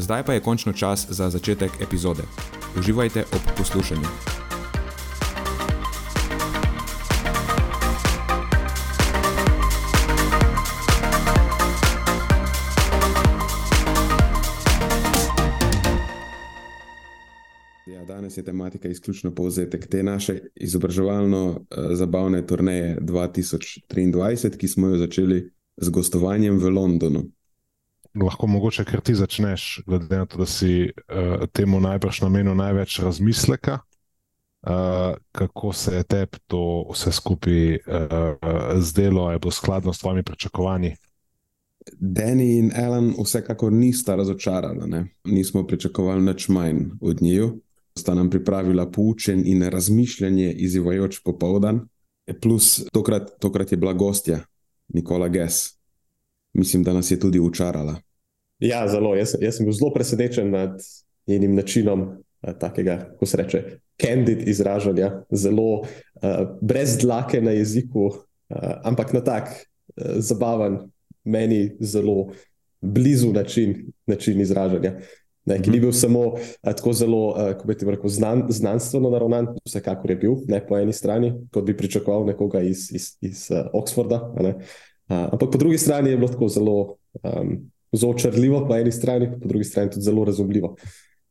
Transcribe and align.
Zdaj 0.00 0.22
pa 0.24 0.32
je 0.32 0.40
končno 0.40 0.72
čas 0.72 1.06
za 1.10 1.30
začetek 1.30 1.70
epizode. 1.80 2.22
Uživajte 2.78 3.24
ob 3.32 3.40
poslušanju. 3.58 4.06
Ja, 17.86 18.04
danes 18.04 18.36
je 18.36 18.44
tematika 18.44 18.88
izključno 18.88 19.34
povzetek 19.34 19.86
te 19.86 20.02
naše 20.02 20.38
izobraževalno-zabavne 20.54 22.40
uh, 22.40 22.46
turneje 22.46 22.96
2023, 23.00 24.56
ki 24.56 24.68
smo 24.68 24.88
jo 24.88 24.96
začeli 24.96 25.50
z 25.76 25.90
gostovanjem 25.90 26.58
v 26.58 26.68
Londonu 26.68 27.24
lahko 28.14 28.46
mogoče 28.46 28.84
kar 28.84 29.00
ti 29.00 29.14
začneš, 29.14 29.82
glede 29.86 30.16
na 30.16 30.26
to, 30.26 30.38
da 30.38 30.46
si 30.46 30.90
uh, 30.90 31.46
temu 31.52 31.80
najbrž 31.80 32.20
namenil 32.20 32.54
največ 32.54 32.98
razmisleka, 32.98 33.78
uh, 33.78 35.14
kako 35.32 35.72
se 35.72 35.96
je 35.96 36.02
tebi 36.02 36.38
to 36.46 36.86
vse 36.92 37.12
skupaj 37.12 37.74
uh, 37.74 37.80
zdelo, 38.80 39.22
ali 39.22 39.34
je 39.34 39.38
bilo 39.38 39.50
skladno 39.50 39.92
s 39.92 39.98
tvojimi 39.98 40.22
pričakovanji. 40.22 40.96
Dani 41.92 42.58
in 42.58 42.72
Ellen 42.76 43.14
vsekakor 43.18 43.72
nista 43.72 44.14
razočarala, 44.16 44.86
ne? 44.86 45.06
nismo 45.24 45.66
pričakovali 45.66 46.22
nič 46.22 46.48
manj 46.48 46.84
od 47.00 47.22
njiju. 47.22 47.60
Sta 47.98 48.14
nam 48.14 48.30
pripravila 48.30 48.90
poučen 48.90 49.42
in 49.46 49.62
razmišljanje 49.62 50.52
izzivajoč 50.52 51.18
popoldan, 51.24 51.80
plus 52.40 52.84
tokrat, 52.92 53.30
tokrat 53.40 53.72
je 53.72 53.76
bila 53.76 53.92
gostja 53.92 54.40
Nikola 54.88 55.28
Gess 55.28 55.79
mislim, 56.52 56.82
da 56.82 56.92
nas 56.92 57.10
je 57.10 57.20
tudi 57.20 57.40
učarala. 57.40 57.96
Ja, 58.58 58.88
zelo. 58.88 59.14
Jaz, 59.16 59.34
jaz 59.40 59.56
sem 59.56 59.66
bil 59.66 59.72
zelo 59.72 59.92
presenečen 59.94 60.50
nad 60.50 60.80
njenim 61.26 61.54
načinom 61.54 62.02
uh, 62.02 62.52
takega, 62.60 62.98
kako 63.12 63.26
se 63.26 63.36
reče, 63.36 63.62
candid 64.00 64.48
izražanja, 64.48 65.22
zelo 65.30 65.80
uh, 65.80 65.86
brez 66.60 66.98
dlake 66.98 67.40
na 67.40 67.50
jeziku, 67.50 68.04
uh, 68.04 68.16
ampak 68.84 69.12
na 69.12 69.24
tak 69.24 69.48
uh, 69.48 70.04
zabaven, 70.16 70.78
meni 71.24 71.76
zelo 71.80 72.32
blizu 72.80 73.32
način, 73.32 73.92
način 74.06 74.40
izražanja. 74.40 75.00
Ne, 75.44 75.56
ki 75.62 75.70
ni 75.70 75.76
mhm. 75.76 75.86
bil 75.86 75.92
samo 75.92 76.20
uh, 76.20 76.40
tako 76.62 76.92
zelo, 76.92 77.28
uh, 77.28 77.36
kako 77.36 77.66
bi 77.66 77.78
ti 77.78 77.86
rekel, 77.88 78.10
znan, 78.10 78.44
znanstveno 78.48 79.10
naravnan, 79.10 79.46
vsekakor 79.64 80.10
je 80.10 80.16
bil, 80.16 80.36
ne 80.48 80.60
po 80.66 80.78
eni 80.78 80.92
strani, 80.92 81.32
kot 81.50 81.64
bi 81.64 81.76
pričakoval 81.76 82.26
nekoga 82.26 82.60
iz, 82.60 82.90
iz, 82.92 83.16
iz 83.20 83.48
uh, 83.50 83.72
Oxforda. 83.72 84.20
Ne, 84.42 84.54
ampak 85.10 85.50
po 85.52 85.58
drugi 85.58 85.78
strani 85.78 86.10
je 86.10 86.16
bilo 86.16 86.28
tako 86.28 86.48
zelo 86.48 86.76
um, 87.22 87.70
očrljivo, 87.92 88.66
po 88.68 88.76
eni 88.76 88.92
strani, 88.92 89.30
po 89.40 89.48
drugi 89.48 89.64
strani 89.64 89.90
tudi 89.90 90.06
zelo 90.06 90.24
razumljivo. 90.24 90.76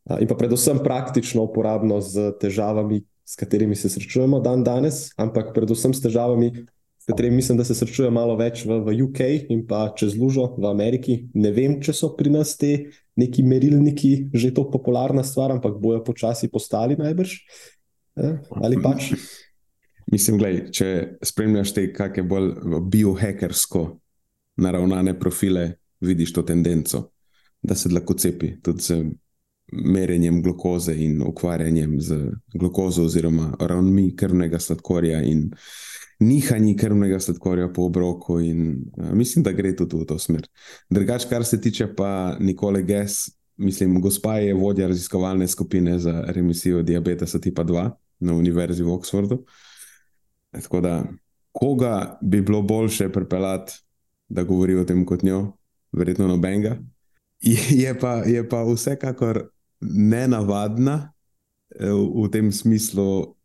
Uh, 0.06 0.18
in 0.22 0.28
pa 0.28 0.36
predvsem 0.36 0.82
praktično 0.84 1.44
uporabno 1.48 2.02
z 2.02 2.32
težavami, 2.42 3.02
s 3.26 3.36
katerimi 3.36 3.76
se 3.76 3.90
srečujemo 3.90 4.40
dan 4.40 4.64
danes, 4.64 5.10
ampak 5.18 5.54
predvsem 5.54 5.94
s 5.94 6.02
težavami, 6.02 6.52
s 7.00 7.06
katerimi 7.06 7.36
mislim, 7.36 7.58
da 7.58 7.64
se 7.64 7.76
srečujejo 7.76 8.12
malo 8.12 8.36
več 8.36 8.66
v, 8.66 8.82
v 8.86 8.96
UK 9.06 9.20
in 9.54 9.62
pa 9.68 9.88
čez 9.98 10.18
lužo 10.18 10.56
v 10.58 10.66
Ameriki. 10.68 11.20
Ne 11.34 11.52
vem, 11.54 11.78
če 11.82 11.94
so 11.94 12.12
pri 12.18 12.34
nas 12.34 12.56
te 12.58 12.90
neki 13.20 13.44
merilniki 13.46 14.30
že 14.34 14.52
to 14.56 14.66
popularna 14.72 15.24
stvar, 15.24 15.54
ampak 15.56 15.78
bojo 15.80 16.02
počasi 16.04 16.50
postali 16.52 16.98
najbrž. 17.00 17.38
Eh, 18.20 18.36
ali 18.60 18.82
pač. 18.82 19.14
Mislim, 20.12 20.38
gledaj, 20.38 20.72
če 20.74 20.90
spremljaš 21.24 21.74
te 21.76 21.86
kakšne 21.94 22.24
bolj 22.30 22.52
biohackersko 22.90 23.84
naravnane 24.60 25.14
profile, 25.20 25.72
vidiš 26.02 26.34
to 26.34 26.44
tendenco, 26.48 27.10
da 27.62 27.76
se 27.76 27.92
lahko 27.92 28.16
cepi 28.18 28.56
tudi 28.64 28.82
z 28.82 29.02
merjenjem 29.72 30.42
glukoze 30.42 30.96
in 30.98 31.22
ukvarjanjem 31.22 32.00
z 32.02 32.18
glukozo, 32.54 33.06
oziroma 33.06 33.52
ravnmi 33.60 34.16
krvnega 34.16 34.60
sladkorja 34.60 35.22
in 35.22 35.50
nihanji 36.20 36.76
krvnega 36.78 37.20
sladkorja 37.20 37.70
po 37.74 37.86
obroku. 37.86 38.40
In, 38.40 38.78
a, 38.98 39.14
mislim, 39.16 39.44
da 39.44 39.52
gre 39.52 39.76
tudi 39.76 40.00
v 40.00 40.08
to 40.10 40.18
smer. 40.20 40.48
Drugač, 40.90 41.28
kar 41.30 41.46
se 41.46 41.62
tiče 41.62 41.94
pa 41.96 42.38
Nikole 42.40 42.84
Gess, 42.84 43.30
mislim, 43.58 44.02
gospa 44.02 44.40
je 44.40 44.54
vodja 44.54 44.88
raziskovalne 44.88 45.48
skupine 45.48 46.00
za 46.00 46.24
remisijo 46.28 46.82
diabetesa 46.84 47.40
tipa 47.40 47.64
2 47.64 47.90
na 48.20 48.34
Univerzi 48.34 48.84
v 48.84 48.94
Oxfordu. 48.94 49.44
Tako 50.52 50.82
da, 50.82 51.04
koga 51.52 52.18
bi 52.22 52.42
bilo 52.42 52.62
boljše 52.62 53.10
pripeljati, 53.12 53.74
da 54.30 54.44
govori 54.44 54.76
o 54.76 54.84
tem 54.84 55.06
kot 55.06 55.24
njo, 55.24 55.52
verjetno 55.92 56.28
nobenega. 56.28 56.78
Je 57.70 58.00
pa, 58.00 58.14
je 58.14 58.50
pa 58.50 58.64
vsekakor 58.64 59.50
nenavadna 59.82 61.14
eh, 61.80 61.92
v, 61.92 62.26
v 62.26 62.32
tem 62.32 62.52
smislu, 62.52 63.36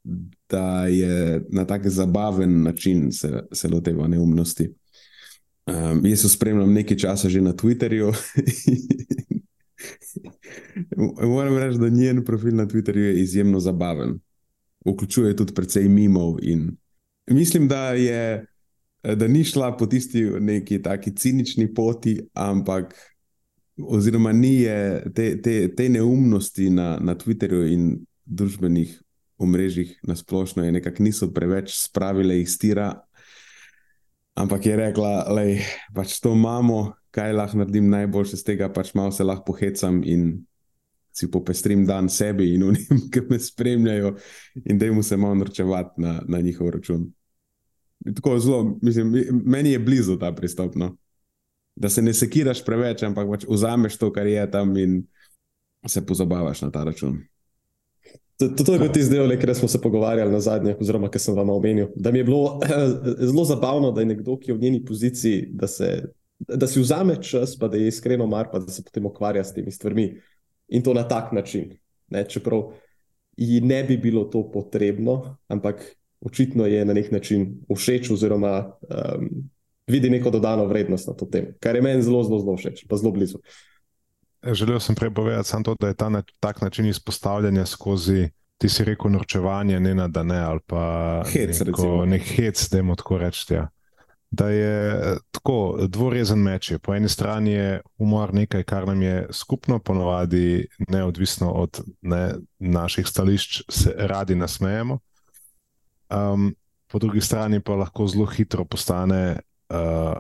da 0.50 0.86
je 0.86 1.44
na 1.48 1.64
tak 1.64 1.88
zabaven 1.88 2.62
način 2.62 3.12
se, 3.12 3.44
se 3.52 3.68
loteva 3.68 4.08
neumnosti. 4.08 4.74
Um, 5.66 6.06
jaz 6.06 6.24
jo 6.24 6.28
spremljam 6.28 6.72
nekaj 6.72 6.96
časa 6.96 7.28
že 7.28 7.40
na 7.40 7.52
Twitterju. 7.52 8.12
Moram 11.24 11.56
reči, 11.58 11.78
da 11.78 11.88
njen 11.88 12.24
profil 12.24 12.56
na 12.56 12.66
Twitterju 12.66 13.02
je 13.02 13.20
izjemno 13.20 13.60
zabaven. 13.60 14.18
Vključuje 14.86 15.36
tudi 15.36 15.54
precej 15.54 15.88
mimov 15.88 16.36
in 16.42 16.76
Mislim, 17.30 17.68
da, 17.68 17.88
je, 17.96 18.46
da 19.02 19.28
ni 19.28 19.44
šla 19.44 19.76
po 19.76 19.86
tisti 19.86 20.22
neki 20.22 20.82
taki 20.82 21.16
cinični 21.16 21.74
poti, 21.74 22.18
ampak 22.34 22.94
oziroma 23.76 24.32
ni 24.32 24.54
je 24.54 25.12
te, 25.14 25.42
te, 25.42 25.74
te 25.74 25.88
neumnosti 25.88 26.70
na, 26.70 26.98
na 27.00 27.14
Twitterju 27.14 27.72
in 27.72 27.88
družbenih 28.24 29.00
omrežjih 29.38 29.98
na 30.02 30.16
splošno, 30.16 30.62
nekako 30.70 31.02
niso 31.02 31.30
preveč 31.34 31.74
spravile 31.74 32.40
iz 32.40 32.58
tira. 32.58 32.92
Ampak 34.34 34.66
je 34.66 34.76
rekla, 34.76 35.12
da 35.30 35.44
pač 35.94 36.18
to 36.20 36.32
imamo, 36.34 36.94
kaj 37.14 37.32
lahko 37.32 37.62
naredim 37.62 37.88
najboljše 37.90 38.36
z 38.36 38.44
tega, 38.44 38.68
pač 38.72 38.94
malo 38.94 39.12
se 39.14 39.24
lahko 39.24 39.52
pohecam 39.52 40.02
in 40.04 40.44
si 41.14 41.30
popestrim 41.30 41.86
dan 41.86 42.08
sebi 42.08 42.54
in 42.54 42.62
unim, 42.62 43.04
ki 43.12 43.22
me 43.30 43.38
spremljajo, 43.38 44.14
in 44.64 44.78
da 44.78 44.86
jim 44.86 45.02
se 45.02 45.16
malo 45.16 45.34
norčevati 45.34 46.02
na, 46.02 46.20
na 46.28 46.40
njihov 46.40 46.70
račun. 46.70 47.12
Tako 48.14 48.38
zelo, 48.38 48.78
mislim, 48.82 49.14
meni 49.44 49.72
je 49.72 49.78
blizu 49.78 50.18
ta 50.18 50.32
pristop. 50.32 50.74
No? 50.74 50.96
Da 51.76 51.88
se 51.88 52.02
ne 52.02 52.12
sekiraš 52.14 52.64
preveč, 52.64 53.02
ampak 53.02 53.28
pač 53.30 53.46
vzameš 53.48 53.96
to, 53.98 54.12
kar 54.12 54.26
je 54.26 54.50
tam 54.50 54.76
in 54.76 55.04
se 55.86 56.06
pozabavaš 56.06 56.62
na 56.62 56.70
ta 56.70 56.84
račun. 56.84 57.22
To, 58.36 58.48
to 58.64 58.72
je 58.72 58.78
bil 58.78 58.90
tisti 58.92 59.14
del, 59.14 59.30
ki 59.38 59.54
smo 59.54 59.68
se 59.68 59.80
pogovarjali 59.80 60.32
na 60.32 60.40
zadnje, 60.42 60.74
oziroma 60.80 61.08
ki 61.10 61.22
sem 61.22 61.36
vam 61.38 61.50
omenil. 61.54 61.92
Da 61.96 62.10
mi 62.10 62.18
je 62.18 62.24
bilo 62.24 62.58
zelo 63.18 63.44
zabavno, 63.44 63.92
da 63.94 64.02
je 64.02 64.10
nekdo, 64.10 64.36
ki 64.38 64.50
je 64.50 64.56
v 64.56 64.60
njeni 64.60 64.84
poziciji, 64.84 65.48
da, 65.54 65.66
se, 65.70 65.90
da 66.38 66.66
si 66.66 66.82
vzame 66.82 67.20
čas, 67.22 67.54
pa 67.58 67.68
da 67.68 67.78
je 67.78 67.88
iskreno 67.88 68.26
mar, 68.26 68.50
pa 68.52 68.58
da 68.58 68.72
se 68.72 68.82
potem 68.84 69.06
ukvarja 69.06 69.44
s 69.44 69.54
temi 69.54 69.70
stvarmi. 69.70 70.08
In 70.68 70.82
to 70.82 70.94
na 70.94 71.08
tak 71.08 71.32
način. 71.32 71.76
Ne? 72.08 72.24
Čeprav 72.28 72.62
ji 73.36 73.60
ne 73.60 73.84
bi 73.84 73.96
bilo 73.96 74.24
to 74.24 74.50
potrebno, 74.52 75.36
ampak 75.48 75.82
očitno 76.20 76.66
je 76.66 76.84
na 76.84 76.92
nek 76.92 77.10
način 77.12 77.60
všeč, 77.76 78.10
oziroma 78.10 78.58
um, 78.64 79.28
vidi 79.86 80.10
neko 80.10 80.30
dodano 80.30 80.64
vrednost 80.64 81.08
na 81.08 81.14
to 81.14 81.26
temo, 81.26 81.52
kar 81.60 81.76
je 81.76 81.82
meni 81.82 82.02
zelo, 82.02 82.22
zelo, 82.24 82.38
zelo 82.40 82.56
všeč, 82.56 82.86
pa 82.88 82.96
zelo 82.96 83.12
blizu. 83.12 83.38
želel 84.52 84.80
sem 84.80 84.94
prej 84.94 85.14
povedati 85.14 85.48
samo 85.48 85.64
to, 85.64 85.74
da 85.80 85.88
je 85.88 85.94
ta 85.94 86.08
na, 86.08 86.22
tak 86.40 86.60
način 86.60 86.86
izpostavljanja 86.86 87.66
skozi, 87.66 88.28
ti 88.58 88.68
si 88.68 88.84
rekel, 88.84 89.10
norčevanje, 89.10 89.80
ne 89.80 89.94
na 89.94 90.08
da 90.08 90.22
ne, 90.22 90.38
ali 90.38 90.60
pa 90.66 91.22
Hec, 91.26 91.60
neko, 91.60 91.64
recimo. 91.64 92.04
nek 92.04 92.22
hec, 92.22 92.68
da 92.70 92.76
jim 92.76 92.96
tako 92.96 93.18
reči. 93.18 93.54
Ja. 93.54 93.68
Da 94.34 94.48
je 94.48 94.94
eh, 94.94 95.16
tako 95.30 95.86
dvorezen 95.88 96.38
meč. 96.42 96.72
Po 96.82 96.94
eni 96.94 97.08
strani 97.08 97.52
je 97.52 97.80
humor 97.98 98.34
nekaj, 98.34 98.62
kar 98.66 98.86
nam 98.88 99.02
je 99.02 99.26
skupno, 99.32 99.78
ponovadi 99.78 100.66
neodvisno 100.88 101.50
od 101.50 101.80
ne, 102.02 102.34
naših 102.58 103.06
stališč, 103.06 103.62
se 103.68 103.94
radi 103.96 104.34
nasmejemo. 104.34 104.98
Um, 106.10 106.54
po 106.90 106.98
drugi 106.98 107.20
strani 107.20 107.60
pa 107.60 107.74
lahko 107.74 108.06
zelo 108.06 108.26
hitro 108.26 108.64
postane 108.64 109.38
uh, 109.70 110.18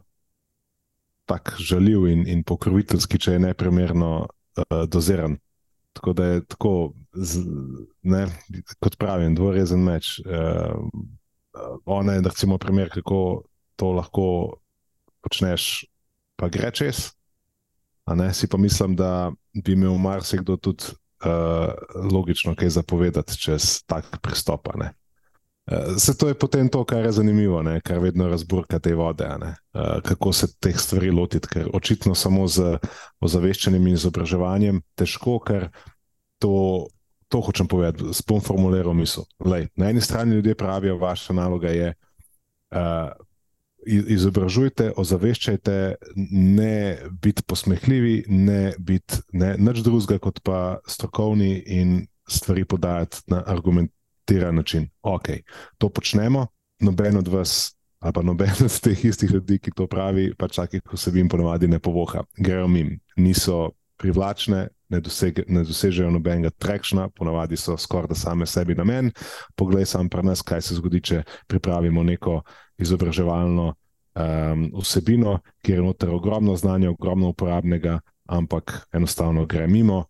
tako 1.26 1.56
žaljiv 1.58 2.06
in, 2.08 2.26
in 2.28 2.44
pokroviteljski, 2.44 3.18
če 3.18 3.32
je 3.32 3.42
neprimerno 3.48 4.12
uh, 4.20 4.84
doziran. 4.88 5.36
Tako 5.92 6.12
da 6.12 6.26
je 6.26 6.44
tako, 6.44 6.92
z, 7.12 7.42
ne, 8.02 8.26
kot 8.78 8.98
pravim, 8.98 9.34
dvorezen 9.34 9.82
meč. 9.82 10.20
Uh, 10.22 10.86
ona 11.84 12.18
je, 12.18 12.22
recimo, 12.28 12.58
primer, 12.58 12.90
kako 12.94 13.42
to 13.76 13.92
lahko 13.92 14.26
počneš, 15.24 15.84
pa 16.36 16.48
gre 16.48 16.70
čez. 16.70 17.10
Ne, 18.06 18.34
si 18.34 18.48
pa 18.48 18.60
mislim, 18.60 18.96
da 18.96 19.32
bi 19.64 19.72
imel 19.72 19.96
marsikdo 19.96 20.56
tudi 20.56 20.92
uh, 21.24 21.72
logično 22.12 22.52
kaj 22.54 22.68
zapovedati 22.68 23.38
čez 23.38 23.82
tak 23.86 24.20
pristop. 24.20 24.68
ne. 24.76 24.92
Eh, 25.66 25.98
Se 25.98 26.16
to 26.16 26.28
je 26.28 26.34
potem 26.34 26.68
to, 26.68 26.84
kar 26.84 27.04
je 27.04 27.12
zanimivo, 27.12 27.62
ne? 27.62 27.80
kar 27.80 27.98
vedno 27.98 28.28
razburka 28.28 28.78
te 28.78 28.94
vode. 28.94 29.24
Eh, 29.24 30.00
Kako 30.04 30.32
se 30.32 30.46
teh 30.60 30.76
stvari 30.80 31.10
lotiti, 31.10 31.48
ker 31.48 31.68
očitno 31.72 32.14
samo 32.14 32.46
z 32.46 32.78
ozaveščanjem 33.20 33.86
in 33.86 33.94
izobraževanjem 33.94 34.82
težko, 34.94 35.38
ker 35.40 35.70
to, 36.38 36.86
to 37.28 37.40
hočem 37.40 37.68
povedati, 37.68 38.12
s 38.12 38.22
pom 38.22 38.40
formuliral 38.40 38.94
misel. 38.94 39.24
Lej, 39.40 39.68
na 39.76 39.88
eni 39.90 40.00
strani 40.00 40.34
ljudje 40.34 40.54
pravijo, 40.54 40.98
vaša 40.98 41.32
naloga 41.32 41.68
je. 41.68 41.94
Uh, 42.74 43.08
Izobražujte, 43.86 44.90
ozaveščajte, 44.96 45.74
ne 46.30 46.96
biti 47.22 47.44
posmehljivi, 47.46 48.24
ne 48.28 48.72
biti 48.78 49.20
ne, 49.32 49.54
nič 49.58 49.82
drugega, 49.84 50.18
kot 50.22 50.40
pa 50.44 50.78
strokovni 50.88 51.58
in 51.66 52.06
stvari 52.28 52.64
podajati 52.64 53.24
na 53.32 53.42
argumentiran 53.46 54.56
način. 54.56 54.88
Ok, 55.02 55.28
to 55.78 55.88
počnemo, 55.88 56.46
noben 56.80 57.16
od 57.20 57.28
vas, 57.28 57.74
pa 58.00 58.22
noben 58.22 58.64
od 58.64 58.80
teh 58.80 59.04
istih 59.04 59.30
ljudi, 59.30 59.58
ki 59.58 59.74
to 59.76 59.86
pravi, 59.86 60.32
pa 60.38 60.48
čakaj, 60.48 60.80
ko 60.80 60.96
se 60.96 61.12
jim 61.14 61.28
ponovadi 61.28 61.68
ne 61.68 61.78
povoha, 61.78 62.24
grejo 62.36 62.68
mim, 62.68 62.98
niso 63.16 63.70
privlačne. 63.96 64.68
Ne, 64.92 65.00
doseg, 65.00 65.40
ne 65.48 65.62
dosežejo 65.64 66.10
nobenega 66.12 66.50
trekšna, 66.60 67.08
ponavadi 67.16 67.56
so 67.56 67.76
skoraj 67.80 68.10
da 68.12 68.18
same 68.18 68.46
sebi 68.46 68.74
namen. 68.76 69.10
Poglej, 69.56 69.86
sam 69.88 70.10
pri 70.12 70.26
nas, 70.28 70.42
kaj 70.44 70.60
se 70.62 70.76
zgodi, 70.76 71.00
če 71.00 71.22
pripravimo 71.48 72.02
neko 72.04 72.42
izobraževalno 72.78 73.70
um, 74.14 74.66
vsebino, 74.80 75.38
kjer 75.64 75.78
je 75.78 75.84
noter 75.84 76.10
ogromno 76.10 76.56
znanja, 76.56 76.90
ogromno 76.90 77.28
uporabnega, 77.32 77.98
ampak 78.28 78.86
enostavno 78.92 79.46
gre 79.46 79.66
mimo, 79.66 80.04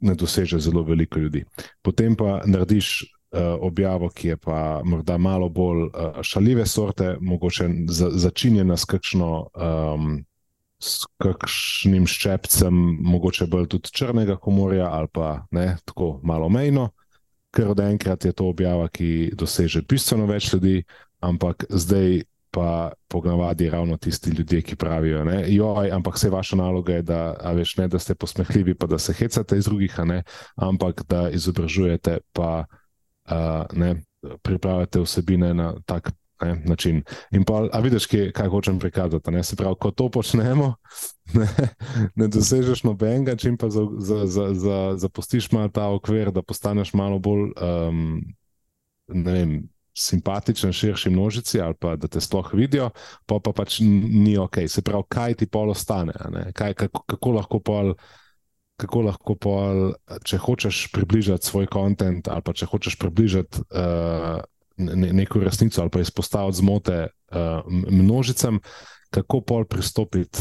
ne 0.00 0.14
doseže 0.14 0.58
zelo 0.58 0.82
veliko 0.82 1.18
ljudi. 1.18 1.44
Potem 1.82 2.16
pa 2.16 2.40
narediš 2.46 3.02
uh, 3.02 3.56
objavo, 3.60 4.08
ki 4.08 4.28
je 4.28 4.36
pa 4.36 4.80
morda 4.84 5.18
malo 5.18 5.48
bolj 5.48 5.82
uh, 5.82 6.22
šaljive 6.22 6.66
sorte, 6.66 7.16
mogoče 7.20 7.68
za, 7.88 8.10
začinjena 8.10 8.76
s 8.76 8.84
kakšno. 8.84 9.48
Um, 9.54 10.24
S 10.84 11.06
kakšnim 11.22 12.04
ščepcem, 12.10 12.76
mogoče 13.08 13.46
bolj 13.48 13.70
tudi 13.72 13.92
črnega 13.96 14.36
humorja, 14.44 14.90
ali 14.92 15.08
pa 15.08 15.30
ne, 15.56 15.78
tako 15.88 16.18
malo 16.26 16.50
mejno, 16.52 16.90
ker 17.54 17.70
od 17.72 17.80
enkrat 17.80 18.26
je 18.28 18.34
to 18.36 18.50
objava, 18.50 18.90
ki 18.92 19.32
doseže 19.38 19.84
bistveno 19.88 20.26
več 20.28 20.50
ljudi, 20.52 20.82
ampak 21.24 21.64
zdaj 21.70 22.24
pa 22.54 22.92
pognavadi 23.08 23.70
ravno 23.70 23.96
tisti 23.96 24.30
ljudje, 24.30 24.60
ki 24.62 24.76
pravijo: 24.76 25.24
ne, 25.24 25.40
joj, 25.50 25.90
ampak 25.90 26.14
vse 26.14 26.30
vaša 26.30 26.56
naloga 26.60 27.00
je, 27.00 27.02
da, 27.02 27.20
a 27.40 27.52
veš, 27.56 27.76
ne, 27.80 27.88
da 27.88 27.98
ste 27.98 28.14
posmehljivi, 28.14 28.76
pa 28.78 28.86
da 28.86 28.98
se 28.98 29.12
hecate 29.12 29.58
iz 29.58 29.64
drugih, 29.64 29.96
ne, 30.04 30.22
ampak 30.54 31.02
da 31.08 31.28
izobražujete, 31.34 32.18
pa 32.32 32.64
uh, 32.64 33.64
ne, 33.72 33.96
pripravljate 34.42 35.02
vsebine 35.02 35.54
na 35.54 35.72
tak 35.86 36.12
ne, 36.42 36.62
način. 36.64 37.02
In 37.30 37.44
pa, 37.44 37.68
a 37.72 37.80
vidiš, 37.80 38.06
kaj, 38.06 38.30
kaj 38.32 38.48
hočem 38.48 38.78
prikazati. 38.78 39.30
Ne? 39.30 39.42
Se 39.44 39.56
pravi, 39.56 39.76
ko 39.80 39.90
to 39.90 40.08
počnemo, 40.10 40.74
ne, 41.38 41.48
ne 42.14 42.28
dosežeš 42.28 42.84
nobenega, 42.84 43.36
čim 43.36 43.56
pa 43.56 43.70
za, 43.70 43.86
za, 43.98 44.26
za, 44.26 44.48
za, 44.54 44.78
zapustiš 44.96 45.52
malo 45.52 45.68
ta 45.68 45.88
okvir, 45.90 46.32
da 46.32 46.42
postaneš 46.42 46.94
malo 46.94 47.18
bolj 47.18 47.52
um, 47.54 48.18
vem. 49.08 49.62
Simpatičen, 49.94 50.72
širši 50.74 51.10
množici, 51.10 51.60
ali 51.62 51.76
pa 51.78 51.92
da 51.94 52.08
te 52.10 52.18
sploh 52.20 52.48
vidijo, 52.58 52.88
pa, 53.30 53.36
pa 53.38 53.52
pač 53.54 53.76
ni 53.78 54.32
ok. 54.34 54.64
Se 54.66 54.82
pravi, 54.82 55.06
kaj 55.08 55.36
ti 55.38 55.46
pol 55.46 55.70
ostane, 55.70 56.12
kaj, 56.50 56.74
kako, 56.74 57.04
kako 57.06 57.34
lahko 57.38 57.60
pol. 57.62 57.94
Kako 58.74 59.04
lahko, 59.06 59.36
pol, 59.38 59.92
če 60.26 60.40
hočeš 60.42 60.88
približati 60.90 61.46
svoj 61.46 61.68
kontent, 61.70 62.26
ali 62.26 62.42
pa 62.42 62.50
če 62.58 62.66
hočeš 62.66 62.96
približati 62.98 63.62
uh, 63.70 64.42
neko 64.76 65.38
resnico 65.38 65.80
ali 65.80 65.90
pa 65.90 66.00
izpostaviti 66.00 66.56
zmote 66.56 67.06
uh, 67.06 67.72
množicam, 67.90 68.58
kako 69.10 69.40
pol 69.40 69.64
pristopiti, 69.64 70.38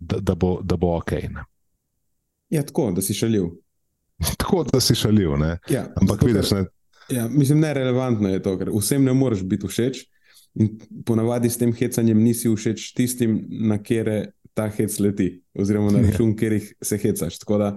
da, 0.00 0.20
da, 0.20 0.34
bo, 0.34 0.60
da 0.62 0.76
bo 0.76 0.96
ok. 0.96 1.12
Ne? 1.12 1.44
Ja, 2.48 2.62
tako, 2.62 2.90
da 2.90 3.02
si 3.02 3.14
šaljiv. 3.14 3.44
tako, 4.38 4.64
da 4.72 4.80
si 4.80 4.94
šaljiv. 4.94 5.36
Ne? 5.38 5.58
Ja, 5.70 5.88
Ampak 6.00 6.22
vidiš, 6.22 6.50
ne. 6.50 6.64
Ja, 7.10 7.28
mislim, 7.28 7.60
nerelevantno 7.60 8.28
je 8.28 8.42
to, 8.42 8.54
ker 8.58 8.70
vsem 8.74 9.04
ne 9.04 9.14
moreš 9.14 9.42
biti 9.42 9.66
všeč. 9.66 10.04
In 10.54 10.78
ponavadi 11.06 11.50
s 11.50 11.58
tem 11.58 11.72
hecanjem 11.74 12.18
nisi 12.18 12.50
všeč 12.50 12.92
tistim, 12.94 13.40
na 13.50 13.78
kere 13.82 14.32
ta 14.54 14.66
hec 14.70 14.98
leti, 14.98 15.32
oziroma 15.54 15.92
na 15.94 16.02
račun, 16.02 16.34
kjer 16.36 16.56
jih 16.58 16.72
se 16.82 16.98
hecaš. 16.98 17.38
Tako 17.38 17.58
da, 17.58 17.68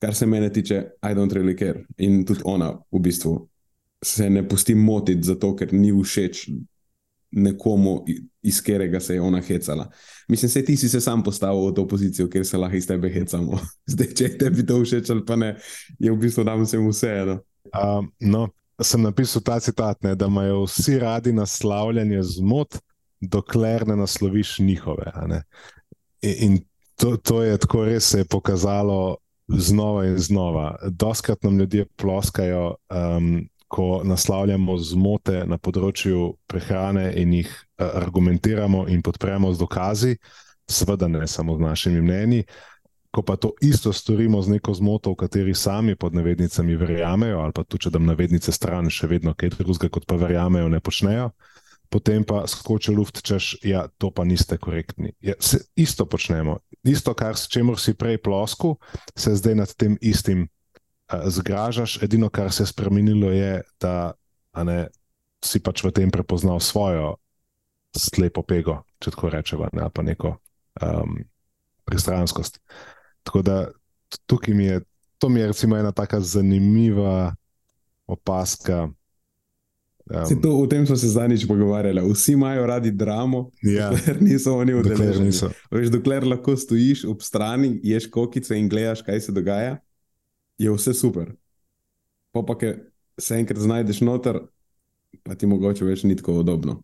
kar 0.00 0.14
se 0.16 0.26
mene 0.26 0.52
tiče, 0.52 0.82
I 1.02 1.14
don't 1.14 1.32
really 1.32 1.56
care. 1.58 1.84
In 1.98 2.24
tudi 2.26 2.40
ona 2.44 2.72
v 2.92 3.00
bistvu 3.00 3.36
se 4.04 4.30
ne 4.30 4.48
pusti 4.48 4.74
motiti 4.74 5.22
zato, 5.22 5.54
ker 5.56 5.72
ni 5.72 5.92
všeč 5.92 6.48
nekomu, 7.32 8.04
iz 8.42 8.60
katerega 8.60 9.00
se 9.00 9.14
je 9.14 9.20
ona 9.20 9.40
hecala. 9.40 9.88
Mislim, 10.28 10.50
se 10.50 10.64
ti 10.64 10.76
si 10.76 10.88
se 10.88 11.00
sam 11.00 11.22
postavil 11.22 11.70
v 11.70 11.74
to 11.74 11.86
pozicijo, 11.88 12.28
kjer 12.28 12.46
se 12.46 12.58
lahko 12.58 12.76
iz 12.76 12.86
tebe 12.86 13.08
hecamo. 13.08 13.58
Zdaj, 13.92 14.14
če 14.14 14.24
je 14.24 14.38
tebi 14.38 14.66
to 14.66 14.80
všeč 14.82 15.10
ali 15.10 15.24
pa 15.26 15.36
ne, 15.36 15.54
je 15.98 16.12
v 16.12 16.18
bistvu 16.18 16.44
nam 16.44 16.66
vsem 16.66 16.88
vseeno. 16.90 17.38
Uh, 17.72 18.04
no, 18.20 18.48
sem 18.82 19.02
napisal 19.02 19.42
ta 19.42 19.60
citat, 19.60 20.02
ne, 20.04 20.14
da 20.18 20.26
imajo 20.26 20.64
vsi 20.66 20.98
radi 20.98 21.32
naslavljanje 21.32 22.22
zmot, 22.36 22.76
dokler 23.20 23.86
ne 23.88 23.96
nasloviš 23.96 24.58
njihove. 24.58 25.12
Ne. 25.30 25.42
In, 26.22 26.36
in 26.40 26.60
to, 26.96 27.16
to 27.16 27.42
je 27.42 27.58
tako 27.58 27.84
res 27.84 28.10
se 28.10 28.18
je 28.18 28.24
pokazalo 28.24 29.16
znova 29.48 30.04
in 30.06 30.18
znova. 30.18 30.76
Doskrat 30.90 31.42
nam 31.42 31.58
ljudje 31.58 31.86
ploskajo, 31.96 32.74
um, 32.90 33.48
ko 33.72 34.02
naslavljamo 34.04 34.76
zmote 34.78 35.46
na 35.48 35.56
področju 35.56 36.34
prehrane 36.46 37.06
in 37.16 37.32
jih 37.38 37.48
uh, 37.48 37.86
argumentiramo 38.02 38.84
in 38.92 39.00
podpremo 39.00 39.52
z 39.54 39.62
dokazi, 39.62 40.12
seveda 40.68 41.08
ne 41.08 41.24
samo 41.26 41.56
z 41.56 41.64
našimi 41.64 42.02
mnenji. 42.04 42.44
Ko 43.12 43.24
pa 43.24 43.36
to 43.36 43.52
isto 43.64 43.92
storimo 43.92 44.40
z 44.44 44.54
neko 44.54 44.72
zmoto, 44.76 45.12
v 45.12 45.20
kateri 45.24 45.54
sami 45.56 45.96
pod 45.96 46.16
navednicami 46.16 46.76
verjamejo, 46.80 47.40
ali 47.44 47.56
pa 47.56 47.64
tudi, 47.64 47.86
če 47.86 47.96
dam 47.96 48.06
navednice 48.08 48.52
stran, 48.52 48.88
še 48.92 49.08
vedno 49.08 49.34
kaj 49.36 49.52
drugega, 49.56 49.92
kot 49.92 50.08
pa 50.08 50.16
verjamejo, 50.20 50.70
ne 50.72 50.80
počnejo, 50.80 51.30
potem 51.92 52.24
pa 52.24 52.44
skoči 52.48 52.92
luft, 52.96 53.20
češ, 53.24 53.58
ja, 53.68 53.84
to 54.00 54.08
pa 54.12 54.24
niste 54.24 54.56
korektni. 54.56 55.12
Ja, 55.20 55.36
isto 55.76 56.08
počnemo. 56.08 56.60
Isto, 56.88 57.12
kar 57.16 57.36
s 57.36 57.52
čemer 57.52 57.76
si 57.80 57.92
prej 57.96 58.20
plosku, 58.24 58.78
se 59.12 59.36
zdaj 59.36 59.60
nad 59.60 59.76
tem 59.76 60.00
istim 60.00 60.48
zgražaš. 61.26 62.02
Edino, 62.02 62.28
kar 62.28 62.52
se 62.52 62.62
je 62.62 62.66
spremenilo, 62.66 63.30
je, 63.30 63.60
da 63.80 64.12
ne, 64.64 64.86
si 65.44 65.60
pač 65.60 65.82
v 65.84 65.90
tem 65.90 66.10
prepoznal 66.10 66.60
svojo 66.60 67.16
slepo 67.92 68.42
pego, 68.46 68.80
če 69.02 69.12
tako 69.12 69.32
rečemo, 69.32 69.68
ne, 69.76 69.88
pa 69.92 70.02
neko 70.02 70.36
um, 70.80 71.20
pristranskost. 71.84 72.60
Tako 73.26 73.42
da 73.42 73.56
tukaj 74.26 74.54
mi 74.54 74.64
je, 74.64 74.80
to 75.18 75.28
mi 75.28 75.40
je 75.40 75.52
recimo 75.52 75.76
ena 75.76 75.92
tako 75.92 76.20
zanimiva 76.20 77.34
opaska. 78.06 78.88
Um, 80.10 80.42
to, 80.42 80.50
o 80.58 80.66
tem 80.66 80.86
smo 80.86 80.96
se 80.96 81.12
zadnjič 81.12 81.46
pogovarjali. 81.46 82.02
Vsi 82.12 82.32
imajo 82.32 82.66
radi 82.66 82.90
dramo, 82.90 83.50
ja, 83.62 83.90
dokler 83.90 84.22
niso 84.22 84.56
oni 84.58 84.72
dokler 84.72 84.94
udeleženi. 84.94 85.26
niso. 85.30 85.52
Veš, 85.70 85.92
dokler 85.94 86.26
lahko 86.26 86.56
stojiš 86.56 87.04
ob 87.04 87.22
strani, 87.22 87.76
ješ 87.82 88.08
kokice 88.10 88.58
in 88.58 88.68
gledaš, 88.68 89.04
kaj 89.06 89.20
se 89.20 89.32
dogaja, 89.32 89.78
je 90.62 90.72
vse 90.74 90.94
super. 90.94 91.32
Pa 92.32 92.42
pa, 92.46 92.56
ker 92.58 92.78
se 93.20 93.36
enkrat 93.36 93.60
znajdeš 93.60 94.00
noter, 94.06 94.40
pa 95.22 95.36
ti 95.36 95.48
mogoče 95.50 95.84
več 95.84 96.06
ni 96.06 96.16
tako 96.16 96.40
udobno. 96.40 96.80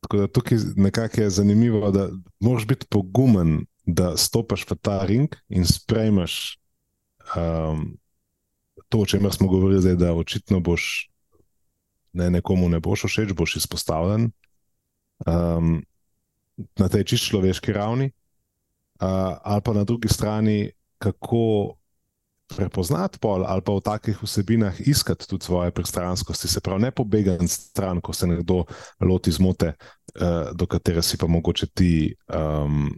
Tako 0.00 0.22
da 0.22 0.30
tukaj 0.32 0.58
nekako 0.80 1.20
je 1.20 1.30
zanimivo, 1.30 1.90
da 1.92 2.08
moraš 2.40 2.66
biti 2.66 2.88
pogumen, 2.90 3.66
da 3.84 4.14
stopiš 4.16 4.64
v 4.70 4.76
ta 4.80 5.02
ring 5.04 5.34
in 5.48 5.66
sprejmeš 5.66 6.56
um, 7.36 7.98
to, 8.88 8.98
o 8.98 9.06
čemer 9.06 9.32
smo 9.32 9.48
govorili, 9.48 9.82
zdaj, 9.82 9.96
da 9.96 10.14
očitno 10.14 10.60
boš 10.60 11.10
ne, 12.12 12.30
nekomu 12.30 12.68
ne 12.68 12.80
boš 12.80 13.04
všeč, 13.06 13.32
boš 13.36 13.56
izpostavljen 13.56 14.30
um, 15.26 15.82
na 16.78 16.88
tej 16.88 17.04
čist 17.04 17.30
človeški 17.30 17.72
ravni, 17.72 18.10
uh, 18.10 19.38
ali 19.42 19.62
pa 19.64 19.72
na 19.72 19.84
drugi 19.84 20.08
strani, 20.08 20.70
kako 20.98 21.76
prepoznati 22.56 23.18
pol 23.18 23.44
ali 23.46 23.62
pa 23.62 23.72
v 23.72 23.84
takih 23.84 24.22
vsebinah 24.22 24.80
iskati 24.80 25.28
tudi 25.28 25.44
svoje 25.44 25.70
pristranskosti, 25.70 26.48
se 26.48 26.60
pravi, 26.60 26.82
ne 26.82 26.90
pobegati 26.90 27.48
stran, 27.48 28.00
ko 28.00 28.12
se 28.12 28.26
nekdo 28.26 28.64
loti 29.00 29.32
zmote, 29.32 29.74
uh, 30.20 30.50
do 30.54 30.66
katere 30.66 31.02
si 31.02 31.18
pa 31.18 31.26
mogoče 31.26 31.66
ti 31.74 32.14
um, 32.34 32.90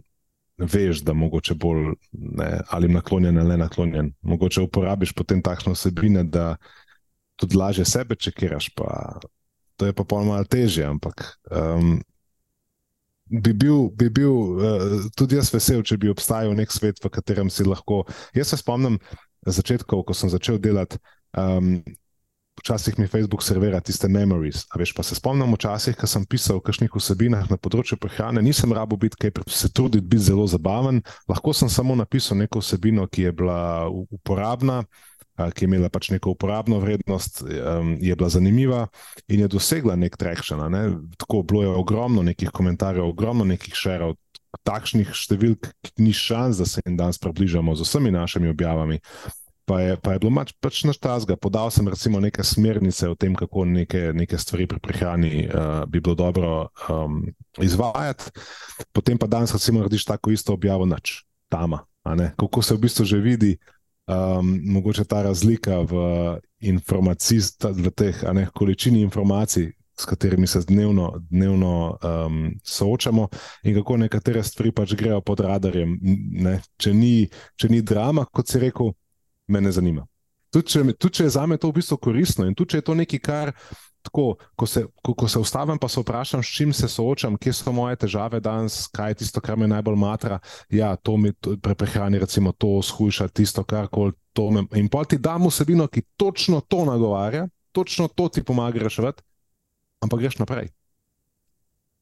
veš, 0.57 1.01
da 1.01 1.13
mogoče 1.13 1.53
bolj 1.53 1.93
ne, 2.11 2.59
ali 2.69 2.87
naklonjen 2.93 3.37
ali 3.37 3.49
ne 3.49 3.57
naklonjen. 3.57 4.13
Mogoče 4.21 4.61
uporabiš 4.61 5.13
potem 5.13 5.41
takšne 5.41 5.73
vsebine, 5.73 6.23
da 6.23 6.55
tudi 7.35 7.57
lažje 7.57 7.85
sebe 7.85 8.15
čekiraš, 8.15 8.69
pa 8.75 9.19
to 9.75 9.85
je 9.85 9.93
pa 9.93 10.03
pol 10.03 10.25
malo 10.25 10.45
težje, 10.45 10.85
ampak. 10.85 11.37
Um, 11.51 12.01
Bi 13.33 13.53
bil, 13.55 13.87
bi 13.97 14.09
bil 14.11 14.29
uh, 14.29 15.05
tudi 15.17 15.37
jaz 15.39 15.47
vesel, 15.49 15.79
če 15.81 15.95
bi 15.97 16.09
obstajal 16.11 16.51
nek 16.53 16.69
svet, 16.69 16.99
v 17.01 17.09
katerem 17.09 17.47
si 17.49 17.63
lahko. 17.65 18.03
Jaz 18.35 18.51
se 18.51 18.59
spomnim, 18.59 18.99
začetkov, 19.51 20.05
ko 20.07 20.13
sem 20.13 20.29
začel 20.29 20.59
delati, 20.61 20.97
um, 21.37 21.83
včasih 22.61 22.99
mi 22.99 23.07
Facebook 23.07 23.43
servira 23.43 23.79
tiste 23.79 24.07
memories. 24.07 24.65
A 24.71 24.79
veš, 24.79 24.93
pa 24.93 25.03
se 25.03 25.15
spomnim 25.15 25.53
včasih, 25.53 25.95
ko 25.97 26.07
sem 26.07 26.25
pisal 26.25 26.59
o 26.59 26.63
kakšnih 26.63 26.93
vsebinah 26.93 27.49
na 27.51 27.57
področju 27.57 27.97
prehrane, 28.01 28.43
nisem 28.45 28.73
rabo 28.73 28.97
biti 28.99 29.19
kaj, 29.19 29.33
se 29.49 29.71
truditi 29.73 30.05
biti 30.05 30.29
zelo 30.29 30.45
zabaven, 30.47 31.01
lahko 31.29 31.53
sem 31.53 31.69
samo 31.69 31.95
napisal 31.95 32.37
neko 32.37 32.61
vsebino, 32.63 33.07
ki 33.07 33.29
je 33.29 33.33
bila 33.43 33.89
uporabna. 33.89 34.83
Ki 35.33 35.63
je 35.63 35.65
imela 35.65 35.87
pač 35.89 36.11
neko 36.13 36.35
uporabno 36.35 36.77
vrednost, 36.77 37.39
je 37.41 38.13
bila 38.13 38.27
zanimiva 38.29 38.83
in 39.33 39.41
je 39.41 39.47
dosegla 39.49 39.95
nek 39.97 40.13
traction. 40.13 40.61
Ne? 40.69 40.83
Tako 41.17 41.41
bilo 41.41 41.63
je 41.63 41.71
ogromno 41.73 42.21
nekih 42.21 42.51
komentarjev, 42.53 43.07
ogromno 43.09 43.41
nekih 43.49 43.73
šerov, 43.73 44.13
takšnih 44.61 45.09
številk 45.15 45.71
ni 45.97 46.13
šans, 46.13 46.61
da 46.61 46.67
se 46.69 46.83
jim 46.85 46.97
danes 46.99 47.17
približamo 47.21 47.75
z 47.75 47.87
vsemi 47.87 48.13
našimi 48.13 48.51
objavami. 48.53 48.99
Pa 49.65 49.79
je, 49.79 49.95
pa 49.95 50.13
je 50.13 50.19
bilo 50.19 50.33
pač, 50.35 50.51
pač 50.59 50.81
naš 50.83 50.99
tasga. 50.99 51.37
Podal 51.39 51.71
sem 51.71 51.87
recimo 51.87 52.19
neke 52.19 52.43
smernice 52.43 53.07
o 53.07 53.15
tem, 53.15 53.31
kako 53.31 53.63
neke, 53.63 54.11
neke 54.11 54.35
stvari 54.35 54.67
pri 54.67 54.81
prehrani 54.83 55.47
uh, 55.47 55.87
bi 55.87 56.03
bilo 56.03 56.17
dobro 56.19 56.67
um, 56.91 57.23
izvajati, 57.63 58.27
potem 58.91 59.15
pa 59.15 59.29
danes 59.31 59.55
recimo 59.55 59.79
narediš 59.79 60.03
tako 60.03 60.35
isto 60.35 60.51
objavo 60.51 60.83
nač, 60.85 61.23
tam. 61.47 61.79
Kako 62.35 62.59
se 62.59 62.75
v 62.75 62.83
bistvu 62.83 63.07
že 63.07 63.23
vidi, 63.23 63.53
um, 64.11 64.51
mogoče 64.67 65.07
ta 65.07 65.23
razlika 65.23 65.79
v 65.87 65.95
informaciji, 66.59 67.63
v 67.63 67.87
teh 67.95 68.19
ne, 68.35 68.49
količini 68.51 68.99
informacij, 69.07 69.71
s 69.99 70.05
katerimi 70.05 70.47
se 70.47 70.61
dnevno, 70.67 71.13
dnevno 71.29 71.97
um, 72.25 72.53
soočamo, 72.63 73.27
in 73.63 73.75
kako 73.75 73.97
nekatere 73.97 74.43
stvari 74.43 74.71
pač 74.71 74.95
grejo 74.95 75.21
pod 75.21 75.39
radarjem. 75.39 75.97
Če 76.77 76.93
ni, 76.93 77.29
če 77.55 77.69
ni 77.69 77.81
drama, 77.81 78.25
kot 78.25 78.49
si 78.49 78.59
rekel, 78.59 78.93
me 79.47 79.61
ne 79.61 79.71
zanima. 79.71 80.05
Tudi 80.53 80.69
če, 80.69 80.83
tudi 80.97 81.17
če 81.17 81.25
je 81.27 81.33
za 81.33 81.47
me 81.49 81.57
to 81.57 81.71
v 81.71 81.79
bistvu 81.79 81.97
koristno 81.97 82.45
in 82.45 82.55
tudi 82.55 82.73
če 82.73 82.81
je 82.81 82.87
to 82.89 82.97
nekaj, 82.97 83.23
kar. 83.23 83.53
Tako, 84.03 84.33
ko, 84.59 84.67
se, 84.67 84.81
ko, 84.99 85.13
ko 85.15 85.29
se 85.31 85.39
ustavim, 85.39 85.77
pa 85.79 85.87
se 85.87 86.01
vprašam, 86.01 86.41
s 86.43 86.49
čim 86.51 86.73
se 86.75 86.89
soočam, 86.91 87.37
kje 87.39 87.53
so 87.55 87.71
moje 87.71 87.95
težave 88.01 88.41
danes, 88.43 88.81
kaj 88.91 89.13
je 89.13 89.17
tisto, 89.21 89.39
kar 89.39 89.55
me 89.55 89.69
najbolj 89.71 89.95
matra. 89.95 90.41
Ja, 90.67 90.89
to 90.99 91.15
mi 91.15 91.31
prehrani, 91.63 92.19
recimo, 92.19 92.51
to 92.51 92.81
skuša, 92.83 93.29
tisto, 93.31 93.63
kar 93.63 93.87
koli. 93.87 94.11
In 94.75 94.89
pa 94.91 95.05
ti 95.07 95.15
dam 95.23 95.47
vsebino, 95.47 95.87
ki 95.87 96.03
točno 96.19 96.59
to 96.67 96.83
nagovarja, 96.89 97.45
točno 97.71 98.09
to 98.11 98.27
ti 98.27 98.43
pomaga 98.43 98.83
reševati, 98.83 99.23
ampak 100.03 100.23
greš 100.23 100.39
naprej. 100.41 100.71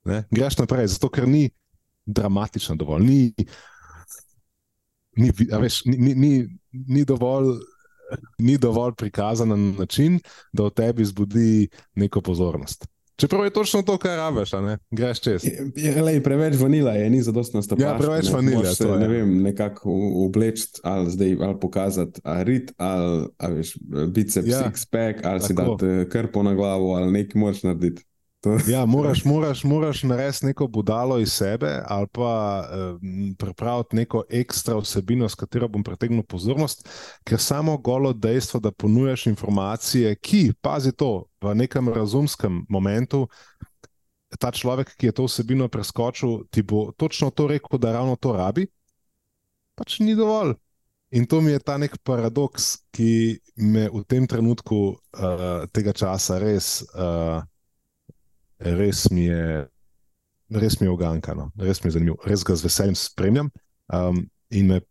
Ne? 0.10 0.24
Greš 0.34 0.58
naprej, 0.58 0.90
zato 0.96 1.10
ker 1.14 1.28
ni 1.30 1.50
dramatično 2.06 2.76
dovolj, 2.76 3.06
ni, 3.06 3.48
ni, 5.22 5.30
veš, 5.62 5.84
ni, 5.86 6.16
ni, 6.16 6.34
ni 6.72 7.06
dovolj. 7.06 7.60
Ni 8.44 8.58
dovolj 8.60 8.92
prikazan 9.00 9.54
na 9.54 9.56
način, 9.56 10.18
da 10.52 10.66
v 10.66 10.74
tebi 10.76 11.06
zbudi 11.08 11.70
neko 11.96 12.20
pozornost. 12.22 12.84
Čeprav 13.22 13.44
je 13.44 13.50
točno 13.54 13.82
to, 13.82 13.98
kar 13.98 14.18
rabiš, 14.18 14.52
greš 14.92 15.20
čez. 15.20 15.44
Je, 15.76 15.94
je, 16.14 16.24
preveč 16.24 16.56
vanila 16.60 16.92
je, 16.92 17.10
ni 17.10 17.22
zadostno 17.22 17.62
stopiti. 17.62 17.86
Ja, 17.86 17.98
preveč 17.98 18.26
ne, 18.26 18.34
vanila 18.34 18.64
je. 18.70 18.98
Ne 19.00 19.08
vem, 19.08 19.42
nekako 19.44 19.94
obleči 20.26 20.68
ali 20.84 21.12
zdaj 21.12 21.38
ali 21.42 21.60
pokazati, 21.60 22.22
ali 22.24 22.44
rit, 22.44 22.72
ali, 22.78 23.28
ali 23.38 23.56
veš, 23.56 23.78
biceps, 24.08 24.48
ja, 24.48 24.64
six-pack, 24.64 25.22
ali 25.24 25.40
tako. 25.40 25.48
si 25.48 25.54
dati 25.54 26.10
krpo 26.10 26.44
na 26.44 26.54
glavo, 26.54 26.96
ali 26.96 27.12
nekaj 27.12 27.40
moraš 27.40 27.64
narediti. 27.64 28.04
Ja, 28.68 28.86
moraš, 28.86 29.26
moraš, 29.26 29.64
moraš 29.64 30.04
narediti 30.04 30.46
neko 30.46 30.68
budalo 30.68 31.20
iz 31.20 31.34
sebe 31.34 31.84
ali 31.86 32.08
pa 32.12 32.64
uh, 32.64 33.00
pripraviti 33.38 33.96
neko 33.96 34.24
ekstra 34.30 34.78
vsebino, 34.78 35.30
s 35.30 35.36
katero 35.36 35.68
bom 35.68 35.84
pritegnil 35.84 36.24
pozornost, 36.24 36.90
ker 37.24 37.40
samo 37.40 37.78
golo 37.78 38.14
dejstvo, 38.14 38.60
da 38.60 38.72
ponujaš 38.72 39.28
informacije, 39.28 40.16
ki, 40.16 40.54
pazi 40.62 40.92
to, 40.92 41.26
v 41.42 41.54
nekem 41.56 41.90
razumskem 41.90 42.66
momentu, 42.70 43.28
ta 44.40 44.52
človek, 44.52 44.96
ki 44.98 45.12
je 45.12 45.12
to 45.12 45.28
vsebino 45.30 45.68
preskočil, 45.70 46.42
ti 46.50 46.64
bo 46.64 46.90
točno 46.98 47.30
to 47.30 47.48
rekel, 47.48 47.78
da 47.80 47.94
ravno 47.94 48.16
to 48.16 48.34
rabi, 48.34 48.66
pač 49.76 50.00
ni 50.00 50.16
dovolj. 50.16 50.56
In 51.12 51.28
to 51.28 51.42
mi 51.42 51.52
je 51.52 51.60
ta 51.60 51.78
nek 51.78 51.98
paradoks, 52.04 52.88
ki 52.96 53.38
me 53.56 53.90
v 53.92 54.04
tem 54.08 54.26
trenutku 54.28 54.78
uh, 54.96 55.68
tega 55.76 55.94
časa 55.94 56.40
res. 56.40 56.80
Uh, 56.96 57.44
res 58.62 59.10
mi 59.12 59.26
je, 59.26 59.66
res 60.50 60.80
mi 60.80 60.88
je 60.88 60.94
ogankano, 60.94 61.52
res 61.60 61.84
mi 61.84 61.90
je 61.90 61.98
zanimivo, 61.98 62.18
res 62.28 62.46
ga 62.48 62.56
z 62.56 62.68
veseljem 62.68 62.98
spremljam 62.98 63.52
um, 63.94 64.24
in 64.52 64.72
me 64.72 64.82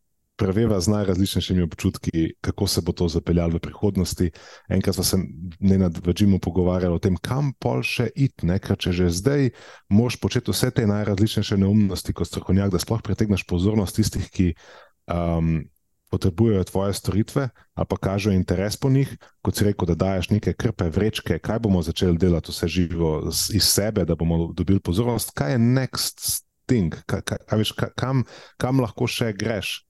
preveva 0.41 0.79
z 0.81 0.89
najrazličnejšimi 0.89 1.63
občutki, 1.63 2.33
kako 2.41 2.67
se 2.67 2.81
bo 2.81 2.95
to 2.97 3.09
zapeljalo 3.13 3.59
v 3.59 3.61
prihodnosti. 3.61 4.31
Enkrat 4.73 4.97
smo 4.97 5.05
se 5.05 5.19
nad 5.61 5.99
večino 6.07 6.39
pogovarjali 6.41 6.97
o 6.97 7.03
tem, 7.03 7.19
kam 7.21 7.53
pol 7.61 7.85
še 7.85 8.09
iti, 8.17 8.49
ker 8.49 8.79
če 8.81 8.93
že 8.97 9.11
zdaj 9.13 9.51
moš 9.93 10.17
početi 10.17 10.49
vse 10.49 10.71
te 10.73 10.87
najrazličnejše 10.89 11.61
neumnosti 11.61 12.17
kot 12.17 12.31
strokovnjak, 12.31 12.73
da 12.73 12.81
sploh 12.81 13.05
pritegneš 13.05 13.45
pozornost 13.45 14.01
tistih, 14.01 14.31
ki. 14.33 14.55
Um, 15.11 15.69
potrebujejo 16.11 16.65
tvoje 16.65 16.95
storitve, 16.95 17.49
ali 17.75 17.87
pa 17.89 17.97
kažejo 17.97 18.35
interes 18.35 18.77
po 18.77 18.91
njih, 18.91 19.17
kot 19.43 19.57
si 19.57 19.65
rekel, 19.65 19.87
da 19.87 19.95
daješ 19.95 20.31
neke 20.31 20.53
krpe, 20.53 20.91
vrečke, 20.91 21.39
kaj 21.39 21.59
bomo 21.59 21.83
začeli 21.83 22.19
delati 22.19 22.51
vse 22.51 22.69
živo 22.69 23.13
iz 23.31 23.65
sebe, 23.65 24.05
da 24.05 24.15
bomo 24.15 24.53
dobili 24.53 24.81
pozornost, 24.81 25.31
kaj 25.35 25.53
je 25.53 25.59
next 25.59 26.43
thing, 26.67 26.95
kaj, 27.07 27.23
kaj, 27.23 27.39
kaj, 27.47 27.59
veš, 27.59 27.73
kam, 27.97 28.25
kam 28.59 28.83
lahko 28.83 29.07
še 29.11 29.33
greš. 29.39 29.81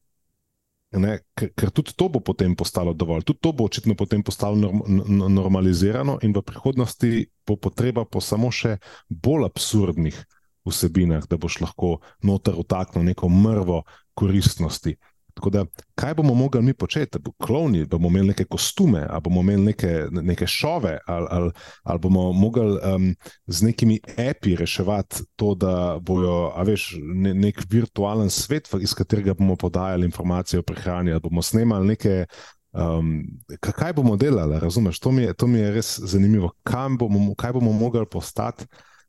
Ne, 0.90 1.20
ker, 1.38 1.52
ker 1.54 1.70
tudi 1.70 1.94
to 1.94 2.08
bo 2.10 2.18
potem 2.18 2.56
postalo 2.58 2.90
dovolj, 2.98 3.22
tudi 3.22 3.38
to 3.46 3.52
bo 3.54 3.68
očitno 3.70 3.94
potem 3.94 4.24
postalo 4.26 4.58
norm, 4.58 4.82
normalizirano, 5.30 6.18
in 6.26 6.34
v 6.34 6.42
prihodnosti 6.42 7.28
bo 7.46 7.54
potreba 7.54 8.02
po 8.04 8.18
samo 8.18 8.50
še 8.50 8.80
bolj 9.06 9.46
absurdnih 9.46 10.18
vsebinah, 10.66 11.28
da 11.30 11.38
boš 11.38 11.60
lahko 11.62 12.00
noter 12.26 12.58
vtaknil 12.58 13.06
neko 13.06 13.30
mrvo 13.30 13.84
koristnosti. 14.18 14.96
Tako 15.34 15.50
da, 15.50 15.64
kaj 15.94 16.14
bomo 16.14 16.34
mogli 16.34 16.62
mi 16.62 16.74
početi? 16.74 17.18
Bo 17.18 17.32
klovni, 17.32 17.84
bomo 17.84 18.08
imeli 18.08 18.28
neke 18.28 18.44
kostume, 18.44 19.06
ali 19.10 19.20
bomo 19.20 19.40
imeli 19.40 19.62
neke, 19.62 20.04
neke 20.10 20.46
šove, 20.46 20.98
ali, 21.06 21.26
ali, 21.30 21.50
ali 21.82 21.98
bomo 21.98 22.32
mogli 22.32 22.78
um, 22.94 23.14
z 23.46 23.62
nekimi 23.62 24.00
api 24.30 24.56
reševati 24.56 25.24
to, 25.36 25.54
da 25.54 25.98
bojo, 26.00 26.52
a 26.56 26.62
veš, 26.62 26.94
ne, 27.00 27.34
nek 27.34 27.62
virtualen 27.70 28.30
svet, 28.30 28.68
iz 28.80 28.94
katerega 28.94 29.34
bomo 29.34 29.56
podajali 29.56 30.06
informacije 30.06 30.60
o 30.60 30.62
prehrani, 30.62 31.12
ali 31.12 31.20
bomo 31.20 31.42
snemali 31.42 31.86
neke. 31.86 32.24
Um, 32.72 33.24
kaj 33.60 33.92
bomo 33.92 34.16
delali, 34.16 34.60
razumeš? 34.60 35.00
To 35.00 35.10
mi 35.10 35.22
je, 35.22 35.34
to 35.34 35.46
mi 35.46 35.58
je 35.58 35.70
res 35.74 35.98
zanimivo. 35.98 36.52
Bomo, 36.98 37.34
kaj 37.34 37.52
bomo 37.52 37.72
mogli 37.72 38.06
postati, 38.06 38.66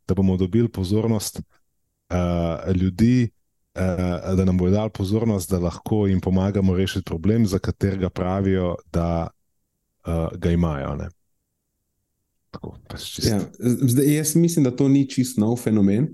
da 0.07 0.15
bomo 0.15 0.37
dobili 0.37 0.71
pozornost 0.71 1.39
uh, 1.39 2.75
ljudi, 2.75 3.29
da 3.73 4.45
nam 4.45 4.57
bodo 4.57 4.71
dali 4.71 4.89
pozornost, 4.93 5.51
da 5.51 5.59
lahko 5.59 6.07
jim 6.07 6.21
pomagamo 6.21 6.75
rešiti 6.75 7.05
problem, 7.05 7.45
za 7.45 7.59
katerega 7.59 8.09
pravijo, 8.09 8.75
da 8.91 9.27
uh, 10.05 10.37
ga 10.37 10.51
imajo. 10.51 10.97
Tako, 12.51 12.77
ja, 13.23 13.39
zdaj, 13.59 14.15
jaz 14.15 14.35
mislim, 14.35 14.63
da 14.63 14.75
to 14.75 14.87
ni 14.87 15.09
čist 15.09 15.37
nov 15.37 15.55
fenomen. 15.55 16.09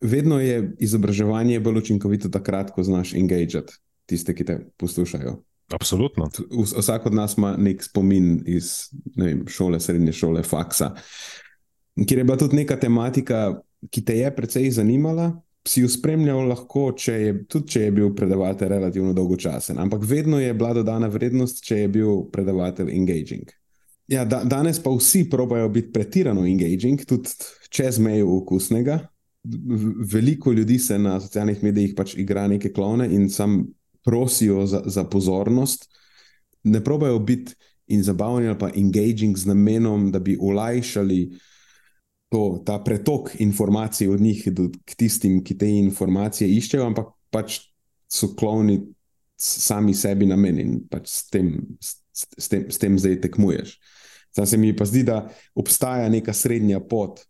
Vedno 0.00 0.40
je 0.40 0.72
izobraževanje 0.78 1.60
bolj 1.60 1.78
učinkovito 1.78 2.28
takrat, 2.28 2.70
ko 2.70 2.82
znaš 2.82 3.14
engagati 3.14 3.72
tiste, 4.06 4.34
ki 4.34 4.44
te 4.44 4.58
poslušajo. 4.76 5.42
Absolutno. 5.72 6.28
Vsak 6.76 7.06
od 7.06 7.14
nas 7.14 7.36
ima 7.36 7.56
nek 7.56 7.84
spomin 7.84 8.42
iz 8.46 8.90
vem, 9.16 9.46
šole, 9.48 9.80
srednje 9.80 10.12
šole, 10.12 10.42
faksa, 10.42 10.94
kjer 12.08 12.18
je 12.18 12.24
bila 12.24 12.36
tudi 12.38 12.56
neka 12.56 12.76
tematika, 12.76 13.60
ki 13.90 14.04
te 14.04 14.18
je 14.18 14.34
precej 14.36 14.70
zanimala, 14.70 15.32
si 15.68 15.82
jo 15.84 15.88
spremljal 15.88 16.48
lahko, 16.50 16.88
če 16.98 17.14
je, 17.20 17.34
tudi 17.50 17.74
če 17.74 17.84
je 17.86 17.94
bil 17.94 18.12
predavatelj 18.18 18.68
relativno 18.72 19.12
dolgočasen, 19.14 19.78
ampak 19.78 20.04
vedno 20.08 20.40
je 20.42 20.54
bila 20.54 20.72
dodana 20.74 21.10
vrednost, 21.10 21.62
če 21.64 21.84
je 21.84 21.90
bil 21.92 22.24
predavatelj 22.34 22.90
engaging. 22.96 23.52
Ja, 24.10 24.24
da, 24.28 24.42
danes 24.44 24.80
pa 24.82 24.90
vsi 24.90 25.24
probajo 25.30 25.68
biti 25.72 25.92
pretirano 25.94 26.44
engaging, 26.46 27.04
tudi 27.08 27.30
čez 27.72 28.00
mejo 28.02 28.36
okusnega. 28.40 28.98
Veliko 30.12 30.52
ljudi 30.52 30.78
se 30.78 30.98
na 30.98 31.16
socialnih 31.20 31.62
medijih 31.62 31.94
pač 31.96 32.16
igra 32.18 32.46
neke 32.50 32.72
klone 32.72 33.08
in 33.14 33.30
sam 33.30 33.62
prosijo 34.04 34.66
za, 34.66 34.82
za 34.86 35.04
pozornost. 35.04 35.88
Ne 36.62 36.82
probajo 36.84 37.18
biti 37.18 37.54
in 37.86 38.02
zabavni 38.02 38.48
ali 38.48 38.58
pa 38.58 38.70
engaging 38.74 39.38
z 39.38 39.46
namenom, 39.46 40.10
da 40.12 40.18
bi 40.18 40.36
olajšali 40.40 41.22
to, 42.32 42.62
ta 42.64 42.78
pretok 42.80 43.34
informacij 43.38 44.08
od 44.08 44.20
njih 44.20 44.46
do, 44.52 44.70
k 44.84 44.94
tistim, 44.96 45.42
ki 45.44 45.56
te 45.58 45.68
informacije 45.68 46.48
iščejo, 46.48 46.86
ampak 46.88 47.10
pač 47.28 47.58
so 48.08 48.30
kloni 48.32 48.78
sami 49.36 49.92
sebi 49.94 50.24
namenjeni 50.30 50.62
in 50.64 50.78
pač 50.88 51.10
s 51.10 51.26
tem, 51.28 51.50
s, 51.76 51.98
s, 52.14 52.48
tem, 52.48 52.70
s 52.72 52.80
tem 52.80 52.96
zdaj 52.96 53.18
tekmuješ. 53.26 53.74
Zdaj 54.32 54.48
se 54.48 54.56
mi 54.56 54.70
pa 54.76 54.86
zdi, 54.88 55.02
da 55.04 55.26
obstaja 55.58 56.08
neka 56.08 56.32
srednja 56.32 56.80
pot, 56.80 57.20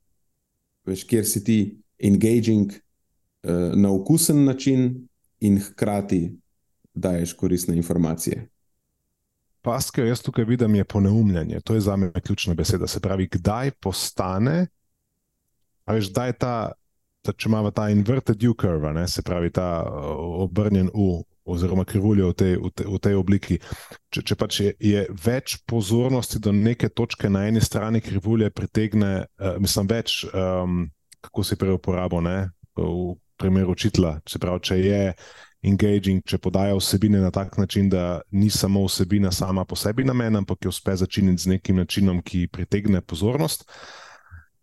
veš, 0.87 1.03
kjer 1.11 1.27
si 1.27 1.43
ti 1.43 1.57
engaging 1.99 2.71
uh, 2.71 3.75
na 3.75 3.91
okusen 3.91 4.45
način 4.47 4.93
in 5.43 5.59
hkrati 5.59 6.29
daješ 6.95 7.33
koristne 7.41 7.75
informacije. 7.77 8.45
Paske, 9.67 10.05
jaz 10.07 10.23
tukaj 10.23 10.47
vidim, 10.47 10.75
je 10.79 10.85
poneumljanje. 10.85 11.61
To 11.67 11.75
je 11.75 11.81
za 11.81 11.97
me 11.97 12.13
ključna 12.13 12.55
beseda. 12.55 12.87
Se 12.87 13.01
pravi, 13.01 13.27
kdaj 13.31 13.71
postane 13.83 14.67
A 15.85 15.97
veš, 15.97 16.13
da 16.15 16.27
je 16.31 16.39
ta, 16.39 16.55
ta 17.23 17.33
če 17.33 17.49
imamo 17.49 17.71
ta 17.75 17.89
inverted 17.91 18.43
U-curve, 18.49 18.93
se 19.09 19.23
pravi 19.23 19.51
ta 19.51 19.83
obrnjen 20.45 20.91
U, 20.95 21.23
oziroma 21.45 21.85
krivuljo 21.85 22.31
v 22.31 22.35
tej, 22.35 22.57
v 22.57 22.71
tej, 22.71 22.87
v 22.87 22.99
tej 23.03 23.15
obliki. 23.19 23.59
Če, 24.15 24.23
če 24.23 24.39
pač 24.39 24.61
je, 24.61 24.73
je 24.79 25.07
več 25.25 25.59
pozornosti 25.67 26.39
do 26.39 26.55
neke 26.55 26.89
točke 26.89 27.31
na 27.31 27.49
eni 27.51 27.61
strani 27.61 28.01
krivulje, 28.01 28.51
pritegne, 28.55 29.27
uh, 29.27 29.59
mislim, 29.59 29.91
več, 29.91 30.23
um, 30.31 30.85
kako 31.23 31.47
se 31.47 31.59
prej 31.59 31.75
uporablja, 31.79 32.51
v 32.79 33.17
primeru 33.39 33.75
učitla. 33.75 34.21
Se 34.29 34.39
pravi, 34.39 34.63
če 34.63 34.83
je. 34.83 35.07
Engaging, 35.63 36.25
če 36.27 36.41
podaja 36.43 36.75
vsebine 36.75 37.21
na 37.23 37.29
tak 37.31 37.55
način, 37.55 37.87
da 37.87 38.19
ni 38.35 38.49
samo 38.51 38.81
vsebina 38.83 39.31
sama 39.31 39.63
po 39.63 39.77
sebi 39.79 40.03
namen, 40.03 40.41
ampak 40.41 40.67
jo 40.67 40.73
uspe 40.75 40.97
začeti 40.99 41.37
z 41.39 41.53
nekim 41.53 41.79
načinom, 41.79 42.19
ki 42.19 42.49
pritegne 42.51 42.99
pozornost. 42.99 43.63
Uh, 43.63 44.03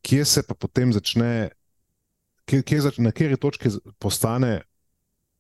kje 0.01 0.25
se 0.25 0.43
pa 0.43 0.55
potem 0.55 0.93
začne, 0.93 1.49
kje, 2.45 2.63
kje 2.63 2.81
zač, 2.87 2.97
na 2.97 3.11
kateri 3.11 3.37
točki 3.37 3.71
postane 3.99 4.61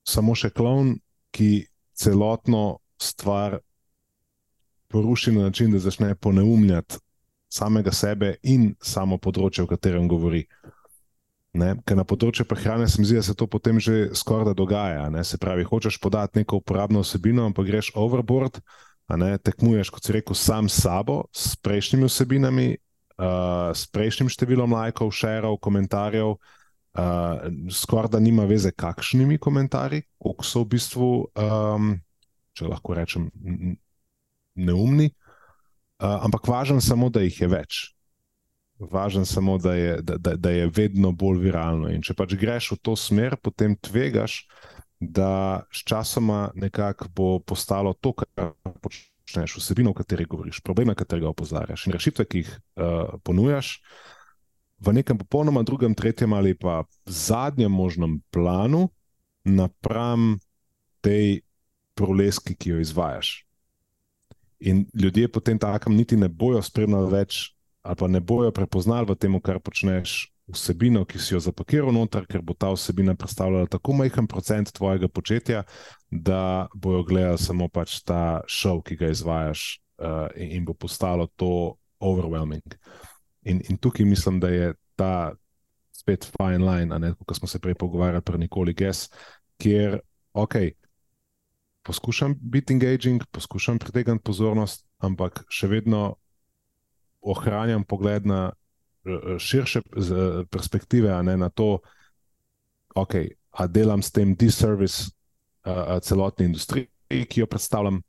samo 0.07 0.35
še 0.35 0.51
klon, 0.53 0.97
ki 1.35 1.67
celotno 1.93 2.79
stvar 2.99 3.59
poruši 4.89 5.31
na 5.35 5.49
način, 5.49 5.71
da 5.71 5.79
začne 5.79 6.15
poneumljati 6.15 6.97
samega 7.49 7.91
sebe 7.91 8.35
in 8.43 8.73
samo 8.81 9.17
področje, 9.17 9.63
o 9.63 9.69
katerem 9.69 10.07
govori. 10.09 10.45
Ne? 11.57 11.73
Ker 11.85 11.97
na 11.97 12.05
področju 12.05 12.45
prehrane 12.45 12.85
se 12.89 13.01
mi 13.01 13.07
zdi, 13.09 13.17
da 13.17 13.25
se 13.25 13.35
to 13.37 13.47
potem 13.49 13.79
že 13.81 14.09
skoraj 14.17 14.51
da 14.51 14.57
dogaja. 14.57 15.07
Ne? 15.13 15.23
Se 15.25 15.37
pravi, 15.41 15.65
hočeš 15.65 15.97
podati 16.01 16.41
neko 16.41 16.61
uporabno 16.61 17.01
osebino, 17.01 17.47
ampak 17.49 17.69
greš 17.69 17.91
overboard, 17.97 18.61
tekmuješ, 19.09 19.89
kot 19.89 20.05
si 20.05 20.13
rekel, 20.13 20.37
sam 20.37 20.69
s 20.69 20.83
sabo, 20.85 21.23
s 21.33 21.57
prejšnjimi 21.57 22.05
osebinami, 22.05 22.67
uh, 23.19 23.75
s 23.75 23.85
prejšnjim 23.91 24.31
številom 24.31 24.73
lajkov, 24.73 25.11
šerov, 25.15 25.59
komentarjev, 25.63 26.35
uh, 26.35 27.45
skoraj 27.73 28.13
da 28.15 28.23
nima 28.23 28.47
veze, 28.49 28.71
kakšnimi 28.71 29.39
komentarji, 29.41 30.05
koliko 30.21 30.47
so 30.47 30.63
v 30.63 30.71
bistvu, 30.75 31.11
um, 31.35 31.93
če 32.55 32.71
lahko 32.71 32.97
rečem, 32.97 33.29
neumni. 34.59 35.11
Uh, 35.99 36.23
ampak 36.23 36.47
važen 36.47 36.79
samo, 36.81 37.11
da 37.11 37.23
jih 37.25 37.41
je 37.43 37.51
več. 37.51 37.79
Važen 38.79 39.27
samo, 39.27 39.57
da 39.59 39.75
je, 39.75 39.95
da, 40.07 40.15
da, 40.15 40.37
da 40.39 40.51
je 40.55 40.69
vedno 40.71 41.11
bolj 41.11 41.41
viralno. 41.43 41.91
In 41.91 42.03
če 42.05 42.15
pač 42.15 42.37
greš 42.39 42.71
v 42.77 42.81
to 42.87 42.95
smer, 42.95 43.35
potem 43.43 43.75
tvegaš, 43.75 44.45
da 44.99 45.63
sčasoma 45.75 46.49
nekako 46.59 47.07
bo 47.15 47.27
postalo 47.39 47.93
to, 47.99 48.13
kar 48.19 48.55
počneš 48.83 49.11
počneš, 49.29 49.59
vsebino, 49.61 49.91
o 49.91 49.93
kateri 49.93 50.25
govoriš, 50.25 50.63
probleme, 50.65 50.95
katerega 50.97 51.29
opozarjaš 51.29 51.85
in 51.85 51.93
rešitve, 51.93 52.25
ki 52.25 52.41
jih 52.41 52.49
uh, 52.49 53.19
ponujaš, 53.23 53.77
v 54.81 54.93
nekem 54.93 55.19
popolnoma 55.21 55.61
drugem, 55.63 55.93
tretjem 55.93 56.33
ali 56.33 56.55
pa 56.57 56.83
zadnjem 57.05 57.71
možnem 57.71 58.21
planu, 58.33 58.89
napram 59.45 60.39
tej 61.05 61.41
proleski, 61.93 62.55
ki 62.55 62.69
jo 62.73 62.79
izvajaš. 62.81 63.45
In 64.59 64.87
ljudje 64.97 65.29
potem 65.31 65.59
takem 65.59 65.93
niti 65.95 66.17
ne 66.17 66.27
bojo 66.27 66.61
spremljali 66.61 67.11
več, 67.11 67.53
ali 67.85 67.95
pa 67.95 68.07
ne 68.07 68.19
bojo 68.19 68.51
prepoznali 68.51 69.13
v 69.13 69.15
tem, 69.15 69.37
kar 69.39 69.59
počneš, 69.61 70.31
vsebino, 70.53 71.05
ki 71.05 71.19
si 71.21 71.33
jo 71.33 71.39
zapakiral 71.43 71.93
noter, 71.93 72.25
ker 72.29 72.41
bo 72.45 72.53
ta 72.57 72.71
vsebina 72.73 73.15
predstavljala 73.15 73.69
tako 73.69 73.93
majhen 73.99 74.27
procent 74.27 74.71
tvojega 74.73 75.07
početja, 75.07 75.63
da 76.09 76.67
bojo 76.73 77.03
gledali 77.03 77.37
samo 77.37 77.67
pač 77.69 77.99
ta 78.03 78.41
šov, 78.47 78.81
ki 78.87 78.97
ga 78.99 79.11
izvajaš, 79.13 79.79
uh, 80.01 80.27
in, 80.35 80.65
bo 80.65 80.73
postalo 80.73 81.27
to 81.35 81.75
overwhelming. 81.99 82.75
In, 83.43 83.61
in 83.69 83.77
tukaj 83.77 84.05
mislim, 84.05 84.39
da 84.39 84.49
je 84.49 84.73
ta 84.95 85.33
spet 85.95 86.25
fine 86.25 86.63
line, 86.63 87.13
kot 87.25 87.37
smo 87.37 87.47
se 87.47 87.59
prej 87.59 87.75
pogovarjali, 87.75 88.25
pri 88.25 88.37
Nikoli 88.37 88.73
Gess, 88.73 89.09
kjer 89.61 89.99
ok. 90.33 90.55
Poskušam 91.83 92.35
biti 92.41 92.73
engaging, 92.73 93.23
poskušam 93.31 93.79
pritegniti 93.79 94.23
pozornost, 94.23 94.85
ampak 94.99 95.43
še 95.49 95.67
vedno 95.71 96.17
ohranjam 97.21 97.83
pogled 97.83 98.25
na 98.25 98.51
širše 99.39 99.81
perspektive 100.51 101.23
ne, 101.23 101.37
na 101.37 101.49
to, 101.49 101.79
okay, 102.95 103.29
da 103.57 103.67
delam 103.67 104.01
s 104.01 104.11
tem 104.11 104.35
disservice 104.35 105.11
uh, 105.65 105.99
celotni 106.01 106.45
industriji, 106.45 106.87
ki 107.29 107.39
jo 107.39 107.47
predstavljam. 107.47 108.01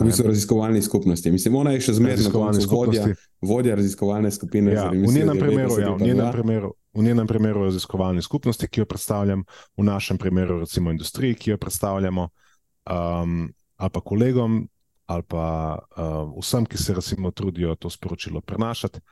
V 0.00 0.04
bistvu 0.04 0.26
raziskovalni 0.26 0.82
skupnosti. 0.82 1.30
Mislim, 1.30 1.56
ona 1.56 1.74
je 1.74 1.82
še 1.84 1.98
zmeraj 1.98 2.30
vodja, 2.70 3.10
vodja 3.44 3.74
raziskovalne 3.76 4.30
skupine. 4.32 4.72
Ja, 4.72 4.86
v, 4.88 5.10
njenem 5.12 5.36
primeru, 5.36 5.76
ja, 5.80 5.90
v, 5.92 6.06
njenem 6.06 6.30
primeru, 6.32 6.70
v 6.96 7.04
njenem 7.04 7.28
primeru 7.28 7.66
raziskovalne 7.66 8.24
skupnosti, 8.24 8.68
ki 8.68 8.80
jo 8.80 8.86
predstavljam, 8.88 9.44
v 9.76 9.84
našem 9.84 10.18
primeru, 10.18 10.62
recimo, 10.64 10.90
industriji, 10.90 11.36
ki 11.36 11.52
jo 11.52 11.58
predstavljamo, 11.60 12.24
um, 12.24 13.42
ali 13.76 13.92
pa 13.92 14.00
kolegom, 14.00 14.62
ali 15.12 15.28
pa 15.28 15.44
uh, 15.76 16.32
vsem, 16.40 16.64
ki 16.64 16.80
se 16.80 16.96
recimo, 16.96 17.30
trudijo 17.30 17.76
to 17.76 17.92
sporočilo 17.92 18.40
prenašati 18.40 19.04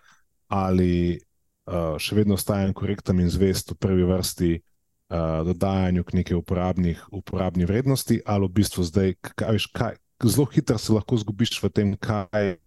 ali 0.50 1.20
uh, 1.70 1.94
še 2.02 2.18
vedno 2.18 2.34
ostajam 2.34 2.74
korekten 2.74 3.22
in 3.22 3.30
zvest 3.30 3.70
v 3.72 3.78
prvi 3.78 4.06
vrsti 4.08 4.50
uh, 4.58 5.46
dodajanju 5.46 6.04
k 6.04 6.18
neki 6.20 6.34
uporabni 6.36 7.68
vrednosti, 7.68 8.20
ali 8.26 8.50
v 8.50 8.54
bistvu 8.58 8.84
zdaj, 8.90 9.14
kaj, 9.22 9.54
veš, 9.54 9.70
kaj, 9.74 9.96
zelo 10.26 10.46
hitro 10.50 10.78
se 10.78 10.92
lahko 10.92 11.16
zgubiš 11.22 11.62
v 11.62 11.70
tem, 11.70 11.94
kaj 11.96 12.58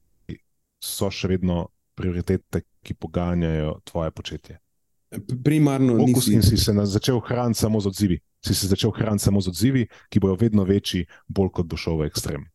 so 0.83 1.11
še 1.11 1.35
vedno 1.35 1.67
prioritete, 1.95 2.63
ki 2.83 2.95
poganjajo 2.99 3.77
tvoje 3.87 4.11
početje. 4.11 4.57
Primarno 5.43 5.93
nisi... 6.01 6.41
si 6.41 6.57
se 6.57 6.73
začel 6.73 7.19
hraniti 7.21 7.59
samo 7.59 7.79
z 7.79 7.87
odzivi. 7.87 8.17
Si 8.43 8.55
se 8.55 8.67
začel 8.67 8.91
hraniti 8.91 9.23
samo 9.23 9.41
z 9.41 9.47
odzivi, 9.47 9.83
ki 10.09 10.19
bodo 10.19 10.35
vedno 10.41 10.65
večji, 10.65 11.05
bolj 11.27 11.53
kot 11.53 11.69
bo 11.69 11.77
šel 11.77 12.01
v 12.01 12.09
ekstrem. 12.09 12.47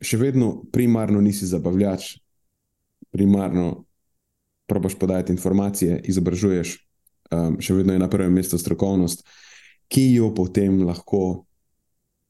Še 0.00 0.16
vedno 0.16 0.64
primarno 0.72 1.20
nisi 1.20 1.46
zabavljač, 1.46 2.16
primarno 3.12 3.84
probaš 4.70 4.94
podajati 4.98 5.34
informacije, 5.34 5.98
izobražuješ, 6.08 6.76
um, 7.34 7.58
še 7.58 7.74
vedno 7.74 7.96
je 7.96 8.02
na 8.02 8.08
prvem 8.10 8.32
mestu 8.32 8.58
strokovnost, 8.58 9.26
ki 9.90 10.04
jo 10.14 10.30
potem 10.34 10.82
lahko 10.86 11.44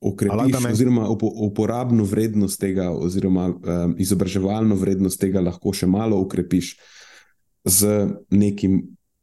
ukrepiš, 0.01 0.57
oziroma 0.73 1.09
up 1.13 1.23
uporabno 1.23 2.07
vrednost 2.09 2.61
tega, 2.61 2.89
oziroma 2.91 3.51
um, 3.53 3.95
izobraževalno 4.01 4.79
vrednost 4.81 5.21
tega 5.21 5.43
lahko 5.45 5.75
še 5.77 5.89
malo 5.91 6.21
ukrepiš 6.25 6.79
z 7.69 8.09
nekim 8.33 8.81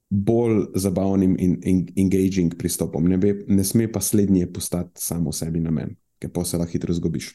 bolj 0.10 0.67
zabavnim 0.77 1.34
in, 1.39 1.58
in 1.65 1.82
engaging 1.97 2.53
pristopom. 2.58 3.10
Ne, 3.10 3.17
be, 3.17 3.34
ne 3.47 3.65
sme 3.65 3.89
pa 3.91 4.01
slednje 4.01 4.45
postati 4.53 5.01
samo 5.01 5.34
sebi 5.34 5.60
namen, 5.60 5.97
ker 6.21 6.32
pa 6.32 6.45
se 6.45 6.62
lahko 6.62 6.77
hitro 6.77 6.93
zgubiš. 6.93 7.34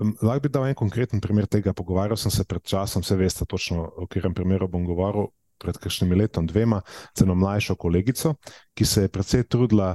Lahko 0.00 0.40
bi 0.40 0.48
dal 0.48 0.68
en 0.68 0.74
konkreten 0.74 1.20
primer 1.20 1.46
tega. 1.46 1.74
Pogovarjal 1.76 2.16
sem 2.16 2.32
se 2.32 2.44
pred 2.48 2.64
časom, 2.64 3.04
vse 3.04 3.16
veste, 3.20 3.44
točno 3.44 3.84
o 3.84 4.06
katerem 4.08 4.34
primeru 4.34 4.68
bom 4.68 4.84
govoril. 4.88 5.28
Pred 5.60 5.76
kakšnimi 5.76 6.16
letom, 6.16 6.46
dvema, 6.48 6.78
z 7.12 7.26
eno 7.26 7.34
mlajšo 7.36 7.74
kolegico, 7.76 8.32
ki 8.72 8.84
se 8.88 9.02
je 9.02 9.10
predvsej 9.12 9.42
trudila, 9.44 9.90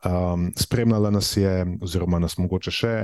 um, 0.00 0.46
spremljala 0.56 1.10
nas 1.12 1.36
je, 1.36 1.66
oziroma 1.84 2.18
nas 2.18 2.38
mogoče 2.40 2.72
še, 2.72 2.94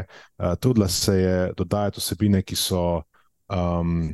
uh, 0.41 0.55
trudila 0.57 0.89
se 0.89 1.13
je 1.19 1.37
dodajati 1.59 2.01
vsebine, 2.01 2.41
ki 2.41 2.57
so 2.57 3.03
um, 3.53 4.09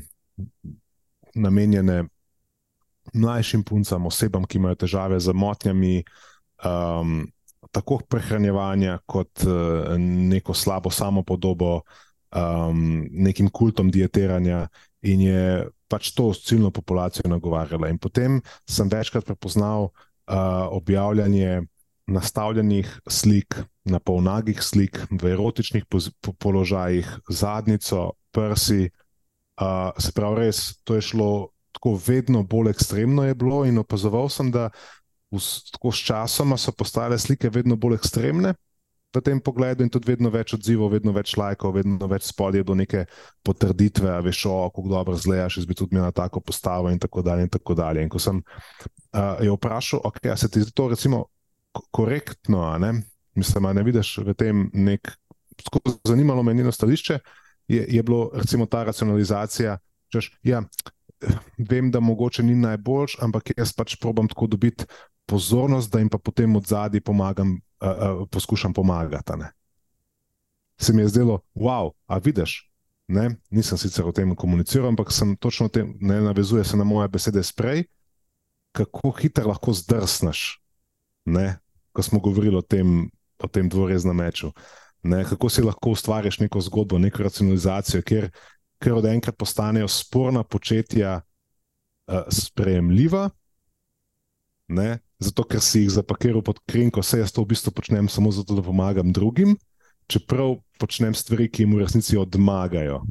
namenjene 1.34 2.02
mlajšim 3.14 3.62
puncam, 3.62 4.10
osebam, 4.10 4.50
ki 4.50 4.58
imajo 4.58 4.82
težave 4.82 5.20
z 5.22 5.34
motnjami, 5.34 6.02
um, 6.66 7.20
tako 7.70 8.00
prehranjevanja, 8.10 8.98
kot 9.06 9.46
uh, 9.46 9.94
neko 9.98 10.58
slabo 10.58 10.90
samopodobo, 10.90 11.84
um, 12.32 13.06
nekim 13.10 13.50
kultom 13.50 13.90
dietiranja, 13.92 14.66
in 15.02 15.20
je 15.20 15.44
pač 15.90 16.12
to 16.16 16.30
ciljno 16.34 16.70
populacijo 16.70 17.28
nagovarjala. 17.30 17.90
In 17.90 17.98
potem 17.98 18.40
sem 18.68 18.88
večkrat 18.88 19.26
prepoznal 19.26 19.90
uh, 19.90 19.92
objavljanje 20.70 21.62
nastavljenih 22.06 22.88
slik, 23.08 23.60
na 23.84 23.98
polnagih 23.98 24.62
slik, 24.62 24.98
v 25.10 25.34
erotičnih 25.34 25.86
po 25.86 26.32
položajih, 26.32 27.06
zadnico, 27.30 28.12
prsi. 28.32 28.90
Uh, 29.60 29.92
se 29.98 30.12
pravi, 30.12 30.46
res 30.46 30.80
to 30.84 30.96
je 30.96 31.04
šlo 31.12 31.52
tako 31.72 31.96
vedno 32.06 32.42
bolj 32.42 32.70
ekstremno 32.70 33.24
je 33.24 33.34
bilo, 33.34 33.64
in 33.66 33.78
opazoval 33.78 34.28
sem, 34.28 34.50
da 34.52 34.70
tako 35.72 35.92
s 35.92 36.04
časom 36.04 36.52
so 36.58 36.72
postale 36.76 37.18
slike 37.18 37.50
vedno 37.50 37.76
bolj 37.76 37.96
ekstremne 37.96 38.54
v 39.12 39.20
tem 39.20 39.40
pogledu, 39.40 39.84
in 39.84 39.90
tudi 39.92 40.08
vedno 40.08 40.30
več 40.32 40.54
odzivov, 40.56 40.92
vedno 40.94 41.12
več 41.12 41.34
lajkov, 41.36 41.74
vedno 41.76 42.08
več 42.08 42.30
spodje 42.30 42.64
do 42.64 42.76
neke 42.78 43.04
potrditve, 43.44 44.08
a 44.08 44.20
veš, 44.24 44.46
kako 44.48 44.88
dobro 44.88 45.16
zlejaš, 45.16 45.60
jaz 45.60 45.68
bi 45.68 45.76
tudi 45.76 45.96
imel 45.96 46.12
tako 46.16 46.40
postavo, 46.40 46.90
in 46.90 46.98
tako 47.02 47.22
dalje. 47.22 47.46
In, 47.46 47.52
tako 47.52 47.74
dalje. 47.74 48.02
in 48.02 48.08
ko 48.08 48.18
sem 48.18 48.40
uh, 48.40 49.36
jo 49.44 49.56
vprašal, 49.58 50.00
okay, 50.08 50.32
se 50.36 50.48
ti 50.48 50.64
zdi 50.64 50.72
to 50.72 50.88
recimo 50.88 51.26
korektno, 51.72 52.64
ne? 52.78 53.02
mislim, 53.34 53.68
ne 53.76 53.82
vidiš 53.82 54.18
v 54.24 54.34
tem 54.34 54.66
nek. 54.72 55.12
Zanimalo 56.04 56.42
me 56.42 56.52
je 56.52 56.56
njeno 56.56 56.72
stališče, 56.72 57.18
je, 57.68 57.86
je 57.88 58.02
bilo 58.02 58.30
recimo 58.34 58.66
ta 58.66 58.84
racionalizacija. 58.84 59.78
Češ, 60.12 60.32
ja, 60.44 60.62
vem, 61.70 61.90
da 61.90 62.00
mogoče 62.00 62.42
ni 62.42 62.54
najboljš, 62.54 63.16
ampak 63.24 63.52
jaz 63.56 63.72
pač 63.76 63.96
probujem 64.00 64.28
tako 64.28 64.46
dobiti 64.46 64.84
pozornost, 65.26 65.92
da 65.92 65.98
jim 65.98 66.08
pa 66.08 66.18
potem 66.18 66.56
od 66.56 66.66
zadaj 66.66 67.00
pomagam, 67.00 67.60
uh, 67.82 68.20
uh, 68.20 68.28
poskušam 68.30 68.72
pomagati. 68.72 69.32
Se 70.78 70.92
mi 70.92 71.02
je 71.02 71.08
zdelo, 71.08 71.40
wow, 71.54 71.90
a 72.06 72.18
vidiš. 72.18 72.70
Ne? 73.08 73.36
Nisem 73.50 73.78
sicer 73.78 74.06
o 74.06 74.12
tem 74.12 74.34
komuniciral, 74.36 74.88
ampak 74.88 75.12
sem 75.12 75.36
točno 75.36 75.68
tem, 75.68 75.96
ne 76.00 76.20
navezuje 76.20 76.64
se 76.64 76.76
na 76.76 76.84
moje 76.84 77.08
besede 77.08 77.42
sprej, 77.42 77.84
kako 78.72 79.10
hitro 79.10 79.48
lahko 79.48 79.72
zdrsneš. 79.72 80.62
Ne? 81.24 81.58
Ko 81.92 82.02
smo 82.02 82.20
govorili 82.20 82.56
o 82.56 82.62
tem, 82.62 83.10
o 83.38 83.48
tem 83.48 83.68
dvoreznem 83.68 84.16
meču. 84.16 84.52
Ne? 85.02 85.24
Kako 85.24 85.48
si 85.48 85.62
lahko 85.62 85.90
ustvariš 85.90 86.38
neko 86.38 86.60
zgodbo, 86.60 86.98
neko 86.98 87.22
racionalizacijo, 87.22 88.02
kjer 88.02 88.30
ker 88.82 88.98
od 88.98 89.06
enkrat 89.06 89.38
postanejo 89.38 89.88
sporna 89.88 90.42
početja 90.42 91.20
uh, 91.20 92.26
sprejemljiva, 92.28 93.28
ne? 94.68 94.98
Zato 95.22 95.44
ker 95.48 95.62
si 95.62 95.84
jih 95.84 95.94
zapakiral 95.96 96.42
pod 96.44 96.60
krinko, 96.68 97.02
vse 97.02 97.22
jaz 97.22 97.32
to 97.32 97.44
v 97.44 97.52
bistvu 97.54 97.72
počnem 97.74 98.08
samo 98.08 98.32
zato, 98.34 98.56
da 98.58 98.62
pomagam 98.64 99.12
drugim, 99.12 99.56
čeprav 100.10 100.58
počnem 100.80 101.14
stvari, 101.14 101.48
ki 101.48 101.64
jim 101.64 101.76
v 101.76 101.82
resnici 101.84 102.18
odmagajo. 102.18 103.02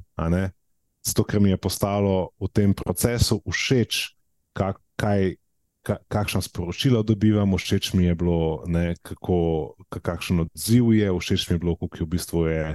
Zato, 1.01 1.25
ker 1.25 1.41
mi 1.41 1.49
je 1.49 1.57
postalo 1.57 2.31
v 2.37 2.49
tem 2.53 2.73
procesu 2.77 3.41
všeč, 3.47 4.13
kak, 4.53 4.77
kaj, 4.99 5.35
kakšno 5.81 6.43
sporočilo 6.45 7.01
dobivam, 7.01 7.57
všeč 7.57 7.93
mi 7.97 8.05
je 8.05 8.15
bilo, 8.15 8.61
ne, 8.69 8.93
kako, 9.01 9.73
kakšen 9.89 10.45
odziv 10.45 10.93
je, 10.93 11.09
všeč 11.09 11.49
mi 11.49 11.57
je 11.57 11.61
bilo, 11.63 11.73
kako 11.79 12.03
je 12.03 12.05
v 12.05 12.11
bistvu 12.11 12.39
je 12.51 12.65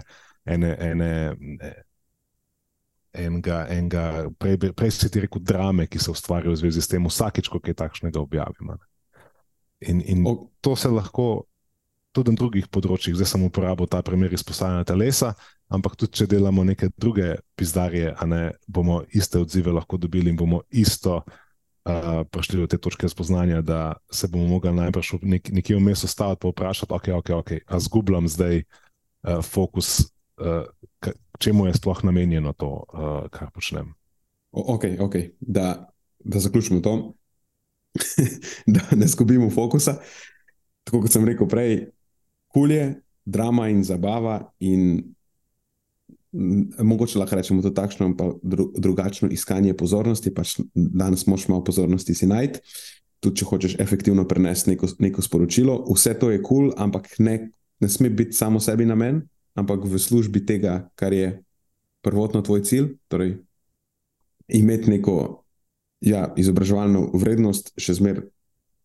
ene. 0.47 0.73
ene 0.81 1.13
enega, 3.17 3.65
enega 3.73 4.05
prej, 4.39 4.59
prej 4.77 4.93
si 4.93 5.11
ti 5.11 5.25
rekel, 5.25 5.43
drame, 5.43 5.87
ki 5.89 6.01
se 6.01 6.13
ustvarjajo 6.13 6.55
v 6.55 6.61
zvezi 6.61 6.83
s 6.85 6.91
tem, 6.93 7.09
vsakeč, 7.09 7.49
ko 7.49 7.61
kaj 7.63 7.79
takšnega 7.81 8.21
objavim. 8.21 8.77
In, 9.81 10.01
in 10.01 10.25
to 10.61 10.77
se 10.77 10.89
lahko 10.89 11.47
tudi 12.17 12.33
na 12.33 12.41
drugih 12.41 12.69
področjih, 12.73 13.17
zdaj 13.19 13.29
sem 13.35 13.45
uporabil 13.45 13.89
ta 13.93 14.01
primer 14.05 14.33
izpostavljanja 14.33 14.87
telesa, 14.89 15.35
ampak 15.69 15.99
tudi 16.01 16.23
če 16.23 16.29
delamo 16.31 16.65
neke 16.65 16.89
druge 16.97 17.35
pizdarje, 17.59 18.15
ne, 18.25 18.55
bomo 18.67 19.03
iste 19.13 19.43
odzive 19.43 19.75
lahko 19.75 20.01
dobili 20.01 20.33
in 20.33 20.39
bomo 20.41 20.63
isto. 20.71 21.23
Uh, 21.87 22.25
prišli 22.35 22.59
do 22.59 22.65
te 22.67 22.81
točke 22.83 23.07
spoznanja, 23.07 23.61
da 23.63 23.93
se 24.11 24.27
bomo 24.27 24.49
mogli 24.57 24.73
najprej 24.75 25.21
nek, 25.23 25.53
nekje 25.55 25.77
vmes 25.79 26.01
ostaviti 26.09 26.49
in 26.49 26.51
vprašati, 26.51 26.91
ok, 26.97 27.11
ok, 27.21 27.31
ok, 27.37 27.53
a 27.63 27.79
zgubljam 27.79 28.27
zdaj 28.27 28.59
uh, 28.59 29.39
fokus, 29.47 30.09
uh, 30.43 30.67
čemu 31.39 31.69
je 31.69 31.77
sploh 31.79 32.01
namenjeno 32.09 32.57
to, 32.59 32.73
uh, 32.91 33.29
kar 33.31 33.53
počnem. 33.55 33.93
Ok, 34.51 34.89
okay. 34.99 35.31
Da, 35.39 35.95
da 36.19 36.43
zaključimo 36.43 36.83
to, 36.83 36.97
da 38.75 38.83
ne 38.97 39.07
zgubimo 39.07 39.51
fokusa. 39.51 39.97
Tako 40.87 41.03
kot 41.05 41.13
sem 41.13 41.25
rekel 41.27 41.49
prej, 41.51 41.77
kulje, 42.55 42.95
drama 43.25 43.69
in 43.69 43.83
zabava, 43.85 44.41
in 44.61 45.03
mogoče 46.79 47.19
lahko 47.19 47.37
rečemo 47.37 47.63
to 47.63 47.71
takšno, 47.71 48.11
pa 48.17 48.31
dru, 48.43 48.71
drugačno 48.77 49.29
iskanje 49.33 49.75
pozornosti. 49.75 50.35
Pač 50.35 50.59
danes 50.75 51.27
moš 51.27 51.49
malo 51.49 51.65
pozornosti 51.65 52.15
si 52.15 52.27
najti. 52.27 52.61
Tudi, 53.21 53.41
če 53.41 53.49
hočeš 53.49 53.79
efektivno 53.81 54.27
prenesti 54.29 54.75
neko, 54.75 54.91
neko 55.01 55.23
sporočilo, 55.25 55.79
vse 55.89 56.13
to 56.21 56.31
je 56.31 56.43
kul, 56.43 56.69
cool, 56.69 56.75
ampak 56.77 57.09
ne, 57.19 57.39
ne 57.81 57.89
sme 57.89 58.11
biti 58.13 58.37
samo 58.37 58.61
sebi 58.61 58.85
namen, 58.87 59.23
ampak 59.57 59.87
v 59.89 59.99
službi 59.99 60.45
tega, 60.47 60.83
kar 60.95 61.17
je 61.17 61.33
prvotno 62.05 62.43
tvoj 62.45 62.63
cilj, 62.69 62.91
torej 63.09 63.39
imeti 64.49 64.91
neko 64.91 65.46
ja, 66.01 66.29
izobraževalno 66.37 67.11
vrednost, 67.15 67.73
še 67.81 67.97
zmeraj 67.99 68.27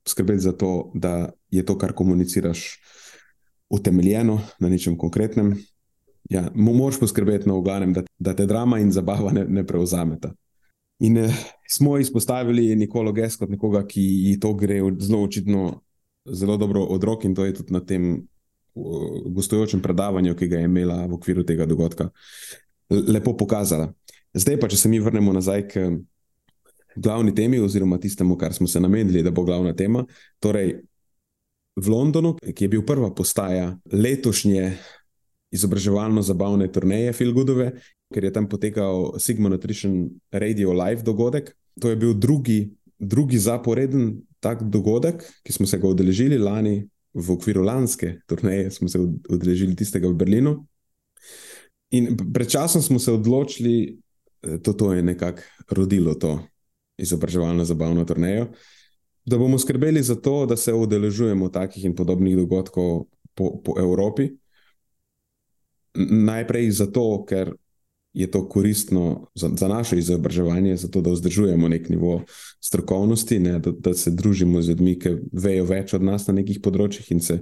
skrbeti 0.08 0.42
za 0.42 0.52
to, 0.58 0.92
da 0.94 1.30
je 1.52 1.66
to, 1.66 1.78
kar 1.78 1.94
komuniciraš, 1.94 2.82
utemeljeno 3.72 4.42
na 4.60 4.70
nečem 4.70 4.98
konkretnem. 4.98 5.54
Ja, 6.30 6.50
moraš 6.56 7.00
poskrbeti 7.00 7.50
na 7.50 7.56
oglanem, 7.56 7.94
da, 7.94 8.04
da 8.20 8.34
te 8.36 8.46
drama 8.46 8.80
in 8.80 8.92
zabava 8.92 9.32
ne, 9.32 9.46
ne 9.48 9.64
prevzameta. 9.68 10.34
In 11.02 11.18
eh, 11.18 11.38
smo 11.70 11.98
izpostavili 11.98 12.76
Nikolo 12.76 13.12
Ges 13.12 13.38
kot 13.40 13.50
nekoga, 13.50 13.86
ki 13.88 14.02
ji 14.02 14.40
to 14.40 14.54
gre 14.54 14.82
zelo 15.00 15.24
očitno 15.24 15.82
zelo 16.26 16.58
dobro 16.58 16.84
od 16.84 17.04
rok 17.04 17.26
in 17.26 17.36
to 17.36 17.46
je 17.46 17.54
tudi 17.54 17.74
na 17.74 17.80
tem 17.80 18.28
gostujočem 19.26 19.82
predavanju, 19.82 20.36
ki 20.36 20.48
ga 20.48 20.62
je 20.62 20.66
imela 20.70 21.06
v 21.06 21.14
okviru 21.14 21.44
tega 21.44 21.66
dogodka, 21.66 22.10
lepo 22.90 23.34
pokazala. 23.38 23.92
Zdaj 24.34 24.60
pa, 24.60 24.70
če 24.72 24.78
se 24.78 24.90
mi 24.90 25.00
vrnemo 25.00 25.34
nazaj 25.34 25.68
k 25.68 25.90
glavni 26.96 27.36
temi, 27.36 27.60
oziroma 27.60 28.00
tistemu, 28.00 28.38
kar 28.38 28.54
smo 28.54 28.68
se 28.68 28.80
namenili, 28.80 29.24
da 29.24 29.32
bo 29.32 29.44
glavna 29.44 29.74
tema. 29.76 30.06
Torej, 30.40 30.82
v 31.76 31.90
Londonu, 31.90 32.36
ki 32.42 32.66
je 32.66 32.70
bil 32.70 32.84
prva 32.86 33.14
postaja 33.16 33.78
letošnje 33.92 34.74
izobraževalno-zabavne 35.52 36.68
turneje 36.72 37.14
Filgudove, 37.14 37.72
ker 38.12 38.24
je 38.24 38.34
tam 38.34 38.48
potekal 38.50 39.16
Sigma 39.20 39.50
Nutrition 39.50 40.10
Radio 40.32 40.74
Live 40.74 41.04
dogodek. 41.04 41.56
To 41.80 41.90
je 41.90 41.96
bil 41.96 42.14
drugi, 42.14 42.72
drugi 43.00 43.40
zaporeden 43.40 44.22
tak 44.40 44.64
dogodek, 44.64 45.24
ki 45.44 45.54
smo 45.54 45.68
se 45.68 45.80
ga 45.80 45.88
udeležili 45.88 46.40
lani 46.40 46.82
v 47.14 47.32
okviru 47.32 47.64
lanske 47.64 48.20
turneje, 48.28 48.72
smo 48.72 48.88
se 48.88 49.00
udeležili 49.30 49.76
tistega 49.76 50.08
v 50.08 50.16
Berlinu. 50.16 50.56
In 51.92 52.16
pred 52.16 52.48
časom 52.48 52.82
smo 52.82 53.00
se 53.00 53.12
odločili, 53.12 53.98
da 54.42 54.72
eh, 54.72 54.78
to 54.78 54.94
je 54.94 55.04
nekako 55.04 55.42
rodilo 55.70 56.16
to 56.16 56.40
izobraževalno 57.02 57.66
zabavno 57.66 58.06
turnejo, 58.06 58.48
da 59.26 59.38
bomo 59.38 59.60
skrbeli 59.60 60.04
za 60.04 60.16
to, 60.16 60.46
da 60.46 60.58
se 60.58 60.74
udeležujemo 60.74 61.50
takih 61.50 61.86
in 61.86 61.96
podobnih 61.96 62.38
dogodkov 62.38 63.06
po, 63.34 63.62
po 63.62 63.76
Evropi. 63.80 64.30
Najprej 65.96 66.72
zato, 66.72 67.26
ker 67.28 67.54
je 68.14 68.32
to 68.32 68.50
koristno 68.50 69.28
za, 69.36 69.50
za 69.56 69.68
naše 69.68 69.98
izobraževanje, 69.98 70.76
zato 70.78 71.02
da 71.02 71.12
vzdržujemo 71.12 71.68
nek 71.68 71.90
nivo 71.90 72.22
strokovnosti, 72.60 73.40
ne, 73.40 73.60
da, 73.60 73.72
da 73.72 73.94
se 73.94 74.12
družimo 74.12 74.62
z 74.62 74.70
ljudmi, 74.70 74.98
ki 75.00 75.16
vejo 75.32 75.66
več 75.66 75.94
od 75.94 76.04
nas 76.04 76.28
na 76.28 76.36
nekih 76.42 76.60
področjih 76.64 77.12
in 77.12 77.24
se, 77.24 77.40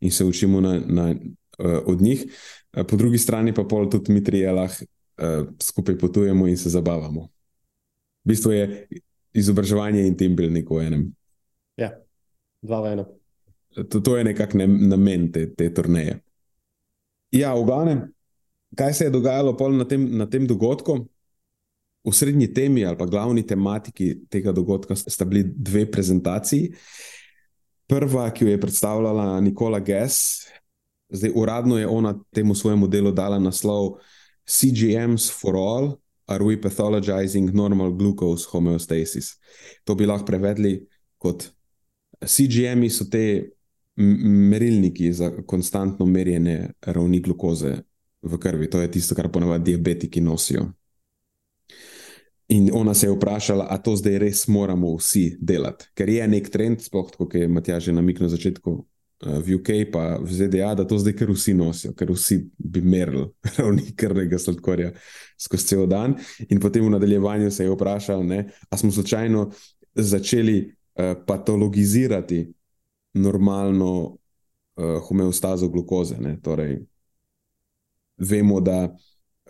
in 0.00 0.14
se 0.14 0.24
učimo 0.24 0.60
na, 0.60 0.78
na, 0.78 1.08
uh, 1.58 1.80
od 1.86 2.02
njih. 2.02 2.22
Uh, 2.76 2.86
po 2.86 2.96
drugi 2.96 3.18
strani 3.18 3.54
pa 3.54 3.64
pol 3.64 3.90
tudi 3.90 4.14
mi 4.14 4.22
trijelah 4.24 4.70
uh, 4.82 5.50
skupaj 5.62 5.98
potujemo 5.98 6.46
in 6.46 6.56
se 6.56 6.70
zabavamo. 6.70 7.26
V 8.22 8.30
bistvu 8.30 8.52
je 8.52 8.64
izobraževanje 9.34 10.06
in 10.06 10.16
tem 10.16 10.36
bil 10.36 10.52
neko 10.52 10.80
enem. 10.82 11.08
Ja, 11.80 11.92
dva 12.62 12.80
v 12.84 12.92
eno. 12.94 13.06
To, 13.88 14.00
to 14.00 14.16
je 14.18 14.26
nekakšen 14.28 14.76
namen 14.88 15.30
te, 15.32 15.46
te 15.56 15.70
turneje. 15.72 16.20
Ja, 17.32 17.54
v 17.56 17.64
glavnem, 17.64 18.02
kaj 18.76 18.92
se 18.94 19.08
je 19.08 19.14
dogajalo 19.14 19.56
na 19.72 19.88
tem, 19.88 20.04
na 20.18 20.26
tem 20.28 20.46
dogodku? 20.46 21.08
V 22.02 22.12
srednji 22.12 22.50
temi 22.50 22.84
ali 22.84 22.98
pa 22.98 23.06
glavni 23.06 23.46
tematiki 23.46 24.26
tega 24.28 24.52
dogodka 24.52 24.96
sta 24.96 25.24
bili 25.24 25.46
dve 25.46 25.86
prezentaciji. 25.90 26.74
Prva, 27.86 28.26
ki 28.30 28.44
jo 28.44 28.50
je 28.50 28.60
predstavljala 28.60 29.40
Nikola 29.40 29.80
Gess, 29.80 30.46
zdaj 31.12 31.30
uradno 31.34 31.78
je 31.78 31.86
ona 31.86 32.14
temu 32.34 32.54
svojemu 32.54 32.86
delu 32.86 33.12
dala 33.12 33.38
naslov 33.38 34.00
CGMs 34.44 35.30
for 35.30 35.56
All, 35.56 36.01
are 36.26 36.44
we 36.44 36.56
pathologizing 36.56 37.52
normal 37.52 37.92
glucose 37.92 38.46
homeostasis? 38.52 39.36
To 39.84 39.94
bi 39.94 40.06
lahko 40.06 40.26
prevedli 40.26 40.80
kot 41.18 41.50
CGM-i 42.26 42.90
so 42.90 43.04
te 43.10 43.50
merilniki 43.96 45.12
za 45.12 45.30
konstantno 45.46 46.06
merjenje 46.06 46.70
ravni 46.80 47.20
glukoze 47.20 47.76
v 48.22 48.38
krvi. 48.38 48.70
To 48.70 48.80
je 48.80 48.90
tisto, 48.90 49.14
kar 49.14 49.28
ponavadi 49.32 49.72
diabetiki 49.72 50.20
nosijo. 50.20 50.70
In 52.48 52.70
ona 52.72 52.94
se 52.94 53.06
je 53.06 53.12
vprašala, 53.12 53.66
ali 53.70 53.82
to 53.84 53.96
zdaj 53.96 54.18
res 54.18 54.48
moramo 54.48 54.96
vsi 54.96 55.36
delati. 55.40 55.88
Ker 55.94 56.08
je 56.08 56.28
nek 56.28 56.50
trend, 56.50 56.80
sploh 56.80 57.10
kot 57.16 57.34
je 57.34 57.48
Matjaž 57.48 57.88
na 57.88 58.28
začetku 58.28 58.70
uh, 58.70 58.84
v 59.22 59.54
UK, 59.54 59.68
pa 59.92 60.18
v 60.18 60.32
ZDA, 60.32 60.74
da 60.74 60.86
to 60.88 60.98
zdaj 60.98 61.14
kar 61.16 61.30
vsi 61.30 61.54
nosijo, 61.54 61.92
ker 61.94 62.10
vsi 62.10 62.40
bi 62.58 62.80
merili 62.82 63.28
ravni 63.56 63.92
krvnega 63.96 64.38
sladkorja 64.38 64.92
skozi 65.38 65.66
cel 65.66 65.86
dan. 65.86 66.16
In 66.48 66.60
potem 66.60 66.84
v 66.86 66.90
nadaljevanju 66.96 67.50
se 67.50 67.64
je 67.64 67.70
vprašal, 67.70 68.20
ali 68.22 68.78
smo 68.78 68.92
slučajno 68.92 69.50
začeli 69.94 70.58
uh, 70.66 71.14
patologizirati 71.26 72.52
normalno 73.14 73.92
uh, 74.02 74.98
homeostazo 75.08 75.68
glukoze. 75.68 76.16
Torej, 76.42 76.80
vemo, 78.18 78.60
da 78.60 78.96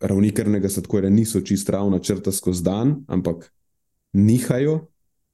ravni 0.03 0.31
krvnega 0.35 0.69
sladkorja 0.69 1.11
niso 1.11 1.41
čist 1.41 1.71
ravna 1.71 1.99
črta 1.99 2.33
skozi 2.33 2.63
dan, 2.63 3.05
ampak 3.09 3.53
nihajo, 4.13 4.92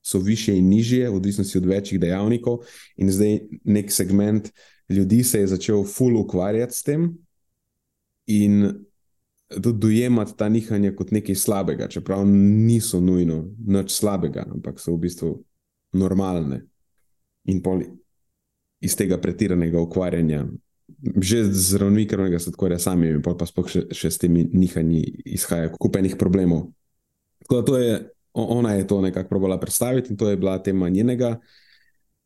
so 0.08 0.18
više 0.18 0.56
in 0.56 0.68
nižje, 0.68 1.10
v 1.10 1.16
odvisnosti 1.16 1.58
od 1.58 1.66
večjih 1.66 2.00
dejavnikov. 2.00 2.58
In 2.96 3.10
zdaj 3.12 3.38
nek 3.64 3.92
segment 3.92 4.50
ljudi 4.88 5.22
se 5.24 5.40
je 5.40 5.46
začel 5.46 5.84
ful 5.84 6.16
ukvarjati 6.16 6.74
s 6.74 6.82
tem 6.82 7.10
in 8.26 8.72
tudi 9.62 9.78
dojemati 9.78 10.36
ta 10.36 10.48
nihanja 10.48 10.94
kot 10.96 11.10
nekaj 11.10 11.34
slabega, 11.34 11.88
čeprav 11.88 12.26
niso 12.28 13.00
nujno 13.00 13.48
nič 13.66 13.92
slabega, 13.92 14.46
ampak 14.48 14.80
so 14.80 14.92
v 14.96 15.04
bistvu 15.04 15.34
normalne. 15.92 16.64
In 17.44 17.62
iz 18.80 18.96
tega 18.96 19.18
pretiranega 19.18 19.80
ukvarjanja 19.80 20.46
že 21.20 21.44
z 21.52 21.76
ravni 21.76 22.08
krvnega 22.08 22.40
sladkorja 22.40 22.78
sami, 22.80 23.12
pa, 23.22 23.36
pa 23.36 23.46
sploh 23.46 23.68
še, 23.68 23.82
še 23.92 24.08
s 24.08 24.18
temi 24.18 24.48
nihanji 24.48 25.04
izhaja 25.36 25.68
kupenih 25.76 26.16
problemov. 26.16 26.72
Tako 27.44 27.60
da 27.68 27.80
je, 27.82 27.98
ona 28.32 28.72
je 28.74 28.86
to 28.86 29.00
nekako 29.00 29.28
probala 29.28 29.60
predstaviti 29.60 30.10
in 30.12 30.16
to 30.16 30.30
je 30.30 30.36
bila 30.36 30.62
tema 30.62 30.88
njenega, 30.88 31.38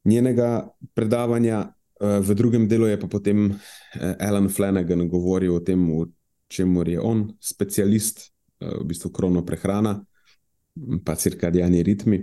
njenega 0.05 0.69
predavanja. 0.95 1.73
Eh, 2.03 2.21
v 2.21 2.35
drugem 2.35 2.69
delu 2.69 2.87
je 2.87 2.99
pa 3.01 3.07
potem 3.07 3.51
eh, 3.51 4.17
Alan 4.19 4.49
Flanagan 4.49 5.09
govoril 5.09 5.55
o 5.55 5.61
tem, 5.61 5.79
o 5.91 6.07
čemu 6.49 6.83
je 6.88 7.01
on, 7.01 7.31
specialist, 7.41 8.33
eh, 8.61 8.67
v 8.81 8.85
bistvu 8.85 9.11
krono 9.11 9.45
prehrana, 9.47 10.03
pa 11.05 11.15
cirkadijani 11.15 11.83
ritmi, 11.83 12.19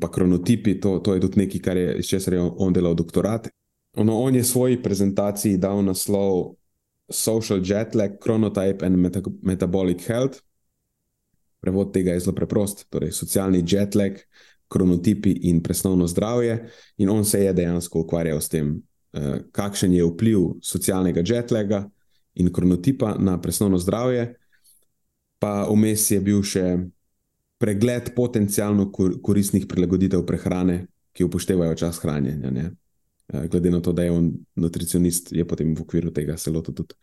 pa 0.00 0.08
kronotipi. 0.10 0.78
To, 0.80 0.98
to 0.98 1.14
je 1.14 1.20
tudi 1.20 1.40
nekaj, 1.42 1.60
kar 1.60 1.76
je, 1.76 1.98
iz 1.98 2.06
česar 2.06 2.34
je 2.34 2.40
on 2.40 2.72
delal 2.72 2.94
doktorat. 2.94 3.48
Ono, 3.96 4.18
on 4.20 4.34
je 4.34 4.42
v 4.42 4.46
svoji 4.46 4.82
prezentaciji 4.82 5.58
dal 5.58 5.82
naslov 5.82 6.54
Social 7.10 7.60
Jet 7.64 7.94
Lag, 7.94 8.18
Chronotype 8.22 8.86
and 8.86 8.96
Meta 8.96 9.22
Metabolic 9.42 10.06
Health. 10.06 10.44
Prevod 11.64 11.94
tega 11.94 12.12
je 12.12 12.20
zelo 12.26 12.34
preprost, 12.36 12.84
torej 12.92 13.14
socialni 13.16 13.62
jet 13.64 13.96
lag, 13.96 14.18
kronotipi 14.68 15.32
in 15.48 15.62
presnovno 15.64 16.06
zdravje. 16.10 16.58
In 17.00 17.10
on 17.10 17.24
se 17.24 17.40
je 17.44 17.52
dejansko 17.56 18.04
ukvarjal 18.04 18.40
s 18.40 18.52
tem, 18.52 18.74
uh, 19.16 19.38
kakšen 19.52 19.94
je 19.96 20.04
vpliv 20.04 20.58
socialnega 20.60 21.24
jet 21.24 21.54
laga 21.54 21.86
in 22.34 22.52
kronotipa 22.52 23.14
na 23.18 23.38
presnovno 23.40 23.78
zdravje. 23.78 24.34
Pa 25.38 25.64
vmes 25.70 26.10
je 26.10 26.20
bil 26.20 26.42
še 26.44 26.66
pregled 27.60 28.12
potencialno 28.16 28.90
koristnih 29.22 29.64
prilagoditev 29.70 30.24
prehrane, 30.26 30.86
ki 31.14 31.24
upoštevajo 31.24 31.76
čas 31.78 32.00
hranjenja. 32.02 32.50
Ne? 32.50 32.70
Eh, 33.32 33.46
glede 33.48 33.70
na 33.70 33.80
to, 33.80 33.92
da 33.92 34.04
je 34.04 34.12
on 34.12 34.32
nutricionist, 34.56 35.32
je 35.32 35.46
potem 35.48 35.72
v 35.74 35.80
okviru 35.80 36.10
tega 36.12 36.36
lotil 36.52 36.74
tudi 36.74 36.94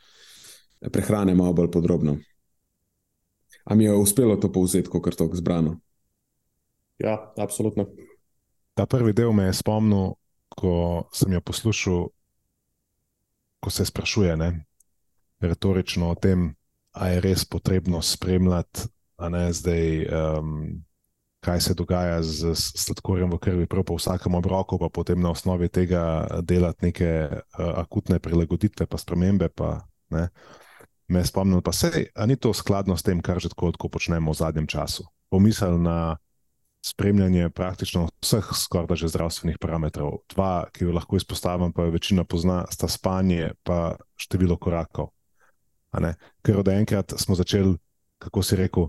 prehrane 0.91 1.33
malo 1.35 1.53
bolj 1.53 1.71
podrobno. 1.71 2.17
A 3.63 3.75
mi 3.75 3.85
je 3.85 3.95
uspelo 3.95 4.35
to 4.35 4.51
povzeti, 4.51 4.89
kot 4.89 5.07
je 5.07 5.17
to 5.17 5.29
zbrano? 5.33 5.79
Ja, 6.97 7.33
absolutno. 7.37 7.87
Ta 8.73 8.85
prvi 8.85 9.13
del 9.13 9.33
me 9.33 9.49
je 9.49 9.57
spomnil, 9.57 10.13
ko 10.49 10.73
sem 11.13 11.33
jo 11.33 11.41
poslušal, 11.41 12.07
ko 13.61 13.69
se 13.69 13.85
sprašuje 13.85 14.37
ne, 14.37 14.51
retorično 15.39 16.11
o 16.11 16.15
tem, 16.15 16.53
ali 16.91 17.17
je 17.17 17.21
res 17.21 17.45
potrebno 17.45 18.01
spremljati, 18.01 18.89
a 19.17 19.29
ne 19.29 19.49
zdaj. 19.53 20.07
Um, 20.09 20.81
kaj 21.41 21.61
se 21.61 21.73
dogaja 21.73 22.21
z 22.23 22.53
sladkorjem 22.55 23.31
v 23.33 23.37
krvi, 23.41 23.65
prav 23.65 23.83
po 23.89 23.97
vsakem 23.97 24.35
obroku, 24.37 24.77
pa 24.77 24.89
potem 24.93 25.17
na 25.21 25.31
osnovi 25.33 25.69
tega 25.73 26.27
delati 26.45 26.85
neke 26.85 27.09
uh, 27.33 27.81
akutne 27.81 28.19
prilagoditve, 28.21 28.85
pa 28.85 28.97
spremembe. 29.01 29.49
Pa, 29.49 29.81
ne. 30.13 30.29
Me 31.11 31.25
spomnim, 31.27 31.59
pa 31.59 31.73
se 31.75 32.07
ni 32.25 32.37
to 32.39 32.53
skladno 32.55 32.95
s 32.95 33.03
tem, 33.03 33.19
kar 33.19 33.39
že 33.43 33.51
tako, 33.51 33.71
tako 33.75 33.89
počnemo 33.91 34.31
v 34.31 34.37
zadnjem 34.39 34.67
času. 34.67 35.03
Pomisel 35.27 35.75
na 35.75 36.15
spremljanje 36.81 37.49
praktično 37.49 38.07
vseh 38.23 38.47
skoraj 38.55 38.95
že 38.95 39.11
zdravstvenih 39.11 39.59
parametrov. 39.59 40.23
Dva, 40.31 40.65
ki 40.71 40.87
jo 40.87 40.95
lahko 40.95 41.19
izpostavim, 41.19 41.73
pa 41.75 41.83
jo 41.83 41.91
večina 41.91 42.23
pozna, 42.23 42.63
sta 42.71 42.87
spanje 42.87 43.51
in 43.67 43.97
število 44.15 44.57
korakov. 44.57 45.11
Ker 46.41 46.57
od 46.57 46.67
enkrat 46.67 47.13
smo 47.19 47.35
začeli, 47.35 47.75
kako 48.17 48.43
si 48.43 48.55
rekel, 48.55 48.87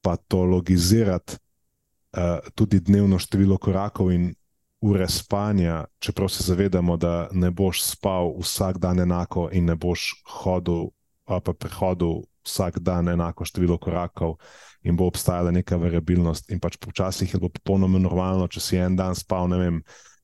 patologizirati 0.00 1.36
uh, 1.36 2.40
tudi 2.54 2.80
dnevno 2.80 3.18
število 3.18 3.58
korakov 3.58 4.12
in 4.12 4.34
ure 4.80 5.08
spanja, 5.08 5.84
čeprav 5.98 6.28
se 6.28 6.44
zavedamo, 6.44 6.96
da 6.96 7.28
ne 7.32 7.50
boš 7.50 7.82
spal 7.84 8.34
vsak 8.40 8.78
dan 8.78 9.00
enako 9.00 9.48
in 9.52 9.64
ne 9.64 9.76
boš 9.76 10.24
hodil, 10.28 10.90
pa 11.26 11.40
prehodil 11.40 12.22
vsak 12.44 12.78
dan 12.84 13.08
enako 13.08 13.44
število 13.48 13.78
korakov, 13.80 14.36
in 14.84 14.96
bo 14.96 15.08
obstajala 15.08 15.50
neka 15.50 15.76
variabilnost. 15.80 16.50
In 16.52 16.60
pač 16.60 16.76
počasih 16.76 17.32
je 17.32 17.40
bilo 17.40 17.52
popolnoma 17.52 17.98
normalno, 17.98 18.48
če 18.48 18.60
si 18.60 18.80
en 18.80 18.96
dan 18.96 19.16
spal, 19.16 19.48
ne 19.48 19.60
vem. 19.60 19.78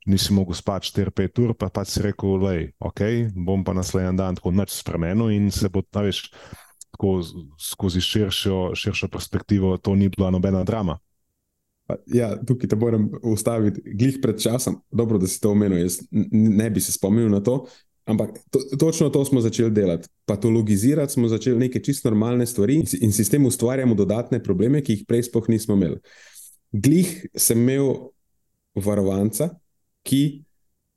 Nisi 0.09 0.33
mogel 0.33 0.57
spati 0.57 0.89
4-5 0.93 1.43
ur, 1.45 1.53
pa 1.61 1.69
pač 1.73 1.95
si 1.95 2.03
rekel, 2.05 2.41
je 2.49 2.71
ok, 2.81 3.03
bom 3.37 3.65
pa 3.65 3.75
naslednji 3.77 4.17
dan 4.17 4.39
tako 4.39 4.53
noč 4.57 4.73
spremenil 4.73 5.29
in 5.33 5.51
se 5.53 5.69
bo, 5.69 5.83
veš, 5.93 6.23
tako 6.89 7.19
skozi 7.61 8.01
širšo, 8.05 8.73
širšo 8.81 9.11
perspektivo, 9.13 9.77
to 9.77 9.95
ni 9.95 10.09
bila 10.09 10.33
nobena 10.33 10.65
drama. 10.65 10.97
Ja, 12.09 12.33
tukaj 12.47 12.71
te 12.71 12.79
moram 12.81 13.11
ustaviti, 13.27 13.83
glih 13.99 14.21
pred 14.23 14.41
časom. 14.41 14.79
Dobro, 14.91 15.19
da 15.19 15.29
si 15.29 15.41
to 15.43 15.53
omenil, 15.53 15.83
jaz 15.83 16.01
ne 16.11 16.71
bi 16.71 16.81
se 16.81 16.95
spomnil 16.97 17.29
na 17.29 17.43
to. 17.45 17.65
Ampak 18.11 18.39
to, 18.51 18.59
točno 18.79 19.09
to 19.15 19.25
smo 19.25 19.41
začeli 19.41 19.71
delati. 19.71 20.09
Patologizirati 20.27 21.13
smo 21.13 21.29
začeli 21.29 21.59
neke 21.59 21.83
čisto 21.83 22.11
normalne 22.11 22.47
stvari 22.47 22.83
in 23.01 23.13
s 23.13 23.31
tem 23.31 23.47
ustvarjamo 23.47 23.95
dodatne 23.95 24.43
probleme, 24.43 24.83
ki 24.83 24.93
jih 24.93 25.05
prej 25.07 25.29
sploh 25.29 25.47
nismo 25.49 25.77
imeli. 25.79 26.01
Glih 26.73 27.13
sem 27.39 27.61
imel 27.63 28.11
varovanca, 28.75 29.53
ki 30.03 30.43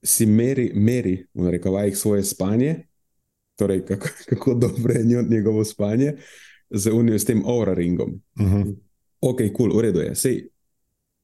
si 0.04 0.26
meri, 0.26 0.72
meri 0.76 1.20
v 1.34 1.54
rekovajih, 1.54 1.98
svoje 1.98 2.24
spanje, 2.24 2.88
torej 3.56 3.86
kako, 3.86 4.10
kako 4.30 4.54
dobro 4.54 4.94
je 4.94 5.24
njegovo 5.30 5.64
spanje, 5.66 6.16
z 6.70 6.92
unijo 6.92 7.20
s 7.20 7.26
tem 7.26 7.46
aura 7.46 7.74
ringom. 7.74 8.22
Uh 8.40 8.46
-huh. 8.46 8.76
Ok, 9.22 9.38
kul, 9.38 9.54
cool, 9.70 9.78
v 9.78 9.82
redu 9.82 10.00
je. 10.00 10.16
Sej, 10.16 10.48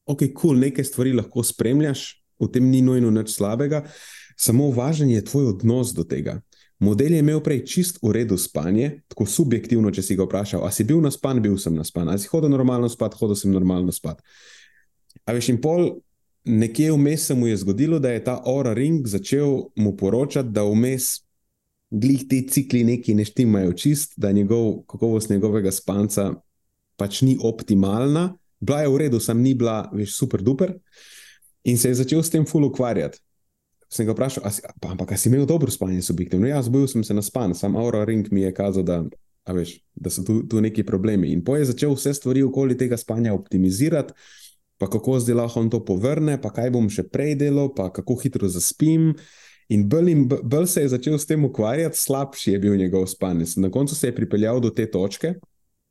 ok, 0.05 0.19
kul, 0.19 0.33
cool, 0.41 0.59
nekaj 0.59 0.85
stvari 0.85 1.13
lahko 1.13 1.43
spremljaš, 1.43 2.23
v 2.39 2.47
tem 2.47 2.69
ni 2.69 2.81
nujno 2.81 3.11
nič 3.11 3.33
slabega, 3.35 3.83
samo 4.39 4.69
važen 4.71 5.09
je 5.09 5.25
tvoj 5.25 5.45
odnos 5.53 5.93
do 5.93 6.03
tega. 6.03 6.39
Model 6.79 7.11
je 7.11 7.19
imel 7.19 7.41
prej 7.43 7.65
čist 7.67 7.99
v 8.01 8.13
redu 8.15 8.37
spanje, 8.39 9.01
tako 9.11 9.25
subjektivno, 9.27 9.91
če 9.91 10.03
si 10.05 10.15
ga 10.15 10.23
vprašal, 10.23 10.63
ali 10.63 10.71
si 10.71 10.85
bil 10.87 11.01
na 11.03 11.11
span, 11.11 11.41
bil 11.43 11.57
sem 11.59 11.75
na 11.75 11.83
span, 11.83 12.07
ali 12.07 12.21
si 12.23 12.29
hodil 12.31 12.51
normalno 12.51 12.87
spat, 12.89 13.17
hodil 13.19 13.35
sem 13.35 13.51
normalno 13.51 13.91
spat. 13.91 14.21
A 15.27 15.35
veš, 15.35 15.51
in 15.51 15.59
pol 15.59 15.89
nekje 16.47 16.93
vmes 16.95 17.27
se 17.27 17.35
mu 17.35 17.49
je 17.49 17.57
zgodilo, 17.59 17.99
da 17.99 18.13
je 18.15 18.23
ta 18.23 18.37
Aura 18.47 18.71
Ring 18.73 19.07
začel 19.07 19.73
mu 19.75 19.91
poročati, 19.99 20.53
da 20.55 20.63
vmes 20.63 21.17
glih 21.91 22.23
ti 22.29 22.45
cikli 22.47 22.85
neki 22.87 23.17
ne 23.17 23.25
štimajo 23.27 23.73
čist, 23.73 24.13
da 24.15 24.31
njegov, 24.31 24.85
kakovost 24.87 25.29
njegovega 25.29 25.71
spanca 25.71 26.31
pač 26.95 27.21
ni 27.27 27.35
optimalna 27.43 28.29
bila 28.59 28.81
je 28.81 28.89
v 28.89 28.97
redu, 28.97 29.19
sem 29.23 29.39
ni 29.39 29.53
bila 29.55 29.87
več 29.95 30.13
super 30.15 30.43
duper. 30.43 30.75
In 31.63 31.77
se 31.79 31.91
je 31.91 31.99
začel 32.01 32.23
s 32.23 32.31
tem 32.31 32.45
ful 32.47 32.67
ukvarjati. 32.67 33.19
Sem 33.89 34.05
ga 34.05 34.13
vprašal, 34.13 34.45
si, 34.53 34.61
pa, 34.81 34.91
ampak 34.93 35.15
si 35.17 35.29
imel 35.31 35.47
dobro 35.49 35.71
spanje, 35.71 36.01
subjektivno. 36.05 36.47
Ja, 36.47 36.61
zbudil 36.61 36.87
sem 36.87 37.03
se 37.03 37.13
na 37.13 37.21
span, 37.25 37.55
sam 37.57 37.75
Aura 37.75 38.03
Ring 38.05 38.27
mi 38.31 38.41
je 38.41 38.53
kazal, 38.53 38.85
da, 38.85 39.01
veš, 39.49 39.79
da 39.95 40.13
so 40.13 40.23
tu, 40.23 40.43
tu 40.47 40.61
neki 40.61 40.85
problemi. 40.85 41.31
In 41.33 41.41
poje 41.43 41.65
začel 41.65 41.95
vse 41.97 42.13
stvari 42.13 42.43
okoli 42.45 42.77
tega 42.77 42.97
spanja 42.97 43.33
optimizirati, 43.33 44.13
pa 44.77 44.87
kako 44.89 45.19
zdaj 45.19 45.35
lahko 45.35 45.59
on 45.59 45.69
to 45.69 45.81
povrne, 45.85 46.37
pa 46.41 46.53
kaj 46.53 46.69
bom 46.71 46.89
še 46.89 47.03
prej 47.09 47.35
delal, 47.41 47.73
pa 47.75 47.89
kako 47.93 48.19
hitro 48.21 48.47
zaspim. 48.47 49.15
In 49.69 49.85
bolj 49.89 50.67
se 50.67 50.81
je 50.81 50.93
začel 50.95 51.17
s 51.19 51.29
tem 51.29 51.43
ukvarjati, 51.45 51.97
slabši 51.97 52.55
je 52.55 52.59
bil 52.59 52.77
njegov 52.77 53.05
spanje. 53.07 53.45
Na 53.57 53.69
koncu 53.69 53.95
se 53.95 54.07
je 54.07 54.15
pripeljal 54.15 54.61
do 54.61 54.69
te 54.69 54.87
točke, 54.89 55.35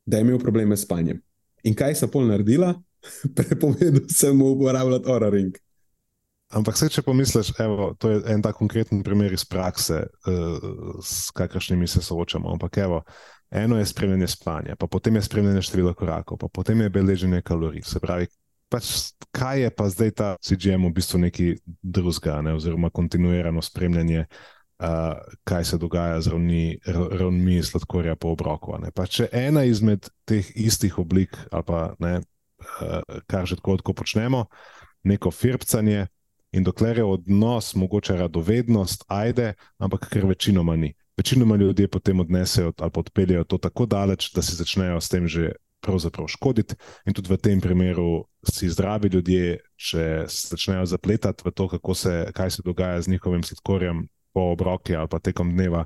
da 0.05 0.17
je 0.17 0.27
imel 0.27 0.39
probleme 0.39 0.77
s 0.77 0.83
spanjem. 0.83 1.21
In 1.63 1.75
kaj 1.75 1.95
so 1.95 2.07
pol 2.11 2.27
naredila? 2.27 2.73
Prepovedal 3.35 4.07
sem 4.11 4.35
mu 4.35 4.51
uporabljati 4.55 5.11
oraring. 5.11 5.55
Ampak, 6.49 6.79
se, 6.79 6.87
če 6.89 7.03
pomisliš, 7.05 7.51
evo, 7.61 7.91
to 8.01 8.09
je 8.09 8.21
en 8.33 8.41
tak 8.41 8.57
konkreten 8.57 9.03
primer 9.05 9.33
iz 9.35 9.43
prakse, 9.45 10.01
uh, 10.25 10.97
s 11.05 11.29
kakršnimi 11.37 11.87
se 11.87 12.01
soočamo. 12.01 12.49
Ampak, 12.55 12.79
evo, 12.81 13.03
eno 13.53 13.77
je 13.77 13.85
spremljanje 13.85 14.27
spanja, 14.33 14.75
pa 14.75 14.87
potem 14.89 15.15
je 15.15 15.27
spremljanje 15.27 15.61
števila 15.69 15.93
korakov, 15.93 16.41
pa 16.41 16.49
potem 16.49 16.81
je 16.81 16.89
beleženje 16.89 17.43
kalorij. 17.45 17.85
Se 17.85 18.01
pravi, 18.01 18.27
pač, 18.69 19.13
kaj 19.29 19.61
je 19.61 19.69
pa 19.77 19.89
zdaj 19.93 20.15
ta 20.17 20.31
CGM 20.41 20.89
v 20.89 20.93
bistvu 20.97 21.21
neki 21.27 21.51
drugega, 21.85 22.39
ne, 22.41 22.57
oziroma 22.57 22.89
kontinuirano 22.89 23.61
spremljanje, 23.61 24.25
uh, 24.25 25.21
kaj 25.45 25.69
se 25.69 25.77
dogaja 25.77 26.17
z 26.21 26.33
ravni, 26.33 26.63
ravni 26.89 27.61
sladkorja 27.61 28.17
po 28.17 28.33
obroku. 28.33 28.73
Pa 28.95 29.05
če 29.05 29.29
ena 29.29 29.67
izmed 29.69 30.09
teh 30.25 30.49
istih 30.57 30.97
oblik, 30.97 31.37
ali 31.53 31.65
pa 31.65 31.91
ne, 32.01 32.21
uh, 32.81 33.19
kar 33.29 33.45
že 33.45 33.61
tako, 33.61 33.77
tako 33.83 34.01
počnemo, 34.01 34.47
neko 35.05 35.29
firpcanje. 35.29 36.07
In 36.51 36.63
dokler 36.63 36.97
je 36.97 37.03
odnos, 37.03 37.75
mogoče 37.75 38.15
radovednost, 38.17 39.03
ajde, 39.07 39.53
ampak 39.77 40.09
ker 40.09 40.25
večinoma 40.25 40.75
ni. 40.75 40.93
Večinoma 41.17 41.55
ljudje 41.55 41.87
potem 41.87 42.19
odnesejo 42.19 42.73
ali 42.77 42.91
odpeljejo 42.95 43.43
to 43.43 43.57
tako 43.57 43.85
daleč, 43.85 44.31
da 44.33 44.41
si 44.41 44.55
začnejo 44.55 45.01
s 45.01 45.09
tem 45.09 45.27
že 45.27 45.51
pravzaprav 45.81 46.27
škoditi. 46.27 46.75
In 47.05 47.13
tudi 47.13 47.29
v 47.29 47.37
tem 47.37 47.61
primeru 47.61 48.25
si 48.43 48.69
zdravi 48.69 49.07
ljudje, 49.07 49.59
če 49.75 50.25
se 50.27 50.47
začnejo 50.55 50.85
zapletati 50.85 51.43
v 51.45 51.51
to, 51.51 51.69
se, 51.93 52.31
kaj 52.35 52.51
se 52.51 52.61
dogaja 52.65 53.01
z 53.01 53.07
njihovim 53.07 53.43
sladkorjem 53.43 54.07
po 54.33 54.51
obroki 54.51 54.95
ali 54.95 55.07
pa 55.07 55.19
tekom 55.19 55.51
dneva, 55.51 55.85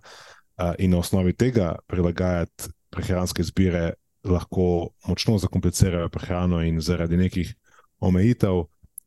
in 0.78 0.91
na 0.91 0.97
osnovi 0.97 1.34
tega 1.34 1.76
prilagajati 1.88 2.71
prehranske 2.89 3.43
zbire, 3.43 3.93
lahko 4.23 4.93
močno 5.08 5.38
zakomplicirajo 5.38 6.10
prehrano 6.10 6.62
in 6.63 6.80
zaradi 6.82 7.17
nekih 7.17 7.54
omejitev 7.99 8.63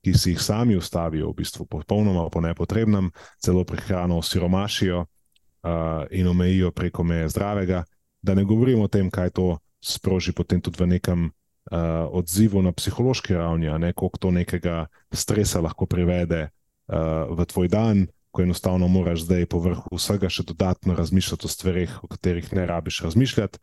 ki 0.07 0.14
si 0.14 0.31
jih 0.31 0.42
sami 0.42 0.77
ustavijo, 0.79 1.33
v 1.35 1.42
bistvu 1.42 1.66
popolnoma 1.66 2.29
po 2.31 2.38
nepotrebnem, 2.38 3.11
celo 3.42 3.64
prehrano 3.66 4.23
siromašijo 4.23 5.03
uh, 5.03 6.07
in 6.14 6.29
omejijo 6.31 6.71
preko 6.71 7.03
meje 7.03 7.29
zdravega. 7.35 7.83
Da 8.23 8.35
ne 8.38 8.45
govorimo 8.47 8.87
o 8.87 8.88
tem, 8.88 9.11
kaj 9.11 9.35
to 9.35 9.59
sproži 9.83 10.31
potem 10.31 10.62
tudi 10.62 10.79
v 10.79 10.87
nekem 10.87 11.27
uh, 11.27 12.07
odzivu 12.14 12.62
na 12.62 12.71
psihološki 12.71 13.35
ravni, 13.35 13.66
ne 13.66 13.90
koliko 13.92 14.19
to 14.19 14.31
nekega 14.31 14.87
stresa 15.11 15.59
lahko 15.61 15.90
privede 15.90 16.47
uh, 16.47 17.27
v 17.35 17.42
tvoj 17.42 17.69
dan. 17.69 18.07
Ko 18.31 18.45
enostavno 18.45 18.87
moraš 18.87 19.25
zdaj, 19.27 19.47
po 19.51 19.59
vrhu 19.59 19.97
vsega, 19.97 20.31
še 20.31 20.45
dodatno 20.47 20.95
razmišljati 20.95 21.47
o 21.47 21.51
stvarih, 21.51 21.99
o 22.05 22.07
katerih 22.07 22.53
ne 22.55 22.66
rabiš 22.69 23.01
razmišljati, 23.09 23.59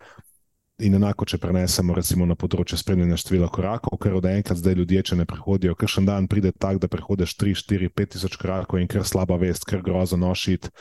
In 0.82 0.96
enako, 0.98 1.28
če 1.30 1.38
prenesemo 1.38 1.94
recimo, 1.94 2.26
na 2.26 2.34
področje 2.34 2.80
spremljanja 2.82 3.20
števila 3.22 3.46
korakov, 3.54 3.94
ker 4.02 4.16
od 4.18 4.26
enkrat 4.26 4.58
zdaj 4.58 4.74
ljudje, 4.80 5.04
če 5.06 5.18
ne 5.20 5.26
prehodijo, 5.30 5.76
ker 5.78 5.92
še 5.92 6.02
en 6.02 6.08
dan 6.08 6.28
pride 6.32 6.50
tak, 6.50 6.80
da 6.82 6.90
prehodiš 6.90 7.36
3, 7.38 7.54
4, 7.62 7.90
5 7.94 8.16
tisoč 8.16 8.38
korakov 8.42 8.82
in 8.82 8.90
ker 8.90 9.06
slaba 9.06 9.38
vest, 9.38 9.68
ker 9.70 9.84
grozo 9.86 10.18
nošiti, 10.18 10.72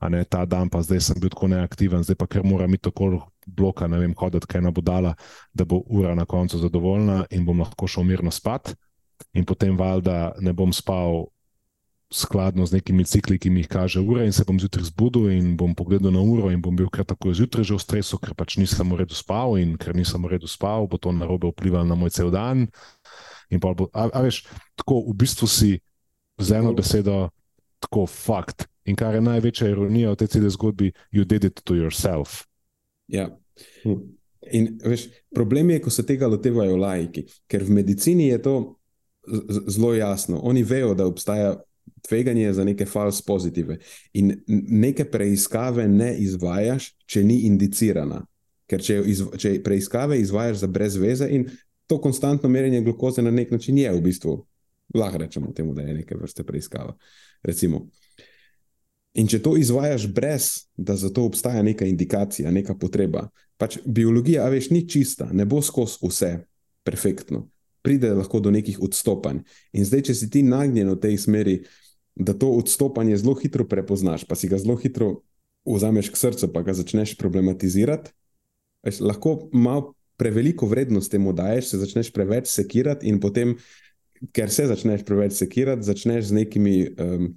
a 0.00 0.08
ne 0.08 0.22
ta 0.24 0.46
dan, 0.48 0.72
pa 0.72 0.80
zdaj 0.80 1.04
sem 1.04 1.20
bil 1.20 1.28
tako 1.34 1.50
neaktiven, 1.52 2.00
zdaj 2.00 2.16
pa 2.22 2.30
ker 2.32 2.48
mora 2.48 2.64
mi 2.64 2.80
tako 2.80 3.26
bloka, 3.44 3.90
ne 3.92 4.00
vem, 4.00 4.16
hoditi 4.16 4.48
kaj 4.48 4.64
na 4.64 4.72
budala, 4.72 5.12
da 5.52 5.68
bo 5.68 5.82
ura 5.84 6.16
na 6.16 6.24
koncu 6.24 6.62
zadovoljna 6.62 7.26
in 7.36 7.44
bom 7.44 7.60
lahko 7.60 7.90
šel 7.90 8.08
mirno 8.08 8.32
spat. 8.32 8.72
In 9.36 9.44
potem 9.44 9.76
valjda 9.76 10.32
ne 10.40 10.56
bom 10.56 10.72
spal 10.72 11.26
skladno 12.12 12.66
z 12.66 12.78
nekimi 12.78 13.04
cikli, 13.04 13.38
ki 13.38 13.50
mi 13.50 13.64
jih 13.64 13.68
kaže 13.72 14.00
ura, 14.00 14.24
in 14.24 14.32
se 14.32 14.44
bom 14.44 14.60
zjutraj 14.60 14.90
zbudil 14.90 15.30
in 15.32 15.56
bom 15.56 15.74
pogledal 15.74 16.12
na 16.12 16.20
uro 16.20 16.50
in 16.52 16.60
bom 16.62 16.76
bil 16.76 16.90
kar 16.92 17.04
tako 17.08 17.32
zjutraj 17.32 17.64
že 17.64 17.74
v 17.74 17.82
stresu, 17.82 18.18
ker 18.20 18.36
pač 18.36 18.56
nisem 18.60 18.92
v 18.92 19.02
redu 19.02 19.16
spal 19.16 19.56
in 19.56 19.74
ker 19.80 19.96
nisem 19.96 20.22
v 20.22 20.36
redu 20.36 20.46
spal, 20.46 20.86
bo 20.86 21.00
to 21.00 21.12
na 21.12 21.26
robe 21.26 21.48
vplivalo 21.48 21.88
na 21.88 21.96
moj 21.96 22.12
cel 22.12 22.30
dan. 22.30 22.68
Bo, 23.52 23.88
a, 23.92 24.08
a 24.08 24.20
veš, 24.24 24.44
tako 24.76 25.02
v 25.08 25.16
bistvu 25.24 25.48
si 25.48 25.70
z 26.40 26.48
eno 26.56 26.72
besedo 26.72 27.28
tako 27.80 28.06
fakt. 28.06 28.68
In 28.88 28.96
kar 28.96 29.14
je 29.14 29.22
največja 29.22 29.68
ironija 29.70 30.12
v 30.12 30.18
tej 30.20 30.28
celi 30.36 30.50
zgodbi, 30.50 30.92
you 31.12 31.24
did 31.24 31.44
it 31.44 31.60
to 31.64 31.76
yourself. 31.76 32.46
Ja. 33.08 33.30
Hm. 33.84 34.00
In 34.50 34.78
veš, 34.82 35.06
problem 35.30 35.70
je, 35.70 35.82
ko 35.84 35.90
se 35.90 36.02
tega 36.06 36.26
lotevajo 36.26 36.74
laiki, 36.80 37.28
ker 37.46 37.62
v 37.62 37.78
medicini 37.78 38.32
je 38.32 38.40
to 38.42 38.54
zelo 39.70 39.94
jasno. 39.94 40.40
Oni 40.42 40.64
vejo, 40.66 40.96
da 40.98 41.06
obstaja 41.06 41.60
tveganje 42.08 42.52
za 42.52 42.64
neke 42.64 42.86
false 42.86 43.22
pozitive. 43.26 43.78
In 44.12 44.34
neke 44.68 45.04
preiskave 45.04 45.88
ne 45.88 46.14
izvajaš, 46.18 46.92
če 47.06 47.24
ni 47.24 47.42
indicirana. 47.48 48.24
Ker 48.66 48.82
če, 48.82 49.02
izv, 49.06 49.34
če 49.38 49.58
preiskave 49.64 50.20
izvajaš 50.20 50.62
za 50.62 50.66
brez 50.66 50.96
veze 50.96 51.28
in 51.30 51.48
to 51.86 52.00
konstantno 52.00 52.48
merjenje 52.48 52.80
glukoze 52.80 53.22
na 53.22 53.30
nek 53.30 53.50
način 53.50 53.78
je 53.78 53.90
v 53.92 54.00
bistvu, 54.00 54.38
lahko 54.94 55.18
rečemo 55.18 55.52
temu, 55.52 55.74
da 55.74 55.82
je 55.82 55.94
neke 55.94 56.16
vrste 56.16 56.44
preiskava. 56.44 56.94
Recimo. 57.42 57.86
In 59.14 59.28
če 59.28 59.42
to 59.44 59.56
izvajaš 59.60 60.06
brez, 60.08 60.48
da 60.76 60.96
za 60.96 61.10
to 61.12 61.26
obstaja 61.28 61.62
neka 61.62 61.84
indikacija, 61.84 62.50
neka 62.50 62.78
potreba, 62.80 63.26
pač 63.60 63.76
biologija, 63.84 64.46
a 64.46 64.52
veš, 64.52 64.70
ni 64.72 64.86
čista, 64.88 65.28
ne 65.32 65.44
bo 65.44 65.60
skozi 65.62 66.00
vse 66.00 66.30
perfektno, 66.82 67.44
pride 67.84 68.14
lahko 68.16 68.40
do 68.40 68.50
nekih 68.50 68.80
odstopanj. 68.82 69.42
In 69.76 69.84
zdaj, 69.84 70.06
če 70.08 70.16
si 70.16 70.30
ti 70.32 70.42
nagnjen 70.46 70.94
v 70.94 71.00
tej 71.02 71.18
smeri, 71.20 71.58
da 72.14 72.34
to 72.34 72.50
odstopanje 72.50 73.16
zelo 73.16 73.34
hitro 73.34 73.64
prepoznaš, 73.68 74.24
pa 74.24 74.36
si 74.36 74.48
ga 74.48 74.58
zelo 74.58 74.76
hitro 74.76 75.22
vzameš 75.64 76.10
k 76.12 76.16
srcu, 76.16 76.50
pa 76.52 76.62
ga 76.62 76.74
začneš 76.74 77.14
problematizirati. 77.18 78.12
Veš, 78.82 79.00
lahko 79.00 79.48
malo 79.52 79.94
preveliko 80.18 80.66
vrednost 80.66 81.10
temu 81.10 81.32
daješ, 81.32 81.70
se 81.70 81.78
začneš 81.78 82.12
preveč 82.12 82.50
sekirati, 82.50 83.08
in 83.08 83.20
potem, 83.20 83.56
ker 84.34 84.50
se 84.50 84.66
začneš 84.66 85.06
preveč 85.06 85.38
sekirati, 85.38 85.86
začneš 85.86 86.30
z 86.30 86.38
nekimi 86.42 86.76
um, 86.90 87.30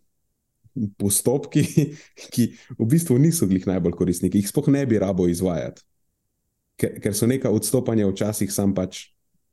postopki, 1.00 1.64
ki 2.34 2.52
v 2.78 2.90
bistvu 2.90 3.18
niso 3.22 3.48
glih 3.50 3.68
najbolj 3.70 3.96
koristni, 3.96 4.30
ki 4.30 4.44
jih 4.44 4.52
sploh 4.52 4.74
ne 4.74 4.86
bi 4.90 5.00
rabo 5.02 5.30
izvajati. 5.32 5.86
Ker, 6.76 6.98
ker 7.00 7.16
so 7.16 7.30
neka 7.30 7.54
odstopanja 7.56 8.10
včasih 8.10 8.52
sam 8.52 8.74
pač 8.76 9.06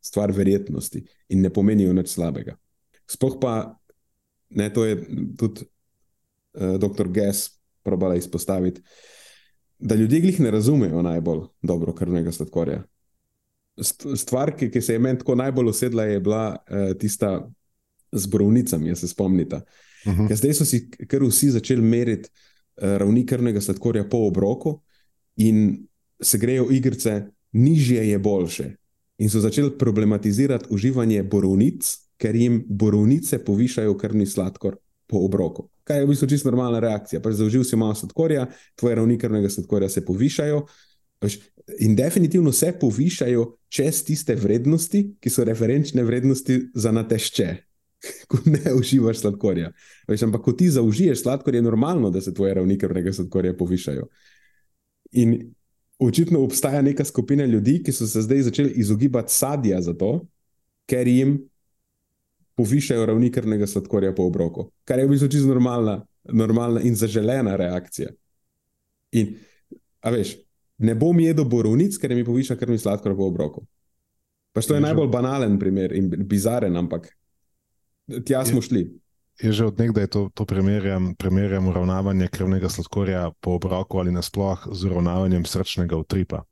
stvar 0.02 0.32
verjetnosti 0.34 1.04
in 1.30 1.44
ne 1.44 1.52
pomenijo 1.54 1.92
nič 1.94 2.16
slabega. 2.16 2.56
Sploh 3.06 3.36
pa 3.38 3.52
ne, 4.54 4.72
to 4.72 4.84
je 4.84 4.96
tudi 5.38 5.64
uh, 6.54 6.76
dr. 6.78 7.08
Gess 7.08 7.50
probala 7.82 8.16
izpostaviti, 8.16 8.82
da 9.78 9.94
ljudje 9.94 10.18
jih 10.18 10.40
ne 10.40 10.50
razumejo 10.50 11.02
najbolj 11.02 11.40
dobro 11.62 11.94
krvnega 11.94 12.32
sladkorja. 12.32 12.82
Stvar, 14.16 14.52
ki, 14.56 14.70
ki 14.70 14.80
se 14.80 14.92
je 14.92 14.98
meni 14.98 15.18
tako 15.18 15.34
najbolj 15.34 15.72
usedla, 15.72 16.04
je 16.04 16.20
bila 16.20 16.56
uh, 16.56 16.98
tista 16.98 17.48
z 18.12 18.26
brovnicami, 18.26 18.96
se 18.96 19.08
spomnite. 19.08 19.56
Uh 20.06 20.12
-huh. 20.12 20.34
Zdaj 20.36 20.54
so 20.54 20.64
si 20.64 20.90
kar 20.90 21.22
vsi 21.22 21.50
začeli 21.50 21.82
meriti 21.82 22.28
uh, 22.28 22.96
ravni 22.96 23.26
krvnega 23.26 23.60
sladkorja 23.60 24.08
po 24.08 24.18
obroku 24.26 24.80
in 25.36 25.86
se 26.20 26.38
grejo 26.38 26.66
igrice, 26.70 27.26
nižje 27.52 28.08
je 28.08 28.18
boljše. 28.18 28.76
In 29.18 29.30
so 29.30 29.40
začeli 29.40 29.74
problematizirati 29.78 30.70
uživanje 30.70 31.22
borovnic, 31.22 31.90
ker 32.16 32.36
jim 32.36 32.62
borovnice 32.68 33.38
povišajo 33.44 33.96
krvni 33.98 34.26
sladkor 34.26 34.76
po 35.06 35.24
obroku. 35.26 35.68
Kaj 35.84 35.98
je 35.98 36.04
v 36.04 36.08
bistvu 36.08 36.28
čisto 36.30 36.50
normalna 36.50 36.80
reakcija? 36.80 37.20
Pač 37.20 37.36
zaužil 37.40 37.64
si 37.66 37.76
malo 37.76 37.94
sladkorja, 37.98 38.46
tvoje 38.78 38.96
ravni 38.96 39.18
krvnega 39.18 39.50
sladkorja 39.50 39.90
se 39.90 40.04
povišajo. 40.06 40.62
Pač 41.22 41.36
in 41.78 41.96
definitivno 41.98 42.52
se 42.52 42.72
povišajo 42.80 43.44
čez 43.68 44.02
tiste 44.06 44.34
vrednosti, 44.38 45.02
ki 45.20 45.30
so 45.30 45.44
referenčne 45.44 46.02
vrednosti 46.06 46.58
za 46.74 46.92
natešče, 46.94 47.48
ko 48.30 48.40
ne 48.46 48.74
uživaš 48.78 49.22
sladkorja. 49.22 49.72
Pač, 50.06 50.22
ampak, 50.26 50.42
ko 50.46 50.54
ti 50.58 50.70
zaužiješ 50.70 51.22
sladkor, 51.22 51.54
je 51.54 51.62
normalno, 51.62 52.10
da 52.10 52.20
se 52.20 52.34
tvoje 52.34 52.54
ravni 52.58 52.78
krvnega 52.78 53.12
sladkorja 53.12 53.54
povišajo. 53.58 54.08
In 55.22 55.36
očitno 56.06 56.42
obstaja 56.44 56.82
neka 56.82 57.04
skupina 57.04 57.44
ljudi, 57.44 57.82
ki 57.82 57.92
so 57.92 58.06
se 58.06 58.22
zdaj 58.22 58.42
začeli 58.48 58.72
izogibati 58.82 59.32
sadja 59.32 59.80
zato, 59.80 60.26
ker 60.86 61.08
jim 61.08 61.38
povišajo 62.56 63.06
ravni 63.06 63.30
krvnega 63.32 63.66
sladkorja 63.66 64.14
po 64.14 64.26
obroku, 64.28 64.68
kar 64.84 64.98
je 64.98 65.06
v 65.06 65.14
bistvu 65.14 65.28
čisto 65.28 65.48
normalna, 65.48 66.02
normalna 66.24 66.80
in 66.80 66.94
zaželena 66.96 67.56
reakcija. 67.56 68.12
In, 69.12 69.36
a 70.00 70.10
veš, 70.12 70.36
ne 70.78 70.94
bom 70.98 71.18
jedel 71.20 71.48
borovnic, 71.48 71.96
ker 71.98 72.14
mi 72.14 72.24
poviša 72.24 72.56
krvni 72.60 72.78
sladkor 72.78 73.16
po 73.16 73.28
obroku. 73.30 73.64
Pač 74.52 74.68
to 74.68 74.76
je, 74.76 74.82
je 74.82 74.84
najbolj 74.84 75.08
banalen 75.12 75.58
primer 75.58 75.94
in 75.96 76.10
bizaren, 76.28 76.76
ampak 76.76 77.08
tja 78.24 78.44
smo 78.44 78.60
je, 78.60 78.68
šli. 78.68 78.82
Je 79.42 79.50
že 79.52 79.66
od 79.66 79.78
nekdaj 79.78 80.06
to, 80.06 80.30
to 80.34 80.46
primerjam, 80.46 81.14
primerjam 81.18 81.66
uravnavanje 81.66 82.28
krvnega 82.28 82.68
sladkorja 82.68 83.30
po 83.40 83.58
obroku 83.58 83.98
ali 83.98 84.12
nasploh 84.14 84.68
z 84.70 84.86
uravnavanjem 84.86 85.44
srčnega 85.44 85.96
utripa. 85.96 86.44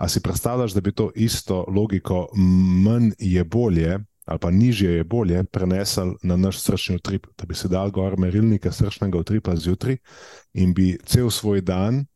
A 0.00 0.08
si 0.08 0.20
predstavljaš, 0.20 0.72
da 0.72 0.80
bi 0.80 0.92
to 0.92 1.10
isto 1.14 1.64
logiko, 1.68 2.28
manj 2.84 3.12
je 3.18 3.44
bolje, 3.44 3.98
ali 4.24 4.38
pa 4.38 4.50
nižje 4.50 4.90
je 4.90 5.04
bolje 5.04 5.44
prenesel 5.44 6.14
na 6.22 6.36
naš 6.36 6.58
srčni 6.60 6.96
utrip, 6.96 7.26
da 7.38 7.46
bi 7.46 7.54
se 7.54 7.68
dal 7.68 7.90
gor 7.90 8.18
merilnike 8.18 8.72
srčnega 8.72 9.18
utripa 9.18 9.56
zjutraj 9.56 9.96
in 10.54 10.74
bi 10.74 10.98
cel 11.04 11.30
svoj 11.30 11.60
dan 11.60 12.06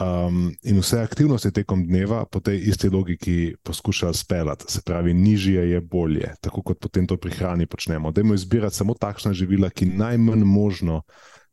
um, 0.00 0.52
in 0.62 0.78
vse 0.78 1.00
aktivnosti 1.02 1.52
tekom 1.52 1.86
dneva 1.86 2.24
po 2.26 2.40
tej 2.40 2.58
isti 2.70 2.88
logiki 2.88 3.54
poskušajo 3.62 4.12
speljati. 4.12 4.64
Se 4.68 4.82
pravi, 4.84 5.14
nižje 5.14 5.70
je 5.70 5.80
bolje, 5.80 6.34
tako 6.40 6.62
kot 6.62 6.78
potem 6.80 7.06
to 7.06 7.16
pri 7.16 7.30
hrani 7.30 7.66
počnemo. 7.66 8.10
Dajmo 8.10 8.34
izbirati 8.34 8.76
samo 8.76 8.94
takšna 8.94 9.32
živila, 9.32 9.70
ki 9.70 9.86
najmanj 9.86 10.44
možno 10.44 11.02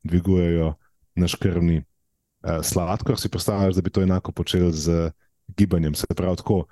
dvigujejo 0.04 0.74
naš 1.16 1.36
krvni 1.36 1.78
uh, 1.78 2.62
sladkor. 2.64 3.20
Si 3.20 3.30
predstavljaš, 3.30 3.76
da 3.76 3.82
bi 3.82 3.90
to 3.90 4.02
enako 4.02 4.32
počeli 4.32 4.74
z 4.74 5.12
gibanjem. 5.58 5.96
Se 5.96 6.08
pravi, 6.16 6.38
tako, 6.38 6.66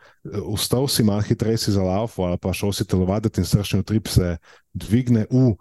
vstal 0.56 0.88
si 0.88 1.04
malo 1.04 1.22
hitreje 1.22 1.58
za 1.58 1.84
laufo 1.84 2.24
ali 2.24 2.38
pa 2.38 2.54
šel 2.54 2.72
si 2.72 2.88
telovaditi 2.88 3.42
in 3.42 3.46
srčni 3.46 3.80
utrip 3.80 4.08
se 4.08 4.38
dvigne 4.74 5.26
v 5.32 5.56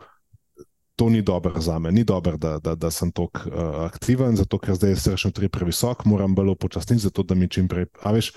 to 0.98 1.08
ni 1.10 1.22
dobro 1.22 1.60
za 1.60 1.78
me, 1.78 1.92
ni 1.92 2.04
dobro, 2.04 2.36
da, 2.36 2.58
da, 2.58 2.74
da 2.74 2.90
sem 2.90 3.12
tako 3.14 3.40
uh, 3.46 3.84
aktiven, 3.86 4.36
zato 4.36 4.58
ker 4.58 4.74
zdaj 4.74 4.90
je 4.90 4.96
srčni 4.96 5.28
utrip 5.30 5.52
previsok, 5.54 6.02
moram 6.10 6.34
bolj 6.34 6.50
upočasniti, 6.56 7.02
zato 7.02 7.22
da 7.22 7.36
mi 7.38 7.46
čim 7.48 7.68
prej. 7.70 7.86
A 8.02 8.10
veš, 8.10 8.32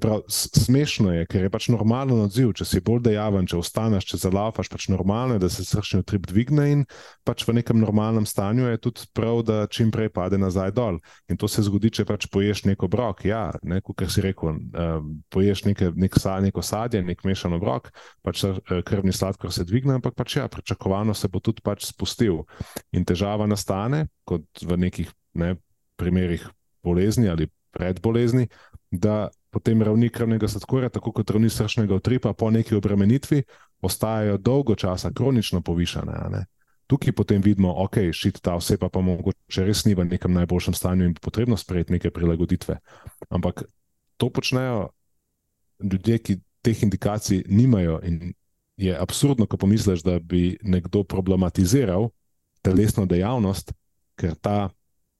prav, 0.00 0.22
smešno 0.32 1.12
je, 1.12 1.26
ker 1.28 1.44
je 1.44 1.50
pač 1.52 1.68
normalen 1.68 2.22
odziv, 2.24 2.54
če 2.56 2.64
si 2.64 2.80
bolj 2.80 3.02
dejaven, 3.04 3.44
če 3.44 3.58
ostaneš, 3.60 4.06
če 4.08 4.20
zalaufaš, 4.22 4.70
pač 4.72 4.86
normalno 4.88 5.36
je, 5.36 5.42
da 5.44 5.50
se 5.52 5.64
srčni 5.68 6.00
utrip 6.00 6.24
dvigne 6.30 6.64
in 6.72 6.86
pač 7.28 7.44
v 7.44 7.58
nekem 7.58 7.84
normalnem 7.84 8.24
stanju 8.24 8.70
je 8.70 8.80
tudi 8.88 9.04
prav, 9.12 9.42
da 9.44 9.58
čim 9.68 9.92
prej 9.92 10.08
pade 10.16 10.40
nazaj 10.40 10.72
dol. 10.72 11.02
In 11.28 11.36
to 11.36 11.52
se 11.52 11.66
zgodi, 11.68 11.92
če 12.00 12.08
pač 12.08 12.30
poješ 12.32 12.64
neko 12.70 12.88
brok. 12.88 13.26
Ja, 13.28 13.50
ne, 13.60 13.82
kot 13.84 14.06
si 14.08 14.24
rekel, 14.24 14.56
uh, 14.72 15.04
poješ 15.28 15.66
neke, 15.68 15.92
nek 15.92 16.16
sa, 16.16 16.38
neko 16.40 16.64
sadje, 16.64 17.04
nek 17.04 17.28
mešan 17.28 17.60
obrok, 17.60 17.92
pač 18.24 18.46
uh, 18.48 18.56
krvni 18.88 19.12
sladkor 19.12 19.52
se 19.52 19.68
dvigne, 19.68 20.00
ampak 20.00 20.16
pač 20.16 20.40
ja, 20.40 20.48
pričakovano 20.48 21.12
se 21.12 21.28
bo 21.28 21.44
tudi 21.44 21.60
pač 21.60 21.84
spustil 21.90 22.05
spustil. 22.06 22.44
In 22.92 23.04
težava 23.04 23.46
nastane, 23.46 24.06
kot 24.24 24.46
v 24.62 24.78
nekih 24.78 25.10
ne, 25.34 25.56
primerih 25.96 26.46
bolezni 26.86 27.28
ali 27.28 27.48
predbolezni, 27.74 28.48
da 28.90 29.28
potem 29.50 29.82
ravni 29.82 30.08
krvnega 30.08 30.48
sladkorja, 30.48 30.88
tako 30.92 31.12
kot 31.12 31.30
ravni 31.30 31.50
srčnega 31.50 31.96
utripa, 31.96 32.32
po 32.32 32.50
neki 32.50 32.76
obremenitvi, 32.76 33.42
ostajajo 33.82 34.38
dolgo 34.38 34.74
časa 34.74 35.10
kronično 35.12 35.60
povišane. 35.60 36.44
Tukaj 36.86 37.12
potem 37.12 37.42
vidimo, 37.42 37.72
da 37.74 37.82
okay, 37.82 38.12
je 38.14 38.32
ta 38.40 38.54
oseba 38.54 38.88
pa 38.88 39.00
mogoče 39.00 39.64
res 39.66 39.84
ni 39.84 39.94
v 39.94 40.04
nekem 40.06 40.32
najboljšem 40.32 40.74
stanju 40.74 41.04
in 41.04 41.14
potrebno 41.14 41.56
sprejeti 41.56 41.92
neke 41.92 42.10
prilagoditve. 42.10 42.78
Ampak 43.28 43.64
to 44.16 44.30
počnejo 44.30 44.88
ljudje, 45.82 46.18
ki 46.18 46.38
teh 46.62 46.82
indikacij 46.82 47.42
nimajo 47.48 48.00
in 48.04 48.34
je 48.76 48.96
absurdno, 49.00 49.46
ko 49.46 49.56
pomisliš, 49.56 50.02
da 50.02 50.18
bi 50.18 50.58
nekdo 50.62 51.02
problematiziral 51.04 52.08
telesno 52.62 53.06
dejavnost, 53.06 53.72
ker 54.16 54.34
ta 54.34 54.68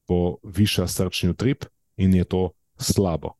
poviša 0.07 0.87
srčni 0.87 1.31
utrip 1.31 1.65
in 1.97 2.15
je 2.15 2.25
to 2.25 2.51
slabo. 2.79 3.35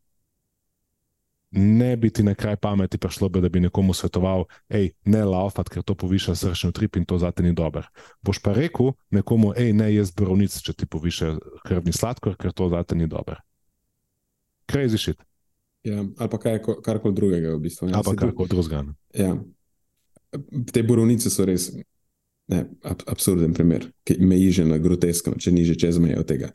Ne 1.51 1.97
bi 1.97 2.11
ti 2.11 2.23
na 2.23 2.35
kraj 2.35 2.57
pameti 2.57 2.99
prišlo, 2.99 3.29
da 3.29 3.49
bi 3.49 3.61
nekomu 3.61 3.95
svetoval, 3.95 4.45
hej, 4.69 4.91
ne 5.05 5.25
laufati, 5.25 5.71
ker 5.71 5.83
to 5.83 5.95
poviša 5.95 6.35
srčni 6.35 6.71
utrip 6.71 6.97
in 6.97 7.05
to 7.05 7.19
zate 7.19 7.43
ni 7.43 7.53
dobro. 7.53 7.83
Boš 8.23 8.41
pa 8.43 8.53
rekel 8.53 8.93
nekomu, 9.11 9.53
hej, 9.57 9.73
ne 9.73 9.93
jaz 9.95 10.11
borovnic, 10.11 10.53
če 10.63 10.73
ti 10.73 10.87
poviša 10.87 11.37
krvni 11.65 11.93
sladkor, 11.93 12.37
ker 12.37 12.53
to 12.53 12.69
zate 12.73 12.97
ni 12.97 13.07
dobro. 13.07 13.37
Crazy 14.67 14.99
shit. 14.99 15.23
Ja, 15.87 16.03
ali 16.03 16.31
pa 16.31 16.39
kaj, 16.43 16.59
karkoli 16.83 17.15
drugega, 17.15 17.55
v 17.55 17.63
bistvu. 17.63 17.89
Ja, 17.89 18.01
ali 18.01 18.11
pa 18.11 18.17
karkoli 18.27 18.51
drugega. 18.51 18.83
Ja 19.15 19.37
te 20.73 20.83
borovnice 20.87 21.31
so 21.31 21.45
res 21.49 21.71
ne, 22.49 22.65
ab, 22.83 23.03
absurden 23.11 23.55
primer, 23.55 23.89
ki 24.07 24.19
meji 24.23 24.53
že 24.61 24.67
na 24.69 24.79
groteskno, 24.83 25.37
če 25.41 25.53
ni 25.53 25.65
že 25.67 25.77
čez 25.79 25.99
mejo 26.03 26.25
tega. 26.27 26.53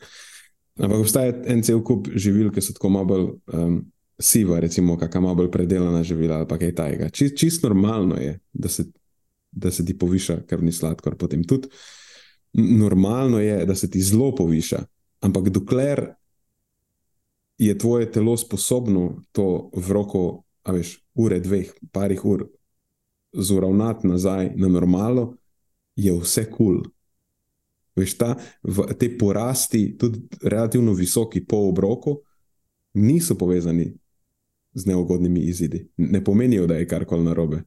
Ampak 0.80 1.04
obstaja 1.04 1.36
en 1.52 1.64
cel 1.66 1.82
kup 1.86 2.08
živil, 2.16 2.52
ki 2.54 2.64
so 2.64 2.76
tako 2.78 2.90
malo 2.94 3.10
bolj 3.10 3.26
um, 3.54 3.82
siva, 4.22 4.60
recimo, 4.64 4.96
kakšna 4.98 5.22
malo 5.26 5.42
bolj 5.42 5.52
predelana 5.54 6.04
živila 6.08 6.42
ali 6.42 6.60
kaj 6.60 6.76
tajega. 6.78 7.10
Čist, 7.10 7.36
čist 7.38 7.66
normalno 7.68 8.18
je, 8.22 8.38
da 8.54 8.70
se, 8.70 8.88
da 9.52 9.72
se 9.72 9.86
ti 9.86 9.98
poviša 9.98 10.42
krvni 10.48 10.72
sladkor, 10.72 11.18
potem 11.20 11.44
tudi 11.44 11.70
normalno 12.54 13.40
je, 13.40 13.66
da 13.66 13.76
se 13.76 13.90
ti 13.92 14.02
zelo 14.02 14.32
poviša. 14.36 14.82
Ampak 15.22 15.50
dokler 15.50 16.06
je 17.62 17.78
tvoje 17.78 18.10
telo 18.12 18.38
sposobno 18.38 19.22
to 19.32 19.70
v 19.76 19.92
roko, 19.92 20.44
a 20.64 20.74
veš, 20.74 20.98
ure, 21.16 21.40
dveh, 21.40 21.70
parih 21.92 22.26
ur 22.26 22.48
zuravnati 23.34 24.08
nazaj 24.08 24.52
na 24.56 24.68
normalo, 24.68 25.36
je 25.96 26.14
vse 26.20 26.46
kul. 26.52 26.58
Cool. 26.58 26.84
Veš, 27.96 28.16
ta, 28.18 28.36
v, 28.64 28.88
te 28.96 29.10
porasti, 29.18 29.98
tudi 30.00 30.22
relativno 30.44 30.94
visoki 30.94 31.44
po 31.46 31.68
obroku, 31.70 32.22
niso 32.94 33.36
povezani 33.36 33.92
z 34.74 34.86
neugodnimi 34.88 35.40
izidi. 35.40 35.90
Ne 35.98 36.24
pomenijo, 36.24 36.68
da 36.68 36.80
je 36.80 36.88
karkoli 36.88 37.24
narobe. 37.24 37.64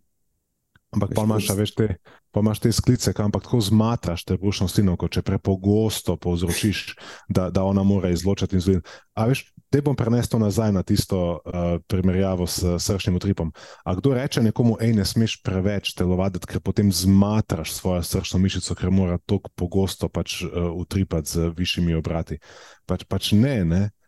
Ampak 0.94 1.10
pa 1.14 1.24
imaš, 1.26 1.48
veš, 1.56 1.74
te, 1.74 1.88
pa 2.30 2.40
imaš 2.40 2.60
te 2.62 2.72
sklice, 2.72 3.12
ampak 3.18 3.42
tako 3.42 3.60
zmatraš 3.60 4.24
te 4.24 4.36
bušno 4.38 4.68
slino, 4.68 4.96
če 4.96 5.22
prepogosto 5.22 6.16
povzročiš, 6.16 6.94
da, 7.28 7.50
da 7.50 7.64
ona 7.64 7.82
mora 7.82 8.12
izločati 8.14 8.56
inzulin. 8.56 8.80
A 9.14 9.26
veš, 9.26 9.48
te 9.74 9.80
bom 9.82 9.96
prenesel 9.98 10.38
nazaj 10.38 10.70
na 10.72 10.82
tisto 10.86 11.18
uh, 11.18 11.64
primerjavo 11.90 12.46
s 12.46 12.62
srčnim 12.78 13.16
utripom. 13.18 13.50
A 13.84 13.94
kdo 13.98 14.14
reče 14.14 14.42
nekomu, 14.42 14.76
hej, 14.78 14.92
ne 14.94 15.04
smeš 15.04 15.40
preveč 15.42 15.96
telovaditi, 15.98 16.46
ker 16.46 16.62
potem 16.62 16.92
zmatraš 16.94 17.72
svojo 17.74 18.04
srčno 18.06 18.38
mišico, 18.38 18.76
ker 18.78 18.94
mora 18.94 19.18
tako 19.18 19.50
pogosto 19.58 20.08
pač 20.08 20.44
uh, 20.46 20.70
utripati 20.78 21.30
z 21.30 21.50
višjimi 21.58 21.98
obrati. 21.98 22.38
Pač, 22.86 23.02
pač 23.10 23.32
ne, 23.34 23.56
ne. 23.66 23.82
Eh, 23.82 24.03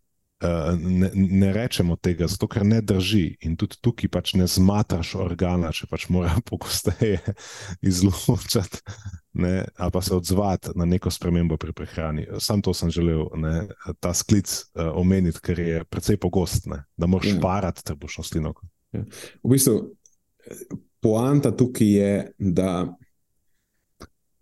ne, 0.78 1.10
ne 1.14 1.52
rečemo 1.52 1.96
tega, 1.96 2.26
zato 2.28 2.48
ker 2.48 2.64
ne 2.66 2.80
drži. 2.84 3.36
In 3.48 3.56
tudi 3.56 3.78
tukaj 3.80 4.10
pač 4.12 4.34
ne 4.36 4.46
zmatraš 4.50 5.14
organa, 5.20 5.72
če 5.72 5.88
pač 5.90 6.08
mora 6.12 6.34
pogosteje 6.48 7.20
izločati, 7.80 8.82
ne, 9.40 9.64
ali 9.76 9.94
pa 9.94 10.02
se 10.02 10.14
odzvati 10.16 10.74
na 10.76 10.84
neko 10.84 11.10
spremembo 11.10 11.56
pri 11.60 11.72
prehrani. 11.76 12.26
Sam 12.40 12.62
to 12.62 12.74
sem 12.76 12.92
želel, 12.92 13.26
ne, 13.40 13.66
ta 14.00 14.12
sklic 14.14 14.52
uh, 14.52 14.92
omeniti, 15.00 15.40
ker 15.42 15.60
je 15.60 15.84
precej 15.88 16.20
pogost, 16.20 16.68
ne, 16.72 16.82
da 16.96 17.08
moraš 17.08 17.32
ja. 17.32 17.40
parati 17.42 17.84
trebušno 17.84 18.24
slino. 18.24 18.52
Ja. 18.92 19.04
V 19.42 19.54
bistvu, 19.56 19.78
poanta 21.00 21.52
tukaj 21.56 21.88
je, 21.88 22.12
da 22.38 22.96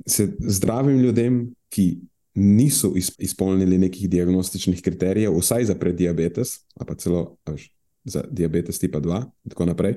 se 0.06 0.26
zdravim 0.38 0.98
ljudem, 0.98 1.46
ki 1.72 1.86
niso 2.34 2.92
izpolnili 3.18 3.78
nekih 3.78 4.10
diagnostičnih 4.10 4.82
kriterijev, 4.82 5.38
vsaj 5.38 5.64
za 5.64 5.74
prediabetes, 5.74 6.58
ali 6.74 6.86
pa 6.86 6.94
celo 6.94 7.36
až, 7.44 7.70
za 8.04 8.24
diabetes 8.30 8.78
tipa 8.78 9.00
2, 9.00 9.22
in 9.44 9.50
tako 9.50 9.66
naprej, 9.66 9.94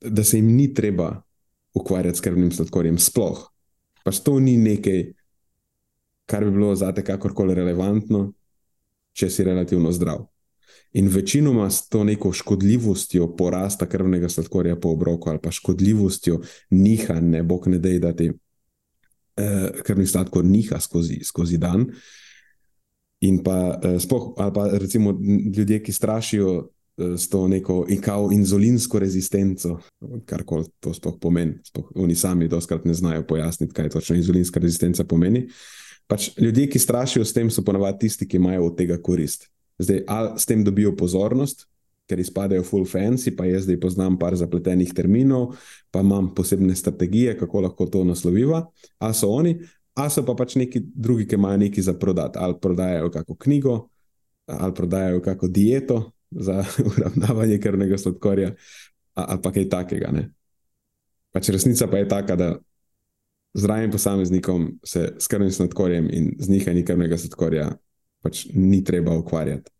da 0.00 0.24
se 0.24 0.38
jim 0.38 0.52
ni 0.56 0.74
treba 0.74 1.22
ukvarjati 1.74 2.18
s 2.18 2.20
krvnim 2.20 2.52
sladkorjem. 2.52 2.98
Sploh. 2.98 3.40
Pač 4.04 4.20
to 4.20 4.38
ni 4.40 4.56
nekaj, 4.56 5.12
kar 6.26 6.44
bi 6.44 6.50
bilo 6.50 6.74
za 6.76 6.92
te 6.92 7.02
kakorkoli 7.04 7.54
relevantno, 7.54 8.32
če 9.12 9.30
si 9.30 9.44
relativno 9.44 9.92
zdrav. 9.92 10.26
In 10.94 11.08
večinoma 11.08 11.70
s 11.70 11.88
to 11.88 12.04
neko 12.04 12.32
škodljivostjo 12.32 13.32
porasta 13.36 13.86
krvnega 13.88 14.28
sladkorja 14.28 14.76
po 14.76 14.92
obroku 14.94 15.30
ali 15.30 15.38
pa 15.42 15.50
škodljivostjo 15.50 16.40
nihanja, 16.70 17.42
ne 17.66 17.78
dej, 17.78 17.98
da 17.98 18.12
ti 18.12 18.32
uh, 19.36 19.82
krvni 19.84 20.06
sladkor 20.06 20.44
niha 20.44 20.80
skozi, 20.80 21.20
skozi 21.24 21.58
dan. 21.58 21.86
In 23.24 23.40
pa, 23.44 23.78
uh, 23.78 23.98
spoh, 24.02 24.32
ali 24.38 24.54
pa 24.54 24.68
recimo 24.78 25.14
ljudje, 25.56 25.82
ki 25.82 25.92
strašijo 25.92 26.50
uh, 26.58 27.14
s 27.16 27.28
to 27.28 27.46
neko 27.48 27.84
inzulinsko 28.32 28.98
rezistenco, 28.98 29.78
kar 30.26 30.44
koli 30.44 30.68
to 30.80 30.94
sploh 30.94 31.16
pomeni. 31.20 31.58
Spoh, 31.64 31.90
oni 31.94 32.14
sami 32.14 32.48
doskrat 32.48 32.84
ne 32.84 32.94
znajo 32.94 33.26
pojasniti, 33.26 33.74
kaj 33.74 33.90
točno 33.96 34.16
inzulinska 34.16 34.60
rezistenca 34.60 35.04
pomeni. 35.04 35.48
Pač 36.06 36.30
ljudje, 36.36 36.68
ki 36.68 36.78
strašijo 36.78 37.24
s 37.24 37.32
tem, 37.32 37.50
so 37.50 37.64
ponavadi 37.64 38.04
tisti, 38.04 38.28
ki 38.28 38.36
imajo 38.36 38.66
od 38.68 38.76
tega 38.76 38.98
korist. 39.00 39.48
Zdaj, 39.78 40.04
ali 40.06 40.34
s 40.38 40.46
tem 40.46 40.64
dobijo 40.64 40.92
pozornost, 40.96 41.64
ker 42.08 42.20
izpadajo 42.20 42.62
full 42.62 42.84
fancy, 42.84 43.32
pa 43.36 43.46
jaz 43.48 43.64
zdaj 43.64 43.78
poznam 43.80 44.18
par 44.20 44.36
zapletenih 44.36 44.92
terminov, 44.94 45.54
pa 45.90 46.02
imam 46.04 46.34
posebne 46.34 46.74
strategije, 46.76 47.38
kako 47.38 47.64
lahko 47.64 47.86
to 47.86 48.04
nasloviva. 48.04 48.66
A 48.98 49.12
so 49.12 49.30
oni, 49.32 49.56
a 49.96 50.10
so 50.10 50.24
pa 50.26 50.34
pač 50.36 50.58
neki 50.60 50.82
drugi, 50.94 51.26
ki 51.28 51.38
imajo 51.38 51.62
nekaj 51.64 51.88
za 51.88 51.94
prodati. 51.98 52.38
Ali 52.38 52.60
prodajajo 52.60 53.10
kako 53.10 53.36
knjigo, 53.36 53.78
ali 54.46 54.74
prodajajo 54.74 55.22
kako 55.22 55.48
dieto 55.48 56.12
za 56.30 56.64
uravnavanje 56.96 57.58
krvnega 57.58 57.98
sladkorja, 57.98 58.54
ali 59.14 59.42
pa 59.42 59.52
kaj 59.52 59.68
takega. 59.68 60.12
Ne? 60.12 60.28
Pač 61.32 61.48
resnica 61.48 61.88
pa 61.88 61.98
je 61.98 62.08
taka, 62.08 62.36
da 62.36 62.54
zdravim 63.54 63.90
posameznikom 63.90 64.78
se 64.84 65.14
s 65.18 65.26
krvnim 65.26 65.50
sladkorjem 65.50 66.08
in 66.10 66.32
z 66.38 66.50
njihanjem 66.50 66.84
krvnega 66.84 67.18
sladkorja 67.18 67.70
pač 68.22 68.46
ni 68.54 68.84
treba 68.84 69.16
ukvarjati. 69.16 69.73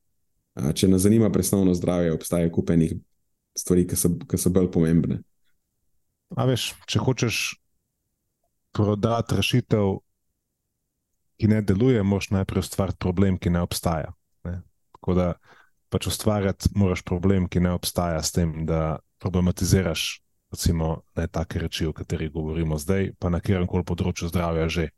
Če 0.54 0.88
nas 0.88 1.02
zanima 1.02 1.30
presnovno 1.34 1.74
zdravje, 1.74 2.14
obstaja 2.14 2.50
kupenih 2.52 2.94
stvari, 3.58 3.86
ki 3.90 3.98
so, 3.98 4.12
ki 4.30 4.38
so 4.38 4.52
bolj 4.54 4.70
pomembne. 4.74 5.20
A 6.38 6.46
veš, 6.46 6.72
če 6.90 7.02
hočeš 7.02 7.38
prodati 8.74 9.38
rešitev, 9.38 9.98
ki 11.38 11.50
ne 11.50 11.60
deluje, 11.66 12.02
moraš 12.06 12.30
najprej 12.34 12.62
ustvariti 12.62 13.02
problem, 13.02 13.38
ki 13.38 13.50
ne 13.54 13.62
obstaja. 13.66 14.14
Ne? 14.46 14.60
Tako 14.94 15.16
da 15.18 15.28
pač 15.90 16.08
ustvarjati 16.10 16.70
moraš 16.78 17.02
problem, 17.06 17.48
ki 17.50 17.62
ne 17.62 17.74
obstaja 17.74 18.22
s 18.22 18.34
tem, 18.34 18.62
da 18.66 18.98
problematiziraš 19.22 20.24
recimo 20.54 21.02
ne 21.16 21.26
take 21.26 21.58
reči, 21.58 21.86
o 21.86 21.92
katerih 21.92 22.30
govorimo 22.32 22.78
zdaj, 22.78 23.12
pa 23.18 23.30
na 23.30 23.40
kjerem 23.42 23.66
koli 23.66 23.86
področju 23.86 24.30
zdravja 24.30 24.68
že. 24.70 24.90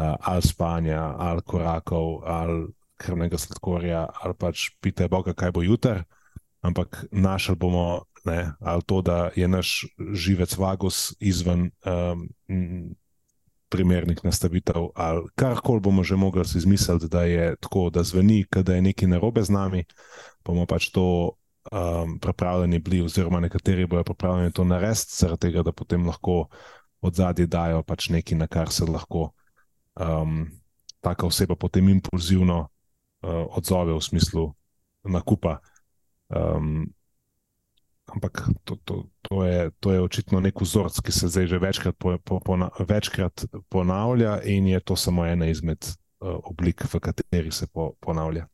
Uh, 0.00 0.14
ali 0.22 0.46
spanja, 0.46 1.00
ali 1.18 1.42
korakov, 1.42 2.22
ali 2.22 2.68
krvnega 3.00 3.38
sladkorja, 3.40 4.04
ali 4.22 4.36
pač 4.38 4.68
pite 4.84 5.08
Boga, 5.08 5.34
kaj 5.34 5.54
bo 5.56 5.64
jutr. 5.64 6.04
Ampak 6.60 7.06
našli 7.08 7.56
bomo 7.56 8.04
ne, 8.28 8.52
ali 8.60 8.82
to, 8.84 9.00
da 9.02 9.30
je 9.36 9.48
naš 9.48 9.86
živec 10.12 10.56
vagus 10.60 11.14
izven 11.20 11.70
um, 11.88 12.28
primernih 13.70 14.18
nastavitev, 14.24 14.90
ali 14.94 15.24
karkoli 15.34 15.80
bomo 15.80 16.04
že 16.04 16.16
mogli 16.16 16.44
si 16.44 16.58
izmisliti, 16.58 17.08
da 17.08 17.22
je 17.24 17.56
tako, 17.60 17.90
da 17.90 18.02
zveni, 18.02 18.44
da 18.50 18.74
je 18.74 18.82
nekaj 18.82 19.08
narobe 19.08 19.42
z 19.42 19.50
nami, 19.50 19.84
bomo 20.44 20.66
pač 20.66 20.90
to 20.90 21.32
um, 21.72 22.18
pripravljeni 22.18 22.78
bili, 22.78 23.02
oziroma 23.02 23.40
nekateri 23.40 23.86
bodo 23.86 24.04
pripravljeni 24.04 24.52
to 24.52 24.64
narediti, 24.64 25.16
zaradi 25.16 25.40
tega, 25.40 25.62
da 25.62 25.72
potem 25.72 26.06
lahko 26.06 26.48
od 27.00 27.14
zadaj 27.14 27.46
dajo 27.46 27.82
pač 27.82 28.08
nekaj, 28.08 28.38
na 28.38 28.46
kar 28.46 28.72
se 28.72 28.84
lahko 28.84 29.30
um, 29.96 30.50
taka 31.00 31.26
oseba 31.26 31.56
potem 31.56 31.88
impulzivno 31.88 32.68
uh, 33.22 33.46
odzove 33.56 33.94
v 33.94 34.02
smislu 34.02 34.54
nakupa. 35.04 35.60
Um, 36.28 36.92
ampak 38.10 38.50
to, 38.64 38.76
to, 38.84 39.06
to, 39.22 39.44
je, 39.44 39.70
to 39.80 39.92
je 39.92 40.00
očitno 40.02 40.40
nek 40.40 40.60
vzorc, 40.60 40.98
ki 41.00 41.12
se 41.12 41.28
zdaj 41.30 41.46
že 41.46 41.58
večkrat, 41.58 41.96
po, 41.98 42.18
po, 42.18 42.40
po, 42.40 42.58
večkrat 42.88 43.44
ponavlja, 43.68 44.40
in 44.44 44.66
je 44.66 44.80
to 44.80 44.96
samo 44.96 45.26
ena 45.26 45.46
izmed 45.46 45.78
uh, 45.86 46.38
oblik, 46.42 46.84
v 46.84 47.00
kateri 47.00 47.52
se 47.54 47.66
po, 47.66 47.92
ponavlja. 48.00 48.46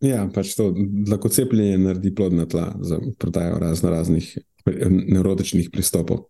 Ja, 0.00 0.24
pač 0.32 0.54
to 0.56 0.70
lahko 1.08 1.28
cepljenje 1.28 1.78
naredi 1.78 2.14
plodna 2.14 2.46
tla 2.48 2.72
za 2.80 2.96
prodajo 3.18 3.58
razno 3.60 3.90
raznih 3.90 4.38
neurotičnih 4.64 5.68
pristopov. 5.72 6.24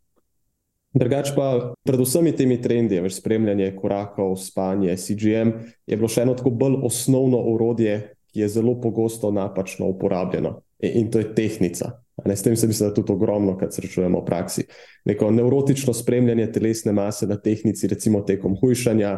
Drugač 0.92 1.32
pa, 1.32 1.72
predvsem 1.88 2.28
temi 2.36 2.58
trendi, 2.60 2.98
več 3.00 3.16
spremljanje 3.16 3.70
korakov, 3.78 4.34
spanje, 4.40 4.92
CGM, 5.00 5.54
je 5.88 5.96
bilo 5.96 6.10
še 6.12 6.26
eno 6.26 6.36
tako 6.36 6.52
bolj 6.52 6.82
osnovno 6.84 7.40
orodje, 7.54 8.12
ki 8.32 8.44
je 8.44 8.48
zelo 8.48 8.76
pogosto 8.80 9.30
napačno 9.32 9.88
uporabljeno 9.92 10.58
in 10.82 11.10
to 11.12 11.20
je 11.20 11.34
tehnika. 11.36 11.92
S 12.24 12.42
tem 12.42 12.56
se 12.56 12.66
mislim, 12.66 12.88
da 12.88 12.94
tudi 12.94 13.12
ogromno, 13.12 13.54
kar 13.58 13.70
srečujemo 13.72 14.20
v 14.20 14.26
praksi. 14.26 14.64
Neko 15.08 15.30
neurotično 15.30 15.94
spremljanje 15.94 16.50
telesne 16.52 16.92
mase 16.92 17.26
na 17.26 17.38
tehnici, 17.40 17.88
recimo 17.88 18.20
tekom 18.26 18.56
hujšanja, 18.60 19.12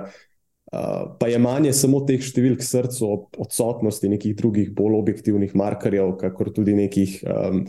pa 1.18 1.28
je 1.28 1.38
manje 1.38 1.72
samo 1.76 2.00
teh 2.06 2.22
številk 2.22 2.62
srca, 2.64 3.10
odsotnosti 3.38 4.10
nekih 4.10 4.36
drugih 4.38 4.70
bolj 4.74 4.98
objektivnih 5.00 5.54
markerjev, 5.58 6.14
kakor 6.22 6.52
tudi 6.54 6.76
nekih 6.78 7.18
um, 7.26 7.64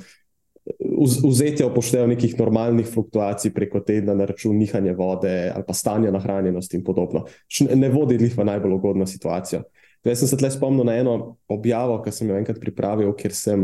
vzetja 1.30 1.68
upoštevajo 1.68 2.08
nekih 2.08 2.40
normalnih 2.40 2.88
fluktuacij 2.88 3.54
preko 3.54 3.80
tedna 3.80 4.14
na 4.14 4.26
račun 4.26 4.58
nihanja 4.58 4.94
vode 4.98 5.52
ali 5.56 5.64
pa 5.68 5.74
stanja 5.74 6.12
nahranjenosti 6.12 6.78
in 6.78 6.84
podobno. 6.84 7.26
Ne 7.76 7.90
vodi 7.90 8.18
jih 8.18 8.38
v 8.38 8.46
najbolj 8.46 8.74
ugodno 8.74 9.06
situacijo. 9.06 9.62
Jaz 10.06 10.22
sem 10.22 10.30
se 10.30 10.38
tle 10.38 10.52
spomnil 10.54 10.86
na 10.86 10.96
eno 11.02 11.36
objavo, 11.50 11.98
ki 12.06 12.14
sem 12.14 12.30
jo 12.30 12.38
enkrat 12.38 12.60
pripravil, 12.62 13.10
ker 13.18 13.34
sem, 13.34 13.64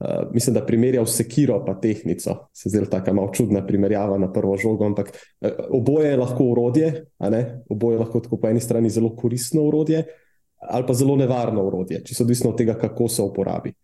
uh, 0.00 0.22
mislim, 0.32 0.54
da 0.56 0.64
primerjal 0.64 1.04
sekiro 1.06 1.58
in 1.68 1.80
tehnico. 1.82 2.36
Se 2.56 2.72
zdi 2.72 2.84
tako 2.90 3.12
malo 3.14 3.32
čudna 3.34 3.60
primerjava 3.66 4.16
na 4.18 4.30
prvo 4.32 4.56
žogo, 4.56 4.86
ampak 4.86 5.12
uh, 5.12 5.50
oboje 5.76 6.10
je 6.10 6.16
lahko 6.16 6.44
urodje, 6.44 6.92
oboje 7.68 7.94
je 7.94 7.98
lahko 7.98 8.20
tako 8.24 8.40
po 8.40 8.48
eni 8.48 8.60
strani 8.60 8.90
zelo 8.90 9.12
koristno 9.16 9.66
urodje, 9.68 10.04
ali 10.60 10.86
pa 10.86 10.94
zelo 10.94 11.16
nevarno 11.16 11.66
urodje, 11.66 12.04
čisto 12.04 12.24
odvisno 12.24 12.50
od 12.50 12.56
tega, 12.56 12.74
kako 12.74 13.08
se 13.08 13.22
uporabi. 13.22 13.74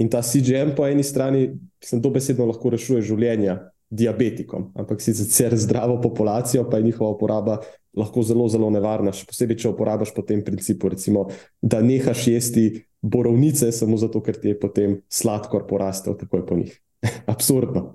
In 0.00 0.08
ta 0.08 0.22
CGM 0.24 0.72
po 0.76 0.86
eni 0.88 1.04
strani, 1.04 1.50
sem 1.84 2.00
dobesedno 2.00 2.46
lahko 2.48 2.72
rešuje 2.72 3.02
življenja 3.10 3.58
diabetikom, 3.92 4.70
ampak 4.78 5.02
sicer 5.04 5.52
zdravo 5.60 5.98
populacijo, 6.00 6.64
pa 6.70 6.78
je 6.80 6.88
njihova 6.88 7.12
uporaba 7.12 7.58
lahko 7.96 8.22
zelo, 8.24 8.46
zelo 8.48 8.70
nevarna, 8.72 9.12
še 9.12 9.26
posebej, 9.28 9.58
če 9.60 9.72
uporabiš 9.74 10.14
po 10.16 10.24
tem 10.24 10.40
principu, 10.44 10.88
recimo, 10.92 11.26
da 11.60 11.82
nehaš 11.84 12.24
jesti 12.30 12.64
borovnice, 13.02 13.68
samo 13.74 13.98
zato, 14.00 14.22
ker 14.24 14.38
ti 14.40 14.52
je 14.52 14.58
potem 14.58 14.96
sladkor 15.12 15.66
porastel 15.68 16.16
takoj 16.16 16.46
po 16.48 16.56
njih. 16.56 16.72
Absurdno. 17.32 17.90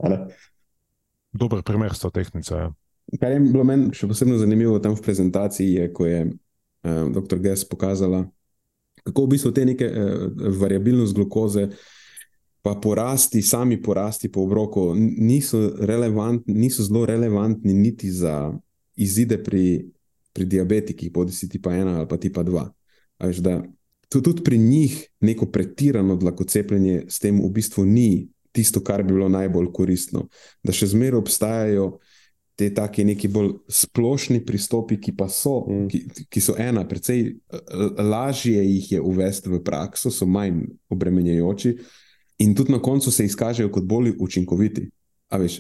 Dober 1.33 1.63
primer 1.65 1.95
so 1.97 2.11
tehnice. 2.13 2.53
Ja. 2.53 2.69
Kar 3.17 3.33
je 3.33 3.39
bilo 3.41 3.63
meni 3.65 3.89
še 3.95 4.09
posebej 4.09 4.43
zanimivo 4.43 4.77
tam 4.83 4.97
v 4.97 5.01
prezentaciji, 5.01 5.79
je, 5.79 5.91
ko 5.95 6.05
je 6.05 6.19
uh, 6.27 7.07
dr. 7.15 7.39
Gess 7.41 7.65
pokazala, 7.65 8.27
kako 9.07 9.25
v 9.25 9.33
bistvu 9.35 9.53
te 9.55 9.65
neke 9.65 9.87
uh, 9.87 10.27
variabilnost 10.59 11.15
glukoze. 11.15 11.69
Pa 12.61 12.73
porasti, 12.83 13.39
sami 13.41 13.77
porasti 13.79 14.27
po 14.31 14.41
obroku, 14.43 14.89
niso, 14.97 15.71
niso 16.45 16.83
zelo 16.83 17.05
relevantni, 17.07 17.71
niti 17.73 18.11
za 18.11 18.51
izide 18.99 19.37
pri, 19.43 19.85
pri 20.33 20.45
diabetikih, 20.45 21.11
bodi 21.13 21.31
si 21.31 21.47
tipa 21.47 21.71
ena 21.71 21.99
ali 22.01 22.07
pa 22.09 22.17
tipa 22.19 22.43
dva. 22.43 22.65
Veš, 23.23 23.39
da, 23.45 23.61
tudi 24.09 24.43
pri 24.43 24.57
njih 24.57 24.97
neko 25.23 25.45
pretirano 25.45 26.15
dlako 26.15 26.43
cepljenje 26.43 27.05
s 27.07 27.19
tem 27.23 27.39
v 27.39 27.49
bistvu 27.53 27.85
ni 27.85 28.27
tisto, 28.51 28.83
kar 28.83 29.03
bi 29.03 29.13
bilo 29.13 29.29
najbolj 29.29 29.71
koristno. 29.73 30.27
Da 30.63 30.73
še 30.73 30.89
zmeraj 30.91 31.21
obstajajo 31.21 31.87
te 32.57 32.73
taki 32.73 33.03
neki 33.05 33.29
bolj 33.29 33.51
splošni 33.69 34.41
pristopi, 34.45 34.97
ki 35.01 35.13
pa 35.15 35.27
so, 35.29 35.59
mm. 35.69 35.87
ki, 35.91 36.25
ki 36.33 36.41
so 36.41 36.55
ena, 36.57 36.87
precej 36.89 37.35
lažje 38.01 38.63
jih 38.65 38.91
je 38.91 39.01
uvesti 39.01 39.51
v 39.53 39.61
prakso, 39.63 40.09
so 40.11 40.25
manj 40.25 40.63
obremenjujoči 40.89 41.75
in 42.41 42.55
tudi 42.57 42.73
na 42.73 42.79
koncu 42.81 43.11
se 43.11 43.25
izkažejo 43.25 43.69
kot 43.73 43.85
bolj 43.85 44.15
učinkoviti. 44.19 44.87
Veš, 45.33 45.59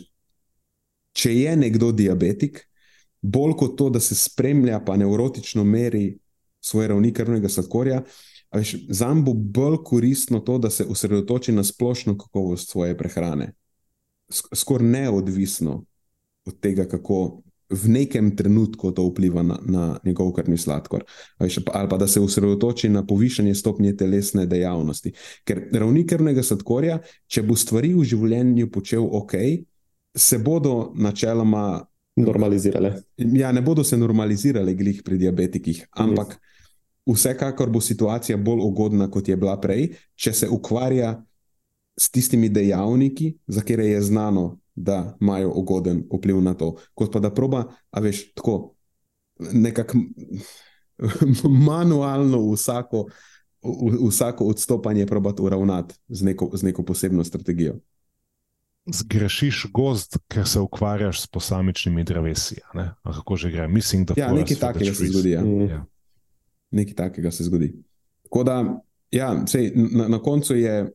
če 1.17 1.33
je 1.35 1.53
nekdo 1.57 1.91
diabetik, 1.93 2.63
bolj 3.21 3.53
kot 3.61 3.77
to, 3.77 3.89
da 3.93 4.01
se 4.01 4.15
spremlja, 4.17 4.79
pa 4.85 4.97
neurotično 4.97 5.63
meri 5.63 6.17
svoje 6.61 6.87
ravni 6.93 7.13
krvnega 7.13 7.49
sladkorja. 7.49 8.03
Za 8.89 9.09
njim 9.13 9.23
bo 9.25 9.33
bolj 9.33 9.77
koristno 9.85 10.39
to, 10.39 10.57
da 10.57 10.69
se 10.69 10.85
osredotoči 10.85 11.51
na 11.51 11.63
splošno 11.63 12.17
kakovost 12.17 12.71
svoje 12.71 12.97
prehrane. 12.97 13.51
Skoraj 14.31 14.87
neodvisno 14.87 15.83
od 16.47 16.59
tega, 16.59 16.87
kako 16.87 17.41
v 17.69 17.83
nekem 17.91 18.31
trenutku 18.31 18.91
to 18.95 19.03
vpliva 19.09 19.43
na, 19.43 19.59
na 19.65 19.99
njegov 20.05 20.31
krvni 20.31 20.57
sladkor. 20.57 21.03
Ali 21.37 21.51
pa 21.89 21.97
da 21.97 22.07
se 22.07 22.21
osredotoči 22.21 22.89
na 22.89 23.05
povišanje 23.05 23.55
stopnje 23.55 23.95
telesne 23.97 24.45
dejavnosti. 24.45 25.11
Ker 25.43 25.67
ravni 25.73 26.05
krvnega 26.07 26.43
sladkorja, 26.43 27.01
če 27.27 27.43
bo 27.43 27.55
stvari 27.55 27.91
v 27.93 28.05
življenju 28.07 28.71
počel 28.71 29.03
ok, 29.03 29.35
se 30.15 30.39
bodo 30.39 30.93
načeloma 30.95 31.83
normalizirale. 32.17 32.93
Ja, 33.17 33.51
ne 33.51 33.61
bodo 33.61 33.83
se 33.83 33.97
normalizirale 33.97 34.73
glih 34.73 35.03
pri 35.05 35.17
diabetikih, 35.17 35.83
ampak 35.91 36.37
vsekakor 37.07 37.69
bo 37.69 37.81
situacija 37.81 38.37
bolj 38.37 38.63
ugodna, 38.63 39.09
kot 39.11 39.27
je 39.27 39.37
bila 39.37 39.57
prej, 39.61 39.91
če 40.15 40.33
se 40.33 40.49
ukvarja 40.49 41.17
s 41.99 42.09
tistimi 42.13 42.49
dejavniki, 42.49 43.33
za 43.47 43.61
katere 43.61 43.91
je 43.91 44.01
znano, 44.01 44.57
da 44.77 45.17
imajo 45.21 45.51
ugoden 45.55 46.03
vpliv 46.13 46.41
na 46.41 46.53
to. 46.53 46.75
Kot 46.93 47.11
pa 47.13 47.19
da 47.19 47.33
proba, 47.33 47.63
a 47.91 47.99
veš, 47.99 48.33
tako 48.33 48.75
nekako 49.39 49.97
manualno 51.69 52.51
vsako. 52.53 53.07
Vsako 54.07 54.45
odstopanje 54.45 55.05
probati 55.05 55.41
uravnati 55.41 55.95
z 56.07 56.23
neko, 56.23 56.49
z 56.53 56.63
neko 56.63 56.83
posebno 56.85 57.23
strategijo 57.23 57.79
zgrešiš 58.93 59.65
gozd, 59.73 60.17
ker 60.27 60.47
se 60.47 60.59
ukvarjaš 60.59 61.21
s 61.21 61.27
posamičnimi 61.27 62.03
drevesi. 62.03 62.55
Kako 63.03 63.35
že 63.35 63.51
gre? 63.51 63.67
Mislim, 63.67 64.05
da 64.05 64.13
ja, 64.17 64.31
nekaj 64.33 64.57
takega 64.57 64.93
se 64.93 65.05
zgodi. 65.05 65.31
Ja. 65.31 65.41
Mm. 65.41 65.69
Ja. 65.69 65.85
Nekaj 66.71 66.95
takega 66.95 67.31
se 67.31 67.43
zgodi. 67.43 67.73
Da, 68.45 68.81
ja, 69.11 69.47
sej, 69.47 69.71
na, 69.75 70.07
na 70.07 70.19
koncu 70.19 70.55
je 70.55 70.91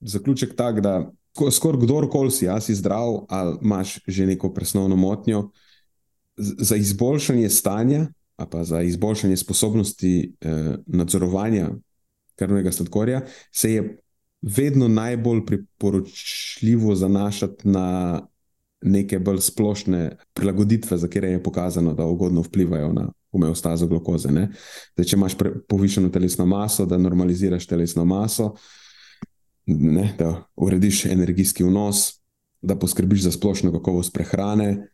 zaključek 0.00 0.56
tak, 0.56 0.80
da 0.80 1.12
skoraj 1.50 1.80
kdorkoli 1.80 2.30
si, 2.30 2.46
si 2.60 2.74
zdrav 2.74 3.26
ali 3.28 3.58
imaš 3.62 3.98
že 4.06 4.26
neko 4.26 4.54
presnovno 4.54 4.96
motnjo, 4.96 5.50
za 6.36 6.76
izboljšanje 6.76 7.48
stanja, 7.48 8.06
pa 8.50 8.64
za 8.64 8.82
izboljšanje 8.82 9.36
sposobnosti 9.36 10.36
eh, 10.40 10.76
nadzorovanja 10.86 11.70
krvnega 12.36 12.72
sladkorja, 12.72 13.20
se 13.52 13.72
je 13.72 14.00
vedno 14.42 14.88
najbolj 14.88 15.46
priporočljivo 15.46 16.94
zanašati 16.94 17.68
na 17.68 18.20
neke 18.82 19.18
bolj 19.18 19.40
splošne 19.40 20.16
prilagoditve, 20.32 20.98
za 20.98 21.08
katere 21.08 21.28
je 21.28 21.42
pokazano, 21.42 21.94
da 21.94 22.04
ugodno 22.04 22.40
vplivajo 22.40 22.92
na 22.92 23.08
homeostazo 23.32 23.86
glukoze. 23.86 24.28
Zdaj, 24.28 25.04
če 25.04 25.16
imaš 25.16 25.36
povišeno 25.68 26.08
telesno 26.08 26.46
maso, 26.46 26.86
da 26.86 26.98
normaliziraš 26.98 27.66
telesno 27.66 28.04
maso, 28.04 28.54
ne, 29.66 30.14
da 30.18 30.44
urediš 30.56 31.04
energijski 31.06 31.64
vnos, 31.64 32.20
da 32.62 32.78
poskrbiš 32.78 33.22
za 33.22 33.32
splošno 33.32 33.72
kakovost 33.72 34.12
prehrane, 34.12 34.88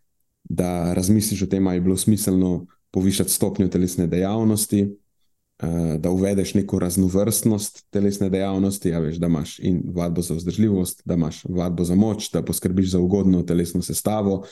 da 0.45 0.95
razmisliš 0.95 1.43
o 1.43 1.47
tem, 1.47 1.67
ali 1.67 1.77
je 1.77 1.81
bilo 1.81 1.97
smiselno 1.97 2.67
povišati 2.91 3.31
stopnjo 3.31 3.69
telesne 3.69 4.07
dejavnosti. 4.07 4.83
uh, 5.63 6.01
da 6.01 6.11
uvedeš 6.11 6.55
neko 6.55 6.79
raznovrstnost 6.79 7.87
telesne 7.91 8.31
dejavnosti, 8.31 8.89
ja, 8.89 8.99
veš, 8.99 9.17
da 9.17 9.27
imaš 9.27 9.59
in 9.59 9.83
vadbo 9.95 10.23
za 10.23 10.35
vzdržljivost, 10.35 11.03
da 11.05 11.15
imaš 11.15 11.45
vadbo 11.49 11.85
za 11.85 11.95
moč, 11.95 12.31
da 12.33 12.43
poskrbiš 12.43 12.91
za 12.91 13.01
ugodno 13.01 13.43
telesno 13.43 13.83
sestavo. 13.83 14.45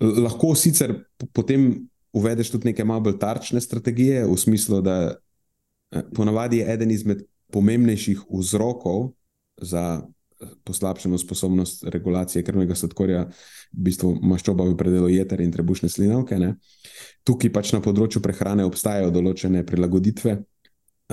Lahko 0.00 0.54
sicer 0.54 1.04
potem 1.32 1.88
uvedeš 2.12 2.50
tudi 2.50 2.70
neke 2.70 2.84
malo 2.84 3.00
bolj 3.00 3.18
tarčne 3.18 3.60
strategije, 3.60 4.26
v 4.26 4.36
smislu, 4.36 4.80
da 4.80 5.14
uh, 5.14 6.02
ponavadi 6.14 6.62
je 6.62 6.72
eden 6.72 6.90
izmed 6.90 7.22
pomembnejših 7.52 8.26
vzrokov 8.30 9.12
za 9.60 10.02
poslabšano 10.64 11.18
sposobnost 11.18 11.84
regulacije 11.84 12.44
krvnega 12.44 12.74
sladkorja, 12.74 13.24
v 13.72 13.80
bistvu 13.88 14.12
maščoba 14.22 14.64
v 14.68 14.76
predelu 14.78 15.08
jeter 15.10 15.40
in 15.42 15.50
trebušne 15.52 15.90
slinavke. 15.90 16.38
Ne. 16.38 16.54
Tukaj 17.26 17.52
pač 17.52 17.72
na 17.74 17.82
področju 17.84 18.22
prehrane 18.24 18.66
obstajajo 18.68 19.10
določene 19.14 19.64
prilagoditve, 19.66 20.38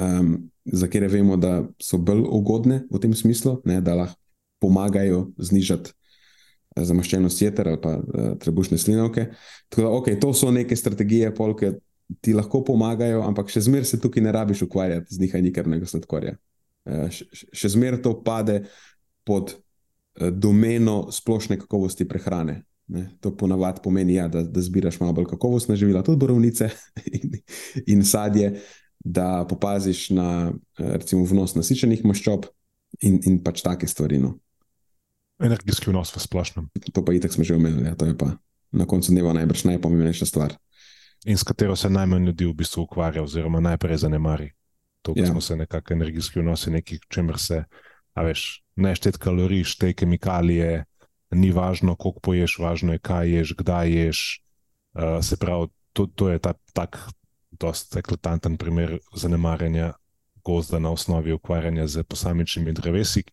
um, 0.01 0.35
za 0.65 0.87
katere 0.87 1.09
vemo, 1.11 1.37
da 1.37 1.63
so 1.81 1.97
bolj 1.97 2.23
ugodne 2.37 2.83
v 2.91 3.01
tem 3.01 3.13
smislu, 3.17 3.59
ne, 3.65 3.81
da 3.81 3.97
lahko 3.97 4.19
pomagajo 4.63 5.31
znižati 5.37 5.91
eh, 5.91 6.85
zamaščenost 6.85 7.41
jeter 7.41 7.73
ali 7.73 7.81
pa 7.81 7.97
uh, 7.97 8.29
trebušne 8.41 8.77
slinavke. 8.81 9.27
Tako 9.69 9.81
da, 9.81 9.91
okay, 9.99 10.19
to 10.21 10.33
so 10.33 10.51
neke 10.53 10.77
strategije, 10.77 11.33
polke 11.35 11.75
ti 12.21 12.33
lahko 12.33 12.61
pomagajo, 12.65 13.23
ampak 13.25 13.49
še 13.49 13.65
zmeraj 13.65 13.89
se 13.89 14.01
tukaj 14.01 14.23
ne 14.23 14.33
rabiš 14.35 14.65
ukvarjati 14.67 15.15
z 15.15 15.23
nihanjem 15.23 15.53
krvnega 15.53 15.89
sladkorja. 15.89 16.35
Uh, 16.85 17.09
še 17.09 17.71
zmeraj 17.73 18.03
to 18.05 18.13
pade 18.25 18.61
pod 19.25 19.55
uh, 19.55 20.29
domeno 20.29 21.05
splošne 21.13 21.57
kakovosti 21.61 22.07
prehrane. 22.09 22.61
Ne, 22.85 23.07
to 23.17 23.31
ponavadi 23.33 23.81
pomeni, 23.81 24.19
ja, 24.19 24.27
da, 24.29 24.43
da 24.45 24.61
zbiraš 24.61 24.99
malo 25.01 25.15
bolj 25.17 25.31
kakovostne 25.31 25.73
živila, 25.73 26.03
tudi 26.05 26.21
borovnice 26.21 26.67
in, 27.17 27.39
in 27.89 28.03
sadje, 28.05 28.51
da 29.01 29.41
opaziš 29.41 30.11
na 30.13 30.53
recimo, 30.77 31.25
vnos 31.25 31.55
nasičenih 31.57 32.05
maščob 32.05 32.45
in, 33.01 33.17
in 33.25 33.39
pač 33.41 33.63
take 33.65 33.89
stvari. 33.89 34.21
No. 34.21 34.35
Energijski 35.41 35.89
vnos 35.89 36.13
v 36.15 36.21
splošnem. 36.21 36.69
To 36.93 37.01
pa 37.01 37.17
itek 37.17 37.33
smo 37.33 37.43
že 37.43 37.57
omenili, 37.57 37.89
ja, 37.89 37.97
to 37.97 38.05
je 38.05 38.13
pa 38.17 38.35
na 38.75 38.85
koncu 38.85 39.11
dneva 39.11 39.33
najbrž 39.33 39.65
najpomembnejša 39.71 40.29
stvar. 40.29 40.55
In 41.25 41.37
s 41.37 41.43
katero 41.43 41.75
se 41.75 41.89
najmanj 41.89 42.25
ljudi 42.25 42.45
v 42.45 42.53
bistvu 42.53 42.83
ukvarja, 42.85 43.23
oziroma 43.23 43.59
najprej 43.59 43.97
zanemari. 43.97 44.51
To, 45.01 45.13
kar 45.13 45.23
ja. 45.23 45.31
smo 45.31 45.41
se 45.41 45.55
nekako 45.57 45.93
energijski 45.93 46.39
vnosi, 46.39 46.71
nekaj, 46.71 46.99
čemer 47.09 47.39
se, 47.41 47.63
a 48.13 48.23
veš, 48.23 48.61
ne 48.75 48.93
šteti 48.95 49.19
kalorij, 49.19 49.63
šteti 49.63 49.95
kemikalije, 50.01 50.85
ni 51.31 51.51
važno, 51.51 51.95
koliko 51.95 52.19
poješ, 52.19 52.57
važno 52.61 52.93
je, 52.93 52.99
kaj 52.99 53.29
ješ, 53.37 53.53
kdaj 53.57 53.91
ješ. 53.91 54.23
Uh, 54.93 55.19
se 55.25 55.37
pravi, 55.37 55.67
to, 55.93 56.05
to 56.05 56.29
je 56.29 56.39
ta, 56.39 56.53
tak, 56.73 56.97
dosta 57.51 57.99
eklatanten 57.99 58.57
primer 58.57 58.99
zanemarjanja 59.15 59.93
gozda 60.45 60.79
na 60.79 60.91
osnovi 60.91 61.33
ukvarjanja 61.33 61.87
z 61.87 62.03
posamičnimi 62.03 62.73
drevesi, 62.73 63.23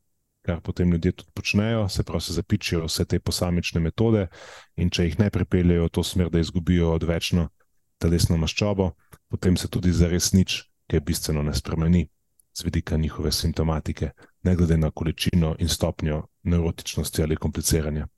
kar 0.42 0.60
potem 0.60 0.92
ljudje 0.92 1.12
tudi 1.12 1.30
počnejo, 1.34 1.88
se 1.88 2.02
pravi, 2.02 2.20
se 2.20 2.32
zapičijo 2.32 2.86
vse 2.86 3.04
te 3.04 3.20
posamične 3.20 3.80
metode 3.80 4.26
in 4.76 4.90
če 4.90 5.04
jih 5.04 5.18
ne 5.18 5.30
pripeljejo 5.30 5.84
v 5.84 5.92
to 5.92 6.02
smer, 6.02 6.30
da 6.30 6.40
izgubijo 6.40 6.94
odvečno 6.94 7.48
telesno 8.02 8.36
maščobo, 8.40 8.90
potem 9.30 9.56
se 9.56 9.70
tudi 9.70 9.92
zares 9.94 10.32
nič, 10.34 10.62
ki 10.90 10.98
je 10.98 11.04
bistveno 11.06 11.44
ne 11.46 11.54
spremeni 11.54 12.08
z 12.52 12.66
vidika 12.66 12.98
njihove 13.00 13.32
simptomatike, 13.32 14.10
ne 14.42 14.56
glede 14.56 14.76
na 14.76 14.90
količino 14.90 15.54
in 15.58 15.68
stopnjo 15.68 16.22
neurotičnosti 16.42 17.22
ali 17.22 17.36
kompliciranja. 17.36 18.08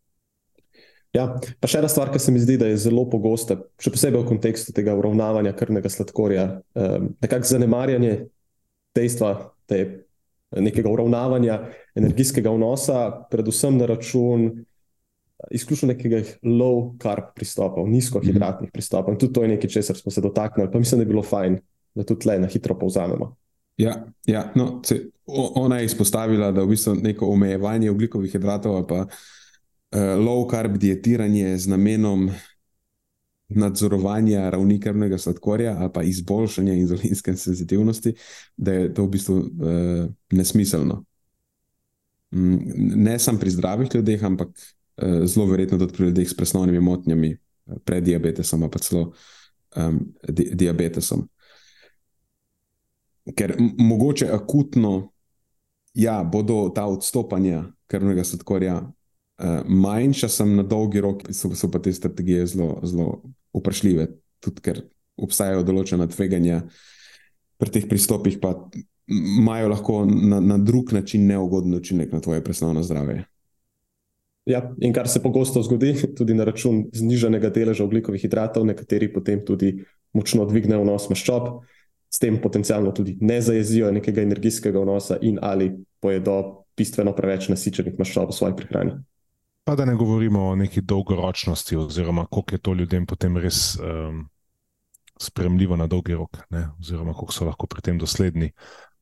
Ja, 1.14 1.28
pa 1.62 1.70
še 1.70 1.78
ena 1.78 1.88
stvar, 1.90 2.10
ki 2.10 2.18
se 2.18 2.32
mi 2.34 2.40
zdi, 2.42 2.56
da 2.58 2.66
je 2.66 2.80
zelo 2.88 3.04
pogosta, 3.06 3.60
še 3.78 3.92
posebej 3.94 4.24
v 4.24 4.30
kontekstu 4.32 4.74
tega 4.74 4.96
uravnavanja 4.98 5.52
krvnega 5.54 5.92
sladkorja, 5.92 6.46
eh, 6.74 6.96
nekako 7.22 7.50
zanemarjanje 7.52 8.14
dejstva, 8.98 9.30
da 9.70 9.78
je 9.78 9.86
nekega 10.64 10.90
uravnavanja 10.90 11.60
energijskega 11.94 12.50
vnosa, 12.50 13.26
predvsem 13.30 13.78
na 13.78 13.86
račun 13.90 14.64
izključno 15.50 15.88
nekega 15.88 16.22
low 16.42 16.94
carb 17.02 17.32
pristopov, 17.34 17.88
nizkohidratnih 17.88 18.68
mhm. 18.68 18.72
pristopov. 18.72 19.14
In 19.14 19.18
tudi 19.18 19.32
to 19.32 19.42
je 19.42 19.48
nekaj, 19.48 19.70
česar 19.70 19.96
smo 19.96 20.12
se 20.12 20.20
dotaknili, 20.20 20.70
pa 20.72 20.78
mislim, 20.78 20.98
da 20.98 21.02
je 21.02 21.12
bilo 21.12 21.22
fajn, 21.22 21.58
da 21.94 22.04
tudi 22.04 22.20
tle 22.20 22.38
na 22.38 22.46
hitro 22.46 22.78
povzamemo. 22.78 23.36
Ja, 23.76 24.06
ja 24.26 24.52
no, 24.54 24.80
se, 24.86 25.10
ona 25.54 25.78
je 25.78 25.84
izpostavila, 25.84 26.52
da 26.52 26.60
je 26.60 26.66
v 26.66 26.70
bistvu 26.70 26.94
neko 26.94 27.26
omejevanje 27.26 27.90
ugljikovih 27.90 28.32
hidratov 28.32 28.76
ali 28.76 28.86
pa 28.88 29.00
uh, 29.00 29.08
low 29.98 30.50
carb 30.50 30.76
dietiranje 30.78 31.58
z 31.58 31.68
namenom 31.68 32.30
nadzorovanja 33.48 34.50
ravni 34.50 34.80
krvnega 34.80 35.18
sladkorja 35.18 35.76
ali 35.78 35.90
pa 35.94 36.02
izboljšanja 36.02 36.74
inzulinske 36.74 37.36
senzitivnosti, 37.36 38.14
da 38.56 38.72
je 38.72 38.94
to 38.94 39.04
v 39.04 39.08
bistvu 39.08 39.36
uh, 39.36 40.06
nesmiselno. 40.30 41.04
Mm, 42.34 42.58
ne 43.04 43.18
samo 43.18 43.38
pri 43.38 43.50
zdravih 43.50 43.90
ljudeh, 43.94 44.24
ampak 44.24 44.48
zelo 45.02 45.46
verjetno 45.50 45.78
tudi 45.78 45.96
pri 45.96 46.06
ljudeh 46.10 46.28
s 46.28 46.36
presnovnimi 46.36 46.80
motnjami, 46.80 47.36
pred 47.84 48.04
diabetesom, 48.04 48.68
pa 48.70 48.78
celo 48.78 49.12
um, 49.76 50.00
di 50.28 50.50
diabetesom 50.54 51.24
ker 53.32 53.54
mogoče 53.78 54.28
akutno, 54.32 55.12
ja, 55.94 56.22
bodo 56.24 56.68
ta 56.74 56.86
odstopanja 56.90 57.64
krvnega 57.86 58.24
sladkorja 58.24 58.76
uh, 58.82 59.60
manjša, 59.68 60.28
sem 60.28 60.56
na 60.56 60.64
dolgi 60.66 61.00
rok, 61.00 61.22
so, 61.32 61.54
so 61.56 61.70
pa 61.70 61.80
te 61.82 61.92
strategije 61.92 62.46
zelo, 62.46 62.80
zelo 62.84 63.22
vprašljive, 63.54 64.08
tudi 64.44 64.64
ker 64.64 64.82
obstajajo 65.16 65.62
določena 65.64 66.08
tveganja 66.10 66.64
pri 67.60 67.70
teh 67.70 67.86
pristopih, 67.88 68.40
pa 68.42 68.56
imajo 69.08 69.70
lahko 69.70 70.00
na, 70.08 70.40
na 70.42 70.58
drug 70.58 70.92
način 70.96 71.26
neugoden 71.28 71.76
učinek 71.76 72.12
na 72.12 72.20
tvoje 72.20 72.44
presnovno 72.44 72.82
zdravje. 72.82 73.24
Ja, 74.44 74.60
in 74.84 74.92
kar 74.92 75.08
se 75.08 75.22
pogosto 75.22 75.62
zgodi, 75.62 75.94
tudi 76.18 76.34
na 76.34 76.44
račun 76.44 76.84
znižanega 76.92 77.50
deleža 77.50 77.84
oglikovih 77.84 78.22
hidratov, 78.22 78.66
nekateri 78.68 79.12
potem 79.12 79.44
tudi 79.44 79.78
močno 80.14 80.44
dvignejo 80.46 80.84
vnos 80.84 81.08
maščob, 81.10 81.48
s 82.14 82.20
tem 82.22 82.36
potencialno 82.42 82.92
tudi 82.94 83.16
ne 83.20 83.40
zajezijo 83.42 83.90
nekega 83.92 84.22
energijskega 84.22 84.78
vnosa 84.78 85.16
in 85.22 85.40
ali 85.42 85.72
pojedo 86.00 86.66
bistveno 86.76 87.14
preveč 87.16 87.48
nasičenih 87.50 87.98
maščob 87.98 88.30
v 88.30 88.36
svoji 88.36 88.56
prehrani. 88.60 88.94
Pa 89.64 89.74
da 89.74 89.86
ne 89.88 89.96
govorimo 89.96 90.42
o 90.50 90.56
neki 90.60 90.82
dolgoročnosti, 90.84 91.76
oziroma 91.76 92.26
koliko 92.26 92.54
je 92.54 92.58
to 92.58 92.74
ljudem 92.74 93.06
potem 93.06 93.38
res 93.40 93.78
um, 93.80 94.26
spremljivo 95.20 95.76
na 95.76 95.86
dolgi 95.86 96.14
rok, 96.14 96.38
ne? 96.50 96.68
oziroma 96.80 97.14
koliko 97.14 97.32
so 97.32 97.48
lahko 97.48 97.66
pri 97.66 97.82
tem 97.82 97.98
dosledni, 97.98 98.50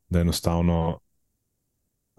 da 0.09 0.21
enostavno 0.21 1.01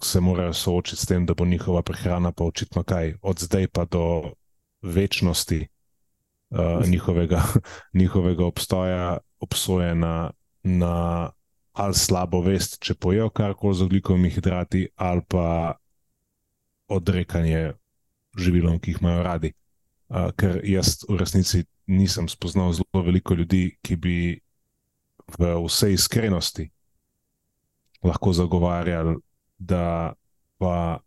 se 0.01 0.19
morajo 0.19 0.53
soočiti 0.53 1.01
s 1.01 1.05
tem, 1.05 1.25
da 1.25 1.33
bo 1.33 1.45
njihova 1.45 1.81
prehrana 1.81 2.31
pa 2.31 2.43
očitno 2.43 2.83
kaj 2.83 3.13
od 3.21 3.39
zdaj 3.39 3.67
pa 3.67 3.85
do 3.85 4.33
večnosti 4.81 5.67
uh, 6.49 6.87
njihovega, 6.87 7.43
njihovega 7.99 8.45
obstoja 8.45 9.17
obsojena 9.39 10.31
na 10.63 11.29
ali 11.73 11.93
slabo 11.93 12.41
vest, 12.41 12.77
če 12.85 12.93
pojejo 12.93 13.29
karkoli 13.29 13.75
z 13.75 13.81
oglikovimi 13.81 14.29
hidrati, 14.29 14.87
ali 14.95 15.21
pa 15.27 15.73
odrekanje 16.87 17.73
živilom, 18.37 18.77
ki 18.79 18.91
jih 18.91 19.01
imajo 19.01 19.23
radi. 19.23 19.53
Uh, 20.09 20.29
ker 20.37 20.59
jaz 20.63 20.99
v 21.09 21.17
resnici 21.17 21.63
nisem 21.89 22.29
spoznal 22.29 22.73
zelo 22.77 23.01
veliko 23.01 23.33
ljudi, 23.33 23.77
ki 23.81 23.95
bi 23.97 24.17
v 25.37 25.53
vsej 25.65 25.97
iskrenosti 25.97 26.69
lahko 28.03 28.33
zagovarjali, 28.33 29.17
da 29.63 30.13
pa 30.57 30.99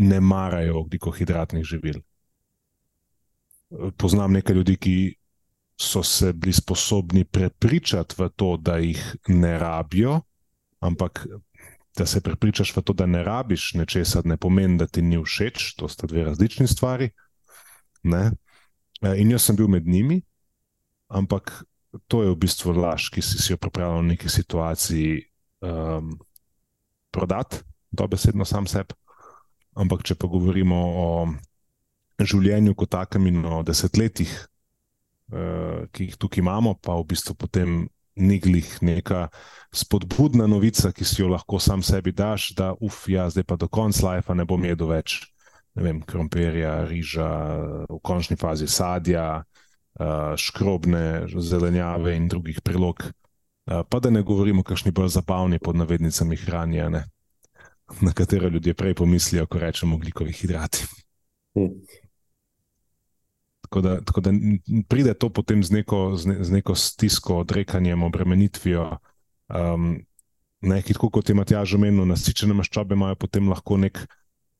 ne 0.00 0.20
marajo 0.20 0.80
oglikohidratnih 0.80 1.64
živil. 1.64 2.00
Poznam 3.96 4.32
nekaj 4.32 4.56
ljudi, 4.56 4.76
ki 4.76 4.96
so 5.80 6.02
se 6.02 6.32
bili 6.32 6.52
sposobni 6.52 7.24
prepričati 7.24 8.14
v 8.18 8.28
to, 8.36 8.56
da 8.56 8.76
jih 8.76 9.16
ne 9.28 9.58
rabijo, 9.58 10.20
ampak 10.80 11.26
da 11.96 12.06
se 12.06 12.20
prepričaš 12.20 12.76
v 12.76 12.82
to, 12.82 12.92
da 12.92 13.06
ne 13.06 13.22
rabiš 13.24 13.74
nečesa, 13.74 14.22
ne 14.24 14.36
pomeni, 14.36 14.78
da 14.78 14.86
ti 14.86 15.02
ni 15.02 15.18
všeč, 15.18 15.74
to 15.76 15.88
sta 15.88 16.06
dve 16.06 16.24
različni 16.24 16.66
stvari. 16.68 17.10
Ne? 18.02 18.30
E, 19.02 19.14
in 19.20 19.30
jaz 19.30 19.48
sem 19.48 19.56
bil 19.56 19.68
med 19.68 19.86
njimi, 19.86 20.20
ampak 21.08 21.64
to 22.06 22.22
je 22.22 22.30
v 22.30 22.38
bistvu 22.38 22.72
laž, 22.76 23.08
ki 23.10 23.22
si, 23.22 23.40
si 23.42 23.52
jo 23.52 23.58
pripravljal 23.58 24.04
v 24.04 24.10
neki 24.14 24.28
situaciji 24.28 25.16
um, 25.60 26.12
prodati, 27.10 27.64
dobesedno 27.90 28.44
sam 28.44 28.66
sebi. 28.66 28.94
Ampak 29.78 30.02
če 30.06 30.16
pa 30.18 30.28
govorimo 30.30 30.76
o 30.76 31.08
življenju 32.20 32.74
kot 32.76 32.92
takem 32.92 33.28
in 33.30 33.44
o 33.46 33.62
desetletjih, 33.66 34.32
uh, 35.32 35.86
ki 35.94 36.10
jih 36.10 36.18
tukaj 36.20 36.42
imamo, 36.42 36.76
pa 36.82 36.96
v 36.98 37.06
bistvu 37.12 37.36
potem 37.38 37.80
ni 38.20 38.36
glih 38.42 38.66
neka 38.84 39.28
spodbudna 39.72 40.48
novica, 40.50 40.90
ki 40.92 41.06
si 41.06 41.22
jo 41.22 41.30
lahko 41.30 41.60
sam 41.62 41.84
sebi 41.86 42.12
daš, 42.12 42.50
da 42.58 42.74
uf, 42.82 43.06
ja, 43.08 43.28
zdaj 43.30 43.46
pa 43.48 43.56
do 43.56 43.70
konca 43.70 44.02
life 44.08 44.34
ne 44.34 44.44
bom 44.44 44.64
jedel 44.66 44.90
več. 44.90 45.22
Ne 45.78 45.86
vem, 45.86 46.00
krompirja, 46.02 46.82
riža, 46.90 47.30
v 47.86 48.00
končni 48.02 48.36
fazi 48.36 48.66
sadja, 48.68 49.44
uh, 49.46 50.34
škrobne 50.34 51.30
zelenjave 51.38 52.16
in 52.18 52.28
drugih 52.28 52.60
prilog. 52.66 53.06
Pa 53.70 54.00
da 54.02 54.10
ne 54.10 54.24
govorimo 54.26 54.64
o 54.64 54.66
kakšni 54.66 54.90
bolj 54.90 55.12
zabavni 55.14 55.60
pod 55.62 55.76
navednicami 55.78 56.34
hranje, 56.42 56.88
na 58.00 58.12
katero 58.12 58.48
ljudje 58.48 58.74
prej 58.74 58.94
pomislijo, 58.94 59.46
ko 59.46 59.58
rečemo 59.58 59.98
glikovi 59.98 60.32
hidrati. 60.32 60.86
Hmm. 61.54 61.70
Tako, 63.60 63.80
da, 63.80 64.00
tako 64.00 64.20
da 64.20 64.30
pride 64.88 65.14
to 65.14 65.28
potem 65.28 65.64
z 65.64 65.70
neko, 65.70 66.16
z 66.16 66.26
ne, 66.26 66.36
z 66.44 66.50
neko 66.50 66.74
stisko, 66.74 67.36
odrekanjem, 67.44 68.02
obremenitvijo. 68.02 68.96
Um, 69.48 70.00
Nekaj, 70.60 70.98
kot 71.00 71.28
je 71.28 71.34
Matjaž 71.34 71.72
omenil, 71.78 72.04
nasičene 72.04 72.52
maščobe 72.52 72.92
imajo 72.92 73.16
potem 73.16 73.46
lahko 73.48 73.78
nek, 73.80 74.02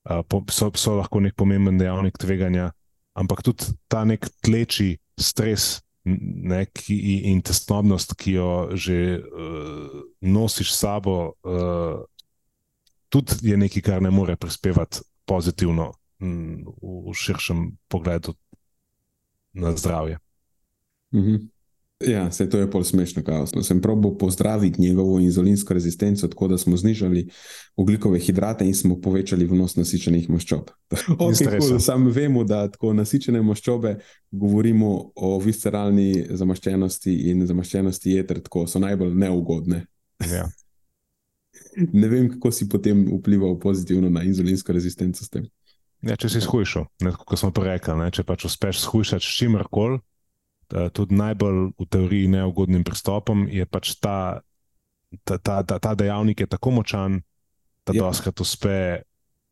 uh, 0.09 0.23
so, 0.49 0.71
so 0.73 0.95
lahko 0.97 1.21
nek 1.21 1.35
pomemben 1.37 1.77
dejavnik 1.77 2.17
tveganja, 2.17 2.71
ampak 3.13 3.43
tudi 3.45 3.75
ta 3.85 4.07
nek 4.09 4.25
tleči 4.41 4.95
stres 5.21 5.83
ne, 6.05 6.63
ki, 6.73 6.97
in 7.29 7.43
tesnobnost, 7.45 8.17
ki 8.17 8.39
jo 8.39 8.53
že 8.73 9.21
uh, 9.21 10.01
nosiš 10.25 10.73
s 10.73 10.81
sabo, 10.81 11.35
uh, 11.45 12.01
tudi 13.11 13.51
je 13.51 13.57
nekaj, 13.57 13.83
kar 13.83 14.03
ne 14.03 14.11
more 14.11 14.37
prispevati 14.37 15.03
pozitivno 15.27 15.93
m, 16.23 16.65
v 17.11 17.15
širšem 17.15 17.71
pogledu 17.89 18.35
na 19.53 19.77
zdravje. 19.77 20.19
Mm 21.13 21.21
-hmm. 21.21 21.49
Ja, 22.07 22.33
se 22.33 22.49
to 22.49 22.59
je 22.59 22.71
pol 22.71 22.85
smešno, 22.85 23.21
kaos. 23.23 23.51
Sem 23.63 23.81
probil 23.81 24.15
pozdraviti 24.17 24.81
njegovo 24.81 25.19
inzulinsko 25.21 25.75
rezistenco, 25.75 26.29
tako 26.29 26.49
da 26.49 26.59
smo 26.59 26.77
znižali 26.77 27.29
ugljikove 27.77 28.19
hidrate 28.19 28.67
in 28.67 28.75
smo 28.75 29.01
povečali 29.01 29.45
vnos 29.45 29.77
nasičenih 29.77 30.31
maščob. 30.31 30.71
Okay, 31.19 31.61
cool. 31.61 31.79
Sam 31.79 32.09
vemo, 32.09 32.45
da 32.45 32.71
tako 32.71 32.93
nasičene 32.93 33.43
maščobe 33.43 33.99
govorimo 34.31 35.11
o 35.15 35.39
visceralni 35.39 36.27
zamaščenosti 36.31 37.15
in 37.31 37.47
zamaščenosti 37.47 38.17
jeter, 38.17 38.41
tako 38.41 38.67
so 38.67 38.79
najbolj 38.79 39.15
neugodne. 39.15 39.85
Ja. 40.33 40.49
Ne 41.77 42.09
vem, 42.09 42.29
kako 42.35 42.51
si 42.53 42.69
potem 42.69 43.05
vplival 43.19 43.59
pozitivno 43.59 44.11
na 44.11 44.23
inzulinsko 44.27 44.73
rezistenco 44.73 45.25
s 45.25 45.31
tem. 45.31 45.49
Ja, 46.01 46.17
če 46.17 46.31
si 46.33 46.41
shujšal, 46.41 46.87
kot 47.29 47.39
smo 47.39 47.51
pa 47.53 47.67
rekli, 47.67 47.95
ne, 48.01 48.09
če 48.09 48.25
pač 48.25 48.47
uspeš 48.49 48.81
shujšati 48.87 49.25
s 49.25 49.37
čimerkoli. 49.41 50.01
Eh, 50.71 50.89
tudi 50.95 51.19
najbolj 51.19 51.75
v 51.75 51.87
teoriji 51.91 52.31
neugodnim 52.31 52.87
pristopom, 52.87 53.49
je 53.51 53.67
pač 53.67 53.97
ta, 53.99 54.41
ta, 55.27 55.37
ta, 55.37 55.63
ta, 55.67 55.81
ta 55.83 55.93
dejavnik 55.99 56.47
tako 56.47 56.79
močan, 56.79 57.19
da 57.83 57.97
ja. 57.97 58.07
doskrat 58.07 58.39
uspe 58.41 59.03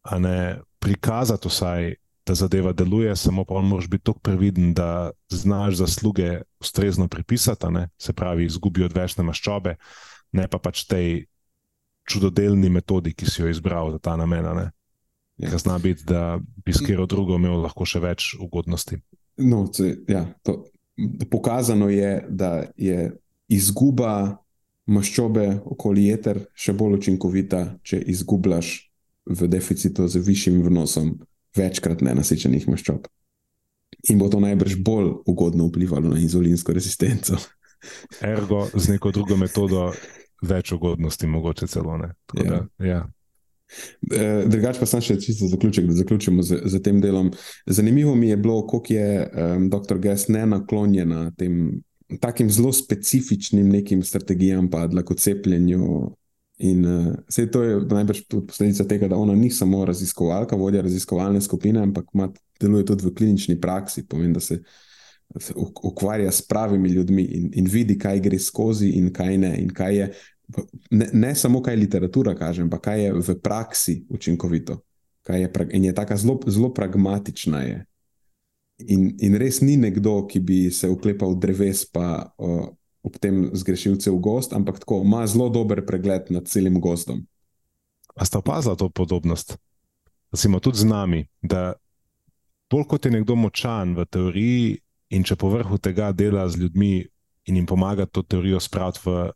ne, 0.06 0.38
prikazati, 0.78 1.50
vsaj, 1.50 1.96
da 2.22 2.36
zadeva 2.38 2.72
deluje, 2.72 3.16
samo 3.16 3.44
pa 3.44 3.60
moraš 3.60 3.88
biti 3.88 4.04
tako 4.04 4.20
previden, 4.20 4.74
da 4.74 5.10
znaš 5.28 5.82
zasluge 5.82 6.44
ustrezno 6.60 7.08
pripisati, 7.08 7.66
ne, 7.72 7.88
se 7.98 8.12
pravi, 8.12 8.46
izgubi 8.46 8.84
odvečne 8.84 9.24
maščobe, 9.24 9.74
ne 10.32 10.48
pa 10.48 10.60
pač 10.62 10.84
tej 10.86 11.26
čudodelni 12.08 12.70
metodi, 12.72 13.12
ki 13.14 13.28
si 13.28 13.42
jo 13.42 13.50
izbral 13.50 13.92
za 13.92 13.98
ta 13.98 14.16
namen. 14.16 14.70
Ja. 15.38 15.58
Zna 15.58 15.78
biti, 15.78 16.04
da 16.08 16.40
bi 16.64 16.72
s 16.72 16.82
kjer 16.82 17.04
drugim 17.06 17.44
imel 17.44 17.62
lahko 17.62 17.86
še 17.86 18.00
več 18.02 18.32
ugodnosti. 18.40 18.98
No, 19.38 19.66
ce, 19.70 19.92
ja, 20.10 20.24
to, 20.42 20.64
pokazano 21.30 21.88
je, 21.92 22.24
da 22.28 22.64
je 22.76 23.12
izguba 23.48 24.40
maščobe 24.88 25.60
okoli 25.68 26.08
jeter 26.08 26.42
še 26.58 26.74
bolj 26.74 26.98
učinkovita, 26.98 27.62
če 27.86 28.00
izgubljaš 28.14 28.72
v 29.28 29.48
deficitu 29.52 30.08
z 30.08 30.24
višjim 30.24 30.62
vnosom 30.64 31.12
večkrat 31.56 32.02
nenasičenih 32.04 32.66
maščob. 32.72 33.06
In 34.10 34.18
bo 34.20 34.28
to 34.32 34.40
najbrž 34.40 34.78
bolj 34.84 35.12
ugodno 35.28 35.68
vplivalo 35.68 36.14
na 36.14 36.20
inzulinsko 36.22 36.74
rezistenco. 36.76 37.38
Ergo, 38.24 38.64
z 38.74 38.94
neko 38.96 39.12
drugo 39.14 39.36
metodo, 39.38 39.92
več 40.42 40.72
ugodnosti, 40.72 41.26
mogoče 41.26 41.66
celo 41.66 41.96
ne. 41.98 42.12
Tako 42.26 42.44
ja. 42.44 42.50
Da, 42.50 42.86
ja. 42.86 43.00
Eh, 44.14 44.46
Drugač 44.48 44.78
pa 44.80 44.86
sem 44.88 45.02
še 45.04 45.18
čisto 45.20 45.48
zaključek, 45.50 45.88
da 45.90 45.98
zaključimo 45.98 46.42
z, 46.42 46.62
z 46.64 46.80
tem 46.84 47.02
delom. 47.04 47.32
Zanimivo 47.66 48.14
mi 48.16 48.30
je 48.30 48.38
bilo, 48.40 48.62
koliko 48.66 48.94
je 48.94 49.26
um, 49.28 49.68
dr. 49.70 50.00
Gess 50.00 50.30
ne 50.32 50.46
naklonjen 50.48 51.14
tem 51.36 51.82
takim 52.20 52.48
zelo 52.50 52.72
specifičnim 52.72 53.68
nekim 53.68 54.02
strategijam, 54.02 54.70
pa 54.70 54.86
lahko 54.92 55.14
cepljenju. 55.14 56.14
In 56.58 56.86
uh, 56.86 57.06
eh, 57.06 57.18
vse 57.28 57.44
to 57.54 57.62
je 57.62 57.80
najbrž 57.86 58.24
posledica 58.32 58.84
tega, 58.88 59.08
da 59.08 59.16
ona 59.16 59.34
ni 59.38 59.50
samo 59.50 59.84
raziskovalka, 59.86 60.56
vodja 60.56 60.82
raziskovalne 60.82 61.40
skupine, 61.40 61.84
ampak 61.84 62.08
ima, 62.14 62.32
deluje 62.60 62.86
tudi 62.88 63.06
v 63.06 63.14
klinični 63.14 63.60
praksi. 63.60 64.06
Pomeni, 64.08 64.34
da 64.34 64.40
se, 64.40 64.56
se 64.56 64.62
ukvarja 65.82 66.32
s 66.32 66.42
pravimi 66.42 66.88
ljudmi 66.88 67.22
in, 67.22 67.50
in 67.54 67.66
vidi, 67.68 67.98
kaj 67.98 68.20
gre 68.20 68.38
skozi 68.38 68.88
in 68.96 69.12
kaj 69.12 69.38
ne. 69.38 69.54
In 69.60 69.70
kaj 69.74 69.96
je 69.96 70.12
ne, 70.90 71.08
ne 71.12 71.34
samo 71.34 71.62
kaj 71.62 71.76
literatura 71.76 72.34
kaže, 72.34 72.62
ampak 72.62 72.80
kaj 72.80 73.04
je 73.04 73.12
v 73.12 73.38
praksi 73.42 74.04
učinkovito. 74.08 74.80
Je, 75.28 75.50
in 75.70 75.84
je 75.84 75.94
tako 75.94 76.16
zelo, 76.16 76.40
zelo 76.46 76.74
pragmatična. 76.74 77.60
Je. 77.62 77.84
In, 78.78 79.16
in 79.20 79.36
res 79.36 79.60
ni 79.60 79.76
nekdo, 79.76 80.22
ki 80.26 80.40
bi 80.40 80.70
se 80.70 80.88
uklepal 80.88 81.34
dreves, 81.36 81.84
pa 81.84 82.32
o, 82.38 82.72
ob 83.04 83.18
tem 83.20 83.50
zgrešil 83.52 83.98
cel 84.00 84.16
gost, 84.16 84.54
ampak 84.56 84.80
tako 84.80 85.02
ima 85.04 85.26
zelo 85.26 85.50
dober 85.52 85.84
pregled 85.86 86.32
nad 86.32 86.48
celim 86.48 86.80
gozdom. 86.80 87.26
A 88.16 88.24
sta 88.24 88.40
opazila 88.40 88.76
to 88.76 88.88
podobnost? 88.88 89.58
Recimo 90.32 90.60
tudi 90.60 90.78
z 90.78 90.88
nami, 90.88 91.26
da 91.42 91.74
bolj 92.70 92.88
kot 92.88 93.04
je 93.04 93.12
nekdo 93.12 93.36
močan 93.36 93.94
v 93.96 94.08
teoriji, 94.08 94.78
in 95.10 95.24
če 95.24 95.36
povrhu 95.36 95.78
tega 95.78 96.12
dela 96.12 96.48
z 96.48 96.62
ljudmi 96.62 97.06
in 97.48 97.56
jim 97.56 97.66
pomaga 97.66 98.06
to 98.06 98.22
teorijo 98.22 98.60
spraviti 98.60 99.00
v 99.04 99.30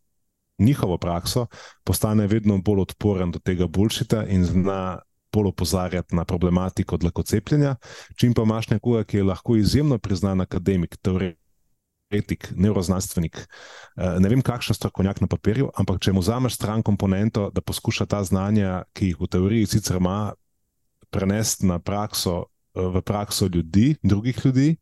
njihovo 0.59 0.99
prakso, 0.99 1.47
postane 1.85 2.27
vedno 2.27 2.59
bolj 2.59 2.81
odporen 2.81 3.31
do 3.31 3.39
tega 3.39 3.67
bulšita 3.67 4.27
in 4.29 4.45
zna 4.45 5.01
bolj 5.33 5.49
opozarjati 5.49 6.17
na 6.17 6.25
problematiko 6.25 6.97
dlakocepljenja. 6.97 7.77
Če 8.17 8.33
pa 8.37 8.45
imaš 8.45 8.69
nekoga, 8.75 9.05
ki 9.05 9.17
je 9.17 9.25
lahko 9.25 9.57
izjemno 9.57 9.99
priznan 9.99 10.45
akademik, 10.45 10.99
teoretik, 11.01 12.51
neuroznanstvenik, 12.53 13.41
eh, 13.41 14.19
ne 14.21 14.29
vem, 14.29 14.43
kakšen 14.45 14.77
strokovnjak 14.77 15.23
na 15.25 15.31
papirju, 15.33 15.71
ampak 15.75 16.03
če 16.05 16.13
mu 16.13 16.21
vzameš 16.21 16.61
stran 16.61 16.83
komponento, 16.83 17.49
da 17.51 17.65
poskuša 17.65 18.07
ta 18.07 18.23
znanja, 18.25 18.85
ki 18.93 19.13
jih 19.13 19.21
v 19.21 19.31
teoriji 19.33 19.73
sicer 19.77 19.97
ima, 19.97 20.35
prenesti 21.11 21.67
na 21.67 21.79
prakso, 21.79 22.45
eh, 22.77 22.81
v 22.81 23.01
prakso 23.01 23.49
ljudi, 23.49 23.97
drugih 24.03 24.45
ljudi, 24.45 24.77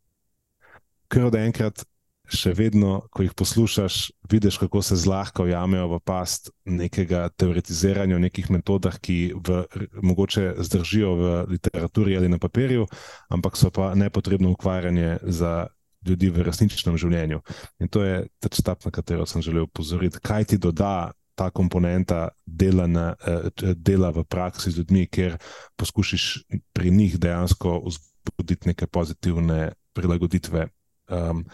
ker 1.10 1.26
od 1.28 1.36
enkrat 1.38 1.84
še 2.30 2.52
vedno, 2.54 3.00
ko 3.10 3.24
jih 3.24 3.34
poslušaš, 3.34 4.12
vidiš, 4.30 4.60
kako 4.62 4.82
se 4.86 4.96
zlahka 4.96 5.42
ujamejo 5.42 5.88
v 5.90 5.98
past 6.06 6.52
nekega 6.64 7.26
teoretiziranja 7.34 8.16
o 8.16 8.22
nekih 8.22 8.50
metodah, 8.54 8.94
ki 9.02 9.34
v, 9.34 9.64
mogoče 10.06 10.54
zdržijo 10.62 11.10
v 11.18 11.32
literaturi 11.50 12.16
ali 12.16 12.30
na 12.30 12.38
papirju, 12.38 12.86
ampak 13.34 13.58
so 13.58 13.72
pa 13.74 13.92
nepotrebno 13.98 14.52
ukvarjanje 14.54 15.18
za 15.26 15.66
ljudi 16.06 16.30
v 16.30 16.46
resničnem 16.46 16.96
življenju. 16.96 17.42
In 17.82 17.90
to 17.92 18.04
je 18.06 18.22
ta 18.40 18.48
četap, 18.48 18.84
na 18.86 18.94
katero 18.94 19.26
sem 19.26 19.42
želel 19.42 19.66
upozoriti. 19.66 20.22
Kaj 20.22 20.54
ti 20.54 20.58
doda 20.58 21.12
ta 21.34 21.50
komponenta 21.50 22.30
dela, 22.46 22.86
na, 22.86 23.14
eh, 23.26 23.74
dela 23.74 24.10
v 24.10 24.24
praksi 24.24 24.70
z 24.70 24.80
ljudmi, 24.80 25.06
ker 25.08 25.38
poskušiš 25.76 26.24
pri 26.72 26.90
njih 26.90 27.18
dejansko 27.18 27.80
vzbuditi 27.84 28.68
neke 28.68 28.86
pozitivne 28.86 29.72
prilagoditve. 29.92 30.68
Um, 31.10 31.44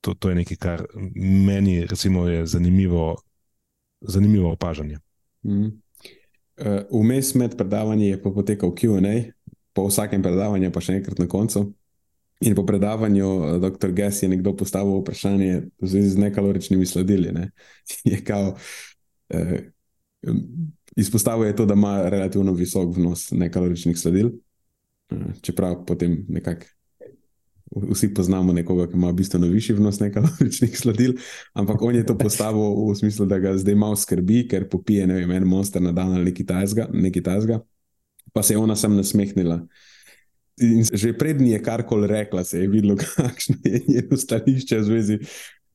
to, 0.00 0.14
to 0.14 0.30
je 0.32 0.34
nekaj, 0.34 0.56
kar 0.56 0.84
meni 1.46 1.80
recimo, 1.86 2.26
je 2.28 2.46
zanimivo, 2.46 3.16
zanimivo 4.00 4.52
opažanje. 4.52 4.98
Mm. 5.46 5.74
Vmes 6.90 7.34
med 7.38 7.56
predavanji 7.56 8.08
je 8.08 8.22
potekal 8.22 8.72
QA, 8.74 9.32
po 9.78 9.86
vsakem 9.86 10.22
predavanju, 10.22 10.72
pa 10.74 10.82
še 10.82 10.98
enkrat 10.98 11.20
na 11.22 11.28
koncu. 11.30 11.68
In 12.46 12.54
po 12.54 12.64
predavanju 12.66 13.28
eh, 13.28 13.56
dr. 13.62 13.92
Gess 13.94 14.22
je 14.22 14.30
nekdo 14.30 14.54
postavil 14.58 15.00
vprašanje 15.00 15.70
v 15.78 15.90
zvezi 15.90 16.14
z 16.14 16.22
nekaloričnimi 16.26 16.86
sladili. 16.86 17.34
Ne? 17.34 17.50
Je 18.10 18.18
kao, 18.24 18.56
eh, 19.34 19.70
izpostavil 20.98 21.46
je 21.46 21.56
to, 21.56 21.66
da 21.66 21.74
ima 21.78 22.08
relativno 22.10 22.54
visok 22.54 22.96
vnos 22.96 23.30
nekaloričnih 23.30 23.98
sladil, 23.98 24.32
eh, 25.14 25.30
čeprav 25.42 25.84
potem 25.86 26.24
nekako 26.28 26.66
vsi 27.76 28.14
poznamo 28.14 28.52
nekoga, 28.52 28.86
ki 28.88 28.96
ima 28.96 29.12
bistveno 29.12 29.46
višji 29.46 29.76
vnos 29.76 30.00
nekaloričnih 30.00 30.78
sladil, 30.80 31.14
ampak 31.52 31.82
on 31.82 31.96
je 31.96 32.06
to 32.06 32.18
postavil 32.18 32.74
v 32.90 32.94
smislu, 32.96 33.26
da 33.26 33.38
ga 33.38 33.56
zdaj 33.58 33.74
malo 33.74 33.96
skrbi, 33.96 34.46
ker 34.48 34.68
popije 34.68 35.06
ne 35.06 35.20
vem, 35.20 35.30
en 35.36 35.48
monster 35.48 35.82
na 35.82 35.92
dan 35.92 36.14
ali 36.14 36.32
nekaj 36.32 37.22
tajzga. 37.22 37.60
Pa 38.32 38.42
se 38.42 38.54
je 38.54 38.58
ona 38.58 38.76
sem 38.76 38.96
nasmehnila. 38.96 39.62
In 40.60 40.82
že 40.82 41.12
prednji 41.14 41.52
je 41.52 41.62
karkoli 41.62 42.06
rekla, 42.06 42.44
se 42.44 42.60
je 42.60 42.68
videlo, 42.68 42.96
kakšno 43.16 43.56
je 43.64 43.82
njeno 43.88 44.16
stališče 44.16 44.78
v 44.78 44.84
zvezi 44.84 45.18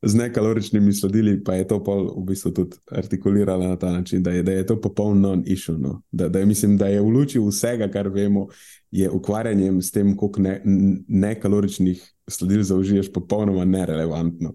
z 0.04 0.16
nekaloričnimi 0.16 0.94
sladili, 0.94 1.44
pa 1.44 1.56
je 1.56 1.68
to 1.68 1.80
pol 1.84 2.10
v 2.18 2.26
bistvu 2.28 2.52
tudi 2.52 2.78
artikulirala 2.92 3.68
na 3.68 3.76
ta 3.80 3.92
način, 3.92 4.24
da 4.24 4.32
je, 4.32 4.44
da 4.44 4.52
je 4.52 4.66
to 4.66 4.82
popoln 4.82 5.22
non-issue. 5.22 5.78
No? 5.78 6.02
Da, 6.12 6.30
da 6.30 6.46
mislim, 6.46 6.78
da 6.78 6.88
je 6.88 7.02
v 7.02 7.08
luči 7.08 7.40
vsega, 7.40 7.88
kar 7.92 8.08
vemo, 8.08 8.48
je 8.92 9.10
ukvarjanje 9.10 9.82
s 9.82 9.92
tem, 9.92 10.18
koliko 10.18 10.42
nekaloričnih 11.08 12.02
ne 12.02 12.08
sladil 12.28 12.64
zaužiješ, 12.64 13.12
popolnoma 13.14 13.66
nerelevantno. 13.66 14.54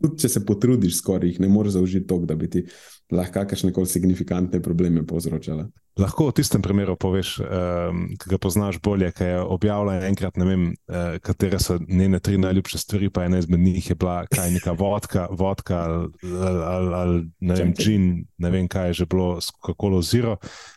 Tudi 0.00 0.20
če 0.22 0.28
se 0.28 0.44
potrudiš, 0.46 1.00
skoraj 1.00 1.32
jih 1.32 1.40
ne 1.40 1.48
moreš 1.48 1.78
zaužiti 1.78 2.06
toliko, 2.06 2.26
da 2.26 2.36
bi 2.38 2.50
ti 2.50 2.64
lahko 3.12 3.44
kakšne 3.46 3.72
koli 3.72 3.86
signifikantne 3.86 4.60
probleme 4.62 5.04
povzročala. 5.06 5.68
Lahko 5.96 6.26
v 6.28 6.34
tistem 6.36 6.60
primeru 6.60 6.92
poveš, 7.00 7.38
um, 7.40 8.02
ki 8.20 8.28
ga 8.28 8.38
poznaš 8.42 8.80
bolje, 8.84 9.08
kaj 9.16 9.30
je 9.30 9.38
objavila 9.40 9.94
enkrat, 10.04 10.36
ne 10.36 10.48
vem, 10.48 10.64
uh, 10.90 11.16
katere 11.24 11.60
so 11.62 11.78
njene 11.88 12.20
tri 12.20 12.36
najljubše 12.36 12.82
stvari, 12.82 13.08
pa 13.08 13.24
ena 13.24 13.38
izmed 13.40 13.62
njih 13.62 13.88
je 13.90 13.96
bila 13.96 14.18
kaj 14.28 14.50
neka 14.58 14.74
vodka, 14.76 15.28
vodka 15.30 15.78
ali, 15.86 16.10
ali, 16.42 16.94
ali 16.94 17.22
ne 17.40 17.56
vem, 17.62 17.72
džin, 17.72 18.10
ne 18.36 18.50
vem 18.52 18.68
kaj 18.68 18.90
je 18.90 18.98
že 19.00 19.06
bilo, 19.06 19.38
kako 19.64 19.94
loziro. 19.96 20.36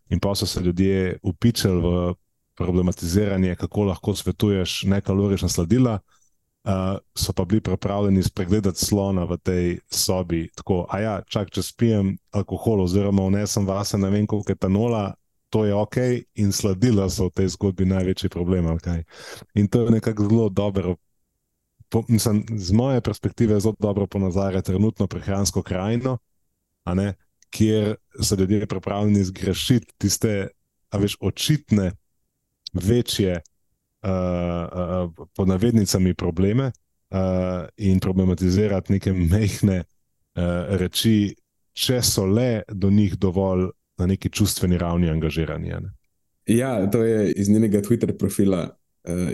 In 0.09 0.23
pa 0.23 0.35
so 0.35 0.47
se 0.47 0.63
ljudje 0.63 1.19
upičali 1.23 1.81
v 1.81 2.13
problematiziranje, 2.59 3.55
kako 3.55 3.89
lahko 3.91 4.15
svetuješ 4.15 4.83
nekalorična 4.87 5.49
sladila 5.49 5.99
uh, 6.63 6.97
so 7.15 7.33
pa 7.33 7.45
bili 7.45 7.61
pripravljeni 7.61 8.23
spregledati 8.23 8.85
slona 8.85 9.23
v 9.23 9.37
tej 9.37 9.79
sobi. 9.91 10.49
Tako, 10.55 10.85
a 10.89 10.99
ja, 10.99 11.21
čak, 11.27 11.51
če 11.51 11.63
spijem 11.63 12.17
alkohol, 12.31 12.83
oziroma 12.83 13.27
vnesem 13.27 13.67
vase, 13.67 13.97
ne 13.97 14.09
vem, 14.09 14.27
koliko 14.27 14.51
etanola, 14.51 15.13
to 15.49 15.65
je 15.65 15.73
ok, 15.73 15.97
in 16.35 16.51
sladila 16.51 17.09
so 17.09 17.29
v 17.29 17.41
tej 17.41 17.47
zgodbi 17.57 17.85
največji 17.89 18.29
problem. 18.29 18.69
Okay? 18.77 19.03
In 19.57 19.67
to 19.67 19.85
je 19.85 19.97
nekako 19.97 20.29
zelo 20.29 20.49
dobro. 20.49 20.95
Po, 21.89 22.03
mislim, 22.07 22.45
z 22.53 22.71
moje 22.71 23.01
perspektive 23.01 23.57
je 23.57 23.65
zelo 23.65 23.75
dobro 23.79 24.07
ponazarjati 24.07 24.65
trenutno 24.65 25.07
prehransko 25.07 25.63
krajino, 25.63 26.17
ne, 26.85 27.13
kjer 27.49 27.95
so 28.21 28.35
ljudje 28.35 28.67
pripravljeni 28.67 29.23
zgrešiti 29.23 29.93
tiste, 29.97 30.47
a 30.89 30.97
veš, 30.97 31.17
očitne, 31.21 31.91
večje 32.73 33.41
uh, 34.03 35.09
uh, 35.09 35.27
pod 35.35 35.47
navednicami 35.47 36.13
probleme 36.13 36.71
uh, 37.11 37.67
in 37.77 37.99
problematizirati 37.99 38.93
neke 38.93 39.13
mehke 39.13 39.79
uh, 39.79 40.77
reči, 40.79 41.35
če 41.73 42.01
so 42.03 42.25
le 42.25 42.63
do 42.67 42.89
njih 42.89 43.17
dovolj 43.17 43.69
na 43.99 44.05
neki 44.05 44.29
čustveni 44.29 44.77
ravni 44.77 45.09
angažirani. 45.09 45.69
Ne? 45.69 45.93
Ja, 46.45 46.91
to 46.91 47.03
je 47.03 47.31
iz 47.31 47.49
njenega 47.49 47.81
Twitter 47.81 48.17
profila. 48.17 48.69
Uh, 49.07 49.31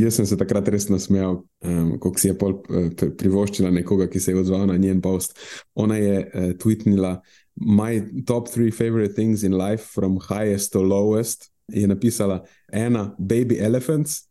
jaz 0.00 0.18
sem 0.18 0.26
se 0.26 0.36
takrat 0.36 0.68
res 0.68 0.88
nasmejal, 0.88 1.42
um, 1.64 1.92
ko 2.00 2.12
si 2.16 2.28
je 2.28 2.36
pol 2.38 2.58
uh, 2.68 2.88
privoščila 2.92 3.70
nekoga, 3.72 4.08
ki 4.08 4.20
se 4.20 4.32
je 4.32 4.40
odzval 4.40 4.66
na 4.68 4.76
njen 4.76 5.00
post. 5.04 5.38
Ona 5.74 5.96
je 5.96 6.18
uh, 6.24 6.50
tweetnila: 6.60 7.18
My 7.56 8.00
top 8.26 8.50
three 8.52 8.70
favorite 8.70 9.14
things 9.14 9.42
in 9.44 9.56
life, 9.56 9.88
from 9.94 10.20
highest 10.28 10.72
to 10.72 10.82
lowest, 10.84 11.48
je 11.68 11.86
napisala 11.86 12.42
ena, 12.72 13.14
baby 13.18 13.58
elephants, 13.60 14.26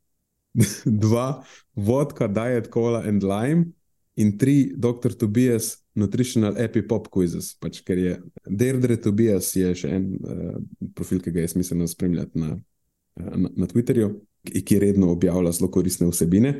dva, 0.85 1.43
vodka, 1.75 2.27
diet, 2.27 2.69
cola 2.73 3.03
and 3.05 3.23
lime, 3.23 3.73
in 4.17 4.38
tri, 4.38 4.73
doktor 4.75 5.13
Tobias, 5.13 5.77
nutritional 5.93 6.57
epipop 6.57 7.09
quizzes. 7.13 7.53
Pač, 7.61 7.83
ker 7.85 7.99
je 8.01 8.15
Deirdre 8.49 8.97
Tobias, 8.97 9.51
je 9.53 9.73
še 9.77 9.91
en 9.93 10.07
uh, 10.17 10.55
profil, 10.97 11.21
ki 11.21 11.33
ga 11.35 11.43
je 11.43 11.53
smiselno 11.53 11.85
spremljati 11.89 12.41
na, 12.41 12.55
uh, 12.57 13.35
na, 13.38 13.51
na 13.53 13.69
Twitterju, 13.69 14.09
ki 14.47 14.79
redno 14.81 15.11
objavlja 15.13 15.53
zelo 15.59 15.69
koristne 15.73 16.09
vsebine. 16.09 16.55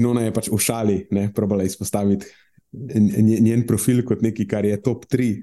In 0.00 0.08
ona 0.08 0.24
je 0.24 0.32
pač 0.32 0.48
v 0.48 0.60
šali, 0.60 0.98
ne, 1.12 1.26
probala 1.36 1.68
izpostaviti 1.68 2.30
njen 2.72 3.66
profil 3.68 4.00
kot 4.04 4.22
nekaj, 4.24 4.46
kar 4.48 4.64
je 4.64 4.78
top 4.82 5.04
3 5.12 5.42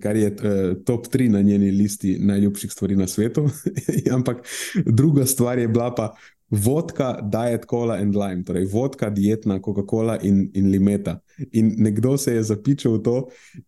kar 0.00 0.16
je 0.16 0.28
uh, 0.30 0.82
top 0.84 1.06
3 1.06 1.28
na 1.28 1.42
njeni 1.42 1.70
listi 1.70 2.18
najljubših 2.18 2.72
stvari 2.72 2.96
na 2.96 3.06
svetu. 3.06 3.48
Ampak 4.16 4.46
druga 4.86 5.26
stvar 5.26 5.58
je 5.58 5.68
bila 5.68 5.94
pa 5.94 6.14
vodka, 6.52 7.16
diet, 7.22 7.64
cola 7.70 7.96
and 7.96 8.16
lime, 8.16 8.44
torej 8.44 8.66
vodka, 8.72 9.10
dietna, 9.10 9.58
Coca-Cola 9.58 10.18
in, 10.22 10.50
in 10.54 10.70
limeta. 10.70 11.18
In 11.52 11.74
nekdo 11.78 12.16
se 12.18 12.34
je 12.34 12.42
zapičal 12.42 12.98
v 12.98 13.02
to 13.02 13.16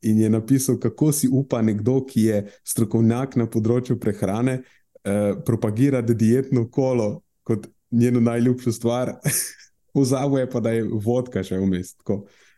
in 0.03 0.21
je 0.21 0.31
napisal, 0.31 0.79
kako 0.79 1.13
si 1.13 1.29
upa 1.29 1.63
nekdo, 1.63 2.03
ki 2.05 2.27
je 2.29 2.43
strokovnjak 2.65 3.37
na 3.41 3.49
področju 3.49 3.97
prehrane, 4.01 4.61
uh, 4.61 5.33
propagirati 5.45 6.15
dietno 6.15 6.69
kolo 6.69 7.23
kot 7.43 7.67
njeno 7.91 8.21
najljubšo 8.21 8.73
stvar. 8.73 9.15
Vzavo 9.95 10.39
je 10.39 10.51
pa, 10.51 10.61
da 10.61 10.71
je 10.75 10.85
vodka 10.85 11.43
še 11.43 11.59
vmes. 11.59 11.95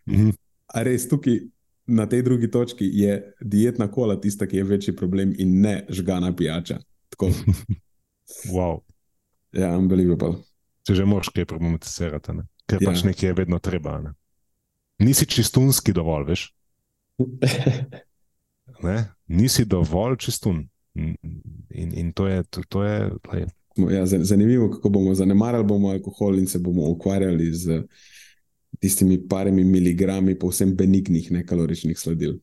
Mhm. 0.08 0.30
A 0.74 0.82
res 0.82 1.06
tukaj 1.08 1.38
na 1.86 2.06
tej 2.06 2.22
drugi 2.22 2.50
točki 2.50 2.88
je 2.92 3.32
dietna 3.40 3.88
kola 3.90 4.20
tista, 4.20 4.46
ki 4.46 4.56
je 4.56 4.64
večji 4.64 4.96
problem, 4.96 5.34
in 5.38 5.60
ne 5.60 5.86
žgana 5.88 6.32
pijača. 6.36 6.78
wow. 8.54 8.80
Ja, 9.52 9.76
unbelievable. 9.78 10.42
Če 10.86 10.94
že 10.94 11.04
moraš 11.04 11.32
kaj 11.34 11.46
problematizirati, 11.48 12.32
ne? 12.36 12.46
ker 12.66 12.82
ja. 12.82 12.90
pač 12.90 13.04
nekaj 13.06 13.30
je 13.30 13.34
vedno 13.34 13.58
treba. 13.62 13.98
Ne? 14.02 14.12
Nisi 14.98 15.26
čistunski 15.26 15.94
dovolj, 15.94 16.26
veš? 16.30 16.42
ne? 18.86 18.96
Nisi 19.26 19.64
dovolj 19.64 20.18
čistun. 20.26 20.66
In, 20.94 21.90
in 21.92 22.12
to 22.12 22.26
je. 22.26 22.42
To, 22.50 22.62
to 22.68 22.84
je 22.84 23.46
ja, 23.76 24.06
zanimivo, 24.06 24.70
kako 24.70 24.88
bomo 24.88 25.14
zanemarili 25.14 25.64
bomo 25.64 25.90
alkohol 25.92 26.38
in 26.38 26.46
se 26.46 26.58
bomo 26.58 26.88
ukvarjali 26.88 27.52
z 27.52 27.82
tistimi 28.80 29.18
parimi 29.28 29.64
miligrami 29.64 30.36
povsem 30.38 30.74
benignih 30.76 31.30
nekaloričnih 31.32 31.98
sladil. 31.98 32.38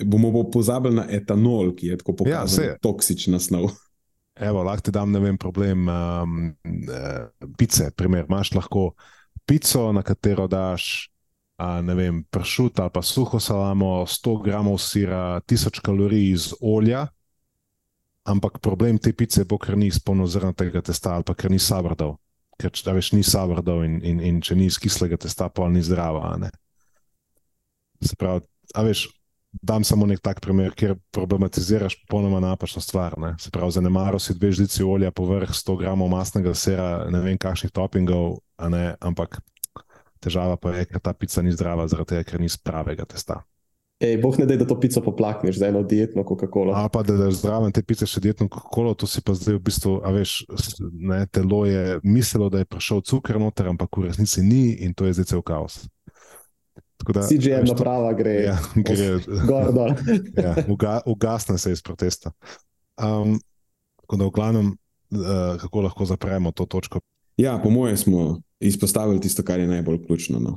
Bomo 0.00 0.30
bo 0.30 0.46
pozabili 0.50 0.96
na 0.96 1.06
etanol, 1.10 1.74
ki 1.76 1.92
je 1.92 2.00
tako 2.00 2.16
pokazal 2.22 2.64
ja, 2.64 2.76
toksična 2.80 3.40
snov. 3.40 3.70
Evo, 4.40 4.62
lahko 4.64 4.88
ti 4.88 4.94
dam 4.94 5.12
vem, 5.12 5.36
problem 5.38 5.88
um, 5.88 6.36
uh, 6.64 7.48
pice. 7.58 7.90
Primer, 7.96 8.24
imaš 8.28 8.54
lahko 8.56 8.92
pico, 9.44 9.90
na 9.92 10.02
katero 10.02 10.46
daš 10.48 11.10
uh, 11.60 11.94
vem, 11.96 12.22
pršut 12.24 12.80
ali 12.80 12.94
pa 12.94 13.02
suho 13.02 13.40
salamo, 13.40 14.06
100 14.06 14.36
gramov 14.44 14.78
sira, 14.80 15.40
1000 15.44 15.82
kalorij 15.84 16.30
iz 16.30 16.48
olja. 16.60 17.06
Ampak 18.24 18.60
problem 18.60 18.98
te 18.98 19.12
pice 19.12 19.44
bo, 19.44 19.58
ker 19.58 19.76
ni 19.76 19.90
izpolnil 19.92 20.28
zrnatega 20.28 20.82
testa 20.84 21.14
ali 21.16 21.24
pa 21.26 21.34
ker 21.34 21.50
ni 21.50 21.58
sabrdal 21.58 22.16
ker 22.60 22.72
če 22.74 22.94
veš, 22.96 23.12
ni 23.16 23.24
savrdo 23.26 23.80
in, 23.86 24.00
in, 24.04 24.20
in 24.20 24.42
če 24.44 24.58
ni 24.58 24.68
iz 24.70 24.78
kislega 24.80 25.18
testa, 25.20 25.48
pa 25.48 25.68
ni 25.72 25.82
zdrava. 25.84 26.36
Se 28.04 28.16
pravi, 28.20 28.44
a 28.76 28.84
veš, 28.86 29.06
dam 29.62 29.84
samo 29.84 30.06
nek 30.06 30.22
tak 30.24 30.40
primer, 30.44 30.74
kjer 30.76 30.94
problematiziraš 31.14 31.96
popolnoma 32.04 32.40
napačno 32.44 32.82
stvar. 32.82 33.18
Ne? 33.18 33.34
Se 33.40 33.50
pravi, 33.50 33.74
zanemaro 33.76 34.20
si 34.22 34.36
dve 34.38 34.52
žlici 34.52 34.84
olja 34.86 35.10
povrh 35.10 35.50
100 35.50 35.78
gramov 35.80 36.10
masnega 36.12 36.54
sera, 36.54 37.06
ne 37.10 37.22
vem 37.24 37.38
kakšnih 37.38 37.72
toppingov, 37.74 38.38
ampak 38.60 39.40
težava 40.20 40.56
pa 40.60 40.76
je, 40.76 40.86
ker 40.90 41.00
ta 41.00 41.14
pica 41.16 41.42
ni 41.42 41.52
zdrava, 41.54 41.88
zaradi 41.88 42.14
tega, 42.14 42.28
ker 42.28 42.40
ni 42.40 42.48
z 42.48 42.60
pravega 42.62 43.08
testa. 43.08 43.40
Ej, 44.00 44.16
boh 44.16 44.32
ne 44.40 44.46
da, 44.48 44.56
da 44.56 44.64
to 44.64 44.78
pico 44.80 45.02
poplakneš 45.04 45.58
za 45.60 45.66
eno 45.68 45.82
dietno 45.82 46.24
Coca-Cola. 46.24 46.72
Ali 46.76 46.88
pa 46.92 47.02
da, 47.02 47.18
da 47.20 47.26
zraven 47.30 47.72
te 47.72 47.82
pice 47.84 48.06
še 48.08 48.22
dietno 48.24 48.46
Coca-Cola, 48.48 48.94
to 48.96 49.04
si 49.04 49.20
pa 49.20 49.34
zdaj 49.36 49.58
v 49.58 49.62
bistvu, 49.66 49.98
a 50.00 50.12
veš, 50.14 50.38
ne, 50.88 51.26
telo 51.28 51.66
je 51.68 51.98
mislilo, 52.02 52.48
da 52.48 52.62
je 52.62 52.68
prišel 52.70 53.02
cukor 53.04 53.36
noter, 53.42 53.68
ampak 53.68 53.98
v 54.00 54.06
resnici 54.08 54.40
ni 54.40 54.78
in 54.80 54.96
to 54.96 55.04
je 55.04 55.18
zdaj 55.18 55.28
cel 55.28 55.42
kaos. 55.44 55.82
CGM 57.04 57.68
naprava 57.68 58.12
gre. 58.16 58.32
Ja, 58.48 58.56
gre 58.88 59.08
gor 59.44 59.68
dol. 59.76 59.92
ja, 60.46 60.54
uga, 60.68 61.00
ugasne 61.04 61.58
se 61.60 61.72
iz 61.72 61.82
protesta. 61.84 62.32
Um, 62.96 63.36
tako 64.00 64.16
da 64.16 64.28
v 64.30 64.34
glavnem, 64.36 64.70
uh, 65.12 65.60
kako 65.60 65.84
lahko 65.84 66.06
zapremo 66.08 66.52
to 66.56 66.64
točko. 66.64 67.02
Ja, 67.36 67.58
po 67.60 67.68
mojem 67.70 67.96
smo 67.96 68.40
izpostavili 68.60 69.20
tisto, 69.20 69.44
kar 69.44 69.60
je 69.60 69.68
najbolj 69.68 70.06
ključno. 70.06 70.40
No. 70.40 70.56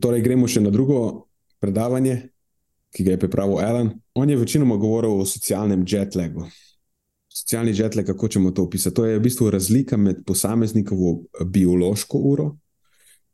Torej, 0.00 0.24
gremo 0.24 0.48
še 0.48 0.60
na 0.64 0.72
drugo 0.72 1.28
predavanje, 1.62 2.16
ki 2.90 3.04
ga 3.04 3.14
je 3.14 3.18
pripravil 3.22 3.58
Alan. 3.58 3.90
On 4.14 4.30
je 4.30 4.36
večinoma 4.36 4.76
govoril 4.76 5.20
o 5.20 5.26
socialnem 5.26 5.84
jetlagu. 5.88 6.46
Socialni 7.28 7.72
jetlag, 7.76 8.06
kako 8.06 8.28
ćemo 8.28 8.50
to 8.50 8.62
opisati? 8.62 8.96
To 8.96 9.04
je 9.06 9.18
v 9.18 9.22
bistvu 9.22 9.50
razlika 9.50 9.96
med 9.96 10.24
posameznikovo 10.26 11.22
biološko 11.44 12.18
uro 12.18 12.56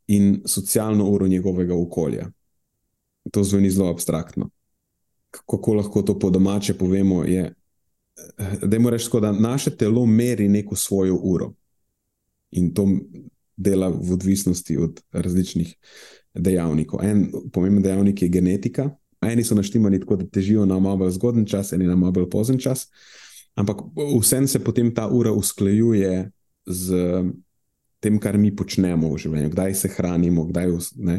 in 0.07 0.41
socialno 0.45 1.09
uro 1.09 1.27
njegovega 1.27 1.75
okolja. 1.75 2.29
To 3.31 3.43
zveni 3.43 3.69
zelo 3.69 3.89
abstraktno. 3.89 4.49
Kako 5.31 5.73
lahko 5.73 6.01
to 6.01 6.19
po 6.19 6.29
domače 6.29 6.73
povemo? 6.73 7.23
Je, 7.23 7.53
da 8.61 8.75
je 8.75 8.79
moraš 8.79 9.05
tako, 9.05 9.19
da 9.19 9.31
naše 9.31 9.75
telo 9.77 10.05
meri 10.05 10.47
neko 10.49 10.75
svojo 10.75 11.19
uro 11.23 11.53
in 12.51 12.73
to 12.73 12.87
dela 13.59 13.89
v 13.91 14.13
odvisnosti 14.15 14.77
od 14.79 15.01
različnih 15.11 15.75
dejavnikov. 16.33 17.03
En 17.03 17.27
pomemben 17.51 17.83
dejavnik 17.83 18.21
je 18.21 18.31
genetika. 18.31 18.89
Eni 19.21 19.43
so 19.43 19.55
naštemani 19.55 19.99
tako, 19.99 20.15
da 20.15 20.27
težijo 20.27 20.65
na 20.65 20.79
malo 20.79 21.03
bolj 21.03 21.17
zgoden 21.17 21.45
čas, 21.45 21.73
eni 21.75 21.87
na 21.87 21.95
malo 21.99 22.15
bolj 22.15 22.29
pozen 22.31 22.59
čas. 22.59 22.87
Ampak 23.59 23.83
vsem 24.21 24.47
se 24.47 24.63
potem 24.63 24.93
ta 24.95 25.09
ura 25.11 25.33
usklajuje 25.35 26.31
z 26.65 26.95
tem, 27.99 28.15
kar 28.19 28.37
mi 28.39 28.53
počnemo 28.55 29.09
v 29.11 29.19
življenju, 29.19 29.51
kdaj 29.51 29.75
se 29.75 29.91
hranimo, 29.91 30.45
kdaj, 30.47 30.71
ne, 31.03 31.17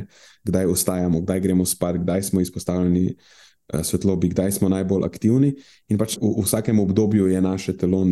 kdaj 0.48 0.70
ostajamo, 0.72 1.20
kdaj 1.26 1.42
gremo 1.44 1.66
spat, 1.68 2.00
kdaj 2.00 2.24
smo 2.30 2.40
izpostavljeni 2.40 3.10
uh, 3.12 3.82
svetlobi, 3.84 4.30
kdaj 4.32 4.56
smo 4.56 4.70
najbolj 4.72 5.04
aktivni. 5.04 5.52
In 5.92 6.00
pač 6.00 6.16
v, 6.16 6.32
v 6.38 6.46
vsakem 6.46 6.80
obdobju 6.80 7.28
je 7.28 7.42
naše 7.44 7.76
telo 7.76 8.06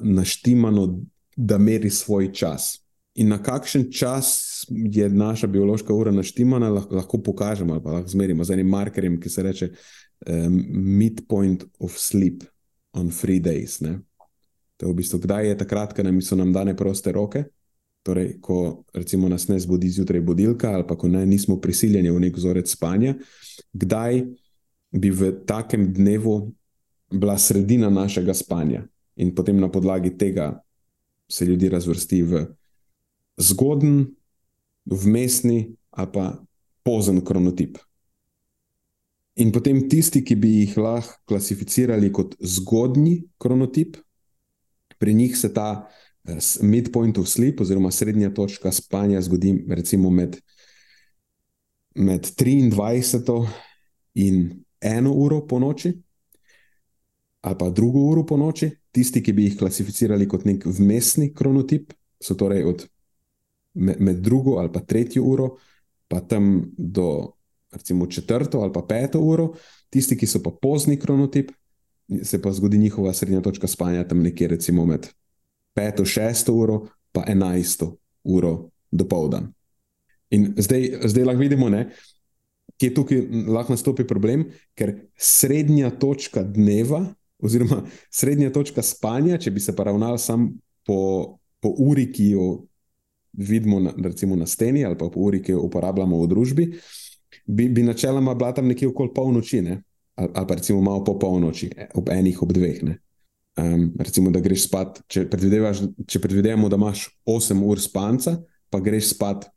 naštemano, 0.00 0.88
da 1.36 1.58
meri 1.58 1.90
svoj 1.90 2.30
čas. 2.32 2.83
In 3.14 3.28
na 3.30 3.38
kakšen 3.42 3.92
čas 3.94 4.66
je 4.70 5.08
naša 5.08 5.46
biološka 5.46 5.94
ura 5.94 6.10
naštimana, 6.10 6.68
lahko 6.70 7.22
pokažemo 7.22 7.74
ali 7.74 7.82
pa 7.82 7.92
lahko 7.92 8.08
zmerimo 8.08 8.44
z 8.44 8.56
enim 8.56 8.68
markerjem, 8.68 9.20
ki 9.20 9.30
se 9.30 9.42
reče 9.42 9.68
um, 10.26 10.64
midpoint 10.72 11.64
of 11.78 11.98
sleep 11.98 12.42
on 12.92 13.10
free 13.10 13.40
days. 13.40 13.80
Ne? 13.80 14.00
To 14.76 14.86
je 14.86 14.92
v 14.92 14.96
bistvu, 14.96 15.18
kdaj 15.22 15.48
je 15.48 15.58
takrat, 15.58 15.94
ko 15.94 16.02
nam 16.02 16.18
so 16.22 16.36
nam 16.36 16.52
dane 16.52 16.74
proste 16.76 17.12
roke, 17.12 17.44
torej, 18.02 18.40
ko 18.42 18.84
recimo 18.94 19.28
nas 19.28 19.46
ne 19.48 19.58
zbudi 19.58 19.88
zjutraj 19.88 20.20
budilka 20.20 20.72
ali 20.74 20.86
pa 20.86 20.96
ko 20.96 21.08
ne, 21.08 21.22
nismo 21.26 21.60
prisiljeni 21.60 22.10
v 22.10 22.20
nek 22.26 22.36
vzorec 22.36 22.70
spanja, 22.70 23.14
kdaj 23.72 24.24
bi 24.94 25.10
v 25.10 25.30
takem 25.46 25.92
dnevu 25.92 26.52
bila 27.14 27.38
sredina 27.38 27.90
našega 27.90 28.34
spanja. 28.34 28.84
In 29.16 29.34
potem 29.34 29.60
na 29.60 29.70
podlagi 29.70 30.16
tega 30.18 30.58
se 31.30 31.46
ljudi 31.46 31.68
razvrsti 31.68 32.22
v 32.22 32.44
zgodn, 33.36 34.04
vmesni 34.84 35.76
ali 35.90 36.10
pa 36.12 36.44
pozen 36.82 37.20
kronotip. 37.24 37.78
In 39.34 39.50
potem 39.50 39.80
tisti, 39.90 40.22
ki 40.22 40.36
bi 40.38 40.50
jih 40.60 40.76
lahko 40.78 41.18
klasificirali 41.26 42.12
kot 42.14 42.36
zgodnji 42.38 43.24
kronotip, 43.38 43.96
pri 44.98 45.14
njih 45.14 45.34
se 45.38 45.50
ta 45.54 45.88
eh, 46.28 46.38
midpoint 46.62 47.18
of 47.18 47.28
sleep, 47.28 47.60
oziroma 47.60 47.90
srednja 47.90 48.30
točka 48.34 48.72
spanja, 48.72 49.22
zgodi 49.22 49.56
recimo 49.68 50.10
med, 50.10 50.38
med 51.94 52.30
23 52.38 53.48
in 54.14 54.64
1 54.80 55.10
uro 55.10 55.46
po 55.46 55.58
noči, 55.58 55.92
ali 57.40 57.58
pa 57.58 57.70
drugo 57.70 57.98
uro 57.98 58.26
po 58.26 58.36
noči. 58.36 58.70
Tisti, 58.94 59.22
ki 59.22 59.32
bi 59.34 59.48
jih 59.48 59.58
klasificirali 59.58 60.28
kot 60.30 60.44
nek 60.46 60.62
vmesni 60.66 61.32
kronotip, 61.34 61.90
so 62.22 62.36
torej 62.38 62.62
od 62.64 62.86
med, 63.74 64.00
med 64.00 64.16
drugo 64.16 64.58
ali 64.58 64.72
pa 64.72 64.80
tretjo 64.80 65.22
uro, 65.22 65.56
pa 66.08 66.20
tam 66.20 66.64
do 66.78 67.32
recimo 67.72 68.06
četrto 68.06 68.60
ali 68.60 68.72
pa 68.72 68.82
peto 68.88 69.20
uro, 69.20 69.52
tisti, 69.90 70.16
ki 70.16 70.26
so 70.26 70.42
pa 70.42 70.50
pozni 70.62 70.98
kronotip, 71.00 71.50
se 72.22 72.42
pa 72.42 72.52
zgodi 72.52 72.78
njihova 72.78 73.12
srednja 73.12 73.40
točka 73.40 73.66
spanja 73.66 74.08
tam 74.08 74.22
nekje 74.22 74.48
recimo 74.48 74.86
med 74.86 75.08
peto, 75.74 76.04
šesto 76.04 76.54
uro, 76.54 76.86
pa 77.12 77.24
enajsto 77.26 77.96
uro 78.24 78.70
do 78.90 79.08
povdan. 79.08 79.52
In 80.30 80.54
zdaj, 80.56 80.90
zdaj 81.04 81.24
lahko 81.24 81.40
vidimo, 81.40 81.68
ne, 81.68 81.88
kje 82.78 82.94
tukaj 82.94 83.22
lahko 83.46 83.74
nastopi 83.74 84.06
problem, 84.06 84.48
ker 84.74 84.94
srednja 85.16 85.90
točka 85.90 86.42
dneva, 86.42 87.04
oziroma 87.38 87.82
srednja 88.10 88.52
točka 88.52 88.82
spanja, 88.82 89.38
če 89.38 89.50
bi 89.50 89.60
se 89.60 89.74
pa 89.76 89.86
ravnal 89.90 90.18
samo 90.18 90.52
po, 90.86 90.98
po 91.60 91.74
uri, 91.78 92.08
ki 92.12 92.30
jo 92.34 92.48
vidimo 93.36 93.80
na, 93.80 93.92
na 94.36 94.46
steni, 94.46 94.84
ali 94.84 94.98
pa 94.98 95.08
po 95.08 95.20
uri, 95.20 95.42
ki 95.42 95.52
jo 95.52 95.64
uporabljamo 95.66 96.20
v 96.22 96.28
družbi, 96.28 96.66
bi, 97.46 97.68
bi 97.68 97.82
načeloma 97.82 98.34
bila 98.34 98.52
tam 98.54 98.68
nekje 98.68 98.88
okoli 98.88 99.14
polnoči, 99.14 99.62
ne? 99.62 99.82
ali, 100.14 100.30
ali 100.34 100.46
pa 100.46 100.54
recimo 100.54 100.80
malo 100.80 101.04
po 101.04 101.18
polnoči, 101.18 101.70
ob 101.94 102.08
enih, 102.08 102.42
ob 102.42 102.52
dveh. 102.52 102.82
Um, 103.56 103.92
recimo, 103.98 104.30
da 104.30 104.40
greš 104.42 104.68
spat, 104.68 105.00
če, 105.06 105.26
če 106.06 106.20
predvidevamo, 106.20 106.68
da 106.68 106.78
imaš 106.78 107.06
8 107.26 107.62
ur 107.62 107.80
spanca, 107.80 108.38
pa 108.70 108.80
greš 108.82 109.12
spat 109.14 109.48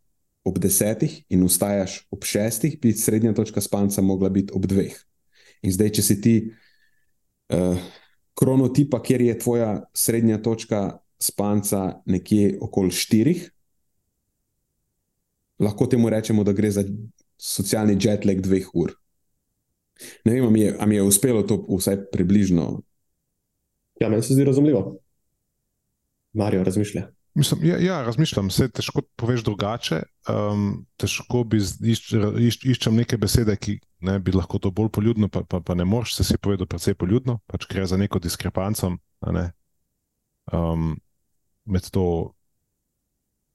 ob 0.46 0.60
10 0.62 1.04
in 1.34 1.44
vstajaš 1.46 2.04
ob 2.14 2.26
6, 2.26 2.78
bi 2.82 2.94
srednja 2.94 3.34
točka 3.34 3.62
spanca 3.62 4.02
mogla 4.02 4.30
biti 4.30 4.54
ob 4.56 4.66
2. 4.70 4.88
In 5.66 5.74
zdaj, 5.74 5.96
če 5.98 6.06
si 6.06 6.20
ti 6.22 6.36
uh, 7.54 7.82
kronotipa, 8.38 9.02
kjer 9.04 9.26
je 9.26 9.40
tvoja 9.42 9.72
srednja 9.98 10.38
točka 10.46 11.00
spanca 11.20 12.04
nekje 12.06 12.58
okoli 12.62 12.94
4, 12.94 13.36
lahko 15.60 15.88
temu 15.88 16.10
rečemo, 16.10 16.44
da 16.44 16.54
gre 16.54 16.72
za 16.72 16.84
socialni 17.38 17.98
jetlag 18.02 18.42
dveh 18.42 18.70
ur. 18.74 18.94
Ne 20.26 20.34
vem, 20.34 20.46
ali 20.46 20.54
mi, 20.54 20.72
mi 20.88 20.96
je 20.96 21.04
uspelo 21.04 21.44
to 21.44 21.58
vsaj 21.70 22.10
približno. 22.12 22.82
Ja, 24.02 24.10
meni 24.10 24.24
se 24.24 24.34
zdi 24.34 24.46
razumljivo. 24.46 25.00
Marijo 26.34 26.64
razmišlja. 26.64 27.08
Mislim, 27.38 27.66
ja, 27.66 27.78
ja, 27.78 28.02
razmišljam, 28.02 28.50
se 28.50 28.70
težko 28.70 29.02
poveš 29.16 29.44
drugače. 29.46 30.02
Um, 30.30 30.86
težko 30.98 31.44
bi 31.44 31.58
iš, 31.62 32.02
iš, 32.40 32.58
iščem 32.66 32.96
neke 32.98 33.18
besede, 33.18 33.54
ki 33.58 33.76
ne, 34.06 34.18
bi 34.20 34.34
lahko 34.34 34.58
to 34.62 34.72
bolj 34.74 34.90
poljudno, 34.94 35.30
pa, 35.30 35.44
pa, 35.46 35.62
pa 35.62 35.76
ne 35.78 35.86
moreš 35.86 36.16
se 36.18 36.26
si 36.26 36.38
povedati 36.38 36.70
precej 36.70 36.98
poljudno, 36.98 37.40
pač 37.46 37.68
gre 37.70 37.86
za 37.86 37.98
neko 37.98 38.20
diskrepanco 38.20 38.96
ne, 39.34 39.52
um, 40.54 40.96
med 41.66 41.90
to 41.94 42.34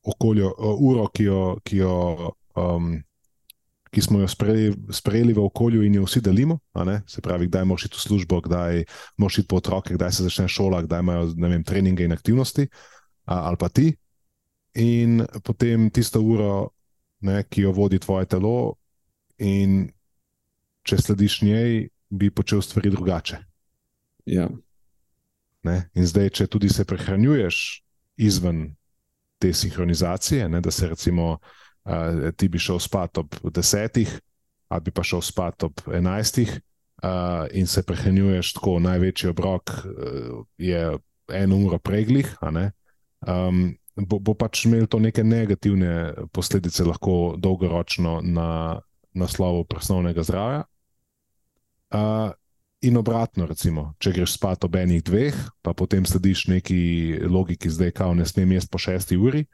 okoljo, 0.02 0.52
uro, 0.58 1.06
ki, 1.14 1.24
jo, 1.24 1.40
ki, 1.64 1.76
jo, 1.76 2.32
um, 2.58 2.94
ki 3.92 4.02
smo 4.02 4.20
jo 4.22 4.28
sprejeli, 4.28 4.74
sprejeli 4.90 5.34
v 5.36 5.44
okolju 5.44 5.82
in 5.86 6.00
jo 6.00 6.06
vsi 6.06 6.22
delimo. 6.24 6.58
Se 7.06 7.22
pravi, 7.22 7.46
kdaj 7.46 7.64
moraš 7.64 7.86
iti 7.86 7.98
v 8.00 8.04
službo, 8.06 8.40
kdaj 8.40 8.84
moraš 9.16 9.38
iti 9.38 9.48
po 9.48 9.60
otroke, 9.62 9.94
kdaj 9.94 10.12
se 10.12 10.26
začne 10.26 10.48
šola, 10.48 10.82
kdaj 10.82 11.00
imajo 11.00 11.26
vem, 11.36 11.64
treninge 11.64 12.04
in 12.04 12.12
aktivnosti, 12.12 12.66
a, 13.24 13.46
ali 13.48 13.60
pa 13.60 13.68
ti. 13.68 13.92
In 14.74 15.22
potem 15.44 15.90
tisto 15.92 16.22
uro, 16.24 16.72
ne, 17.20 17.44
ki 17.44 17.68
jo 17.68 17.72
vodi 17.76 18.00
tvoje 18.00 18.26
telo, 18.26 18.74
in 19.38 19.90
če 20.82 20.98
slediš 20.98 21.42
njej, 21.46 21.88
bi 22.12 22.30
počel 22.30 22.62
stvari 22.62 22.90
drugače. 22.90 23.38
Ja. 24.26 24.48
In 25.94 26.06
zdaj, 26.06 26.30
če 26.30 26.46
tudi 26.50 26.68
se 26.72 26.84
prehranjuješ 26.84 27.56
izven 28.16 28.72
te 29.42 29.52
sinhronizacije, 29.52 30.48
ne, 30.48 30.60
da 30.62 30.70
se 30.70 30.88
recimo 30.88 31.32
uh, 31.32 32.30
ti 32.36 32.48
bi 32.48 32.60
šel 32.62 32.78
spat 32.78 33.18
ob 33.18 33.34
desetih, 33.50 34.12
ali 34.68 34.86
bi 34.86 34.94
pa 34.94 35.02
šel 35.02 35.20
spat 35.20 35.66
ob 35.66 35.82
enajstih, 35.92 36.52
uh, 37.02 37.46
in 37.52 37.66
se 37.66 37.82
prehranjuješ 37.82 38.52
tako, 38.58 38.78
največji 38.78 39.30
obrok 39.30 39.70
uh, 39.70 40.44
je 40.58 40.92
eno 41.32 41.58
uro 41.66 41.78
preglih. 41.78 42.36
Um, 42.42 43.64
bo, 43.96 44.18
bo 44.18 44.34
pač 44.34 44.64
imel 44.66 44.86
to 44.86 44.98
neke 45.02 45.24
negativne 45.24 46.12
posledice, 46.32 46.84
lahko 46.84 47.34
dolgoročno 47.38 48.20
na 48.22 48.80
naslovu 49.12 49.64
presnovnega 49.68 50.22
zdravja. 50.22 50.62
Uh, 51.92 52.30
In 52.82 52.96
obratno, 52.98 53.46
recimo, 53.46 53.92
če 54.02 54.10
greš 54.16 54.32
spat 54.34 54.64
ob 54.66 54.74
enih 54.74 55.04
dveh, 55.06 55.36
pa 55.62 55.70
potem 55.70 56.02
slediš 56.02 56.48
neki 56.50 56.78
logiki, 57.30 57.70
zdaj 57.70 57.92
kao 57.94 58.14
ne 58.18 58.26
smem 58.26 58.56
jesti 58.56 58.72
po 58.72 58.80
šesti 58.82 59.18
uri, 59.22 59.44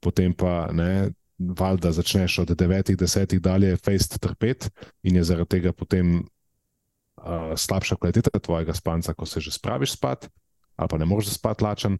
potem 0.00 0.32
pa 0.32 0.70
ne, 0.72 1.10
valjda 1.36 1.92
začneš 1.92 2.38
od 2.38 2.54
devetih, 2.56 2.96
desetih 2.96 3.40
dalje 3.40 3.76
fejst 3.76 4.16
trpeti 4.20 4.70
in 5.04 5.16
je 5.16 5.24
zaradi 5.28 5.58
tega 5.58 5.72
potem 5.76 6.20
uh, 6.20 7.52
slabša 7.56 7.96
kvaliteta 8.00 8.40
tvojega 8.40 8.72
spanca, 8.76 9.12
ko 9.12 9.28
se 9.28 9.40
že 9.44 9.52
spraviš 9.52 9.98
spat, 9.98 10.30
ali 10.76 10.88
pa 10.88 10.98
ne 10.98 11.04
moreš 11.04 11.34
spati 11.36 11.64
lačen. 11.64 11.98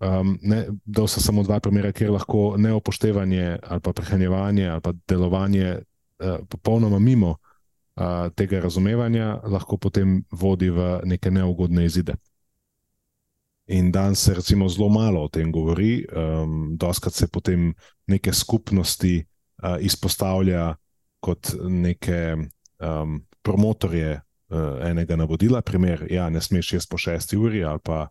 Um, 0.00 0.38
ne, 0.40 0.64
da 0.84 1.04
so 1.04 1.20
samo 1.20 1.42
dva 1.44 1.60
primera, 1.60 1.92
kjer 1.92 2.08
lahko 2.14 2.56
neopoštevanje 2.56 3.58
ali 3.60 3.80
pa 3.84 3.92
prehranjevanje 3.92 4.68
ali 4.68 4.80
pa 4.80 4.92
delovanje 5.08 5.76
uh, 5.76 6.40
popolnoma 6.48 6.98
mimo 6.98 7.36
tega 8.36 8.60
razumevanja 8.64 9.40
lahko 9.44 9.76
potem 9.76 10.22
vodi 10.32 10.70
v 10.72 11.00
neke 11.04 11.30
neugodne 11.30 11.84
izide. 11.84 12.14
In 13.70 13.92
danes 13.92 14.24
se 14.24 14.34
recimo 14.34 14.68
zelo 14.68 14.88
malo 14.88 15.24
o 15.24 15.28
tem 15.28 15.52
govori, 15.52 16.04
um, 16.16 16.76
doskrat 16.76 17.14
se 17.14 17.28
potem 17.28 17.74
neke 18.06 18.32
skupnosti 18.32 19.20
uh, 19.62 19.76
izpostavlja 19.80 20.74
kot 21.20 21.52
neke 21.68 22.36
um, 22.80 23.20
promotorje 23.42 24.16
uh, 24.16 24.80
enega 24.88 25.16
navodila, 25.16 25.62
primer, 25.62 26.06
ja, 26.10 26.26
ne 26.30 26.40
smeš 26.40 26.72
jesti 26.72 26.90
po 26.90 26.98
šesti 26.98 27.36
uri 27.36 27.62
ali 27.64 27.78
pa 27.84 28.08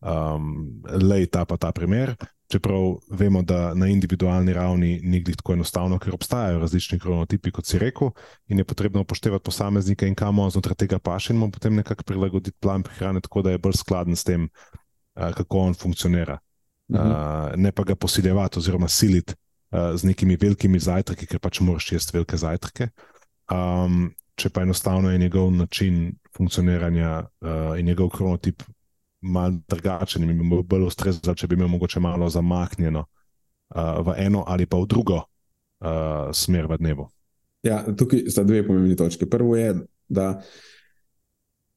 um, 0.00 0.82
lej 1.02 1.26
ta 1.26 1.44
pa 1.44 1.56
ta 1.56 1.72
primer, 1.72 2.14
Čeprav 2.50 2.96
vemo, 3.14 3.42
da 3.46 3.74
na 3.78 3.86
individualni 3.86 4.52
ravni 4.52 4.96
ni 5.02 5.20
glih 5.22 5.36
tako 5.38 5.54
enostavno, 5.54 5.98
ker 6.02 6.14
obstajajo 6.14 6.58
različni 6.58 6.98
kronotipi, 6.98 7.52
kot 7.54 7.66
si 7.66 7.78
rekel, 7.78 8.10
in 8.50 8.58
je 8.58 8.64
potrebno 8.66 9.04
upoštevati 9.04 9.44
posameznike 9.44 10.08
in 10.08 10.16
kamo 10.18 10.48
znotraj 10.50 10.74
tega 10.82 10.98
paše, 10.98 11.32
in 11.32 11.38
mu 11.38 11.50
potem 11.50 11.76
nekako 11.78 12.02
prilagoditi 12.04 12.58
plan 12.60 12.82
prehrane, 12.82 13.20
tako 13.20 13.42
da 13.46 13.54
je 13.54 13.62
bolj 13.62 13.78
skladen 13.78 14.16
s 14.16 14.26
tem, 14.26 14.48
kako 15.14 15.58
on 15.58 15.74
funkcionira. 15.74 16.38
Mhm. 16.92 17.62
Ne 17.62 17.72
pa 17.72 17.84
ga 17.84 17.94
posiljevati 17.94 18.58
oziroma 18.58 18.88
siliti 18.88 19.34
z 19.94 20.02
nekimi 20.04 20.36
velikimi 20.40 20.78
zajtrki, 20.78 21.26
ker 21.26 21.38
pač 21.38 21.60
moraš 21.60 21.92
jesti 21.92 22.16
velike 22.16 22.36
zajtrke. 22.36 22.88
Um, 23.50 24.10
če 24.34 24.50
pa 24.50 24.62
enostavno 24.62 25.10
je 25.10 25.18
njegov 25.18 25.50
način 25.52 26.14
funkcioniranja 26.36 27.10
uh, 27.20 27.78
in 27.78 27.86
njegov 27.86 28.10
kronotip 28.14 28.62
malo 29.20 29.60
drugačen, 29.68 30.24
in 30.24 30.38
bi 30.38 30.48
bil 30.48 30.62
bolj 30.62 30.88
ustrezen, 30.88 31.34
če 31.36 31.48
bi 31.48 31.58
imel 31.58 31.68
mogoče 31.68 32.00
malo 32.00 32.28
zamaknjeno 32.30 33.04
uh, 33.04 34.00
v 34.06 34.16
eno 34.24 34.44
ali 34.46 34.66
pa 34.66 34.80
v 34.80 34.88
drugo 34.88 35.20
uh, 35.20 36.30
smer 36.32 36.68
v 36.70 36.80
dnevu. 36.80 37.08
Ja, 37.62 37.82
tukaj 37.84 38.30
sta 38.32 38.44
dve 38.44 38.62
pomembni 38.66 38.96
točke. 38.96 39.28
Prvo 39.28 39.56
je, 39.56 39.74
da 40.08 40.40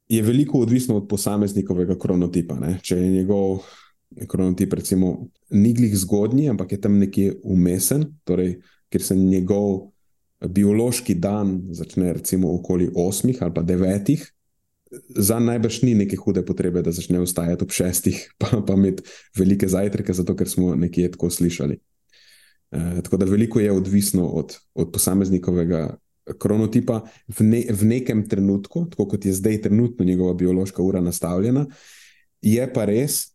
je 0.07 0.21
veliko 0.23 0.61
odvisno 0.63 0.97
od 0.97 1.07
posameznikovega 1.09 1.97
kronotipa. 1.99 2.55
Ne? 2.59 2.77
Če 2.81 2.97
je 2.97 3.09
njegov 3.11 3.65
kronotip, 4.29 4.73
recimo, 4.73 5.27
ni 5.49 5.73
glih 5.73 5.95
zgodnji, 5.97 6.49
ampak 6.49 6.71
je 6.71 6.81
tam 6.81 6.99
nekje 7.01 7.33
umesen, 7.43 8.05
torej, 8.23 8.59
ker 8.93 9.01
se 9.01 9.15
njegov 9.17 9.89
biološki 10.43 11.15
dan 11.15 11.61
začne 11.71 12.13
recimo 12.13 12.51
okoli 12.55 12.89
8 12.89 13.37
ali 13.41 13.53
pa 13.53 13.63
9. 13.63 14.32
Za 15.15 15.39
najbrž 15.39 15.81
ni 15.81 15.95
neke 15.95 16.17
hude 16.17 16.43
potrebe, 16.45 16.81
da 16.81 16.91
začne 16.91 17.21
vstajati 17.23 17.65
ob 17.65 17.71
6, 17.71 18.11
pa, 18.39 18.61
pa 18.67 18.73
imeti 18.73 19.03
velike 19.37 19.67
zajtrke, 19.67 20.13
zato 20.13 20.35
ker 20.35 20.49
smo 20.49 20.75
nekje 20.75 21.11
tako 21.11 21.29
slišali. 21.29 21.79
E, 22.71 23.01
tako 23.03 23.17
da 23.17 23.25
veliko 23.25 23.59
je 23.59 23.71
odvisno 23.71 24.27
od, 24.27 24.57
od 24.73 24.91
posameznikovega 24.91 25.97
kronotipa 26.39 27.01
v, 27.27 27.43
ne, 27.43 27.63
v 27.69 27.85
nekem 27.85 28.23
trenutku, 28.29 28.85
tako 28.89 29.07
kot 29.11 29.25
je 29.25 29.33
zdaj 29.33 29.61
trenutno 29.61 30.05
njegova 30.05 30.33
biološka 30.33 30.83
ura 30.83 31.01
nastavljena. 31.01 31.65
Je 32.41 32.65
pa 32.73 32.85
res, 32.85 33.33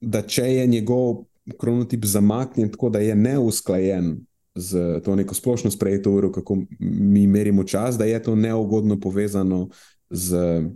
da 0.00 0.22
če 0.22 0.46
je 0.54 0.66
njegov 0.66 1.24
kronotip 1.58 2.04
zamaknjen 2.04 2.70
tako, 2.70 2.90
da 2.90 2.98
je 2.98 3.14
neusklajen 3.14 4.18
z 4.54 5.00
to 5.04 5.16
neko 5.16 5.34
splošno 5.34 5.70
sprejeto 5.70 6.12
uro, 6.12 6.32
kako 6.32 6.58
mi 6.80 7.26
merimo 7.26 7.64
čas, 7.64 7.98
da 7.98 8.04
je 8.04 8.22
to 8.22 8.34
neugodno 8.36 9.00
povezano 9.00 9.68
z 10.10 10.34
eh, 10.34 10.70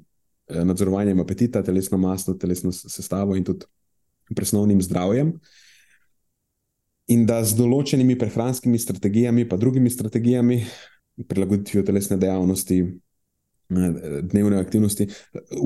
nadzorovanjem 0.48 1.20
apetita, 1.20 1.62
telesno 1.62 1.98
masno, 1.98 2.34
telesno 2.34 2.72
sestavo 2.72 3.36
in 3.36 3.44
tudi 3.44 3.66
presnovnim 4.34 4.82
zdravjem. 4.82 5.32
In 7.12 7.24
da 7.28 7.42
z 7.44 7.56
določenimi 7.58 8.16
prehranskimi 8.18 8.78
strategijami, 8.80 9.48
pa 9.48 9.56
drugimi 9.60 9.90
strategijami, 9.92 10.62
prilagoditvijo 11.28 11.84
telesne 11.84 12.16
dejavnosti, 12.16 12.78
dnevne 13.68 14.58
aktivnosti, 14.60 15.06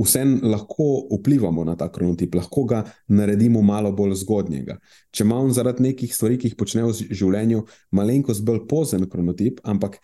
vsem 0.04 0.38
lahko 0.42 1.08
vplivamo 1.18 1.64
na 1.64 1.74
ta 1.76 1.88
kronotip, 1.92 2.34
lahko 2.34 2.64
ga 2.64 2.84
naredimo 3.08 3.62
malo 3.62 3.92
bolj 3.92 4.14
zgodnjega. 4.22 4.78
Če 5.10 5.24
ima 5.24 5.38
on 5.38 5.50
zaradi 5.54 5.82
nekih 5.88 6.14
stvari, 6.14 6.38
ki 6.38 6.52
jih 6.52 6.58
počne 6.58 6.84
v 6.86 6.94
življenju, 6.94 7.64
malenkost 7.90 8.44
bolj 8.46 8.64
pozen 8.70 9.08
kronotip, 9.10 9.60
ampak 9.64 9.98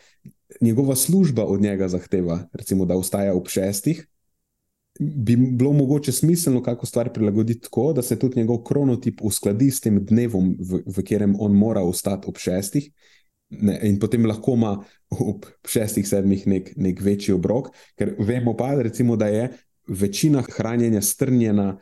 njegova 0.60 0.96
služba 0.96 1.46
od 1.46 1.62
njega 1.62 1.88
zahteva, 1.88 2.44
recimo, 2.52 2.86
da 2.86 2.98
vstaja 2.98 3.34
ob 3.34 3.48
šestih. 3.50 4.02
Bi 5.00 5.36
bilo 5.36 5.72
mogoče 5.72 6.12
smiselno 6.12 6.62
kako 6.62 6.86
stvar 6.86 7.12
prilagoditi 7.12 7.60
tako, 7.66 7.92
da 7.92 8.02
se 8.02 8.18
tudi 8.18 8.40
njegov 8.40 8.62
kronotip 8.62 9.20
uskladi 9.22 9.70
s 9.70 9.80
tem 9.80 9.98
dnevom, 10.04 10.54
v, 10.60 10.82
v 10.86 11.02
katerem 11.02 11.34
on 11.38 11.56
mora 11.58 11.82
vstati 11.82 12.28
ob 12.30 12.38
šestih, 12.38 12.90
Ne, 13.50 13.76
in 13.86 13.98
potem 14.00 14.24
lahko 14.26 14.54
ima 14.56 14.72
ob 15.10 15.46
šestih, 15.68 16.06
sedmih 16.08 16.46
nek, 16.50 16.70
nek 16.80 17.00
večji 17.04 17.34
obrok, 17.36 17.70
ker 17.98 18.14
vemo 18.18 18.54
pa, 18.56 18.72
recimo, 18.82 19.16
da 19.20 19.28
je 19.30 19.50
večina 19.88 20.42
hranjenja 20.56 21.02
strnjena 21.04 21.74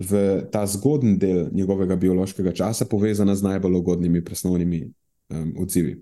v 0.00 0.40
ta 0.52 0.64
zgodni 0.66 1.18
del 1.20 1.50
njegovega 1.52 1.96
biološkega 1.96 2.54
časa, 2.56 2.88
povezana 2.88 3.34
z 3.36 3.44
najbolj 3.44 3.76
ugodnimi 3.82 4.24
presnovnimi 4.24 4.80
um, 4.86 5.52
odzivi. 5.60 5.98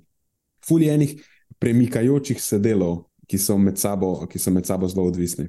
Fuljenih 0.64 1.16
premikajočih 1.59 2.41
se 2.43 2.59
delov, 2.62 3.03
ki 3.29 3.39
so 3.39 3.59
med 3.59 3.79
sabo, 3.79 4.14
so 4.37 4.51
med 4.55 4.66
sabo 4.66 4.89
zelo 4.89 5.09
odvisni. 5.11 5.49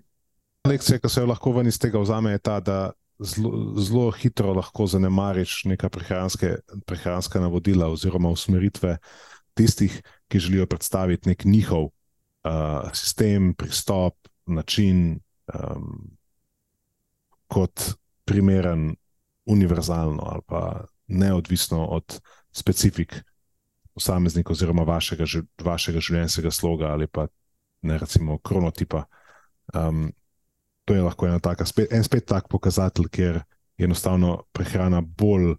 Lekcija, 0.70 1.00
ki 1.02 1.10
se 1.10 1.22
jo 1.22 1.30
lahko 1.30 1.54
ven 1.56 1.68
iz 1.68 1.80
tega 1.82 2.02
vzame, 2.02 2.36
je 2.36 2.42
ta, 2.46 2.60
da 2.60 2.78
zelo, 3.20 4.12
hitro 4.12 4.54
lahko 4.54 4.86
zanemariš 4.88 5.64
neka 5.66 5.90
prehranska 5.90 7.42
navodila 7.42 7.90
oziroma 7.90 8.30
usmeritve 8.30 8.98
tistih, 9.54 10.02
ki 10.28 10.40
želijo 10.40 10.68
predstaviti 10.70 11.30
nek 11.30 11.46
njihov 11.46 11.90
uh, 11.90 12.92
sistem, 12.94 13.54
pristop, 13.54 14.16
način, 14.46 15.20
um, 15.54 16.18
kot 17.48 17.94
primeren, 18.26 18.96
univerzalno 19.46 20.24
ali 20.26 20.42
pa 20.48 20.86
neodvisno 21.08 21.86
od 21.86 22.20
specifik 22.52 23.16
posameznika 23.94 24.54
oziroma 24.54 24.84
vašega, 24.84 25.26
vašega 25.64 26.00
življenjskega 26.00 26.52
sloga 26.52 26.94
ali 26.94 27.08
pa 27.08 27.28
ne 27.82 27.98
recimo 27.98 28.38
kronotipa. 28.38 29.04
Um, 29.74 30.12
to 30.90 30.96
je 30.98 31.06
lahko 31.06 31.28
taka, 31.38 31.66
spet, 31.70 31.94
en 31.94 32.04
spet 32.04 32.26
tak 32.26 32.48
pokazatelj, 32.50 33.06
ker 33.14 33.36
je 33.78 33.86
enostavno 33.86 34.40
prehrana 34.52 35.04
bolj 35.06 35.54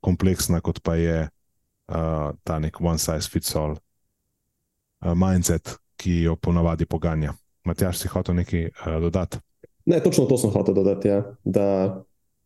kompleksna, 0.00 0.60
kot 0.62 0.78
pa 0.86 0.94
je 0.94 1.24
uh, 1.26 2.30
ta 2.46 2.58
nek 2.62 2.78
one 2.80 2.98
size 3.02 3.26
fits 3.26 3.56
all 3.58 3.74
uh, 3.74 5.14
mindset, 5.18 5.74
ki 5.98 6.22
jo 6.28 6.36
ponavadi 6.38 6.86
poganja. 6.86 7.34
Matjaš, 7.66 8.04
si 8.04 8.12
hotel 8.12 8.38
nekaj 8.38 8.68
uh, 8.68 9.00
dodati? 9.02 9.42
Ne, 9.90 9.98
točno 10.04 10.28
to 10.30 10.38
sem 10.38 10.54
hotel 10.54 10.78
dodati. 10.78 11.10
Ja. 11.10 11.24
Da 11.42 11.66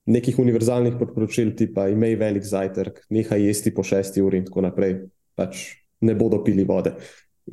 nekih 0.09 0.41
univerzalnih 0.41 0.97
priporočil, 0.97 1.53
tipa 1.59 1.91
imej 1.93 2.17
velik 2.17 2.49
zajtrk, 2.49 3.05
nehaj 3.13 3.45
jesti 3.45 3.75
po 3.77 3.85
šesti 3.85 4.25
uri 4.25 4.41
in 4.41 4.49
tako 4.49 4.65
naprej, 4.65 5.03
pač 5.37 5.69
ne 6.01 6.17
bodo 6.17 6.41
pili 6.41 6.65
vode. 6.65 6.97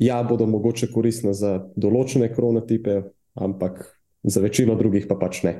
Ja, 0.00 0.22
bodo 0.24 0.48
mogoče 0.48 0.88
koristne 0.88 1.36
za 1.36 1.58
določene 1.76 2.32
kronotipe, 2.32 3.02
ampak 3.36 3.99
za 4.22 4.40
večino 4.40 4.74
drugih 4.74 5.06
pa 5.08 5.16
pač 5.20 5.42
ne. 5.42 5.54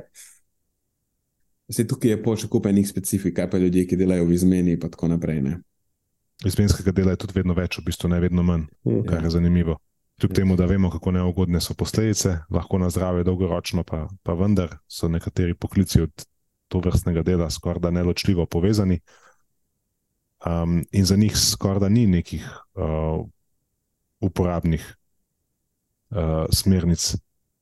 Zdaj, 1.70 1.86
tukaj 1.86 2.11
je 2.11 2.22
poček 2.22 2.50
kupenih 2.50 2.88
specifik, 2.88 3.36
kaj 3.36 3.50
pa 3.50 3.58
ljudje, 3.58 3.86
ki 3.86 3.96
delajo 3.96 4.26
v 4.26 4.34
izmeni 4.34 4.74
in 4.74 4.80
tako 4.80 5.08
naprej. 5.08 5.42
Ne? 5.42 5.61
izmenskega 6.44 6.92
dela 6.92 7.14
je 7.14 7.20
tudi 7.20 7.36
vedno 7.36 7.54
več, 7.54 7.78
v 7.78 7.86
bistvu 7.90 8.11
ne 8.11 8.20
vedno 8.20 8.42
manj, 8.46 8.66
mm. 8.86 9.04
kar 9.08 9.24
je 9.24 9.32
zanimivo. 9.36 9.78
Kljub 10.20 10.34
temu, 10.36 10.56
da 10.56 10.66
vemo, 10.68 10.90
kako 10.92 11.14
neugodne 11.16 11.61
so 11.64 11.74
posledice, 11.74 12.38
lahko 12.52 12.78
na 12.78 12.90
zdravje 12.92 13.24
dolgoročno, 13.24 13.84
pa, 13.88 14.06
pa 14.22 14.36
vendar 14.36 14.76
so 14.88 15.08
nekateri 15.08 15.56
poklici 15.56 16.02
od 16.04 16.26
to 16.70 16.80
vrstnega 16.84 17.24
dela 17.26 17.48
skoraj 17.50 17.80
da 17.80 17.90
neločljivo 17.90 18.46
povezani. 18.46 19.00
Um, 20.46 20.84
in 20.92 21.04
za 21.04 21.16
njih 21.16 21.36
skoraj 21.36 21.80
da 21.80 21.88
ni 21.88 22.06
nekih 22.06 22.44
uh, 22.74 23.24
uporabnih 24.20 24.84
uh, 26.11 26.46
smernic, 26.52 27.16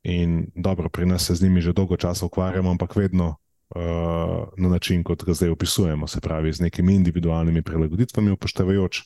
in 0.09 0.47
dobro, 0.55 0.89
pri 0.89 1.07
nas 1.07 1.27
se 1.27 1.35
z 1.35 1.43
njimi 1.43 1.61
že 1.61 1.73
dolgo 1.73 1.97
časa 1.97 2.27
ukvarjamo, 2.27 2.71
ampak 2.71 2.97
vedno 2.97 3.37
uh, 3.77 4.49
na 4.57 4.69
način, 4.69 5.05
kot 5.05 5.25
ga 5.25 5.35
zdaj 5.35 5.51
opisujemo, 5.51 6.07
se 6.07 6.21
pravi, 6.21 6.53
z 6.53 6.61
nekimi 6.61 6.95
individualnimi 6.95 7.63
prilagoditvami, 7.63 8.31
upoštevajoč 8.31 9.03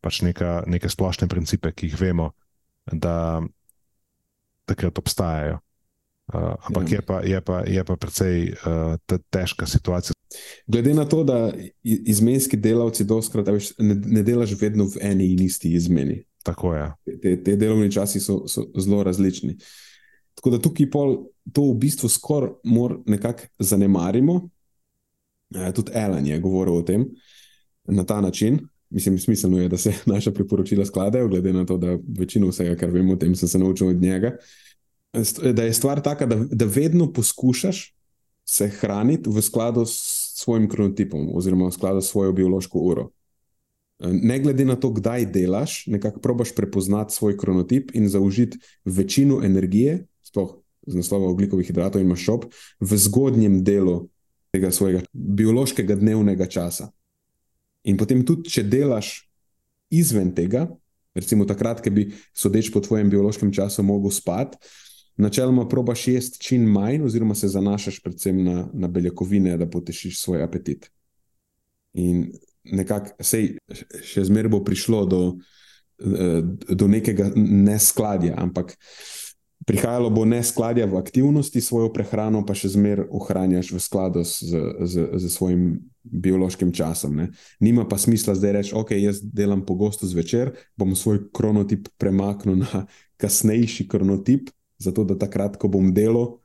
pač 0.00 0.20
neka, 0.22 0.64
neke 0.66 0.88
splošne 0.88 1.28
principe, 1.28 1.72
ki 1.72 1.88
jih 1.88 2.00
vemo, 2.00 2.30
da 2.92 3.42
takrat 4.68 4.98
obstajajo. 4.98 5.60
Uh, 6.32 6.54
ampak 6.68 6.88
ja. 6.88 6.96
je, 6.96 7.00
pa, 7.04 7.16
je, 7.20 7.40
pa, 7.40 7.56
je 7.68 7.82
pa 7.84 7.96
precej 8.00 8.52
uh, 8.52 9.18
težka 9.30 9.66
situacija. 9.68 10.14
Glede 10.66 10.94
na 10.96 11.04
to, 11.04 11.20
da 11.24 11.52
izmenski 11.82 12.56
delavci 12.56 13.04
doskrat 13.04 13.48
ne, 13.78 13.94
ne 13.94 14.22
delaš 14.24 14.56
vedno 14.60 14.88
v 14.88 15.02
eni 15.04 15.32
in 15.34 15.42
isti 15.44 15.74
izmeni. 15.76 16.22
Tako 16.44 16.74
je. 16.74 16.86
Te, 17.22 17.34
te 17.44 17.56
delovni 17.56 17.92
časi 17.92 18.20
so, 18.20 18.42
so 18.48 18.66
zelo 18.76 19.02
različni. 19.04 19.56
Tako 20.34 20.50
da 20.50 20.58
tukaj 20.58 20.90
pol 20.90 21.16
to 21.52 21.62
v 21.70 21.78
bistvu 21.78 22.08
skoraj 22.08 22.50
nekako 23.06 23.42
zanemarimo. 23.58 24.48
E, 25.54 25.72
tudi 25.72 25.92
Ellen 25.94 26.26
je 26.26 26.40
govoril 26.40 26.74
o 26.74 26.82
tem 26.82 27.06
na 27.84 28.04
ta 28.04 28.20
način. 28.20 28.58
Mislim, 28.90 29.18
smiselno 29.18 29.58
je, 29.58 29.68
da 29.68 29.76
se 29.76 29.92
naša 30.06 30.32
priporočila 30.32 30.84
skladajo, 30.84 31.28
glede 31.28 31.52
na 31.52 31.66
to, 31.66 31.76
da 31.78 31.98
večino 32.18 32.48
vsega, 32.48 32.76
kar 32.76 32.90
vemo 32.90 33.12
o 33.12 33.16
tem, 33.16 33.34
sem 33.34 33.48
se 33.48 33.58
naučil 33.58 33.88
od 33.88 34.02
njega. 34.02 34.36
Da 35.54 35.62
je 35.62 35.74
stvar 35.74 36.02
taka, 36.02 36.26
da, 36.26 36.36
da 36.50 36.64
vedno 36.64 37.12
poskušaš 37.12 37.94
se 38.44 38.68
hraniti 38.68 39.30
v 39.30 39.42
skladu 39.42 39.86
s 39.86 39.94
svojim 40.36 40.68
kronotipom, 40.68 41.30
oziroma 41.34 41.66
v 41.66 41.72
skladu 41.72 42.00
s 42.00 42.10
svojo 42.10 42.32
biološko 42.32 42.78
uro. 42.78 43.10
Ne 44.00 44.40
glede 44.40 44.64
na 44.64 44.76
to, 44.76 44.90
kdaj 44.90 45.26
delaš, 45.26 45.86
nekako 45.86 46.20
probaš 46.20 46.54
prepoznati 46.54 47.14
svoj 47.14 47.38
kronotip 47.38 47.94
in 47.94 48.08
zaužiti 48.08 48.58
večino 48.84 49.40
energije, 49.44 50.06
sploh 50.34 50.58
z 50.86 50.98
naslova 50.98 51.30
oglikovih 51.30 51.66
hidratov 51.70 52.02
in 52.02 52.10
maščob 52.10 52.50
v 52.82 52.98
zgodnjem 52.98 53.62
delu 53.64 54.08
tega 54.54 54.70
svojega 54.74 55.04
biološkega 55.12 55.96
dnevnega 55.98 56.46
časa. 56.50 56.90
In 57.86 57.98
potem 58.00 58.22
tudi, 58.26 58.50
če 58.50 58.64
delaš 58.66 59.16
izven 59.94 60.32
tega, 60.34 60.66
recimo 61.14 61.46
takrat, 61.46 61.82
ki 61.82 61.92
bi 61.94 62.04
sodeč 62.34 62.70
po 62.74 62.82
tvojem 62.82 63.10
biološkem 63.12 63.52
času 63.54 63.84
mogel 63.86 64.12
spati, 64.14 64.58
načeloma 65.20 65.66
probaš 65.70 66.08
jesti 66.10 66.40
čim 66.42 66.66
manj, 66.70 67.04
oziroma 67.06 67.34
se 67.38 67.48
zanašaš 67.48 68.00
predvsem 68.02 68.40
na, 68.44 68.64
na 68.72 68.90
beljakovine, 68.90 69.56
da 69.58 69.70
potešiš 69.70 70.20
svoj 70.22 70.42
apetit. 70.42 70.88
In 71.94 72.26
nekako 72.64 73.22
se 73.22 73.44
še 74.02 74.24
zmeraj 74.26 74.50
bo 74.56 74.62
prišlo 74.66 75.04
do, 75.06 75.20
eh, 76.02 76.40
do 76.74 76.88
nekega 76.90 77.30
neskladja, 77.36 78.34
ampak 78.42 78.74
prihajalo 79.66 80.10
bo 80.10 80.24
neskladja 80.24 80.86
v 80.86 80.98
aktivnosti, 80.98 81.60
svojo 81.60 81.92
prehrano 81.92 82.44
pa 82.46 82.56
še 82.56 82.74
zmeraj 82.74 83.08
ohranjaš 83.08 83.72
v 83.72 83.80
skladu 83.80 84.24
z, 84.26 84.50
z, 84.84 84.94
z 85.14 85.30
svojim 85.32 85.78
biološkim 86.04 86.72
časom. 86.74 87.16
Ne. 87.16 87.26
Nima 87.64 87.86
pa 87.88 87.96
smisla 87.98 88.36
zdaj 88.36 88.52
reči, 88.58 88.74
ok, 88.76 88.92
jaz 88.98 89.22
delam 89.24 89.64
pogosto 89.64 90.06
zvečer, 90.06 90.52
bom 90.76 90.92
svoj 90.92 91.30
kronotip 91.32 91.88
premaknil 91.96 92.60
na 92.66 92.84
kasnejši 93.16 93.88
kronotip, 93.88 94.52
zato 94.76 95.06
da 95.08 95.16
takrat, 95.16 95.56
ko 95.56 95.70
bom 95.72 95.94
delal, 95.96 96.42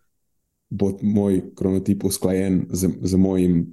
bo 0.70 0.94
moj 1.02 1.50
kronotip 1.58 2.06
usklajen 2.06 2.70
z, 2.72 2.94
z 3.02 3.20
mojim 3.20 3.68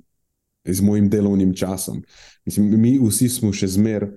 z 0.67 0.83
mojim 0.83 1.07
delovnim 1.07 1.55
časom. 1.55 2.03
Mislim, 2.45 2.81
mi 2.81 2.97
vsi 2.99 3.29
smo 3.31 3.53
še 3.55 3.69
zmeraj, 3.71 4.17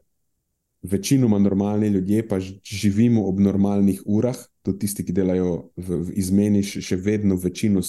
večinoma 0.82 1.40
normalni 1.40 1.88
ljudje, 1.88 2.28
pa 2.28 2.40
živimo 2.64 3.26
ob 3.28 3.40
normalnih 3.40 4.02
urah, 4.06 4.38
tudi 4.70 4.86
tisti, 4.86 5.06
ki 5.06 5.16
delajo 5.18 5.72
v, 5.76 6.04
v 6.06 6.16
izmeni, 6.22 6.62
še, 6.66 6.84
še 6.86 7.00
vedno 7.02 7.38
večino 7.42 7.82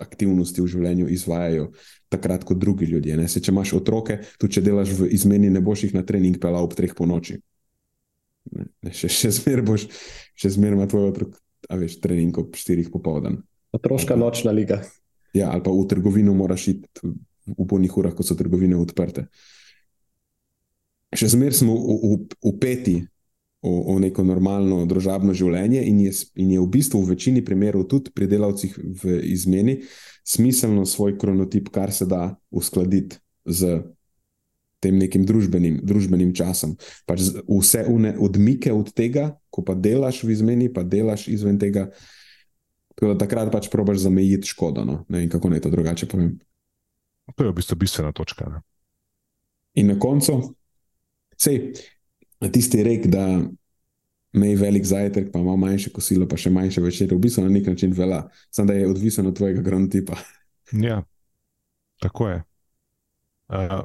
aktivnosti 0.00 0.62
v 0.62 0.70
življenju 0.72 1.08
izvajajo 1.12 1.68
takrat 2.12 2.46
kot 2.48 2.60
drugi 2.60 2.88
ljudje. 2.88 3.16
Se, 3.28 3.42
če 3.44 3.52
imaš 3.52 3.74
otroke, 3.76 4.20
tudi 4.40 4.56
če 4.56 4.64
delaš 4.64 4.94
v 4.96 5.10
izmeni, 5.12 5.52
ne 5.52 5.60
boš 5.64 5.86
jih 5.86 5.96
na 5.96 6.04
trening 6.06 6.38
pelal 6.40 6.64
ob 6.64 6.76
treh 6.76 6.94
po 6.96 7.08
noči. 7.08 7.38
Ne, 8.52 8.66
ne, 8.82 8.92
še 8.96 9.10
še 9.12 9.30
zmeraj 9.36 9.66
boš, 9.68 9.86
še 10.38 10.54
zmeraj 10.56 10.80
ima 10.80 10.88
tvoj 10.90 11.10
otrok, 11.12 11.36
a 11.68 11.78
veš, 11.78 12.00
trening 12.02 12.36
ob 12.40 12.56
štirih 12.58 12.90
popoldan. 12.92 13.42
Otroška 13.76 14.16
nočna 14.18 14.52
liga. 14.52 14.82
Ja, 15.36 15.52
ali 15.52 15.64
pa 15.64 15.72
v 15.72 15.84
trgovino 15.88 16.34
moraš 16.36 16.72
iti 16.74 17.12
v 17.46 17.66
polnih 17.68 17.94
urah, 17.96 18.16
ko 18.16 18.24
so 18.26 18.36
trgovine 18.38 18.76
odprte. 18.80 19.28
Še 21.12 21.34
zmeraj 21.34 21.60
smo 21.60 21.76
upeti 22.40 23.02
v, 23.62 23.70
v, 23.70 23.98
neko 24.08 24.24
normalno 24.26 24.82
družabno 24.90 25.34
življenje, 25.34 25.82
in 25.86 26.00
je, 26.02 26.12
in 26.42 26.54
je 26.56 26.60
v 26.60 26.68
bistvu 26.70 27.02
v 27.02 27.14
večini 27.14 27.44
primerov, 27.44 27.86
tudi 27.90 28.10
pri 28.14 28.26
delavcih 28.30 28.74
v 29.02 29.18
izmeni, 29.30 29.80
smiselno 30.26 30.86
svoj 30.86 31.16
kronotip, 31.18 31.70
kar 31.74 31.92
se 31.94 32.06
da 32.06 32.34
uskladiti 32.50 33.18
z 33.46 33.82
tem 34.82 34.98
nekim 34.98 35.22
družbenim, 35.26 35.78
družbenim 35.86 36.32
časom. 36.34 36.74
Pač 37.06 37.30
vse 37.46 37.84
une, 37.90 38.16
odmike 38.18 38.72
od 38.74 38.90
tega, 38.96 39.30
ko 39.54 39.62
pa 39.62 39.76
delaš 39.78 40.24
v 40.26 40.34
izmeni, 40.34 40.66
pa 40.74 40.82
delaš 40.82 41.28
izven 41.30 41.60
tega. 41.62 41.88
Da 42.98 43.14
takrat 43.18 43.48
pač 43.54 43.70
probiš 43.70 44.02
zamejiti 44.04 44.50
škodo. 44.50 44.84
No? 44.86 44.96
Ne 45.08 45.22
vem, 45.22 45.30
kako 45.30 45.50
naj 45.50 45.62
to 45.64 45.70
drugače 45.72 46.10
povem. 46.10 46.34
To 47.30 47.46
je 47.46 47.50
v 47.50 47.56
bistvu 47.56 47.78
bistvena 47.78 48.10
točka. 48.14 48.50
Ne? 48.50 48.60
In 49.78 49.94
na 49.94 49.96
koncu, 50.02 50.52
sej, 51.38 51.72
tisti 52.48 52.82
rek, 52.82 53.06
da 53.06 53.42
imej 54.32 54.56
velik 54.56 54.84
zajtrk, 54.88 55.28
pa 55.32 55.38
malo 55.38 55.56
manjše 55.56 55.92
kosilo, 55.92 56.26
pa 56.28 56.38
še 56.40 56.50
manjše 56.50 56.80
večer, 56.80 57.12
v 57.12 57.20
bistvu 57.20 57.44
na 57.44 57.52
nek 57.52 57.68
način 57.68 57.92
vela, 57.92 58.24
samo 58.50 58.70
da 58.70 58.78
je 58.78 58.88
odvisen 58.88 59.26
od 59.28 59.36
tvojega 59.36 59.62
gronotipa. 59.62 60.16
Ja, 60.72 61.02
tako 62.00 62.28
je. 62.28 62.42
Uh, 63.52 63.82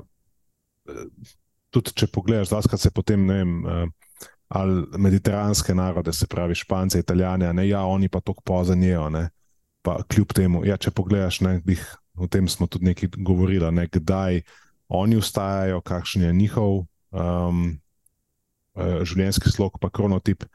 tudi 1.69 1.91
če 1.91 2.07
pogledaš, 2.07 2.53
da 2.53 2.77
se 2.77 2.91
potem 2.91 3.25
ne 3.27 3.41
vem. 3.43 3.55
Uh, 3.65 3.95
Ali 4.47 4.85
mediteranske 4.95 5.73
narode, 5.75 6.13
se 6.15 6.23
pravi 6.27 6.55
Špance, 6.55 6.99
Italijane, 6.99 7.49
ne, 7.53 7.65
ja, 7.67 7.81
oni 7.83 8.07
pa 8.07 8.21
tako 8.23 8.41
pozanijo. 8.47 9.09
Pa 9.81 9.97
kljub 10.07 10.31
temu, 10.31 10.61
ja, 10.63 10.77
če 10.77 10.91
pogledaš, 10.95 11.41
ne, 11.43 11.57
bih, 11.65 11.83
o 12.15 12.29
tem 12.31 12.47
smo 12.47 12.63
tudi 12.67 12.87
nekaj 12.87 13.09
govorili, 13.17 13.67
ne, 13.75 13.89
kdaj 13.91 14.39
oni 14.87 15.19
ustajajo, 15.19 15.81
kakšen 15.83 16.23
je 16.29 16.33
njihov 16.33 16.85
um, 17.11 17.75
življenjski 18.77 19.51
slog, 19.51 19.79
pa 19.81 19.89
kronotip, 19.89 20.45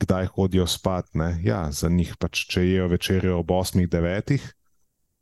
kdaj 0.00 0.30
hodijo 0.36 0.66
spat. 0.66 1.10
Ne. 1.14 1.34
Ja, 1.44 1.66
za 1.72 1.88
njih 1.88 2.14
pač, 2.20 2.44
če 2.50 2.64
jejo 2.64 2.88
večerjo 2.92 3.38
ob 3.40 3.52
8-9, 3.56 4.40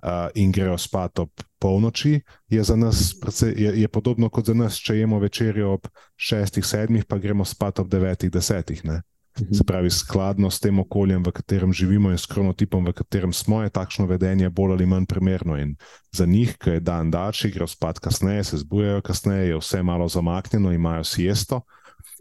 uh, 0.02 0.28
in 0.34 0.52
grejo 0.52 0.78
spat 0.78 1.18
ob 1.18 1.30
polnoči, 1.58 2.20
je 2.48 2.64
za 2.64 2.76
nas 2.76 3.12
precej, 3.20 3.54
je, 3.56 3.74
je 3.82 3.88
podobno 3.88 4.30
kot 4.30 4.46
za 4.46 4.54
nas, 4.54 4.78
če 4.78 5.00
jemo 5.00 5.18
večerjo 5.18 5.74
ob 5.78 5.88
6-7, 6.18 7.02
pa 7.08 7.18
gremo 7.18 7.44
spat 7.44 7.82
ob 7.82 7.90
9-10. 7.90 9.02
Mhm. 9.38 9.54
Se 9.54 9.64
pravi, 9.64 9.90
skladno 9.90 10.50
s 10.50 10.58
tem 10.60 10.78
okoljem, 10.78 11.22
v 11.22 11.32
katerem 11.32 11.72
živimo, 11.72 12.10
in 12.10 12.18
s 12.18 12.26
kronotipom, 12.26 12.86
v 12.86 12.92
katerem 12.92 13.32
smo, 13.32 13.62
je 13.62 13.70
takšno 13.70 14.06
vedenje 14.06 14.50
bolj 14.50 14.72
ali 14.74 14.86
manj 14.86 15.06
primerno. 15.06 15.58
In 15.58 15.76
za 16.12 16.26
njih, 16.26 16.56
ki 16.58 16.78
je 16.78 16.80
dan 16.80 17.10
daljši, 17.10 17.50
grejo 17.54 17.66
spat 17.70 17.98
kasneje, 17.98 18.44
se 18.44 18.62
zbujajo 18.64 19.02
kasneje, 19.02 19.48
je 19.48 19.58
vse 19.58 19.82
malo 19.82 20.08
zamaknjeno, 20.08 20.72
imajo 20.72 21.04
siesto, 21.04 21.62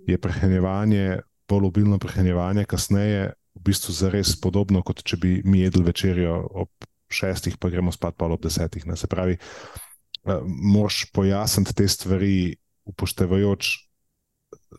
je 0.07 0.17
prehranjevanje, 0.21 1.19
bolj 1.49 1.67
obilno 1.71 1.99
prehranjevanje 1.99 2.65
kasneje, 2.65 3.31
v 3.57 3.63
bistvu 3.65 3.95
zares 3.95 4.35
podobno, 4.41 4.83
kot 4.85 5.01
če 5.03 5.17
bi 5.17 5.31
mi 5.45 5.63
jedli 5.63 5.83
večerjo 5.87 6.37
ob 6.63 6.87
šestih, 7.09 7.57
pa 7.57 7.71
gremo 7.73 7.91
spat 7.91 8.17
pa 8.17 8.29
ob 8.29 8.43
desetih. 8.43 8.85
Ne. 8.85 8.97
Se 8.99 9.07
pravi, 9.09 9.37
uh, 9.39 10.43
moš 10.45 11.07
pojasniti 11.15 11.73
te 11.73 11.87
stvari, 11.89 12.55
upoštevajoč 12.87 13.73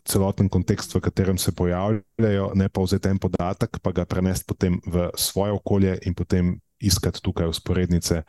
celoten 0.05 0.49
kontekst, 0.49 0.93
v 0.95 1.01
katerem 1.03 1.37
se 1.37 1.51
pojavljajo, 1.55 2.51
ne 2.55 2.69
pa 2.69 2.81
vzeti 2.81 3.09
en 3.09 3.19
podatek, 3.21 3.79
pa 3.81 3.91
ga 3.93 4.05
prenesti 4.09 4.47
potem 4.47 4.79
v 4.85 5.09
svoje 5.17 5.53
okolje 5.57 5.97
in 6.09 6.15
potem 6.17 6.55
iskati 6.79 7.21
tukaj 7.21 7.49
usporednice, 7.51 8.23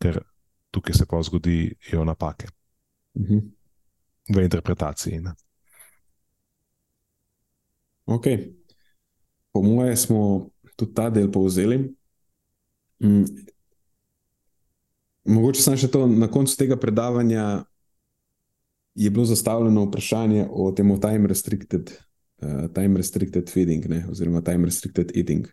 ker 0.00 0.20
tukaj 0.72 0.94
se 0.94 1.06
pa 1.08 1.22
zgodijo 1.22 2.04
napake 2.04 2.48
mhm. 3.18 3.42
v 4.32 4.44
interpretaciji. 4.44 5.20
Ne. 5.24 5.34
Ok. 8.06 8.26
Po 9.52 9.62
mojem, 9.62 9.96
smo 9.96 10.50
tudi 10.76 10.94
ta 10.94 11.10
del 11.10 11.30
povzeli. 11.32 11.78
Mm. 13.02 13.24
Mogoče 15.26 15.62
samo 15.62 15.80
še 15.80 15.90
to 15.90 16.06
na 16.06 16.28
koncu 16.30 16.54
tega 16.56 16.76
predavanja 16.78 17.64
je 18.96 19.10
bilo 19.10 19.24
zastavljeno 19.26 19.84
vprašanje 19.88 20.46
o 20.50 20.70
tem 20.72 20.92
time 21.00 21.28
restricted, 21.28 21.90
uh, 22.42 22.68
time 22.72 22.96
restricted 22.96 23.50
feeding, 23.50 23.88
ne, 23.90 24.04
oziroma 24.10 24.40
time 24.40 24.64
restricted 24.64 25.12
eating. 25.16 25.48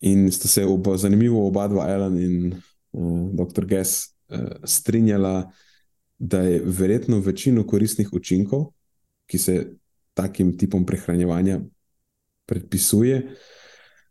In 0.00 0.26
sta 0.32 0.48
se 0.48 0.64
oba, 0.66 0.96
zanimivo, 0.96 1.46
oba 1.46 1.68
dva, 1.68 1.86
Alan 1.86 2.18
in 2.18 2.52
uh, 2.52 3.30
dr. 3.38 3.64
Gess, 3.68 4.10
uh, 4.28 4.58
strinjala, 4.64 5.52
da 6.18 6.42
je 6.42 6.60
verjetno 6.64 7.20
večino 7.24 7.64
koristnih 7.66 8.12
učinkov, 8.12 8.72
ki 9.30 9.38
se 9.38 9.54
takim 10.20 10.52
tipom 10.60 10.84
prehranevanja 10.86 11.62
predpisuje, 12.46 13.22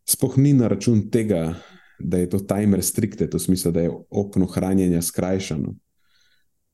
Sploh 0.10 0.38
ni 0.38 0.54
na 0.54 0.68
račun 0.68 1.10
tega, 1.12 1.54
da 2.00 2.18
je 2.18 2.30
to 2.30 2.40
time 2.40 2.78
restricted, 2.78 3.34
v 3.34 3.40
smislu, 3.40 3.72
da 3.72 3.82
je 3.82 3.92
okno 4.10 4.46
hranjenja 4.46 5.02
skrajšano. 5.02 5.76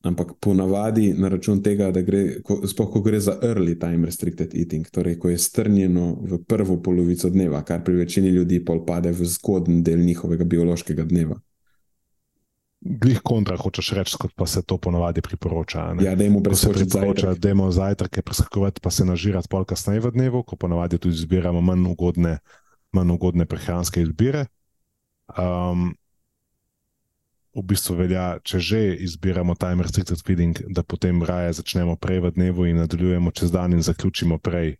Ampak 0.05 0.31
ponavadi 0.39 1.13
na 1.17 1.27
račun 1.27 1.63
tega, 1.63 1.89
da 1.91 2.01
gre, 2.05 2.37
sploh 2.67 2.91
ko 2.93 3.01
gre 3.01 3.19
za 3.19 3.39
early 3.43 3.73
time 3.79 4.05
restricted 4.05 4.55
eating, 4.55 4.87
torej 4.87 5.17
ko 5.19 5.33
je 5.33 5.37
strnjeno 5.37 6.13
v 6.21 6.39
prvo 6.47 6.77
polovico 6.81 7.29
dneva, 7.29 7.63
kar 7.65 7.83
pri 7.83 7.95
večini 8.05 8.29
ljudi 8.29 8.61
pol 8.65 8.85
pade 8.85 9.11
v 9.11 9.27
zgodni 9.27 9.81
del 9.83 10.05
njihovega 10.05 10.45
biološkega 10.45 11.03
dneva. 11.03 11.39
Glih 12.85 13.17
kontra, 13.25 13.57
hočeš 13.57 13.87
reči, 13.97 14.17
kot 14.21 14.35
pa 14.37 14.45
se 14.45 14.61
to 14.61 14.77
ponavadi 14.77 15.21
priporoča. 15.25 15.87
Ne? 15.97 16.05
Ja, 16.05 16.13
da 16.15 16.23
jim 16.23 16.37
preskočiti 16.43 16.93
zajtrk. 16.93 17.39
Da 17.41 17.49
jim 17.49 17.63
zajtrke 17.71 18.21
preskakovati, 18.21 18.81
pa 18.81 18.91
se 18.93 19.05
nažirati 19.05 19.49
pol 19.49 19.65
kasneje 19.65 20.03
v 20.05 20.11
dnevu, 20.13 20.43
ko 20.45 20.55
ponavadi 20.55 21.01
tudi 21.01 21.17
zbiramo 21.17 21.65
manj 21.65 21.89
ugodne 21.95 22.37
manj 22.95 23.11
ugodne 23.17 23.45
prehranske 23.45 24.01
izbire. 24.01 24.47
Um, 25.37 25.93
v 27.55 27.63
bistvu 27.63 27.95
velja, 27.99 28.25
če 28.43 28.59
že 28.59 28.81
izbiramo 29.07 29.55
time 29.59 29.83
restricted 29.83 30.19
feeding, 30.27 30.59
da 30.67 30.83
potem 30.83 31.23
raje 31.23 31.55
začnemo 31.61 31.95
prej 31.95 32.21
v 32.25 32.33
dnevu 32.35 32.67
in 32.67 32.83
nadaljujemo 32.83 33.31
čez 33.31 33.51
dan 33.51 33.75
in 33.75 33.83
zaključimo 33.83 34.39
prej. 34.43 34.75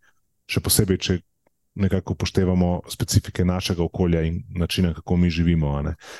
Še 0.46 0.62
posebej, 0.62 1.00
če 1.02 1.14
nekako 1.82 2.14
upoštevamo 2.14 2.86
specifike 2.92 3.46
našega 3.48 3.84
okolja 3.84 4.22
in 4.28 4.44
načina, 4.56 4.94
kako 4.94 5.18
mi 5.18 5.30
živimo. 5.30 5.72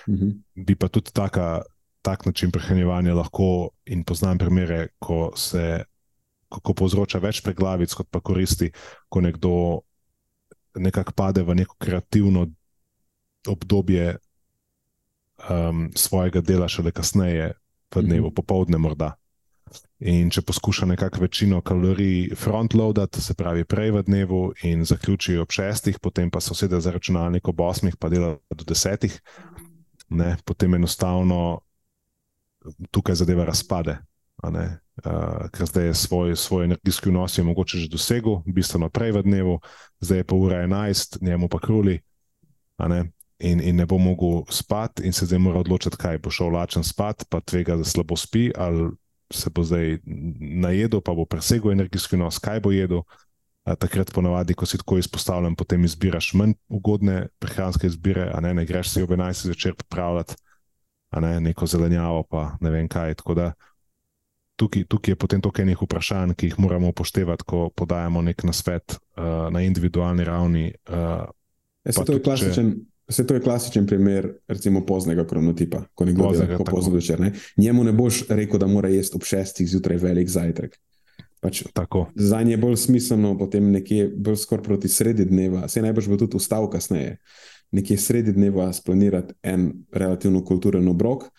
Mhm. 0.10 0.32
Bi 0.56 0.76
pa 0.76 0.88
tudi 0.88 1.14
taka, 1.14 1.62
tak 2.06 2.28
način 2.30 2.54
prehranevanja 2.54 3.16
lahko, 3.18 3.72
in 3.90 4.06
poznam 4.06 4.38
primere, 4.42 4.88
ko 5.00 5.32
se. 5.36 5.84
Ko 6.56 6.76
povzroča 6.78 7.20
več 7.20 7.42
preglavic, 7.44 7.92
kot 7.98 8.08
pa 8.14 8.22
koristi, 8.24 8.70
ko 9.10 9.20
nekdo 9.26 9.56
nekako 10.78 11.12
pade 11.18 11.44
v 11.44 11.56
neko 11.58 11.76
kreativno 11.82 12.46
obdobje 13.50 14.16
um, 15.50 15.90
svojega 15.96 16.42
dela, 16.42 16.70
šele 16.70 16.94
kasneje, 16.96 17.54
v 17.96 18.04
dnevu, 18.04 18.30
mhm. 18.30 18.36
popoldne 18.36 18.78
morda. 18.78 19.16
In 20.06 20.30
če 20.32 20.44
poskuša 20.46 20.86
nekako 20.86 21.24
večino 21.24 21.62
kalorij 21.66 22.36
frontloadati, 22.38 23.22
se 23.22 23.34
pravi 23.34 23.66
prej 23.66 23.92
v 23.96 24.04
dnevu 24.06 24.42
in 24.68 24.86
zaključi 24.86 25.38
ob 25.42 25.52
šestih, 25.52 26.00
potem 26.00 26.30
pa 26.32 26.40
se 26.40 26.54
usede 26.54 26.80
za 26.80 26.94
računalnik 26.94 27.48
ob 27.48 27.64
osmih, 27.66 27.98
pa 27.98 28.12
dela 28.12 28.36
do 28.52 28.68
desetih, 28.68 29.16
ne, 30.10 30.36
potem 30.46 30.76
enostavno 30.78 31.65
tukaj 32.92 33.16
zadeva 33.16 33.46
razpade. 33.46 33.98
Uh, 34.44 35.50
ker 35.52 35.66
zdaj 35.66 35.86
je 35.90 35.94
svoj, 35.94 36.36
svoj 36.36 36.66
energijski 36.66 37.10
vnos, 37.10 37.38
je 37.38 37.44
mogoče 37.44 37.78
že 37.78 37.90
dosegel, 37.90 38.44
bistveno 38.46 38.90
prej 38.90 39.16
v 39.16 39.24
dnevu, 39.24 39.56
zdaj 40.00 40.22
je 40.22 40.28
pa 40.28 40.36
ura 40.36 40.62
11, 40.68 41.18
njemu 41.22 41.50
pa 41.50 41.60
kruli, 41.60 42.00
in, 43.40 43.62
in 43.62 43.76
ne 43.76 43.86
bo 43.86 43.98
mogel 43.98 44.46
spati, 44.50 45.04
in 45.04 45.14
se 45.14 45.26
zdaj 45.26 45.40
mora 45.40 45.60
odločiti, 45.60 45.98
kaj 45.98 46.20
bo 46.24 46.32
šel 46.32 46.54
lačen 46.56 46.84
spat, 46.84 47.26
pa 47.30 47.42
tvega, 47.42 47.76
da 47.76 47.84
slabo 47.84 48.16
spi, 48.16 48.52
ali 48.56 48.92
se 49.34 49.50
bo 49.50 49.64
zdaj 49.64 50.00
najedel, 50.40 51.02
pa 51.02 51.14
bo 51.14 51.26
presegel 51.26 51.72
energijski 51.72 52.16
vnos, 52.16 52.40
kaj 52.40 52.60
bo 52.60 52.72
jedel. 52.72 53.04
Takrat, 53.66 54.12
ponavadi, 54.14 54.54
ko 54.54 54.68
si 54.70 54.78
tako 54.78 55.00
izpostavljen, 55.02 55.56
potem 55.58 55.84
izbiraš 55.88 56.36
manj 56.38 56.54
ugodne 56.70 57.28
prehranske 57.42 57.88
izbire, 57.90 58.30
a 58.30 58.38
ne, 58.40 58.54
ne 58.54 58.66
greš 58.66 58.92
si 58.94 59.02
ob 59.02 59.10
11. 59.10 59.48
zvečer 59.50 59.74
pripravljati, 59.74 60.36
ne, 61.20 61.40
neko 61.40 61.68
zelenjavo, 61.68 62.24
pa 62.30 62.58
ne 62.62 62.72
vem 62.74 62.88
kaj. 62.88 63.16
Tukaj, 64.56 64.86
tukaj 64.88 65.12
je 65.12 65.20
potem 65.20 65.42
toliko 65.44 65.62
enih 65.62 65.82
vprašanj, 65.82 66.34
ki 66.40 66.52
jih 66.52 66.60
moramo 66.64 66.90
upoštevati, 66.94 67.44
ko 67.44 67.70
podajamo 67.76 68.22
nek 68.24 68.44
nasvet 68.48 68.96
uh, 68.96 69.48
na 69.52 69.62
individualni 69.68 70.24
ravni. 70.24 70.70
Uh, 70.88 71.26
Vse 71.86 72.06
to, 72.08 72.20
če... 72.20 72.64
to 73.28 73.36
je 73.36 73.42
klasičen 73.44 73.86
primer, 73.86 74.32
recimo, 74.48 74.86
poznega 74.86 75.28
kronotipa, 75.28 75.84
ko 75.94 76.08
nekdo 76.08 76.32
dela 76.32 76.64
pozno 76.66 76.96
večer. 76.96 77.20
Ne? 77.20 77.34
Njemu 77.58 77.84
ne 77.84 77.92
boš 77.94 78.24
rekel, 78.30 78.60
da 78.60 78.68
mora 78.68 78.90
jesti 78.90 79.20
ob 79.20 79.28
šestih 79.28 79.68
zjutraj 79.70 80.00
velik 80.02 80.32
zajtrk. 80.32 80.80
Pač 81.46 81.62
za 82.16 82.42
nje 82.42 82.56
je 82.56 82.58
bolj 82.58 82.76
smiselno 82.76 83.36
potem 83.38 83.68
nekje 83.72 84.08
bolj 84.10 84.40
skoraj 84.42 84.64
proti 84.64 84.90
sredi 84.90 85.28
dneva, 85.30 85.68
se 85.68 85.82
najbrž 85.82 86.08
bo 86.10 86.18
tudi 86.18 86.40
ustal 86.40 86.66
kasneje, 86.72 87.20
nekje 87.72 87.98
sredi 87.98 88.34
dneva 88.34 88.74
splanirati 88.74 89.34
en 89.44 89.72
relativno 89.92 90.44
kulturen 90.44 90.88
obrok 90.88 91.30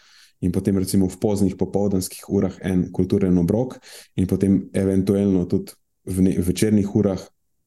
in 0.40 0.52
potem 0.52 0.78
recimo 0.78 1.08
v 1.08 1.16
poznih 1.20 1.56
popoldanskih 1.56 2.28
urah 2.28 2.58
en 2.60 2.90
kulturen 2.92 3.38
obrok 3.38 3.78
in 4.16 4.26
potem 4.26 4.68
eventualno 4.72 5.44
tudi 5.44 5.72
v, 6.06 6.22
ne, 6.22 6.34
večernih 6.38 6.94
urah, 6.96 7.20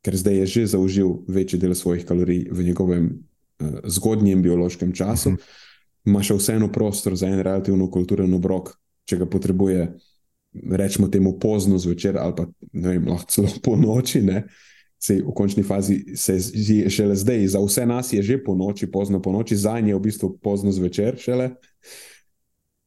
ker 0.06 0.16
zdaj 0.16 0.44
je 0.44 0.46
že 0.46 0.66
zaužil 0.76 1.26
večji 1.28 1.60
del 1.60 1.76
svojih 1.76 2.06
kalorij 2.06 2.48
v 2.52 2.64
njegovem 2.64 3.10
uh, 3.10 3.80
zgodnjem 3.84 4.42
biološkem 4.42 4.94
času, 4.94 5.36
mhm. 5.36 5.42
ima 6.06 6.24
še 6.24 6.38
vseeno 6.38 6.72
prostor 6.72 7.16
za 7.16 7.28
en 7.28 7.42
relativno 7.42 7.90
kulturen 7.92 8.34
obrok, 8.34 8.76
če 9.06 9.18
ga 9.18 9.26
potrebuje 9.26 9.90
rečemo 10.54 11.08
temu 11.08 11.40
pozno 11.40 11.78
zvečer, 11.78 12.18
ali 12.18 12.34
pa 12.36 12.46
vem, 12.74 13.06
lahko 13.08 13.30
celo 13.30 13.52
po 13.64 13.76
noči. 13.76 14.22
Ne? 14.22 14.48
Se 15.00 15.16
v 15.24 15.32
končni 15.36 15.64
fazi 15.64 16.18
se 16.20 16.36
je 16.52 16.90
šele 16.92 17.16
zdaj, 17.16 17.46
za 17.48 17.60
vse 17.64 17.86
nas 17.88 18.10
je 18.14 18.20
že 18.24 18.36
po 18.44 18.56
noči, 18.56 18.90
pozno 18.92 19.22
po 19.22 19.32
noči, 19.32 19.56
za 19.56 19.80
nje 19.80 19.94
je 19.94 19.96
v 19.96 20.04
bistvu 20.04 20.34
pozno 20.44 20.74
zvečer, 20.76 21.16
šele, 21.16 21.54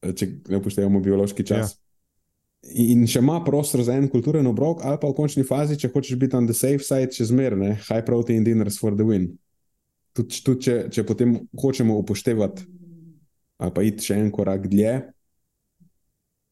če 0.05 0.29
ne 0.49 0.61
upoštevamo 0.61 1.01
biološki 1.01 1.47
čas. 1.47 1.73
Ja. 1.73 1.79
In 2.85 3.07
če 3.11 3.19
ima 3.25 3.41
prostor 3.43 3.81
za 3.83 3.97
en 3.99 4.11
kulturen 4.13 4.47
obrok, 4.47 4.85
ali 4.87 5.01
pa 5.01 5.09
v 5.09 5.17
končni 5.17 5.43
fazi, 5.43 5.79
če 5.81 5.91
hočeš 5.91 6.21
biti 6.21 6.37
on 6.39 6.47
the 6.47 6.55
safe 6.55 6.85
side, 6.85 7.11
če 7.17 7.27
zmerno, 7.33 7.73
high 7.89 8.05
protein 8.07 8.45
dinners 8.45 8.77
for 8.79 8.95
the 8.95 9.09
win. 9.09 9.33
Tudi 10.13 10.45
tud, 10.45 10.61
če, 10.63 10.77
če 10.93 11.07
potem 11.09 11.35
hočemo 11.59 11.97
upoštevati, 12.05 12.69
ali 13.65 13.75
pa 13.75 13.89
iti 13.89 14.05
še 14.11 14.21
en 14.21 14.31
korak 14.35 14.69
dlje, 14.69 14.95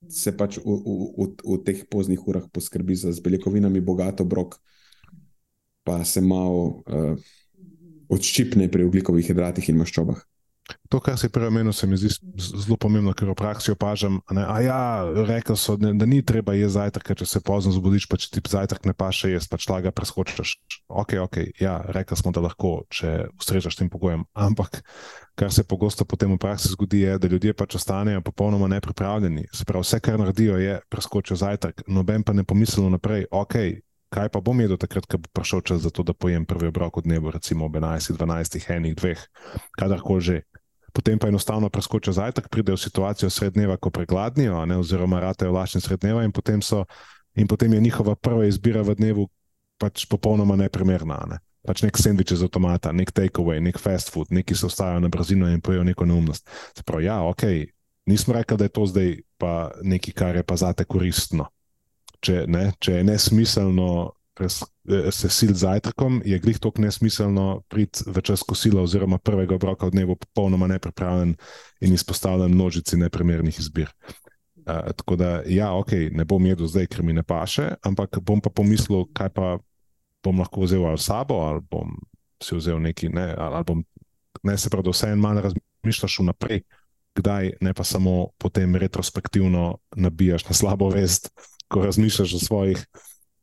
se 0.09 0.33
pač 0.33 0.59
v, 0.59 0.65
v, 0.65 0.97
v, 1.15 1.29
v 1.45 1.61
teh 1.67 1.85
poznih 1.93 2.23
urah 2.27 2.49
poskrbi 2.49 2.97
za 2.97 3.13
z 3.13 3.21
beljakovinami 3.21 3.83
bogato 3.85 4.25
brok, 4.25 4.57
pa 5.91 5.99
se 6.07 6.23
malo 6.23 6.83
uh, 6.87 7.31
odščipne 8.11 8.71
pri 8.71 8.87
ugljikovih 8.87 9.27
hidratih 9.27 9.73
in 9.73 9.83
maščobah. 9.83 10.23
To, 10.91 11.01
kar 11.03 11.17
si 11.19 11.27
prej 11.31 11.49
omenil, 11.51 11.73
se 11.75 11.87
mi 11.87 11.97
zdi 11.99 12.11
zelo 12.39 12.77
pomembno, 12.79 13.11
ker 13.15 13.31
v 13.31 13.35
praksi 13.39 13.73
opažam. 13.75 14.21
Ja, 14.63 15.07
rekel 15.27 15.59
so, 15.59 15.75
ne, 15.81 15.91
da 15.99 16.07
ni 16.07 16.21
treba 16.27 16.55
jesti 16.55 16.77
zajtrk, 16.77 17.13
če 17.19 17.27
se 17.27 17.43
pozno 17.43 17.73
zbudiš, 17.75 18.07
pa 18.11 18.19
če 18.21 18.31
ti 18.35 18.43
zajtrk 18.43 18.87
ne 18.87 18.95
paše, 18.95 19.33
jaz 19.33 19.49
pač 19.51 19.67
laga 19.71 19.91
preskočiš. 19.95 20.57
Ok, 20.87 21.17
ok, 21.27 21.39
ja, 21.63 21.81
rekel 21.95 22.19
smo, 22.19 22.31
da 22.35 22.43
lahko, 22.45 22.85
če 22.91 23.31
ustrežeš 23.39 23.81
tem 23.81 23.91
pogojem. 23.91 24.23
Ampak 24.35 24.83
kar 25.39 25.51
se 25.55 25.67
pogosto 25.67 26.07
potem 26.07 26.35
v 26.35 26.41
praksi 26.43 26.71
zgodi, 26.75 27.03
je, 27.07 27.19
da 27.19 27.31
ljudje 27.31 27.55
pač 27.59 27.79
ostanejo 27.79 28.23
popolnoma 28.27 28.71
nepripravljeni. 28.71 29.49
Se 29.55 29.67
pravi, 29.67 29.87
vse, 29.87 30.03
kar 30.03 30.19
naredijo, 30.23 30.59
je 30.61 30.81
preskočijo 30.91 31.39
zajtrk, 31.41 31.87
noben 31.91 32.27
pa 32.27 32.35
ne 32.37 32.47
pomislijo 32.47 32.91
naprej. 32.95 33.27
Ok, 33.31 33.59
kaj 34.11 34.29
pa 34.35 34.43
bom 34.43 34.59
jedel 34.59 34.79
takrat, 34.81 35.07
ko 35.07 35.23
bo 35.23 35.31
prišel 35.33 35.63
čas 35.63 35.83
za 35.87 35.91
to, 35.95 36.03
da 36.03 36.13
pojem 36.13 36.45
prvi 36.47 36.69
obrok 36.69 36.99
v 37.01 37.07
dnevu, 37.07 37.31
recimo 37.31 37.71
ob 37.71 37.79
11, 37.79 38.19
12, 38.19 38.59
enih, 38.67 38.95
dveh, 38.99 39.21
kadarkoli 39.79 40.21
že 40.21 40.37
potem 40.93 41.19
pa 41.19 41.31
enostavno 41.31 41.71
preskočijo 41.71 42.13
zajtrk, 42.13 42.51
pridejo 42.51 42.75
v 42.75 42.83
situacijo 42.83 43.31
srednjeva, 43.31 43.79
ko 43.79 43.95
pregladnijo, 43.95 44.59
ne, 44.67 44.77
oziroma 44.77 45.21
ratejo 45.23 45.53
lačni 45.55 45.81
srednjeva, 45.81 46.25
in 46.27 46.35
potem, 46.35 46.63
so, 46.63 46.85
in 47.39 47.47
potem 47.47 47.73
je 47.73 47.81
njihova 47.81 48.17
prva 48.19 48.45
izbira 48.51 48.83
v 48.83 48.99
dnevu 48.99 49.29
pač 49.79 50.05
popolnoma 50.11 50.59
neprimerna. 50.59 51.23
Ne. 51.31 51.39
Pač 51.63 51.85
nek 51.85 51.95
sendvič 51.95 52.35
iz 52.35 52.43
avtomata, 52.43 52.93
nek 52.93 53.13
takeaway, 53.13 53.61
nek 53.63 53.79
fast 53.79 54.11
food, 54.11 54.33
neki 54.35 54.57
se 54.57 54.67
ostajajo 54.67 55.01
na 55.01 55.09
brzino 55.13 55.49
in 55.49 55.61
pojejo 55.61 55.85
neko 55.85 56.09
neumnost. 56.09 56.49
Se 56.75 56.83
pravi, 56.83 57.07
ja, 57.07 57.21
ok, 57.23 57.47
nismo 58.11 58.35
rekli, 58.35 58.59
da 58.59 58.67
je 58.67 58.75
to 58.75 58.87
zdaj 58.89 59.17
pa 59.39 59.71
nekaj, 59.83 60.15
kar 60.17 60.37
je 60.37 60.43
pa 60.43 60.57
zate 60.57 60.85
koristno. 60.85 61.49
Če, 62.21 62.45
ne, 62.47 62.73
če 62.79 62.99
je 62.99 63.05
nesmiselno 63.05 63.91
Eh, 64.41 65.11
se 65.13 65.29
sil 65.29 65.53
zajtrkom, 65.53 66.23
je 66.25 66.39
glih 66.39 66.59
tako 66.59 66.83
nesmiselno 66.83 67.63
priti 67.69 68.05
v 68.07 68.23
čas 68.25 68.43
kosila 68.43 68.83
oziroma 68.83 69.19
prvega 69.19 69.55
obroka 69.55 69.87
v 69.87 69.91
dnevu 69.91 70.17
popolnoma 70.17 70.67
nepripravljen 70.67 71.35
in 71.81 71.93
izpostavljen 71.93 72.55
množici 72.55 72.97
neprimernih 72.97 73.59
izbir. 73.59 73.93
Uh, 74.61 74.93
tako 74.97 75.17
da, 75.17 75.43
ja, 75.47 75.73
ok, 75.73 75.93
ne 76.13 76.25
bom 76.25 76.47
jedel 76.47 76.67
zdaj, 76.67 76.87
ker 76.87 77.03
mi 77.03 77.13
ne 77.13 77.23
paše, 77.23 77.75
ampak 77.83 78.21
bom 78.21 78.41
pa 78.41 78.51
pomislil, 78.51 79.07
kaj 79.17 79.29
pa 79.35 79.59
bom 80.25 80.41
lahko 80.41 80.65
vzel 80.65 80.85
ali 80.87 80.99
sabo, 80.99 81.41
ali 81.49 81.61
bom 81.71 81.97
si 82.43 82.57
vzel 82.57 82.81
neki, 82.81 83.09
ne, 83.09 83.35
ali 83.39 83.65
bom, 83.67 83.85
ne 84.43 84.57
se 84.59 84.71
pravi, 84.71 84.85
da 84.85 84.95
vse 84.95 85.11
en 85.11 85.21
manj 85.21 85.41
razmišljaš 85.49 86.19
vnaprej, 86.21 86.63
kdaj, 87.17 87.55
ne 87.61 87.75
pa 87.75 87.85
samo 87.85 88.31
potem 88.39 88.77
retrospektivno 88.77 89.79
nabijaš 89.97 90.47
na 90.49 90.55
slabo 90.55 90.91
vest, 90.93 91.33
ko 91.71 91.85
razmišljaš 91.85 92.35
o 92.35 92.39
svojih 92.39 92.83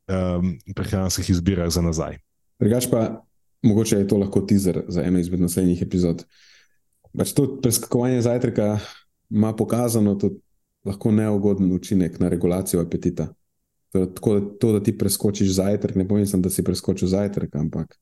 um, 0.08 0.58
prehranskih 0.76 1.30
izbirah 1.30 1.70
za 1.72 1.82
nazaj. 1.82 2.18
Drugač 2.60 2.88
pa, 2.90 3.24
mogoče 3.62 4.02
je 4.02 4.08
to 4.08 4.18
lahko 4.18 4.40
teaser 4.40 4.82
za 4.88 5.02
eno 5.02 5.18
izmed 5.18 5.40
naslednjih 5.40 5.82
epizod. 5.82 6.24
Pač 7.16 7.32
to 7.32 7.48
preskakovanje 7.62 8.22
zajtrka 8.22 8.78
ima 9.30 9.54
pokazano 9.56 10.14
tudi 10.14 10.40
lahko 10.84 11.10
neugoden 11.10 11.72
učinek 11.72 12.20
na 12.20 12.28
regulacijo 12.28 12.82
apetita. 12.82 13.28
Tako 13.92 14.34
da, 14.34 14.40
to, 14.60 14.72
da 14.72 14.82
ti 14.82 14.98
preskočiš 14.98 15.54
zajtrk, 15.56 15.96
ne 15.96 16.08
pomeni, 16.08 16.28
da 16.42 16.50
si 16.50 16.64
preskočil 16.64 17.08
zajtrk, 17.08 17.56
ampak 17.56 17.96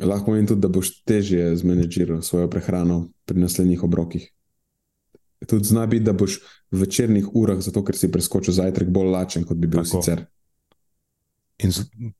lahko 0.00 0.32
pomeni 0.32 0.48
tudi, 0.48 0.60
da 0.60 0.68
boš 0.72 1.02
težje 1.04 1.56
zmanjširal 1.56 2.22
svojo 2.22 2.48
prehrano 2.50 3.08
pri 3.24 3.40
naslednjih 3.40 3.84
obrokih. 3.84 4.30
Tudi 5.46 5.64
zna 5.64 5.86
biti, 5.86 6.04
da 6.04 6.12
boš 6.12 6.40
v 6.70 6.82
večernih 6.82 7.28
urah, 7.34 7.60
zato 7.62 7.84
ker 7.84 7.96
si 7.96 8.10
preskočil 8.10 8.54
zajtrk, 8.54 8.90
bolj 8.90 9.12
lačen, 9.14 9.46
kot 9.46 9.56
bi 9.56 9.70
bil 9.70 9.84
Tako. 9.84 10.02
sicer. 10.02 10.24
In 11.58 11.72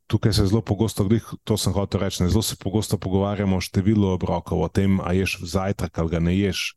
tukaj 0.07 0.33
se 0.33 0.47
zelo 0.47 0.61
pogosto, 0.63 1.07
to 1.45 1.57
sem 1.57 1.73
hotel 1.73 2.01
reči, 2.01 2.27
zelo 2.27 2.43
se 2.43 2.57
pogosto 2.59 2.99
pogovarjamo 2.99 3.59
o 3.59 3.63
številu 3.63 4.11
obrokov, 4.11 4.63
o 4.63 4.69
tem, 4.69 4.99
ali 5.01 5.23
ješ 5.23 5.39
zajtrk 5.47 5.99
ali 5.99 6.11
ga 6.11 6.21
ne 6.21 6.35
ješ, 6.35 6.75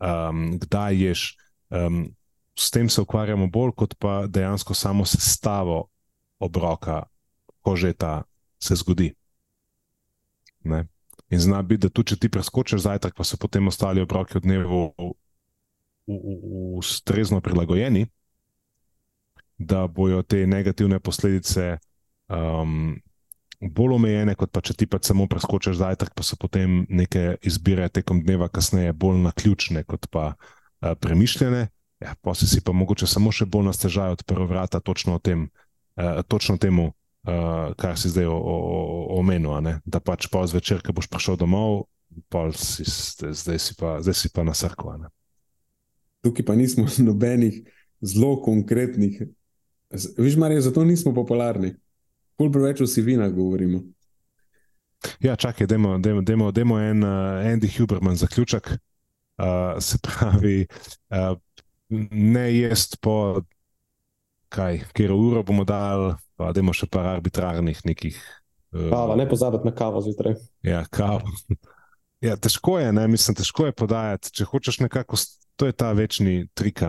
um, 0.00 0.56
kdaj 0.60 0.96
ješ. 0.96 1.36
Um, 1.68 2.16
s 2.58 2.72
tem 2.72 2.88
se 2.88 3.00
ukvarjamo 3.04 3.46
bolj 3.52 3.76
kot 3.76 3.94
pa 4.00 4.26
dejansko 4.26 4.74
samo 4.74 5.04
sestavo 5.04 5.90
obroka, 6.40 7.04
ko 7.60 7.76
že 7.76 7.92
ta 7.92 8.24
se 8.58 8.74
zgodi. 8.74 9.12
Ne? 10.64 10.88
In 11.30 11.40
zna 11.40 11.62
biti, 11.62 11.86
da 11.86 11.92
tudi 11.92 12.14
če 12.14 12.24
ti 12.24 12.32
preskočiš 12.32 12.82
zajtrk, 12.88 13.14
pa 13.14 13.24
so 13.24 13.36
potem 13.36 13.68
ostali 13.68 14.00
obroki 14.00 14.40
v 14.40 14.42
dnevu 14.48 14.80
ustrezno 16.08 17.40
prilagojeni, 17.40 18.06
da 19.58 19.86
bojo 19.86 20.22
te 20.22 20.46
negativne 20.46 21.00
posledice 21.00 21.78
um, 22.28 23.00
bolj 23.60 23.94
omejene, 23.94 24.34
kot 24.38 24.52
pa 24.54 24.62
če 24.62 24.76
ti 24.78 24.86
pa 24.86 25.00
samo 25.02 25.26
preskočiš 25.30 25.80
zajtrk, 25.80 26.14
pa 26.14 26.22
so 26.22 26.38
potem 26.38 26.84
neke 26.88 27.36
izbire 27.42 27.88
tekom 27.90 28.22
dneva 28.22 28.48
kasneje 28.48 28.94
bolj 28.94 29.18
naključne, 29.26 29.82
kot 29.84 30.06
pa 30.10 30.30
uh, 30.34 30.94
premišljene. 31.00 31.66
Ja, 31.98 32.14
pa 32.22 32.34
si 32.38 32.46
si 32.46 32.62
pa 32.62 32.72
mogoče 32.72 33.08
samo 33.10 33.32
še 33.34 33.48
bolj 33.50 33.72
nastežaj 33.72 34.14
odprl 34.20 34.46
vrata 34.46 34.80
točno, 34.80 35.18
tem, 35.18 35.48
uh, 35.98 36.22
točno 36.30 36.54
temu, 36.62 36.92
uh, 37.26 37.74
kar 37.74 37.98
si 37.98 38.12
zdaj 38.14 38.30
omenil. 38.30 39.58
Da 39.84 39.98
pač 39.98 40.30
pa 40.30 40.46
zvečer, 40.46 40.84
ko 40.86 40.94
boš 40.94 41.10
prišel 41.10 41.40
domov, 41.40 41.88
si, 42.54 42.86
zdaj, 42.86 43.58
si 43.58 43.74
pa, 43.74 43.98
zdaj 43.98 44.14
si 44.14 44.30
pa 44.30 44.46
na 44.46 44.54
srkva. 44.54 45.10
Tukaj 46.24 46.44
pa 46.44 46.54
nismo 46.54 46.86
nobenih 47.08 47.62
zelo 48.00 48.42
konkretnih. 48.42 49.22
Viš, 50.18 50.36
Marija, 50.36 50.60
zato 50.60 50.84
nismo 50.84 51.14
popularni. 51.14 51.74
Pol 52.36 52.52
preveč 52.52 52.80
o 52.80 52.86
sivinah 52.86 53.30
govorimo. 53.34 53.82
Ja, 55.20 55.36
čakaj, 55.36 55.66
demo 55.66 56.80
en 56.80 57.04
uh, 57.04 57.46
Andy 57.46 57.70
Huberman 57.78 58.16
zaključek. 58.16 58.70
Uh, 59.38 59.78
se 59.80 59.98
pravi, 60.02 60.66
uh, 61.10 61.38
ne 62.10 62.58
jest 62.58 62.96
po 63.00 63.42
kaj, 64.48 64.80
kjer 64.92 65.12
uro 65.12 65.42
bomo 65.42 65.64
dali, 65.64 66.14
pa 66.36 66.52
demo 66.52 66.74
še 66.74 66.88
par 66.90 67.06
arbitrarnih 67.06 67.80
nekih. 67.86 68.18
Uh, 68.74 68.88
kava, 68.90 69.16
ne 69.16 69.28
pozabiti 69.28 69.68
na 69.68 69.74
kavo 69.74 70.02
zjutraj. 70.02 70.34
Ja, 70.66 70.84
kavo. 70.90 71.30
Ja, 72.20 72.36
težko 72.36 72.78
je, 72.78 72.92
ne? 72.92 73.08
mislim, 73.08 73.36
težko 73.38 73.68
je 73.68 73.72
podajati. 73.72 74.32
Če 74.34 74.44
hočeš 74.44 74.80
nekako 74.82 75.16
to 75.58 75.66
je 75.66 75.72
ta 75.72 75.90
večni 75.92 76.46
trik. 76.54 76.82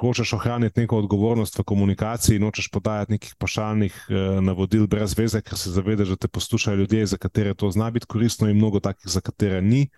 Hočeš 0.00 0.32
ohraniti 0.32 0.80
neko 0.80 0.98
odgovornost 0.98 1.58
v 1.58 1.64
komunikaciji, 1.64 2.38
nočeš 2.42 2.70
podajati 2.74 3.12
nekih 3.12 3.34
pašalnih 3.38 3.94
eh, 4.08 4.40
navodil 4.42 4.86
brez 4.86 5.14
veze, 5.18 5.42
ker 5.42 5.58
se 5.58 5.70
zavedaš, 5.70 6.08
da 6.08 6.16
te 6.16 6.28
poslušajo 6.28 6.76
ljudje, 6.76 7.06
za 7.06 7.16
katere 7.16 7.54
to 7.54 7.70
zna 7.70 7.90
biti 7.90 8.06
koristno, 8.06 8.48
in 8.50 8.56
mnogo 8.56 8.80
takih, 8.80 9.06
za 9.06 9.20
katere 9.20 9.62
ni. 9.62 9.88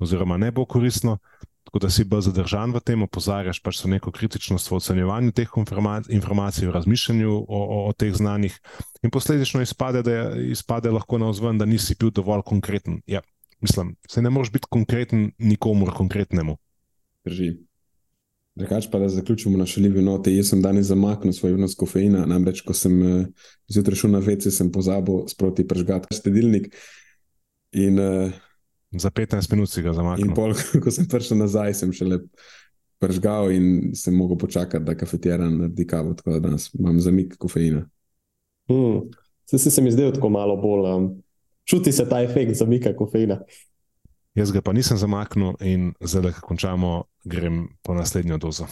oziroma 0.00 0.36
ne 0.36 0.50
bo 0.50 0.64
koristno. 0.64 1.18
Tako 1.64 1.78
da 1.78 1.90
si 1.90 2.04
bolj 2.04 2.20
zadržan 2.20 2.72
v 2.72 2.80
tem, 2.80 3.02
opozarjaš 3.02 3.60
pač 3.62 3.82
neko 3.84 4.10
kritičnost 4.10 4.70
v 4.70 4.74
ocenjevanju 4.76 5.32
teh 5.32 5.50
informacij, 6.08 6.66
v 6.66 6.72
razmišljanju 6.72 7.28
o, 7.30 7.44
o, 7.48 7.82
o 7.88 7.92
teh 7.92 8.14
znanjih, 8.16 8.56
in 9.02 9.10
posledično 9.10 9.60
izpade, 9.60 10.02
da 10.02 10.12
je, 10.12 10.48
izpade 10.56 10.90
lahko 10.90 11.18
na 11.18 11.28
vzven, 11.28 11.58
da 11.58 11.68
nisi 11.68 11.94
bil 12.00 12.10
dovolj 12.10 12.42
konkreten. 12.48 13.02
Ja, 13.06 13.20
mislim, 13.60 13.94
se 14.08 14.22
ne 14.22 14.30
moreš 14.30 14.52
biti 14.52 14.66
konkreten 14.70 15.30
nikomor 15.38 15.92
konkretnemu. 15.96 16.56
Drži. 17.24 17.54
Drugač 18.58 18.88
pa 18.92 18.98
da 18.98 19.08
zaključimo 19.08 19.58
na 19.58 19.66
šaljivi 19.66 20.02
noti. 20.02 20.34
Jaz 20.36 20.50
sem 20.50 20.62
danes 20.62 20.86
zamaknil 20.90 21.32
svoj 21.32 21.54
vnos 21.54 21.74
kofeina, 21.78 22.26
namreč 22.26 22.60
ko 22.66 22.74
sem 22.74 22.96
uh, 23.02 23.26
zjutraj 23.70 24.02
šel 24.02 24.14
na 24.16 24.20
vece, 24.24 24.50
sem 24.50 24.72
pozabil 24.72 25.22
sproti 25.30 25.66
prežgati 25.68 26.16
štedilnik. 26.16 26.72
In, 27.72 27.98
uh, 27.98 28.32
Za 28.90 29.10
15 29.14 29.52
minut 29.54 29.70
si 29.70 29.82
ga 29.82 29.94
zamaknil. 29.94 30.26
In 30.26 30.34
pol, 30.34 30.56
ko 30.82 30.92
sem 30.92 31.06
prišel 31.08 31.38
nazaj, 31.44 31.76
sem 31.78 31.94
še 31.94 32.08
le 32.10 32.20
prežgal 33.00 33.48
in 33.54 33.94
sem 33.96 34.14
mogel 34.16 34.36
počakati, 34.36 34.84
da 34.84 34.96
kafetera 34.98 35.46
naredi 35.48 35.86
kavo, 35.88 36.12
tako 36.18 36.34
da 36.34 36.44
danes 36.50 36.68
imam 36.76 36.98
zamik 37.00 37.38
kofeina. 37.40 37.86
Hmm. 38.68 39.08
Se, 39.48 39.58
se 39.58 39.82
mi 39.82 39.92
zdel 39.94 40.12
tako 40.14 40.28
malo 40.30 40.58
bolj. 40.60 40.90
Um, 40.90 41.06
čuti 41.70 41.92
se 41.92 42.08
ta 42.08 42.22
efekt 42.22 42.58
zamika 42.58 42.92
kofeina. 42.96 43.40
Jaz 44.34 44.52
ga 44.54 44.62
pa 44.62 44.72
nisem 44.74 44.98
zamaknil 44.98 45.54
in 45.62 45.92
zdaj, 46.00 46.38
ko 46.38 46.50
končamo, 46.52 47.04
grem 47.24 47.68
po 47.82 47.94
naslednjo 47.94 48.38
dozo. 48.42 48.66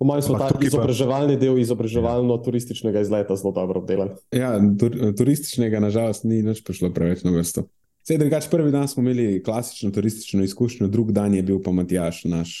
Po 0.00 0.06
mojem, 0.08 0.24
so 0.26 0.38
ta 0.38 0.50
izobraževalni 0.60 1.36
del 1.40 1.60
izobraževalno-turističnega 1.62 3.04
izleta 3.04 3.36
zelo 3.38 3.52
dobro 3.54 3.80
obdelan. 3.80 4.16
Ja, 4.34 4.56
tur, 4.80 4.96
turističnega, 5.16 5.80
nažalost, 5.84 6.26
ni 6.26 6.40
več 6.42 6.64
prišlo 6.66 6.90
preveč 6.96 7.22
na 7.22 7.32
vrsto. 7.36 7.68
Sedaj, 8.02 8.24
drugač, 8.24 8.48
prvi 8.50 8.72
dan 8.74 8.90
smo 8.90 9.04
imeli 9.04 9.38
klasično 9.46 9.92
turistično 9.94 10.42
izkušnjo, 10.42 10.90
drugi 10.90 11.14
dan 11.14 11.36
je 11.38 11.44
bil 11.46 11.62
pa 11.62 11.70
Matjaš, 11.70 12.24
naš 12.26 12.56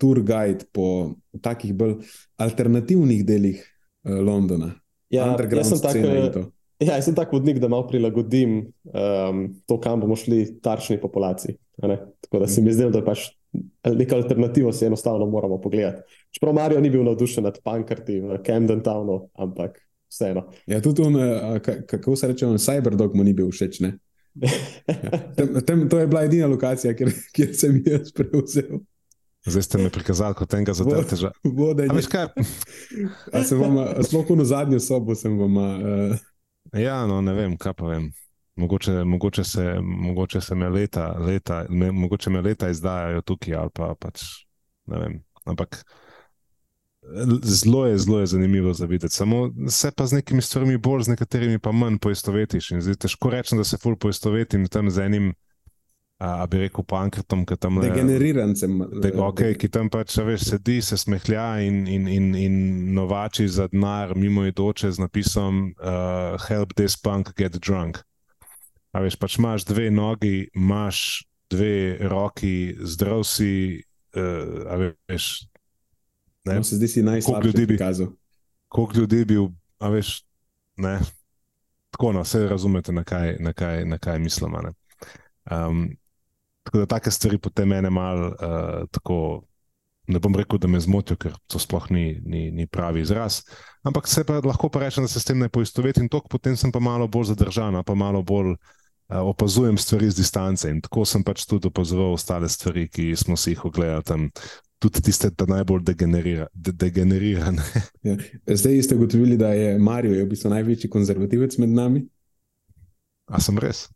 tour 0.00 0.22
guide 0.24 0.64
po 0.72 1.16
takih 1.44 1.74
bolj 1.76 1.98
alternativnih 2.40 3.22
delih 3.28 3.60
uh, 3.60 4.16
Londona. 4.24 4.72
Ja, 5.12 5.34
jaz 5.36 5.68
sem 5.70 5.84
tako. 5.84 6.48
Ja, 6.78 6.98
jaz 6.98 7.06
sem 7.08 7.14
tak 7.16 7.32
vodnik, 7.32 7.56
da 7.62 7.70
malo 7.72 7.86
prilagodim 7.88 8.58
um, 8.84 9.46
to, 9.66 9.78
kam 9.80 10.00
bomo 10.02 10.16
šli, 10.16 10.58
tarčni 10.60 10.98
populaciji. 11.00 11.56
Tako 11.80 12.38
da 12.42 12.48
se 12.48 12.62
mi 12.62 12.72
zdi, 12.72 12.90
da 12.92 13.00
je 13.00 13.04
pač 13.06 13.30
neka 13.84 14.16
alternativa, 14.16 14.72
se 14.72 14.86
enostavno 14.86 15.26
moramo 15.26 15.60
pogledati. 15.60 16.02
Čeprav 16.36 16.54
Marijo 16.54 16.80
ni 16.80 16.90
bil 16.90 17.04
navdušen 17.04 17.44
nad 17.44 17.58
Pankrti 17.64 18.20
v 18.20 18.40
Camden 18.46 18.82
Townu, 18.84 19.22
ampak 19.40 19.78
vseeno. 20.12 20.50
Ja, 20.66 20.82
tudi 20.84 21.02
on, 21.02 21.16
kako 21.86 22.16
se 22.16 22.28
reče, 22.28 22.46
Cyberdog 22.46 23.16
mu 23.16 23.24
ni 23.24 23.32
bil 23.32 23.48
všeč. 23.50 23.80
Ja. 23.80 23.92
Tem, 25.36 25.54
tem, 25.64 25.88
to 25.88 25.98
je 25.98 26.06
bila 26.06 26.26
edina 26.28 26.46
lokacija, 26.46 26.92
kjer, 26.94 27.08
kjer 27.32 27.54
sem 27.56 27.80
jaz 27.86 28.12
prevzel. 28.12 28.82
Zdaj 29.46 29.62
ste 29.62 29.78
me 29.78 29.90
prikazali 29.94 30.34
kot 30.36 30.54
enega 30.58 30.74
zadrteža. 30.76 31.30
Vodenje. 31.44 32.02
Sploh 34.02 34.28
v 34.28 34.44
zadnjo 34.44 34.80
sobo 34.82 35.14
sem 35.16 35.38
vam. 35.38 35.56
Uh, 35.56 36.24
Ja, 36.76 37.06
no, 37.06 37.20
ne 37.20 37.32
vem, 37.34 37.56
kaj 37.56 37.72
pa 37.76 37.90
vem. 37.90 38.10
Mogoče, 38.56 39.04
mogoče, 39.04 39.44
se, 39.44 39.64
mogoče 39.80 40.40
se 40.40 40.54
me 40.54 40.68
leta, 40.68 41.10
leta, 41.18 41.64
me, 41.68 41.90
mogoče 41.92 42.30
me 42.30 42.40
leta 42.40 42.68
izdajajo 42.72 43.22
tukaj, 43.22 43.54
ali 43.54 43.70
pa 43.74 43.94
pač 44.00 44.22
ne 44.86 45.00
vem. 45.00 45.18
Ampak 45.44 45.82
zelo 47.42 47.86
je, 47.86 47.98
zelo 47.98 48.20
je 48.20 48.26
zanimivo 48.26 48.72
za 48.72 48.86
videti. 48.86 49.14
Samo 49.14 49.50
se 49.68 49.90
pa 49.96 50.06
z 50.06 50.12
nekimi 50.12 50.42
stvarmi 50.42 50.78
bolj, 50.78 51.02
z 51.02 51.08
nekaterimi 51.08 51.58
pa 51.58 51.72
manj 51.72 51.98
poistovetiš. 51.98 52.70
In 52.70 52.80
zdaj 52.80 52.94
težko 53.06 53.30
rečem, 53.30 53.58
da 53.58 53.64
se 53.64 53.78
ful 53.78 53.96
poistovetim 53.96 54.66
tam 54.68 54.90
z 54.90 55.04
enim 55.04 55.34
a 56.18 56.46
bi 56.48 56.62
rekel, 56.64 56.84
pankrtom, 56.88 57.44
ki 57.44 57.58
tam 57.60 57.80
le. 57.80 57.90
Degenerirancem. 57.90 58.78
De, 59.02 59.10
okay, 59.20 59.52
ki 59.58 59.68
tam 59.72 59.90
pač 59.92 60.14
veš, 60.16 60.46
sedi, 60.48 60.78
se 60.84 60.96
smehlja 60.96 61.60
in, 61.66 61.84
in, 61.86 62.06
in, 62.08 62.30
in 62.40 62.54
novači 62.96 63.44
za 63.52 63.68
denar, 63.72 64.14
mimo 64.16 64.46
idoče 64.48 64.94
z 64.96 65.02
napisom: 65.04 65.74
uh, 65.76 66.40
Help 66.48 66.72
this 66.80 66.96
punk 66.96 67.34
get 67.36 67.58
drunk. 67.60 68.00
A 68.96 69.02
veš, 69.04 69.18
pač 69.20 69.36
imaš 69.36 69.66
dve 69.68 69.90
nogi, 69.92 70.46
imaš 70.56 71.26
dve 71.52 71.98
roki, 72.08 72.76
zdrav 72.80 73.20
si. 73.28 73.82
Uh, 74.16 74.64
a 74.72 74.80
veš, 74.80 75.44
ne. 76.48 76.56
No, 76.56 76.64
se 76.64 76.80
zdi 76.80 76.88
si 76.88 77.04
najslabši 77.04 77.66
prikazal. 77.68 78.14
Koliko 78.72 79.04
ljudi 79.04 79.20
bi, 79.28 79.36
a 79.84 79.92
veš, 79.92 80.22
ne. 80.80 80.96
Tako, 81.92 82.16
no, 82.16 82.24
vse 82.24 82.46
razumete, 82.48 82.92
na 82.92 83.04
kaj, 83.04 83.36
na 83.40 83.52
kaj, 83.52 83.84
na 83.84 84.00
kaj 84.00 84.18
mislim. 84.24 84.56
Um, 85.52 85.84
Tako 86.66 86.78
da 86.82 86.86
take 86.86 87.10
stvari 87.10 87.38
potem 87.38 87.68
mene 87.68 87.90
malo 87.90 88.28
uh, 88.28 88.88
tako. 88.90 89.44
Ne 90.06 90.20
bom 90.22 90.36
rekel, 90.38 90.60
da 90.62 90.68
me 90.70 90.78
zmotijo, 90.78 91.16
ker 91.18 91.32
to 91.50 91.58
sploh 91.58 91.88
ni, 91.90 92.20
ni, 92.22 92.44
ni 92.54 92.66
pravi 92.70 93.00
izraz. 93.02 93.40
Ampak 93.82 94.06
se 94.06 94.22
pa 94.24 94.38
lahko 94.38 94.68
pa 94.70 94.84
rečem, 94.84 95.02
da 95.02 95.10
se 95.10 95.18
s 95.18 95.26
tem 95.26 95.38
ne 95.38 95.48
poistovetim 95.50 96.06
tako 96.08 96.30
potem 96.30 96.54
sem 96.56 96.70
pa 96.70 96.78
malo 96.78 97.08
bolj 97.10 97.32
zadržan, 97.32 97.80
pa 97.82 97.94
malo 97.98 98.22
bolj 98.22 98.52
uh, 98.54 98.58
opazujem 99.26 99.78
stvari 99.78 100.10
z 100.10 100.20
distance. 100.22 100.70
In 100.70 100.78
tako 100.80 101.04
sem 101.10 101.26
pač 101.26 101.42
tudi 101.50 101.66
opazoval 101.66 102.14
ostale 102.14 102.48
stvari, 102.48 102.86
ki 102.86 103.16
smo 103.18 103.34
si 103.36 103.56
jih 103.56 103.66
ogledali 103.66 104.06
tam. 104.06 104.30
Tudi 104.78 105.00
tiste, 105.02 105.32
ki 105.32 105.46
najbolj 105.48 105.82
degenerira, 105.88 106.46
de, 106.52 106.72
degenerirane. 106.72 107.62
Ja. 108.06 108.14
Zdaj 108.46 108.82
ste 108.82 108.94
ugotovili, 108.94 109.38
da 109.40 109.54
je 109.56 109.78
Marijo 109.78 110.14
je 110.14 110.24
v 110.24 110.30
bistvu 110.30 110.52
največji 110.52 110.90
konzervativec 110.92 111.56
med 111.58 111.72
nami. 111.74 112.04
A 113.26 113.40
sem 113.42 113.58
res? 113.58 113.88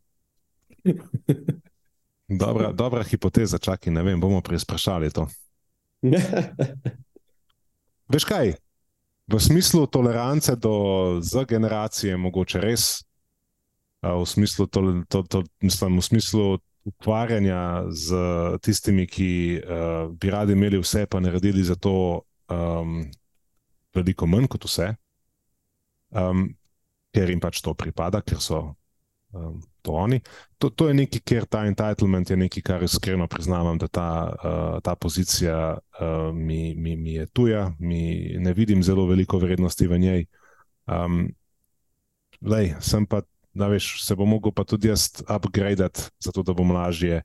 Dobra, 2.31 2.71
dobra 2.73 3.03
hipoteza, 3.03 3.59
čakaj, 3.59 3.93
ne 3.93 4.03
vem, 4.07 4.21
bomo 4.21 4.41
preizprašali 4.41 5.11
to. 5.11 5.27
Veš 8.13 8.25
kaj? 8.25 8.55
V 9.31 9.39
smislu 9.39 9.87
tolerance 9.87 10.55
do 10.57 11.19
z 11.23 11.45
generacije, 11.45 12.17
mogoče 12.17 12.63
res, 12.63 13.03
v 14.03 14.27
smislu, 14.27 14.67
to, 14.67 15.03
to, 15.09 15.23
to, 15.23 15.43
mislim, 15.63 15.99
v 15.99 16.03
smislu 16.03 16.59
ukvarjanja 16.85 17.91
z 17.91 18.15
tistimi, 18.63 19.07
ki 19.07 19.59
uh, 19.59 20.15
bi 20.15 20.31
radi 20.31 20.55
imeli 20.55 20.79
vse, 20.79 21.07
pa 21.07 21.21
naredili 21.21 21.67
za 21.67 21.75
to 21.75 22.23
um, 22.49 23.03
veliko 23.95 24.27
manj 24.27 24.47
kot 24.49 24.71
vse, 24.71 24.95
um, 26.15 26.47
ker 27.11 27.31
jim 27.31 27.43
pač 27.43 27.61
to 27.61 27.75
pripada, 27.75 28.23
ker 28.23 28.39
so 28.39 28.63
um, 29.33 29.63
to 29.83 29.93
oni. 29.93 30.21
To, 30.59 30.71
to 30.71 30.89
je 30.89 30.95
nekaj, 30.95 31.23
ker 31.25 31.47
ta 31.47 31.65
entitlement 31.69 32.31
je 32.31 32.37
nekaj, 32.37 32.63
kar 32.63 32.83
iskreno 32.83 33.27
priznavam, 33.29 33.79
da 33.79 33.89
ta, 33.89 34.09
uh, 34.31 34.79
ta 34.85 34.95
pozicija 34.95 35.79
uh, 35.79 36.35
mi, 36.35 36.75
mi, 36.75 36.97
mi 36.97 37.15
je 37.15 37.27
tuja, 37.27 37.73
mi 37.79 38.37
ne 38.39 38.53
vidim 38.53 38.83
zelo 38.83 39.07
veliko 39.07 39.39
vrednosti 39.39 39.87
v 39.87 39.99
njej. 39.99 40.25
Um, 40.87 41.29
lej, 42.41 42.75
sem 42.81 43.07
pa, 43.07 43.23
da 43.55 43.69
veš, 43.71 44.01
se 44.05 44.17
bom 44.17 44.29
mogel 44.29 44.53
pa 44.53 44.65
tudi 44.65 44.89
jaz 44.89 45.23
upgraditi, 45.29 46.11
zato 46.19 46.43
da 46.43 46.55
bom 46.55 46.73
lažje. 46.73 47.23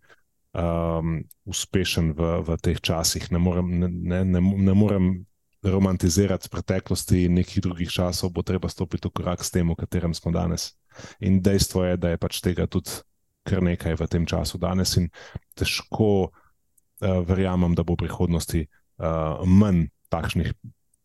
Um, 0.55 1.25
uspešen 1.43 2.13
v, 2.15 2.39
v 2.47 2.55
teh 2.63 2.77
časih. 2.79 3.27
Ne 3.27 3.39
morem, 3.43 3.73
ne, 3.75 3.89
ne, 3.91 4.19
ne, 4.23 4.39
ne 4.39 4.73
morem 4.73 5.25
romantizirati 5.65 6.49
preteklosti 6.49 7.25
in 7.25 7.33
nekih 7.33 7.61
drugih 7.61 7.91
časov, 7.91 8.31
bo 8.31 8.41
treba 8.41 8.69
stopiti 8.69 9.07
v 9.07 9.11
korak 9.11 9.43
s 9.43 9.51
tem, 9.51 9.67
v 9.67 9.75
katerem 9.75 10.13
smo 10.13 10.31
danes. 10.31 10.71
In 11.19 11.41
dejstvo 11.43 11.85
je, 11.85 11.97
da 11.97 12.13
je 12.13 12.21
pač 12.21 12.41
tega 12.43 12.67
tudi 12.67 13.01
kar 13.45 13.61
nekaj 13.61 13.93
v 13.93 14.07
tem 14.09 14.25
času 14.25 14.57
danes, 14.57 14.95
in 14.97 15.11
težko 15.53 16.09
uh, 16.29 17.21
verjamem, 17.27 17.77
da 17.77 17.85
bo 17.85 17.93
v 17.93 18.05
prihodnosti 18.07 18.65
uh, 18.65 19.45
manj 19.45 19.93
takšnih, 20.09 20.49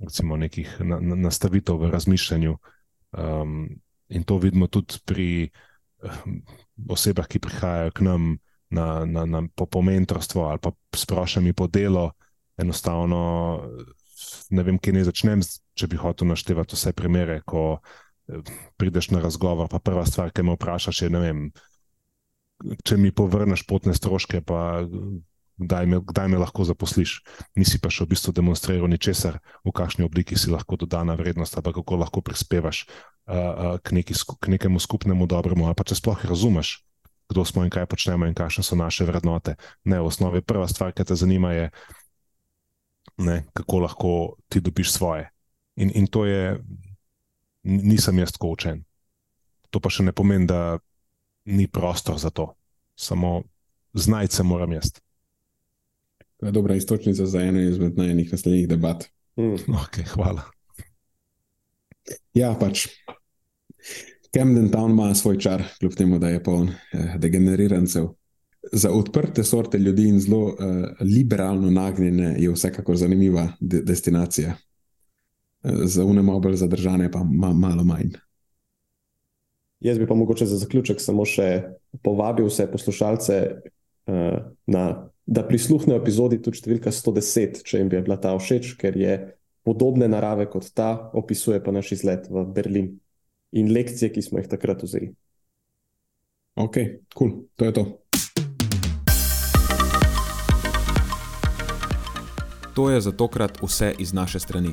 recimo, 0.01 0.41
nekih 0.41 0.81
na, 0.81 1.01
na, 1.05 1.19
nastavitev 1.29 1.77
v 1.77 1.93
razmišljanju. 1.93 2.57
Um, 3.13 3.83
in 4.09 4.25
to 4.25 4.41
vidimo 4.41 4.71
tudi 4.73 5.03
pri 5.05 5.29
uh, 6.01 6.23
osebah, 6.89 7.29
ki 7.29 7.45
prihajajo 7.45 7.93
k 7.93 8.09
nam 8.09 8.41
na, 8.73 9.05
na, 9.05 9.27
na, 9.27 9.45
po, 9.53 9.67
po 9.67 9.85
mentorstvo 9.85 10.49
ali 10.49 10.63
pa 10.63 10.73
sprošami 10.97 11.53
po 11.53 11.69
delo. 11.69 12.17
Enostavno 12.57 13.21
ne 14.51 14.63
vem, 14.63 14.79
kje 14.79 14.93
ne 14.95 15.05
začnem, 15.05 15.43
če 15.77 15.89
bi 15.91 16.01
hotel 16.01 16.31
naštevati 16.31 16.77
vse 16.77 16.93
primere, 16.97 17.41
ko 17.45 17.81
prideš 18.77 19.11
na 19.11 19.21
razgovor, 19.21 19.69
pa 19.71 19.79
prva 19.79 20.07
stvar, 20.07 20.33
ki 20.33 20.45
me 20.47 20.57
vprašaš, 20.57 21.03
je, 21.03 21.11
vem, 21.13 21.49
če 22.85 22.97
mi 23.01 23.13
povrneš 23.13 23.65
potne 23.69 23.95
stroške, 23.97 24.43
pa 24.47 24.85
kdaj 25.61 25.87
me, 25.87 26.01
kdaj 26.01 26.29
me 26.29 26.41
lahko 26.41 26.65
zaposliš. 26.65 27.21
Nisi 27.59 27.81
pa 27.81 27.93
še 27.93 28.07
v 28.07 28.15
bistvu 28.15 28.35
demonstriral 28.37 28.89
ničesar, 28.89 29.41
v 29.65 29.73
kakšni 29.77 30.07
obliki 30.07 30.39
si 30.39 30.53
lahko 30.53 30.81
dodana 30.81 31.17
vrednost, 31.21 31.59
pa 31.61 31.73
kako 31.75 32.01
lahko 32.01 32.25
prispevaš 32.25 32.87
uh, 32.87 33.37
uh, 33.37 33.75
k, 33.85 34.01
neki, 34.01 34.17
k 34.17 34.55
nekemu 34.57 34.81
skupnemu 34.81 35.29
dobremu, 35.29 35.69
ali 35.69 35.77
pa 35.77 35.85
če 35.85 36.01
sploh 36.01 36.25
razumeš. 36.25 36.81
Kdo 37.31 37.45
smo 37.47 37.63
in 37.63 37.71
kaj 37.71 37.87
počnemo, 37.87 38.27
in 38.27 38.35
kakšne 38.35 38.65
so 38.67 38.75
naše 38.75 39.07
vrednote. 39.07 39.55
Ne, 39.87 40.01
v 40.03 40.09
osnovi 40.09 40.43
prva 40.43 40.67
stvar, 40.67 40.91
ki 40.91 41.07
te 41.07 41.15
zanima, 41.15 41.53
je, 41.55 41.67
ne, 43.23 43.45
kako 43.55 43.85
lahko 43.87 44.13
ti 44.51 44.59
dobiš 44.59 44.97
svoje. 44.97 45.29
In, 45.79 45.95
in 45.95 46.11
to 46.11 46.27
je 46.27 46.59
nisem 47.63 48.19
jaz 48.19 48.33
tako 48.33 48.55
učen. 48.55 48.85
To 49.71 49.81
pa 49.81 49.91
še 49.91 50.07
ne 50.09 50.13
pomeni, 50.13 50.47
da 50.47 50.79
ni 51.45 51.67
prostor 51.69 52.19
za 52.19 52.31
to. 52.31 52.53
Samo 52.97 53.43
znajce 53.95 54.43
moram 54.43 54.73
jaz. 54.73 54.93
To 56.41 56.47
je 56.47 56.53
dobra 56.53 56.75
istočnica 56.75 57.27
za 57.27 57.43
eno 57.43 57.61
izmed 57.61 57.99
najnih 57.99 58.33
naslednjih 58.33 58.69
debat. 58.69 59.05
Mm. 59.37 59.61
Okay, 59.85 60.07
hvala. 60.15 60.43
Ja, 62.35 62.55
pač. 62.61 62.87
Camden 64.35 64.71
Town 64.71 64.91
ima 64.91 65.15
svoj 65.15 65.39
čar, 65.39 65.63
kljub 65.79 65.95
temu, 65.95 66.19
da 66.19 66.29
je 66.29 66.43
poln 66.43 66.69
eh, 66.71 67.15
degenerirancev. 67.19 68.09
Za 68.73 68.91
odprte 68.91 69.45
sorte 69.45 69.79
ljudi 69.79 70.09
in 70.09 70.21
zelo 70.21 70.49
eh, 70.53 70.95
liberalno 71.01 71.71
nagnjene 71.71 72.35
je 72.39 72.51
vsekakor 72.53 72.97
zanimiva 72.97 73.49
de 73.61 73.83
destinacija. 73.83 74.57
Za 75.63 76.05
unemo 76.05 76.39
bolj 76.41 76.57
zadržane, 76.57 77.11
pa 77.13 77.25
ma 77.25 77.53
malo 77.53 77.85
manj. 77.85 78.17
Jaz 79.81 79.99
bi 79.99 80.07
pa 80.07 80.15
mogoče 80.15 80.47
za 80.47 80.57
zaključek 80.61 81.01
samo 81.01 81.25
še 81.25 81.63
povabil 82.05 82.49
vse 82.49 82.67
poslušalce, 82.69 83.37
uh, 84.07 84.41
na, 84.67 84.85
da 85.27 85.45
prisluhnejo 85.49 86.01
epizodi 86.01 86.41
tudi 86.43 86.61
številka 86.61 86.93
110, 86.93 87.63
če 87.65 87.81
jim 87.81 87.93
bi 87.93 88.01
bila 88.05 88.19
ta 88.21 88.35
všeč, 88.37 88.75
ker 88.81 88.97
je 88.97 89.17
podobne 89.65 90.09
narave 90.09 90.49
kot 90.53 90.69
ta, 90.77 91.11
opisuje 91.17 91.61
pa 91.65 91.73
naš 91.73 91.95
izlet 91.97 92.29
v 92.29 92.45
Berlin 92.45 92.93
in 93.57 93.73
lekcije, 93.73 94.13
ki 94.13 94.25
smo 94.25 94.41
jih 94.41 94.49
takrat 94.53 94.85
vzeli. 94.85 95.13
Ok, 96.61 96.77
kul, 97.15 97.31
cool. 97.31 97.33
to 97.57 97.65
je 97.65 97.73
to. 97.73 97.85
To 102.75 102.91
je 102.91 103.01
za 103.01 103.13
tokrat 103.13 103.61
vse 103.63 103.95
iz 103.99 104.13
naše 104.13 104.41
strani. 104.41 104.73